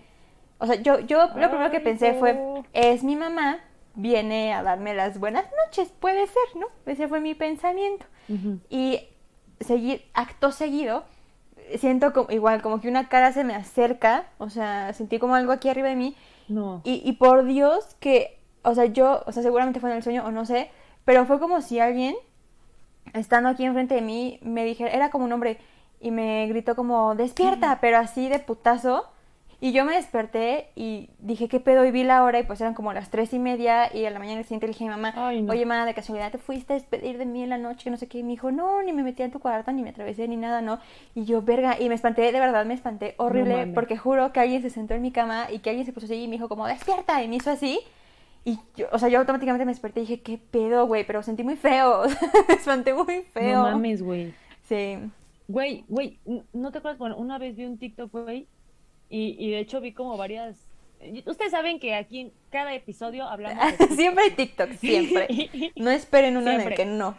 O 0.57 0.65
sea, 0.65 0.75
yo, 0.75 0.99
yo 0.99 1.27
lo 1.35 1.49
primero 1.49 1.69
que 1.69 1.79
pensé 1.81 2.13
fue: 2.13 2.39
es 2.73 3.03
mi 3.03 3.15
mamá 3.15 3.59
viene 3.95 4.53
a 4.53 4.63
darme 4.63 4.93
las 4.93 5.19
buenas 5.19 5.45
noches, 5.65 5.91
puede 5.99 6.25
ser, 6.27 6.55
¿no? 6.55 6.67
Ese 6.85 7.07
fue 7.07 7.19
mi 7.19 7.35
pensamiento. 7.35 8.05
Y 8.69 9.01
seguir, 9.59 10.05
acto 10.13 10.51
seguido, 10.51 11.03
siento 11.77 12.13
como, 12.13 12.31
igual, 12.31 12.61
como 12.61 12.79
que 12.81 12.87
una 12.89 13.09
cara 13.09 13.31
se 13.31 13.43
me 13.43 13.55
acerca, 13.55 14.25
o 14.37 14.49
sea, 14.49 14.93
sentí 14.93 15.19
como 15.19 15.35
algo 15.35 15.51
aquí 15.51 15.69
arriba 15.69 15.89
de 15.89 15.95
mí, 15.95 16.15
No. 16.47 16.81
y, 16.83 17.01
y 17.03 17.13
por 17.13 17.45
Dios 17.45 17.95
que, 17.99 18.39
o 18.63 18.75
sea, 18.75 18.85
yo, 18.85 19.23
o 19.25 19.31
sea, 19.31 19.43
seguramente 19.43 19.79
fue 19.79 19.89
en 19.91 19.97
el 19.97 20.03
sueño 20.03 20.23
o 20.25 20.31
no 20.31 20.45
sé, 20.45 20.69
pero 21.05 21.25
fue 21.25 21.39
como 21.39 21.61
si 21.61 21.79
alguien, 21.79 22.15
estando 23.13 23.49
aquí 23.49 23.65
enfrente 23.65 23.95
de 23.95 24.01
mí, 24.01 24.39
me 24.41 24.65
dijera, 24.65 24.91
era 24.91 25.09
como 25.09 25.25
un 25.25 25.31
hombre, 25.33 25.57
y 25.99 26.11
me 26.11 26.47
gritó 26.47 26.75
como, 26.75 27.15
despierta, 27.15 27.79
pero 27.81 27.97
así 27.97 28.27
de 28.29 28.39
putazo. 28.39 29.05
Y 29.63 29.71
yo 29.71 29.85
me 29.85 29.93
desperté 29.93 30.67
y 30.75 31.09
dije, 31.19 31.47
¿qué 31.47 31.61
pedo? 31.61 31.85
Y 31.85 31.91
vi 31.91 32.03
la 32.03 32.25
hora 32.25 32.37
y 32.37 32.43
pues 32.43 32.59
eran 32.59 32.73
como 32.73 32.91
las 32.91 33.09
tres 33.09 33.33
y 33.33 33.39
media 33.39 33.95
y 33.95 34.03
a 34.03 34.09
la 34.09 34.19
mañana 34.19 34.43
siguiente 34.43 34.67
le 34.67 34.73
dije 34.73 34.83
a 34.83 34.87
mi 34.87 34.91
mamá, 35.01 35.13
Ay, 35.15 35.41
no. 35.41 35.53
oye, 35.53 35.65
mamá, 35.65 35.85
de 35.85 35.93
casualidad 35.93 36.33
te 36.33 36.37
fuiste 36.37 36.73
a 36.73 36.75
despedir 36.75 37.17
de 37.17 37.25
mí 37.25 37.43
en 37.43 37.49
la 37.49 37.57
noche, 37.57 37.85
que 37.85 37.89
no 37.89 37.95
sé 37.95 38.09
qué. 38.09 38.17
Y 38.17 38.23
me 38.23 38.31
dijo, 38.31 38.51
no, 38.51 38.83
ni 38.83 38.91
me 38.91 39.03
metí 39.03 39.23
en 39.23 39.31
tu 39.31 39.39
cuarto, 39.39 39.71
ni 39.71 39.81
me 39.81 39.91
atravesé, 39.91 40.27
ni 40.27 40.35
nada, 40.35 40.59
no. 40.59 40.79
Y 41.15 41.23
yo, 41.23 41.41
verga, 41.41 41.79
y 41.79 41.87
me 41.87 41.95
espanté, 41.95 42.29
de 42.33 42.39
verdad 42.41 42.65
me 42.65 42.73
espanté 42.73 43.15
horrible, 43.15 43.67
porque 43.67 43.95
juro 43.95 44.33
que 44.33 44.41
alguien 44.41 44.61
se 44.61 44.69
sentó 44.69 44.95
en 44.95 45.01
mi 45.01 45.13
cama 45.13 45.47
y 45.49 45.59
que 45.59 45.69
alguien 45.69 45.85
se 45.85 45.93
puso 45.93 46.07
así 46.07 46.15
y 46.15 46.27
me 46.27 46.33
dijo 46.33 46.49
como, 46.49 46.67
despierta, 46.67 47.23
y 47.23 47.29
me 47.29 47.37
hizo 47.37 47.49
así. 47.49 47.79
Y 48.43 48.59
yo, 48.75 48.87
o 48.91 48.99
sea, 48.99 49.07
yo 49.07 49.19
automáticamente 49.19 49.63
me 49.63 49.71
desperté 49.71 50.01
y 50.01 50.03
dije, 50.03 50.21
¿qué 50.23 50.37
pedo, 50.39 50.87
güey? 50.87 51.07
Pero 51.07 51.23
sentí 51.23 51.45
muy 51.45 51.55
feo, 51.55 52.01
me 52.49 52.55
espanté 52.55 52.93
muy 52.93 53.21
feo. 53.31 53.63
No 53.63 53.71
mames, 53.71 54.03
güey. 54.03 54.33
Sí. 54.67 54.97
Güey, 55.47 55.85
güey, 55.87 56.19
¿no 56.51 56.73
te 56.73 56.79
acuerdas? 56.79 56.99
Bueno, 56.99 57.15
una 57.15 57.37
vez 57.37 57.55
vi 57.55 57.63
un 57.63 57.77
TikTok, 57.77 58.11
güey, 58.11 58.45
y, 59.13 59.35
y 59.37 59.51
de 59.51 59.59
hecho 59.59 59.79
vi 59.81 59.91
como 59.93 60.17
varias... 60.17 60.57
Ustedes 61.25 61.51
saben 61.51 61.79
que 61.79 61.93
aquí 61.95 62.19
en 62.21 62.33
cada 62.49 62.73
episodio 62.73 63.25
hablamos 63.25 63.77
de 63.77 63.87
siempre 63.95 64.23
hay 64.23 64.31
TikTok, 64.31 64.71
siempre. 64.73 65.27
No 65.75 65.91
esperen 65.91 66.37
uno 66.37 66.47
en 66.49 66.55
el 66.55 66.61
Siempre. 66.61 66.75
que 66.75 66.85
no. 66.85 67.17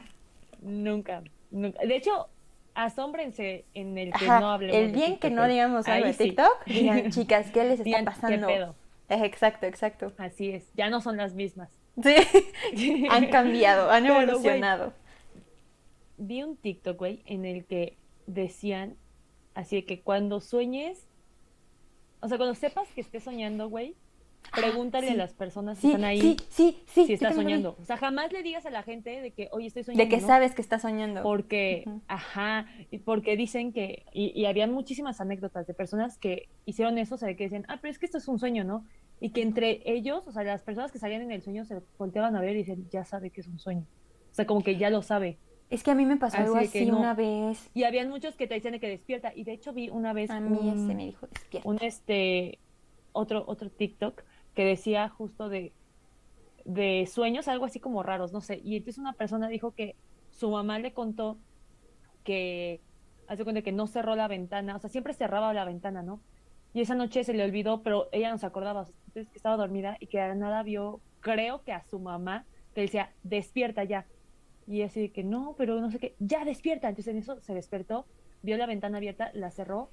Nunca, 0.62 1.22
nunca. 1.51 1.78
De 1.84 1.95
hecho, 1.95 2.28
asómbrense 2.74 3.64
en 3.74 3.97
el 3.99 4.12
que 4.12 4.24
Ajá, 4.24 4.40
no 4.40 4.51
hablemos 4.51 4.76
el 4.76 4.86
de 4.92 4.97
bien 4.99 5.18
que 5.18 5.30
no 5.30 5.47
digamos 5.47 5.86
algo 5.86 6.07
de 6.07 6.14
sí. 6.14 6.24
TikTok, 6.24 6.64
digan, 6.66 7.11
chicas, 7.11 7.51
¿qué 7.51 7.62
les 7.64 7.72
está 7.72 7.84
Digan, 7.84 8.01
¿qué 8.01 8.11
pasando? 8.11 8.47
pedo? 8.47 8.74
Eh, 9.11 9.20
Exacto, 9.24 9.66
exacto. 9.66 10.12
Así 10.16 10.51
es, 10.51 10.64
ya 10.74 10.88
no 10.88 11.01
son 11.03 11.16
las 11.18 11.34
mismas. 11.34 11.68
Sí, 12.03 13.07
han 13.11 13.28
cambiado, 13.28 13.90
han 13.90 14.05
Pero, 14.05 14.20
evolucionado. 14.22 14.92
vi 16.16 16.42
un 16.42 16.57
TikTok, 16.57 16.97
güey, 16.99 17.22
en 17.26 17.45
el 17.45 17.66
que 17.66 17.97
decían 18.26 18.97
así 19.55 19.76
de 19.76 19.84
que 19.84 20.01
cuando 20.01 20.40
sueñes, 20.40 21.07
o 22.25 22.29
sea, 22.29 22.39
cuando 22.39 22.55
sepas 22.55 22.89
que 22.95 23.01
estés 23.03 23.22
soñando, 23.22 23.68
güey, 23.68 23.95
pregúntale 24.55 25.09
sí. 25.09 25.12
a 25.14 25.16
las 25.16 25.33
personas 25.33 25.79
que 25.79 25.83
Sí, 25.83 25.89
están 25.89 26.05
ahí 26.05 26.20
sí, 26.20 26.37
sí, 26.49 26.83
sí. 26.87 27.07
si 27.07 27.12
estás 27.14 27.35
soñando. 27.35 27.77
O 27.81 27.85
sea, 27.85 27.97
jamás 27.97 28.33
le 28.33 28.43
digas 28.43 28.66
a 28.66 28.70
la 28.70 28.83
gente 28.83 29.20
de 29.20 29.31
que, 29.33 29.49
oye, 29.53 29.66
estoy 29.66 29.85
soñando. 29.85 30.05
De 30.05 30.09
que 30.09 30.20
¿no? 30.20 30.27
sabes 30.27 30.55
que 30.55 30.62
estás 30.62 30.83
soñando. 30.83 31.22
Porque, 31.22 31.85
Ujú. 31.87 32.01
ajá, 32.09 32.66
y 32.91 32.99
porque 32.99 33.37
dicen 33.37 33.72
que, 33.72 34.05
y, 34.12 34.39
y 34.39 34.47
habían 34.47 34.72
muchísimas 34.72 35.20
anécdotas 35.20 35.66
de 35.66 35.75
personas 35.75 36.18
que 36.18 36.49
hicieron 36.66 36.99
eso, 36.99 37.14
o 37.16 37.18
sea, 37.18 37.35
que 37.37 37.45
decían, 37.45 37.64
ah, 37.68 37.79
pero 37.81 37.91
es 37.91 37.99
que 37.99 38.07
esto 38.07 38.18
es 38.18 38.29
un 38.29 38.39
sueño, 38.39 38.64
¿no? 38.64 38.85
Y 39.20 39.31
que 39.31 39.43
entre 39.43 39.83
ellos, 39.85 40.27
o 40.27 40.33
sea, 40.33 40.45
las 40.45 40.62
personas 40.62 40.93
que 40.93 40.99
salían 40.99 41.22
en 41.22 41.31
el 41.31 41.43
sueño 41.43 41.64
se 41.64 41.81
volteaban 41.99 42.37
a 42.37 42.41
ver 42.41 42.55
y 42.57 42.59
dicen, 42.61 42.89
ya 42.91 43.05
sabe 43.05 43.31
que 43.31 43.41
es 43.41 43.49
un 43.49 43.59
sueño. 43.59 43.87
O 44.31 44.35
sea, 44.35 44.47
como 44.47 44.62
que 44.62 44.77
ya 44.77 44.91
lo 44.91 45.03
sabe. 45.03 45.39
Es 45.71 45.83
que 45.83 45.91
a 45.91 45.95
mí 45.95 46.07
me 46.07 46.17
pasó 46.17 46.41
Así 46.41 46.43
algo 46.43 46.57
así 46.57 46.87
no. 46.87 46.99
una 46.99 47.15
vez. 47.15 47.71
Y 47.75 47.85
habían 47.85 48.09
muchos 48.09 48.37
que 48.37 48.47
te 48.47 48.55
decían 48.55 48.73
de 48.73 48.81
que 48.81 48.89
despierta. 48.89 49.33
Y 49.35 49.45
de 49.45 49.53
hecho 49.53 49.73
vi 49.73 49.89
una 49.91 50.12
vez 50.12 50.31
A 50.31 50.41
mí 50.41 50.59
un, 50.59 50.69
ese 50.69 50.95
me 50.95 51.07
dijo, 51.07 51.27
despierta. 51.27 51.69
un, 51.69 51.79
este 51.81 52.61
otro 53.12 53.45
otro 53.47 53.71
TikTok 53.71 54.23
que 54.55 54.65
decía 54.65 55.09
justo 55.09 55.49
de 55.49 55.75
de 56.65 57.07
sueños, 57.07 57.49
algo 57.49 57.67
así 57.67 57.81
como 57.81 58.03
raros, 58.03 58.33
no 58.33 58.41
sé. 58.41 58.61
Y 58.65 58.77
entonces 58.77 58.99
una 58.99 59.12
persona 59.15 59.49
dijo 59.49 59.73
que 59.75 59.97
su 60.31 60.51
mamá 60.51 60.79
le 60.79 60.93
contó 60.95 61.39
que 62.25 62.81
hace 63.27 63.45
cuenta 63.45 63.62
que 63.62 63.73
no 63.73 63.87
cerró 63.87 64.17
la 64.17 64.29
ventana, 64.29 64.77
o 64.77 64.79
sea, 64.79 64.91
siempre 64.91 65.15
cerraba 65.15 65.53
la 65.55 65.65
ventana, 65.65 66.03
¿no? 66.03 66.21
Y 66.73 66.81
esa 66.81 66.95
noche 66.95 67.25
se 67.25 67.35
le 67.35 67.45
olvidó, 67.45 67.83
pero 67.83 68.09
ella 68.12 68.31
no 68.31 68.39
se 68.39 68.47
acordaba, 68.47 68.87
entonces 69.07 69.31
que 69.31 69.39
estaba 69.39 69.57
dormida 69.57 69.97
y 70.01 70.07
que 70.09 70.19
de 70.19 70.29
la 70.29 70.35
nada 70.35 70.62
vio, 70.62 71.01
creo 71.21 71.62
que 71.65 71.73
a 71.73 71.85
su 71.85 71.99
mamá, 72.01 72.47
que 72.75 72.83
decía, 72.83 73.12
despierta 73.23 73.85
ya. 73.85 74.07
Y 74.67 74.83
así 74.83 75.01
de 75.01 75.09
que 75.11 75.25
no, 75.25 75.55
pero 75.59 75.81
no 75.81 75.91
sé 75.91 75.99
qué, 75.99 76.15
ya 76.19 76.45
despierta. 76.45 76.89
Entonces 76.89 77.12
en 77.12 77.19
eso 77.19 77.41
se 77.41 77.55
despertó, 77.55 78.07
vio 78.43 78.57
la 78.57 78.67
ventana 78.67 78.99
abierta, 78.99 79.31
la 79.35 79.51
cerró 79.51 79.91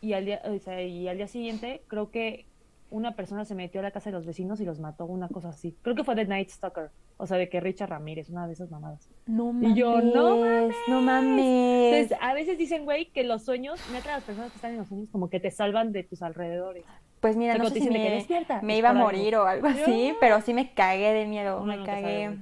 y 0.00 0.12
al 0.12 0.26
día, 0.26 0.42
o 0.44 0.58
sea, 0.58 0.82
y 0.82 1.08
al 1.08 1.16
día 1.16 1.28
siguiente 1.28 1.82
creo 1.88 2.10
que 2.10 2.46
una 2.90 3.16
persona 3.16 3.44
se 3.44 3.54
metió 3.54 3.80
a 3.80 3.82
la 3.82 3.90
casa 3.90 4.10
de 4.10 4.16
los 4.16 4.26
vecinos 4.26 4.60
y 4.60 4.64
los 4.64 4.78
mató, 4.78 5.06
una 5.06 5.28
cosa 5.28 5.48
así. 5.48 5.74
Creo 5.82 5.96
que 5.96 6.04
fue 6.04 6.14
de 6.14 6.26
Night 6.26 6.50
Stalker, 6.50 6.90
o 7.16 7.26
sea, 7.26 7.38
de 7.38 7.48
que 7.48 7.58
Richard 7.60 7.90
Ramírez, 7.90 8.28
una 8.30 8.46
de 8.46 8.52
esas 8.52 8.70
mamadas. 8.70 9.08
No 9.26 9.52
mames. 9.52 9.70
Y 9.70 9.74
yo, 9.74 10.00
no 10.00 10.68
No 10.88 11.00
mames. 11.00 11.94
Entonces, 11.94 12.18
a 12.20 12.34
veces 12.34 12.56
dicen, 12.56 12.84
güey, 12.84 13.06
que 13.06 13.24
los 13.24 13.42
sueños, 13.42 13.80
neta, 13.92 14.12
las 14.12 14.24
personas 14.24 14.52
que 14.52 14.56
están 14.56 14.72
en 14.72 14.78
los 14.78 14.88
sueños 14.88 15.08
como 15.10 15.28
que 15.28 15.40
te 15.40 15.50
salvan 15.50 15.92
de 15.92 16.04
tus 16.04 16.22
alrededores. 16.22 16.84
Pues 17.20 17.36
mira, 17.36 17.54
O 17.54 17.56
sea, 17.56 17.64
no 17.64 17.70
sé 17.70 17.74
si 17.74 17.80
dicen 17.80 17.94
de 17.94 17.98
que 18.00 18.08
me, 18.10 18.14
despierta, 18.16 18.62
me 18.62 18.76
iba 18.76 18.88
a 18.88 18.92
algo. 18.92 19.04
morir 19.04 19.36
o 19.36 19.46
algo 19.46 19.66
así, 19.66 20.12
pero 20.20 20.40
sí 20.42 20.52
me 20.52 20.72
cagué 20.74 21.12
de 21.14 21.26
miedo, 21.26 21.64
me 21.64 21.82
cagué. 21.82 22.36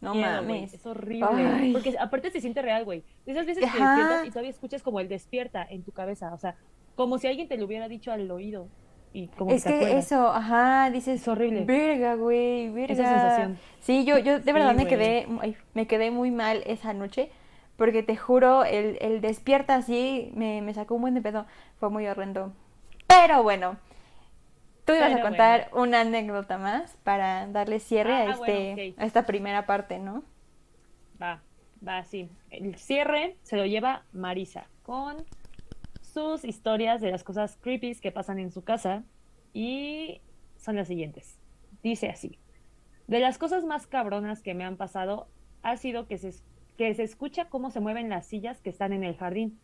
No 0.00 0.14
Miedo, 0.14 0.30
mames. 0.30 0.74
Es 0.74 0.86
horrible. 0.86 1.26
Ay. 1.30 1.72
Porque 1.72 1.96
aparte 1.98 2.30
se 2.30 2.40
siente 2.40 2.62
real, 2.62 2.84
güey. 2.84 3.02
Esas 3.26 3.46
veces 3.46 3.62
que 3.64 3.68
Ajá. 3.68 3.96
despiertas 3.96 4.26
y 4.26 4.30
todavía 4.30 4.50
escuchas 4.50 4.82
como 4.82 5.00
el 5.00 5.08
despierta 5.08 5.66
en 5.68 5.82
tu 5.82 5.92
cabeza. 5.92 6.32
O 6.34 6.38
sea, 6.38 6.54
como 6.94 7.18
si 7.18 7.26
alguien 7.26 7.48
te 7.48 7.56
lo 7.56 7.66
hubiera 7.66 7.88
dicho 7.88 8.12
al 8.12 8.30
oído. 8.30 8.68
Y 9.12 9.28
como 9.28 9.50
Es 9.50 9.64
que, 9.64 9.70
te 9.70 9.78
que 9.80 9.98
eso, 9.98 10.28
ajá, 10.28 10.90
dices, 10.90 11.22
Es 11.22 11.28
horrible. 11.28 11.64
Verga, 11.64 12.14
güey, 12.14 12.68
verga. 12.70 12.92
Esa 12.92 13.04
sensación. 13.04 13.58
Sí, 13.80 14.04
yo, 14.04 14.18
yo 14.18 14.38
de 14.38 14.44
Sí, 14.44 14.52
verdad 14.52 14.74
me 14.74 14.86
quedé, 14.86 15.26
ay, 15.40 15.56
me 15.74 15.86
quedé 15.86 16.10
muy 16.10 16.30
mal 16.30 16.62
esa 16.66 16.92
noche, 16.92 17.30
porque 17.76 18.02
te 18.02 18.16
juro, 18.16 18.64
el, 18.64 18.98
el 19.00 19.20
despierta 19.20 19.76
así 19.76 20.30
me, 20.34 20.60
me 20.60 20.74
sacó 20.74 20.94
un 20.94 21.00
buen 21.00 21.14
de 21.14 21.22
pedo, 21.22 21.46
fue 21.80 21.88
muy 21.90 22.06
horrendo. 22.06 22.52
Pero 23.06 23.42
bueno, 23.42 23.78
tú 24.88 24.94
ibas 24.96 25.14
a 25.14 25.20
contar 25.22 25.68
una 25.72 26.00
anécdota 26.00 26.58
más 26.58 26.96
para 27.04 27.46
darle 27.46 27.78
cierre 27.78 28.14
a, 28.14 28.18
Ah, 28.20 28.30
este, 28.30 28.74
bueno, 28.74 28.92
ok. 28.92 28.98
a 29.00 29.04
esta 29.06 29.26
primera 29.26 29.66
parte, 29.66 29.98
¿no? 29.98 30.24
Va, 31.20 31.42
va, 31.86 32.04
sí. 32.04 32.30
El 32.50 32.74
cierre 32.76 33.36
se 33.42 33.56
lo 33.56 33.66
lleva 33.66 34.04
Marisa 34.12 34.68
con 34.82 35.16
sus 36.00 36.44
historias 36.44 37.00
de 37.00 37.10
las 37.10 37.22
cosas 37.22 37.58
creepy 37.60 37.94
que 37.96 38.10
pasan 38.12 38.38
en 38.38 38.50
su 38.50 38.64
casa 38.64 39.04
y 39.52 40.20
son 40.56 40.76
las 40.76 40.88
siguientes. 40.88 41.38
Dice 41.82 42.08
así. 42.08 42.38
De 43.06 43.20
las 43.20 43.38
cosas 43.38 43.64
más 43.64 43.86
cabronas 43.86 44.42
que 44.42 44.54
me 44.54 44.64
han 44.64 44.76
pasado 44.76 45.28
ha 45.62 45.76
sido 45.76 46.06
que 46.06 46.18
se, 46.18 46.32
que 46.76 46.94
se 46.94 47.02
escucha 47.02 47.48
cómo 47.48 47.70
se 47.70 47.80
mueven 47.80 48.08
las 48.08 48.26
sillas 48.26 48.60
que 48.60 48.70
están 48.70 48.92
en 48.92 49.04
el 49.04 49.16
jardín. 49.16 49.58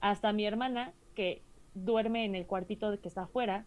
Hasta 0.00 0.32
mi 0.32 0.46
hermana, 0.46 0.92
que 1.14 1.42
duerme 1.74 2.24
en 2.24 2.34
el 2.34 2.46
cuartito 2.46 2.98
que 3.00 3.08
está 3.08 3.22
afuera, 3.22 3.66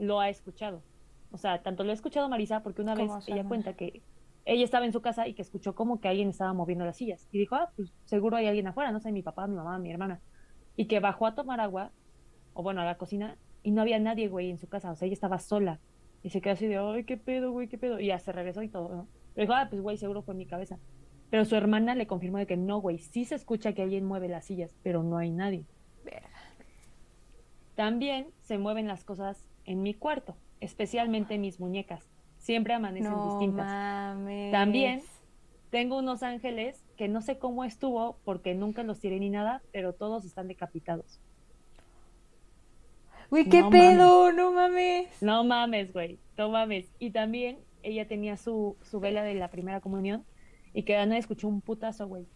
lo 0.00 0.18
ha 0.18 0.28
escuchado. 0.28 0.82
O 1.30 1.38
sea, 1.38 1.62
tanto 1.62 1.84
lo 1.84 1.90
ha 1.90 1.94
escuchado 1.94 2.28
Marisa 2.28 2.62
porque 2.62 2.82
una 2.82 2.94
vez 2.94 3.06
¿Cómo 3.06 3.20
su 3.20 3.32
ella 3.32 3.44
cuenta 3.44 3.74
que 3.74 4.02
ella 4.46 4.64
estaba 4.64 4.86
en 4.86 4.92
su 4.92 5.00
casa 5.00 5.28
y 5.28 5.34
que 5.34 5.42
escuchó 5.42 5.74
como 5.74 6.00
que 6.00 6.08
alguien 6.08 6.30
estaba 6.30 6.52
moviendo 6.52 6.84
las 6.84 6.96
sillas. 6.96 7.28
Y 7.30 7.38
dijo, 7.38 7.54
ah, 7.54 7.70
pues 7.76 7.92
seguro 8.06 8.36
hay 8.36 8.46
alguien 8.46 8.66
afuera, 8.66 8.90
no 8.90 8.98
sé, 8.98 9.12
mi 9.12 9.22
papá, 9.22 9.46
mi 9.46 9.54
mamá, 9.54 9.78
mi 9.78 9.92
hermana. 9.92 10.20
Y 10.76 10.86
que 10.86 10.98
bajó 10.98 11.26
a 11.26 11.34
tomar 11.34 11.60
agua, 11.60 11.92
o 12.54 12.62
bueno, 12.62 12.80
a 12.80 12.84
la 12.84 12.96
cocina, 12.96 13.36
y 13.62 13.70
no 13.70 13.82
había 13.82 13.98
nadie, 13.98 14.28
güey, 14.28 14.50
en 14.50 14.58
su 14.58 14.68
casa. 14.68 14.90
O 14.90 14.96
sea, 14.96 15.06
ella 15.06 15.12
estaba 15.12 15.38
sola. 15.38 15.78
Y 16.22 16.30
se 16.30 16.40
quedó 16.40 16.54
así 16.54 16.66
de, 16.66 16.78
ay, 16.78 17.04
qué 17.04 17.16
pedo, 17.16 17.52
güey, 17.52 17.68
qué 17.68 17.78
pedo. 17.78 18.00
Y 18.00 18.06
ya 18.06 18.18
se 18.18 18.32
regresó 18.32 18.62
y 18.62 18.68
todo, 18.68 18.88
¿no? 18.88 19.08
Pero 19.34 19.44
dijo, 19.44 19.54
ah, 19.54 19.66
pues, 19.68 19.82
güey, 19.82 19.98
seguro 19.98 20.22
fue 20.22 20.32
en 20.32 20.38
mi 20.38 20.46
cabeza. 20.46 20.78
Pero 21.30 21.44
su 21.44 21.54
hermana 21.54 21.94
le 21.94 22.06
confirmó 22.06 22.38
de 22.38 22.46
que 22.46 22.56
no, 22.56 22.78
güey, 22.78 22.98
sí 22.98 23.24
se 23.24 23.36
escucha 23.36 23.72
que 23.74 23.82
alguien 23.82 24.04
mueve 24.04 24.28
las 24.28 24.46
sillas, 24.46 24.74
pero 24.82 25.02
no 25.02 25.18
hay 25.18 25.30
nadie. 25.30 25.66
También 27.76 28.28
se 28.40 28.58
mueven 28.58 28.88
las 28.88 29.04
cosas 29.04 29.46
en 29.70 29.82
mi 29.82 29.94
cuarto, 29.94 30.36
especialmente 30.60 31.38
mis 31.38 31.60
muñecas. 31.60 32.08
Siempre 32.38 32.74
amanecen 32.74 33.12
No 33.12 33.28
distintas. 33.30 33.66
mames. 33.66 34.50
También 34.50 35.02
tengo 35.70 35.98
unos 35.98 36.22
ángeles 36.24 36.84
que 36.96 37.06
no 37.06 37.20
sé 37.20 37.38
cómo 37.38 37.64
estuvo 37.64 38.18
porque 38.24 38.54
nunca 38.54 38.82
los 38.82 38.98
tiré 38.98 39.20
ni 39.20 39.30
nada, 39.30 39.62
pero 39.72 39.92
todos 39.92 40.24
están 40.24 40.48
decapitados. 40.48 41.20
Uy, 43.30 43.48
qué 43.48 43.60
No 43.60 43.70
pedo, 43.70 44.32
no 44.32 44.52
mames. 44.52 45.22
No 45.22 45.44
mames, 45.44 45.92
güey, 45.92 46.18
no 46.36 46.48
mames. 46.48 46.90
Y 46.98 47.10
también 47.10 47.58
ella 47.84 48.08
tenía 48.08 48.36
su, 48.36 48.76
su 48.82 48.98
vela 48.98 49.22
de 49.22 49.34
la 49.34 49.50
primera 49.50 49.80
comunión 49.80 50.24
y 50.74 50.82
que 50.82 50.96
Ana 50.96 51.16
escuchó 51.16 51.46
un 51.46 51.60
putazo, 51.60 52.08
güey. 52.08 52.26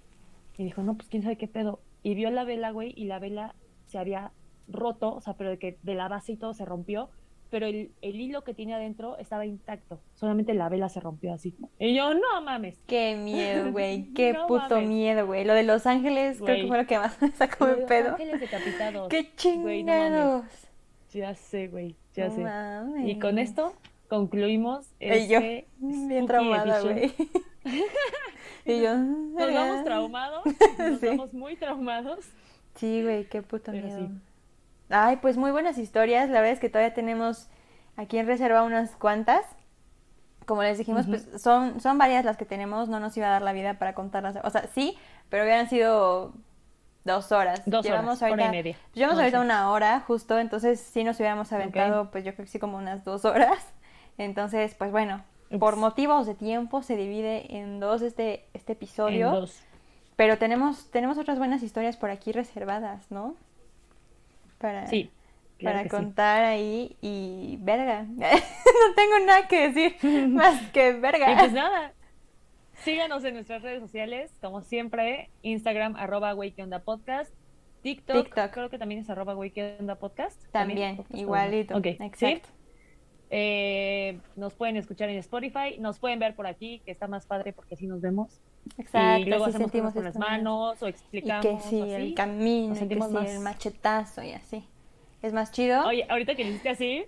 Y 0.56 0.62
dijo, 0.62 0.84
no, 0.84 0.94
pues 0.96 1.08
quién 1.08 1.24
sabe 1.24 1.36
qué 1.36 1.48
pedo. 1.48 1.80
Y 2.04 2.14
vio 2.14 2.30
la 2.30 2.44
vela, 2.44 2.70
güey, 2.70 2.92
y 2.96 3.06
la 3.06 3.18
vela 3.18 3.56
se 3.86 3.98
había 3.98 4.30
roto, 4.68 5.14
o 5.16 5.20
sea, 5.20 5.34
pero 5.34 5.50
de 5.50 5.58
que 5.58 5.78
de 5.82 5.94
la 5.94 6.06
base 6.08 6.32
y 6.32 6.36
todo 6.36 6.54
se 6.54 6.64
rompió, 6.64 7.10
pero 7.54 7.66
el, 7.66 7.92
el 8.02 8.20
hilo 8.20 8.42
que 8.42 8.52
tiene 8.52 8.74
adentro 8.74 9.16
estaba 9.18 9.46
intacto. 9.46 10.00
Solamente 10.14 10.54
la 10.54 10.68
vela 10.68 10.88
se 10.88 10.98
rompió 10.98 11.32
así. 11.32 11.54
Y 11.78 11.94
yo, 11.94 12.12
no 12.14 12.42
mames. 12.42 12.76
Qué 12.88 13.14
miedo, 13.14 13.70
güey. 13.70 14.12
Qué 14.12 14.32
No 14.32 14.48
puto 14.48 14.70
mames. 14.74 14.88
miedo, 14.88 15.24
güey. 15.24 15.44
Lo 15.44 15.54
de 15.54 15.62
Los 15.62 15.86
Ángeles 15.86 16.38
creo 16.42 16.56
que 16.62 16.66
fue 16.66 16.78
lo 16.78 16.86
que 16.88 16.98
más 16.98 17.22
me 17.22 17.30
sacó 17.30 17.66
de 17.66 17.76
Los 17.76 17.84
pedo. 17.84 18.10
ángeles 18.10 18.40
decapitados. 18.40 19.08
Qué 19.08 19.30
Güey, 19.56 19.84
no 19.84 19.92
mames. 19.92 20.10
chingados. 20.10 20.44
Ya 21.12 21.34
sé, 21.36 21.68
güey, 21.68 21.94
ya 22.12 22.26
No 22.26 22.34
sé. 22.34 22.40
mames. 22.42 23.08
Y 23.08 23.18
con 23.20 23.38
esto 23.38 23.72
concluimos 24.08 24.90
Y 24.98 25.28
yo, 25.28 25.38
este 25.38 25.68
bien 25.78 26.26
traumada, 26.26 26.80
güey. 26.80 27.12
y 28.64 28.82
yo, 28.82 28.96
Nos 28.96 29.54
vamos 29.54 29.84
traumados, 29.84 30.42
nos 30.78 30.98
Sí. 31.00 31.06
vamos 31.06 31.32
muy 31.32 31.54
traumados. 31.54 32.24
Sí, 32.74 33.04
güey, 33.04 33.26
qué 33.28 33.42
puto 33.42 33.70
Pero 33.70 33.86
miedo. 33.86 34.08
sí. 34.08 34.14
Ay, 34.90 35.16
pues 35.16 35.36
muy 35.36 35.50
buenas 35.50 35.78
historias. 35.78 36.28
La 36.28 36.40
verdad 36.40 36.52
es 36.52 36.60
que 36.60 36.68
todavía 36.68 36.94
tenemos 36.94 37.48
aquí 37.96 38.18
en 38.18 38.26
reserva 38.26 38.62
unas 38.62 38.92
cuantas. 38.96 39.44
Como 40.46 40.62
les 40.62 40.76
dijimos, 40.76 41.06
pues 41.06 41.26
son, 41.40 41.80
son 41.80 41.96
varias 41.96 42.24
las 42.24 42.36
que 42.36 42.44
tenemos. 42.44 42.88
No 42.88 43.00
nos 43.00 43.16
iba 43.16 43.28
a 43.28 43.30
dar 43.30 43.42
la 43.42 43.52
vida 43.52 43.78
para 43.78 43.94
contarlas. 43.94 44.36
O 44.44 44.50
sea, 44.50 44.66
sí, 44.74 44.96
pero 45.30 45.44
hubieran 45.44 45.68
sido 45.68 46.32
dos 47.04 47.32
horas. 47.32 47.62
Dos 47.66 47.84
Llevamos 47.84 48.22
horas, 48.22 48.32
hora 48.32 48.44
ahorita, 48.44 48.48
y 48.48 48.50
media. 48.50 48.76
Llevamos 48.92 49.16
No 49.16 49.22
ahorita 49.22 49.40
una 49.40 49.70
hora 49.70 50.00
justo, 50.00 50.38
entonces 50.38 50.80
sí 50.80 51.04
nos 51.04 51.16
hubiéramos 51.18 51.52
aventado, 51.52 52.10
pues 52.10 52.24
yo 52.24 52.34
creo 52.34 52.44
que 52.44 52.50
sí 52.50 52.58
como 52.58 52.76
unas 52.76 53.04
dos 53.04 53.24
horas. 53.24 53.58
Entonces, 54.18 54.74
pues 54.74 54.90
bueno, 54.90 55.24
por 55.58 55.76
motivos 55.76 56.26
de 56.26 56.34
tiempo 56.34 56.82
se 56.82 56.96
divide 56.96 57.56
en 57.56 57.80
dos 57.80 58.02
este, 58.02 58.46
este 58.54 58.72
En 58.72 58.76
episodio. 58.76 59.30
dos. 59.30 59.60
Pero 60.16 60.38
tenemos, 60.38 60.90
tenemos 60.90 61.18
otras 61.18 61.38
buenas 61.38 61.62
historias 61.62 61.96
por 61.96 62.10
aquí 62.10 62.32
reservadas, 62.32 63.10
¿no? 63.10 63.34
Para, 64.64 64.86
Sí. 64.86 65.10
claro 65.58 65.76
para 65.76 65.82
sí. 65.82 65.88
contar 65.90 66.42
ahí 66.42 66.96
y 67.02 67.58
verga. 67.60 68.04
no 68.16 68.94
tengo 68.96 69.18
nada 69.26 69.46
que 69.46 69.68
decir 69.68 69.96
más 70.30 70.70
que 70.70 70.94
verga. 70.94 71.30
Y 71.32 71.36
pues 71.36 71.52
nada, 71.52 71.92
síganos 72.82 73.22
en 73.24 73.34
nuestras 73.34 73.60
redes 73.60 73.82
sociales, 73.82 74.32
como 74.40 74.62
siempre, 74.62 75.28
Instagram, 75.42 75.96
arroba 75.96 76.32
güey, 76.32 76.52
¿qué 76.52 76.62
onda 76.62 76.78
podcast, 76.78 77.30
TikTok, 77.82 78.24
TikTok. 78.24 78.50
creo 78.52 78.70
que 78.70 78.78
también 78.78 79.02
es 79.02 79.10
arroba 79.10 79.34
güey, 79.34 79.50
¿qué 79.50 79.76
onda 79.78 79.96
podcast. 79.96 80.42
También, 80.50 81.04
igualito. 81.12 81.76
Ok, 81.76 81.84
Exacto. 81.84 82.16
¿sí? 82.18 82.40
Eh, 83.28 84.18
nos 84.36 84.54
pueden 84.54 84.78
escuchar 84.78 85.10
en 85.10 85.18
Spotify, 85.18 85.76
nos 85.78 85.98
pueden 85.98 86.18
ver 86.20 86.34
por 86.34 86.46
aquí, 86.46 86.80
que 86.86 86.90
está 86.90 87.06
más 87.06 87.26
padre 87.26 87.52
porque 87.52 87.74
así 87.74 87.86
nos 87.86 88.00
vemos. 88.00 88.40
Exacto, 88.78 89.20
y 89.20 89.24
luego 89.26 89.44
hacemos 89.44 89.62
sentimos 89.62 89.92
cosas 89.94 90.12
con 90.14 90.20
las 90.22 90.30
manos 90.30 90.82
o 90.82 90.86
Y 90.86 90.90
explicamos. 90.90 91.44
que 91.46 91.58
sí, 91.68 91.80
así. 91.80 91.92
el 91.92 92.14
camino, 92.14 92.66
y 92.66 92.72
que 92.74 92.78
sentimos 92.80 93.08
sí, 93.08 93.14
más- 93.14 93.30
el 93.30 93.40
machetazo 93.40 94.22
y 94.22 94.32
así. 94.32 94.64
Es 95.22 95.32
más 95.32 95.52
chido. 95.52 95.86
Oye, 95.86 96.06
ahorita 96.08 96.34
que 96.34 96.44
le 96.44 96.50
hiciste 96.50 96.68
así, 96.70 97.04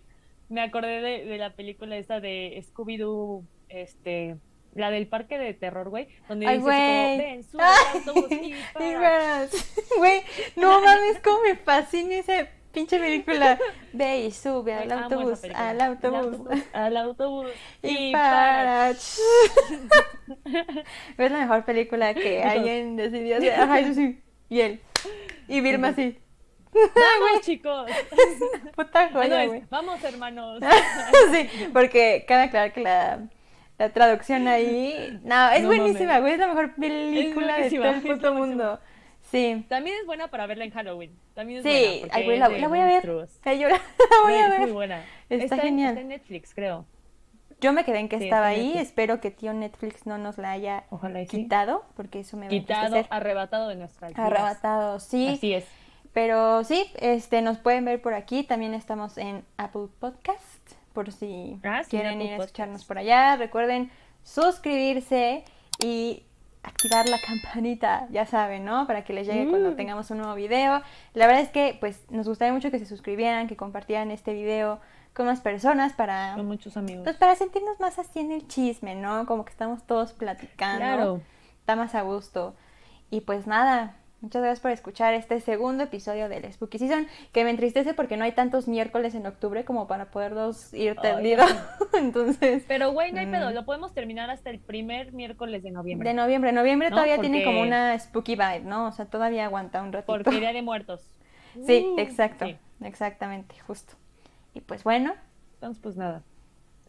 me 0.49 0.61
acordé 0.63 1.01
de, 1.01 1.25
de 1.25 1.39
la 1.39 1.51
película 1.55 1.97
esta 1.97 2.21
de 2.21 2.63
Scooby-Doo, 2.69 3.43
este, 3.69 4.37
la 4.75 4.91
del 4.91 5.07
parque 5.09 5.39
de 5.39 5.55
terror, 5.55 5.89
güey, 5.91 6.09
donde 6.29 6.47
Ay, 6.47 6.59
dice 6.59 6.71
así 6.71 6.79
como, 6.79 7.07
güey. 7.07 7.19
ven, 7.19 7.45
sube 7.45 7.63
al 7.63 7.99
autobús 8.07 8.31
y 8.33 8.53
Y 8.53 8.55
para". 8.73 8.99
verás, 9.01 9.73
Güey, 9.99 10.23
no 10.57 10.81
mames, 10.81 11.19
cómo 11.25 11.39
me 11.43 11.57
fascina 11.57 12.15
esa 12.17 12.49
pinche 12.77 12.99
película. 12.99 13.59
Ve 13.95 14.27
y 14.27 14.31
sube 14.31 14.75
al 14.75 14.93
autobús, 14.93 15.43
al 15.55 15.81
autobús. 15.81 16.47
Al 16.75 16.97
autobús. 16.99 17.51
Y 17.83 18.11
Y 18.11 18.13
para. 18.13 18.91
Es 21.19 21.31
la 21.31 21.39
mejor 21.39 21.65
película 21.65 22.13
que 22.13 22.43
alguien 22.45 22.97
decidió 22.97 23.39
hacer. 23.39 23.59
Ajá, 23.59 23.81
eso 23.81 23.95
sí. 23.95 24.21
Y 24.51 24.61
él. 24.61 24.81
Y 25.49 25.63
Vilma 25.63 25.89
así. 25.89 26.19
Vamos, 26.75 27.41
chicos. 27.41 27.91
Puta 28.75 29.07
no, 29.07 29.13
joya, 29.23 29.45
es, 29.45 29.49
güey. 29.49 29.63
Vamos, 29.71 30.05
hermanos. 30.05 30.61
Sí, 31.33 31.49
porque 31.73 32.27
cabe 32.29 32.43
aclarar 32.43 32.75
que 32.75 32.83
la, 32.83 33.21
la 33.79 33.89
traducción 33.91 34.47
ahí. 34.47 35.19
No, 35.25 35.51
es 35.51 35.63
No 35.63 35.69
buenísima, 35.69 36.19
güey. 36.19 36.35
Es 36.35 36.39
la 36.39 36.49
mejor 36.49 36.75
película 36.75 37.55
de 37.55 37.71
buenísima, 37.71 37.85
todo 37.85 37.95
el 37.95 37.99
es 37.99 38.05
puto 38.13 38.35
buenísima. 38.35 38.81
Sí. 39.31 39.65
También 39.69 39.97
es 40.01 40.07
buena 40.07 40.29
para 40.29 40.47
verla 40.47 40.65
en 40.65 40.71
Halloween. 40.71 41.19
También 41.35 41.59
es 41.59 41.65
Sí, 41.65 41.69
buena. 42.01 42.15
porque 42.15 42.33
es 42.35 42.39
la, 42.39 42.69
voy 42.69 42.79
a 42.81 42.87
ver. 42.87 43.05
yo 43.05 43.69
la, 43.69 43.77
la 44.11 44.23
voy 44.25 44.33
a 44.35 44.43
Es 44.47 44.49
muy 44.59 44.67
ver. 44.67 44.73
buena. 44.75 45.05
Está 45.29 45.57
en- 45.57 45.61
genial. 45.63 45.89
Está 45.91 46.01
en 46.03 46.09
Netflix, 46.09 46.55
creo. 46.55 46.85
Yo 47.61 47.73
me 47.73 47.85
quedé 47.85 47.99
en 48.01 48.09
que 48.09 48.19
Sí, 48.19 48.25
estaba 48.25 48.53
está 48.53 48.55
en 48.55 48.61
ahí. 48.61 48.67
Netflix. 48.75 48.89
Espero 48.89 49.21
que 49.21 49.31
tío 49.31 49.53
Netflix 49.55 50.07
no 50.07 50.19
nos 50.19 50.37
la 50.39 50.51
haya 50.53 50.85
Ojalá 50.91 51.23
y 51.23 51.27
sí. 51.27 51.39
quitado, 51.39 51.85
porque 51.97 52.21
eso 52.21 52.37
me 52.37 52.43
va 52.43 52.47
a 52.49 52.51
Quitado, 52.51 52.85
entristecer. 52.87 53.17
arrebatado 53.17 53.69
de 53.69 53.77
nuestras 53.77 54.13
vidas. 54.13 54.27
Arrebatado, 54.27 55.01
sí. 55.01 55.29
Así 55.29 55.55
es. 55.55 55.65
Pero 56.13 56.65
sí, 56.65 56.91
este, 57.01 57.43
nos 57.43 57.59
pueden 57.59 57.85
ver 57.85 58.01
por 58.01 58.15
aquí. 58.15 58.43
También 58.45 58.75
estamos 58.75 59.19
en 59.19 59.45
Apple 59.57 59.89
Podcast, 59.99 60.41
por 60.93 61.11
si 61.13 61.59
Ah, 61.65 61.83
sí, 61.83 61.91
quieren 61.91 62.23
ir 62.23 62.33
a 62.35 62.37
escucharnos 62.37 62.85
por 62.85 62.99
allá. 62.99 63.37
Recuerden 63.37 63.91
suscribirse 64.23 65.45
y 65.83 66.23
activar 66.67 67.09
la 67.09 67.19
campanita, 67.21 68.07
ya 68.11 68.27
saben, 68.27 68.65
¿no? 68.65 68.87
Para 68.87 69.05
que 69.05 69.13
les 69.13 69.27
llegue 69.27 69.49
cuando 69.49 69.71
Mm. 69.73 69.77
tengamos 69.77 70.11
un 70.11 70.19
nuevo 70.19 70.35
video. 70.35 70.83
La 71.15 71.27
verdad 71.27 71.43
es 71.43 71.49
que, 71.51 71.77
pues, 71.81 72.05
nos 72.11 72.27
gustaría 72.29 72.53
mucho 72.53 72.71
que 72.71 72.79
se 72.79 72.87
suscribieran, 72.87 73.47
que 73.49 73.57
compartieran 73.57 74.11
este 74.11 74.33
video 74.35 74.81
con 75.15 75.27
más 75.27 75.41
personas 75.41 75.93
para, 75.95 76.35
Con 76.35 76.47
muchos 76.47 76.77
amigos. 76.77 77.05
pues, 77.05 77.17
para 77.17 77.35
sentirnos 77.37 77.81
más 77.81 77.99
así 77.99 78.19
en 78.21 78.33
el 78.33 78.47
chisme, 78.49 78.95
¿no? 78.95 79.25
Como 79.27 79.45
que 79.45 79.51
estamos 79.53 79.85
todos 79.87 80.13
platicando 80.13 80.79
Claro. 80.79 81.21
está 81.61 81.77
más 81.77 81.95
a 81.95 82.03
gusto. 82.03 82.55
Y 83.11 83.21
pues 83.23 83.47
nada, 83.47 83.95
muchas 84.21 84.43
gracias 84.43 84.61
por 84.61 84.71
escuchar 84.71 85.15
este 85.15 85.41
segundo 85.41 85.85
episodio 85.85 86.29
del 86.29 86.51
Spooky 86.53 86.79
Season, 86.79 87.07
que 87.33 87.45
me 87.45 87.51
entristece 87.51 87.95
porque 87.95 88.17
no 88.17 88.25
hay 88.25 88.33
tantos 88.33 88.67
miércoles 88.69 89.15
en 89.15 89.27
octubre 89.27 89.65
como 89.65 89.87
para 89.87 90.11
poderlos 90.11 90.73
ir 90.75 90.97
tendido. 90.97 91.45
Entonces, 91.95 92.65
Pero, 92.67 92.93
güey, 92.93 93.13
no 93.13 93.21
hay 93.21 93.27
Mm. 93.27 93.31
pedo. 93.31 93.51
Lo 93.53 93.65
podemos 93.65 93.93
terminar 93.95 94.31
hasta 94.31 94.51
el 94.51 94.59
primer 94.61 95.13
miércoles 95.13 95.63
de 95.63 95.71
noviembre. 95.71 96.09
de 96.11 96.15
noviembre, 96.15 96.53
noviembre 96.53 96.91
No, 96.91 96.97
todavía 96.97 97.19
tiene 97.21 97.45
como 97.45 97.61
una 97.61 97.99
spooky 97.99 98.35
vibe, 98.37 98.61
¿no? 98.61 98.89
O 98.89 98.93
sea, 98.93 99.07
todavía 99.07 99.45
aguanta 99.47 99.83
un 99.83 99.93
ratito. 99.93 100.13
Porque 100.13 100.31
Día 100.41 100.53
de 100.53 100.63
Muertos. 100.63 101.01
Sí, 101.67 101.87
Uh, 101.97 101.99
exacto, 102.01 102.45
sí. 102.47 102.57
exactamente, 102.83 103.55
justo. 103.67 103.95
Y 104.55 104.61
pues 104.61 104.85
bueno, 104.85 105.15
Entonces, 105.55 105.83
pues 105.83 105.97
nada. 105.97 106.23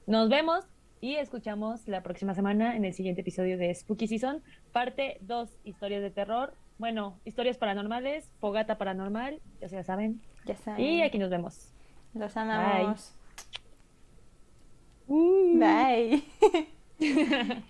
Nos 0.07 0.27
vemos 0.29 0.65
y 0.99 1.15
escuchamos 1.15 1.87
la 1.87 2.01
próxima 2.03 2.33
semana 2.33 2.75
en 2.75 2.83
el 2.83 2.93
siguiente 2.93 3.21
episodio 3.21 3.57
de 3.57 3.73
Spooky 3.73 4.07
Season, 4.07 4.41
parte 4.73 5.17
2, 5.21 5.49
historias 5.63 6.01
de 6.01 6.11
terror 6.11 6.53
bueno, 6.77 7.19
historias 7.25 7.57
paranormales, 7.57 8.29
fogata 8.39 8.77
paranormal, 8.77 9.41
ya 9.59 9.67
se 9.67 9.75
la 9.75 9.83
saben. 9.83 10.21
Ya 10.45 10.55
saben. 10.55 10.83
Y 10.83 11.01
aquí 11.01 11.17
nos 11.17 11.29
vemos. 11.29 11.73
Los 12.13 12.37
amamos. 12.37 13.13
Bye. 15.07 15.15
Uh. 15.15 15.59
Bye. 15.59 16.23